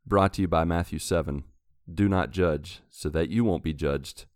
brought 0.07 0.35
to 0.35 0.43
you 0.43 0.49
by 0.49 0.65
Matthew 0.65 0.99
seven: 0.99 1.45
Do 1.93 2.09
not 2.09 2.31
judge, 2.31 2.81
so 2.91 3.09
that 3.11 3.29
you 3.29 3.45
won't 3.45 3.65
be 3.65 3.75
judged. 3.75 4.27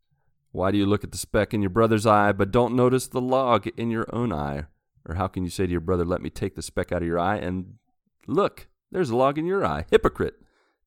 Why 0.51 0.71
do 0.71 0.79
you 0.79 0.85
look 0.85 1.05
at 1.05 1.13
the 1.13 1.19
speck 1.19 1.55
in 1.55 1.63
your 1.63 1.71
brother's 1.71 2.07
eye, 2.07 2.33
but 2.33 2.51
don't 2.51 2.77
notice 2.77 3.07
the 3.07 3.21
log 3.21 3.69
in 3.77 3.91
your 3.91 4.07
own 4.13 4.33
eye? 4.33 4.67
Or 5.09 5.15
how 5.15 5.27
can 5.27 5.45
you 5.45 5.51
say 5.51 5.67
to 5.67 5.73
your 5.73 5.81
brother, 5.81 6.05
"Let 6.05 6.21
me 6.21 6.31
take 6.31 6.55
the 6.55 6.63
speck 6.63 6.93
out 6.93 7.03
of 7.03 7.09
your 7.09 7.19
eye," 7.19 7.37
and 7.37 7.79
look, 8.27 8.69
there's 8.91 9.11
a 9.11 9.17
log 9.17 9.39
in 9.39 9.47
your 9.47 9.65
eye? 9.65 9.87
Hypocrite! 9.91 10.35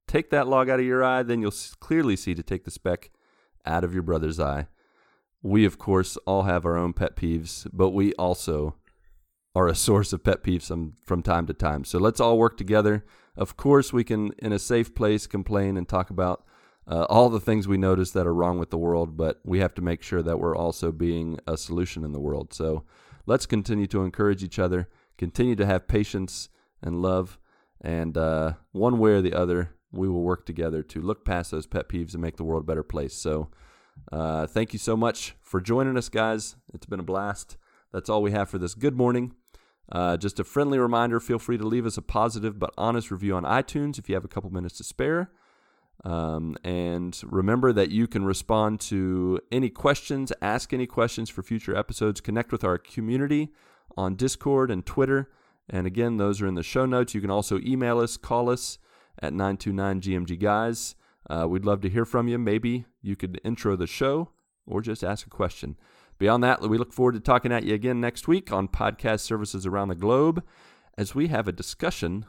Take 0.07 0.29
that 0.29 0.47
log 0.47 0.69
out 0.69 0.79
of 0.79 0.85
your 0.85 1.03
eye, 1.03 1.23
then 1.23 1.41
you'll 1.41 1.53
clearly 1.79 2.15
see 2.15 2.35
to 2.35 2.43
take 2.43 2.63
the 2.63 2.71
speck 2.71 3.09
out 3.65 3.83
of 3.83 3.93
your 3.93 4.03
brother's 4.03 4.39
eye. 4.39 4.67
We, 5.45 5.63
of 5.63 5.77
course, 5.77 6.17
all 6.25 6.41
have 6.43 6.65
our 6.65 6.75
own 6.75 6.93
pet 6.93 7.15
peeves, 7.15 7.67
but 7.71 7.91
we 7.91 8.13
also 8.13 8.77
are 9.53 9.67
a 9.67 9.75
source 9.87 10.11
of 10.11 10.23
pet 10.23 10.41
peeves 10.41 10.63
some, 10.63 10.93
from 11.05 11.21
time 11.21 11.45
to 11.45 11.53
time. 11.53 11.83
So 11.85 11.99
let's 11.99 12.19
all 12.19 12.39
work 12.39 12.57
together. 12.57 13.05
Of 13.37 13.55
course, 13.55 13.93
we 13.93 14.03
can, 14.03 14.31
in 14.39 14.51
a 14.51 14.57
safe 14.57 14.95
place, 14.95 15.27
complain 15.27 15.77
and 15.77 15.87
talk 15.87 16.09
about 16.09 16.45
uh, 16.87 17.03
all 17.09 17.29
the 17.29 17.39
things 17.39 17.67
we 17.67 17.77
notice 17.77 18.09
that 18.13 18.25
are 18.25 18.33
wrong 18.33 18.57
with 18.57 18.71
the 18.71 18.79
world, 18.79 19.17
but 19.17 19.39
we 19.43 19.59
have 19.59 19.75
to 19.75 19.83
make 19.83 20.01
sure 20.01 20.23
that 20.23 20.39
we're 20.39 20.57
also 20.57 20.91
being 20.91 21.39
a 21.45 21.57
solution 21.57 22.03
in 22.03 22.11
the 22.11 22.19
world. 22.19 22.51
So 22.51 22.83
let's 23.27 23.45
continue 23.45 23.85
to 23.85 24.01
encourage 24.01 24.43
each 24.43 24.57
other, 24.57 24.89
continue 25.15 25.55
to 25.57 25.65
have 25.67 25.87
patience 25.87 26.49
and 26.81 27.03
love, 27.03 27.37
and 27.79 28.17
uh, 28.17 28.53
one 28.71 28.97
way 28.97 29.11
or 29.11 29.21
the 29.21 29.35
other, 29.35 29.75
we 29.91 30.09
will 30.09 30.23
work 30.23 30.47
together 30.47 30.81
to 30.81 31.01
look 31.01 31.23
past 31.23 31.51
those 31.51 31.67
pet 31.67 31.87
peeves 31.87 32.13
and 32.13 32.21
make 32.23 32.37
the 32.37 32.43
world 32.43 32.63
a 32.63 32.65
better 32.65 32.81
place. 32.81 33.13
So 33.13 33.51
uh, 34.11 34.47
thank 34.47 34.73
you 34.73 34.79
so 34.79 34.95
much 34.95 35.35
for 35.41 35.59
joining 35.59 35.97
us, 35.97 36.09
guys. 36.09 36.55
It's 36.73 36.85
been 36.85 36.99
a 36.99 37.03
blast. 37.03 37.57
That's 37.91 38.09
all 38.09 38.21
we 38.21 38.31
have 38.31 38.49
for 38.49 38.57
this 38.57 38.75
good 38.75 38.95
morning. 38.95 39.35
Uh, 39.91 40.17
just 40.17 40.39
a 40.39 40.43
friendly 40.43 40.79
reminder 40.79 41.19
feel 41.19 41.37
free 41.37 41.57
to 41.57 41.65
leave 41.65 41.85
us 41.85 41.95
a 41.95 42.01
positive 42.01 42.57
but 42.57 42.73
honest 42.77 43.11
review 43.11 43.35
on 43.35 43.43
iTunes 43.43 43.99
if 43.99 44.09
you 44.09 44.15
have 44.15 44.25
a 44.25 44.27
couple 44.29 44.49
minutes 44.49 44.77
to 44.77 44.83
spare. 44.83 45.31
Um, 46.03 46.57
and 46.63 47.19
remember 47.23 47.71
that 47.73 47.91
you 47.91 48.07
can 48.07 48.25
respond 48.25 48.79
to 48.81 49.39
any 49.51 49.69
questions, 49.69 50.33
ask 50.41 50.73
any 50.73 50.85
questions 50.85 51.29
for 51.29 51.41
future 51.41 51.75
episodes, 51.75 52.21
connect 52.21 52.51
with 52.51 52.63
our 52.63 52.77
community 52.77 53.49
on 53.95 54.15
Discord 54.15 54.69
and 54.69 54.85
Twitter. 54.85 55.31
And 55.69 55.87
again, 55.87 56.17
those 56.17 56.41
are 56.41 56.47
in 56.47 56.55
the 56.55 56.63
show 56.63 56.85
notes. 56.85 57.15
You 57.15 57.21
can 57.21 57.31
also 57.31 57.59
email 57.59 57.99
us, 57.99 58.17
call 58.17 58.49
us 58.49 58.77
at 59.21 59.33
929GMG 59.33 60.39
Guys. 60.39 60.95
Uh, 61.29 61.47
we'd 61.47 61.65
love 61.65 61.81
to 61.81 61.89
hear 61.89 62.05
from 62.05 62.27
you. 62.27 62.37
Maybe 62.37 62.85
you 63.01 63.15
could 63.15 63.39
intro 63.43 63.75
the 63.75 63.87
show 63.87 64.29
or 64.65 64.81
just 64.81 65.03
ask 65.03 65.25
a 65.25 65.29
question. 65.29 65.77
Beyond 66.17 66.43
that, 66.43 66.61
we 66.61 66.77
look 66.77 66.93
forward 66.93 67.13
to 67.13 67.19
talking 67.19 67.51
at 67.51 67.63
you 67.63 67.73
again 67.73 67.99
next 67.99 68.27
week 68.27 68.51
on 68.51 68.67
podcast 68.67 69.21
services 69.21 69.65
around 69.65 69.89
the 69.89 69.95
globe 69.95 70.43
as 70.97 71.13
we 71.13 71.27
have 71.27 71.47
a 71.47 71.51
discussion 71.51 72.25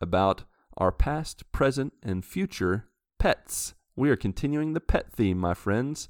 about 0.00 0.44
our 0.76 0.92
past, 0.92 1.50
present, 1.52 1.92
and 2.02 2.24
future 2.24 2.86
pets. 3.18 3.74
We 3.94 4.10
are 4.10 4.16
continuing 4.16 4.72
the 4.72 4.80
pet 4.80 5.12
theme, 5.12 5.38
my 5.38 5.54
friends. 5.54 6.08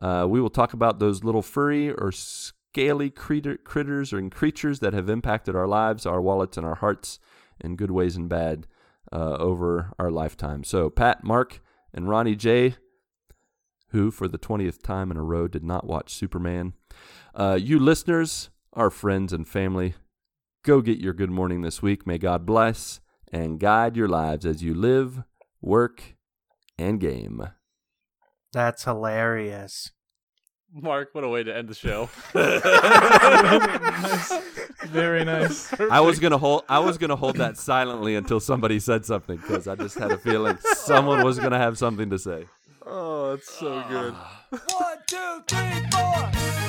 Uh, 0.00 0.26
we 0.28 0.40
will 0.40 0.50
talk 0.50 0.72
about 0.72 0.98
those 0.98 1.24
little 1.24 1.42
furry 1.42 1.90
or 1.90 2.10
scaly 2.12 3.10
critter, 3.10 3.56
critters 3.56 4.12
or 4.12 4.28
creatures 4.30 4.80
that 4.80 4.92
have 4.92 5.08
impacted 5.08 5.54
our 5.54 5.66
lives, 5.66 6.06
our 6.06 6.20
wallets, 6.20 6.56
and 6.56 6.66
our 6.66 6.76
hearts 6.76 7.18
in 7.60 7.76
good 7.76 7.90
ways 7.90 8.16
and 8.16 8.28
bad 8.28 8.66
uh, 9.12 9.36
over 9.36 9.92
our 9.98 10.10
lifetime. 10.10 10.64
So, 10.64 10.90
Pat, 10.90 11.22
Marc, 11.22 11.60
and 11.94 12.08
Ronnie 12.08 12.34
J, 12.34 12.74
who 13.90 14.10
for 14.10 14.26
the 14.26 14.38
20th 14.38 14.82
time 14.82 15.10
in 15.10 15.16
a 15.16 15.22
row 15.22 15.46
did 15.46 15.64
not 15.64 15.86
watch 15.86 16.12
Superman. 16.12 16.74
Uh, 17.34 17.56
you 17.60 17.78
listeners, 17.78 18.50
our 18.72 18.90
friends 18.90 19.32
and 19.32 19.46
family, 19.46 19.94
go 20.64 20.80
get 20.80 20.98
your 20.98 21.12
good 21.14 21.30
morning 21.30 21.62
this 21.62 21.80
week. 21.80 22.06
May 22.06 22.18
God 22.18 22.44
bless 22.44 23.00
and 23.32 23.60
guide 23.60 23.96
your 23.96 24.08
lives 24.08 24.44
as 24.44 24.62
you 24.62 24.74
live, 24.74 25.22
work, 25.62 26.16
and 26.76 27.00
game. 27.00 27.48
That's 28.52 28.84
hilarious. 28.84 29.92
Marc, 30.74 31.14
what 31.14 31.22
a 31.22 31.28
way 31.28 31.44
to 31.44 31.56
end 31.56 31.68
the 31.68 31.74
show. 31.74 32.10
nice. 32.34 34.32
Very 34.86 35.24
nice. 35.24 35.72
I 35.80 36.00
was 36.00 36.18
gonna 36.18 36.38
hold. 36.38 36.64
I 36.68 36.80
was 36.80 36.98
gonna 36.98 37.16
hold 37.16 37.36
that 37.36 37.56
silently 37.56 38.16
until 38.16 38.40
somebody 38.40 38.80
said 38.80 39.04
something 39.04 39.36
because 39.36 39.68
I 39.68 39.76
just 39.76 39.96
had 39.96 40.10
a 40.10 40.18
feeling 40.18 40.58
someone 40.74 41.22
was 41.24 41.38
gonna 41.38 41.58
have 41.58 41.78
something 41.78 42.10
to 42.10 42.18
say. 42.18 42.46
Oh, 42.84 43.30
that's 43.30 43.50
so 43.52 43.82
ah. 43.84 43.88
good. 43.88 44.14
One, 44.74 44.98
two, 45.06 45.42
three, 45.46 45.86
four. 45.90 46.63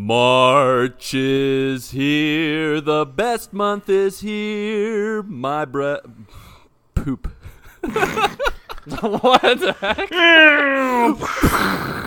March 0.00 1.12
is 1.12 1.90
here. 1.90 2.80
The 2.80 3.04
best 3.04 3.52
month 3.52 3.90
is 3.90 4.20
here. 4.20 5.22
My 5.22 5.66
breath. 5.66 6.00
Poop. 6.94 7.30
what 7.82 9.60
the 9.60 9.76
heck? 9.78 10.08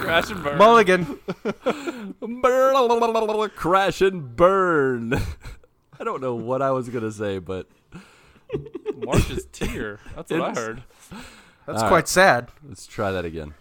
Crash 0.01 0.31
and 0.31 0.43
burn. 0.43 0.57
Mulligan. 0.57 1.19
Crash 3.55 4.01
and 4.01 4.35
burn. 4.35 5.13
I 5.99 6.03
don't 6.03 6.19
know 6.19 6.33
what 6.33 6.63
I 6.63 6.71
was 6.71 6.89
gonna 6.89 7.11
say, 7.11 7.37
but 7.37 7.69
March 8.97 9.29
is 9.29 9.45
tear. 9.51 9.99
That's 10.15 10.31
what 10.31 10.41
I 10.41 10.53
heard. 10.53 10.83
That's 11.67 11.83
All 11.83 11.89
quite 11.89 11.97
right. 11.97 12.07
sad. 12.07 12.49
let's 12.67 12.87
try 12.87 13.11
that 13.11 13.23
again. 13.23 13.53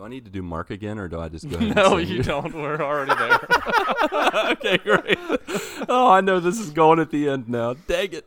Do 0.00 0.06
I 0.06 0.08
need 0.08 0.24
to 0.24 0.30
do 0.30 0.40
Marc 0.40 0.70
again, 0.70 0.98
or 0.98 1.08
do 1.08 1.20
I 1.20 1.28
just 1.28 1.46
go? 1.46 1.58
No, 1.58 1.98
you 1.98 2.22
don't. 2.22 2.54
We're 2.54 2.80
already 2.80 3.14
there. 3.14 3.38
okay, 4.52 4.78
great. 4.78 5.18
Oh, 5.90 6.10
I 6.10 6.22
know 6.22 6.40
this 6.40 6.58
is 6.58 6.70
going 6.70 7.00
at 7.00 7.10
the 7.10 7.28
end 7.28 7.50
now. 7.50 7.74
Dang 7.74 8.14
it. 8.14 8.26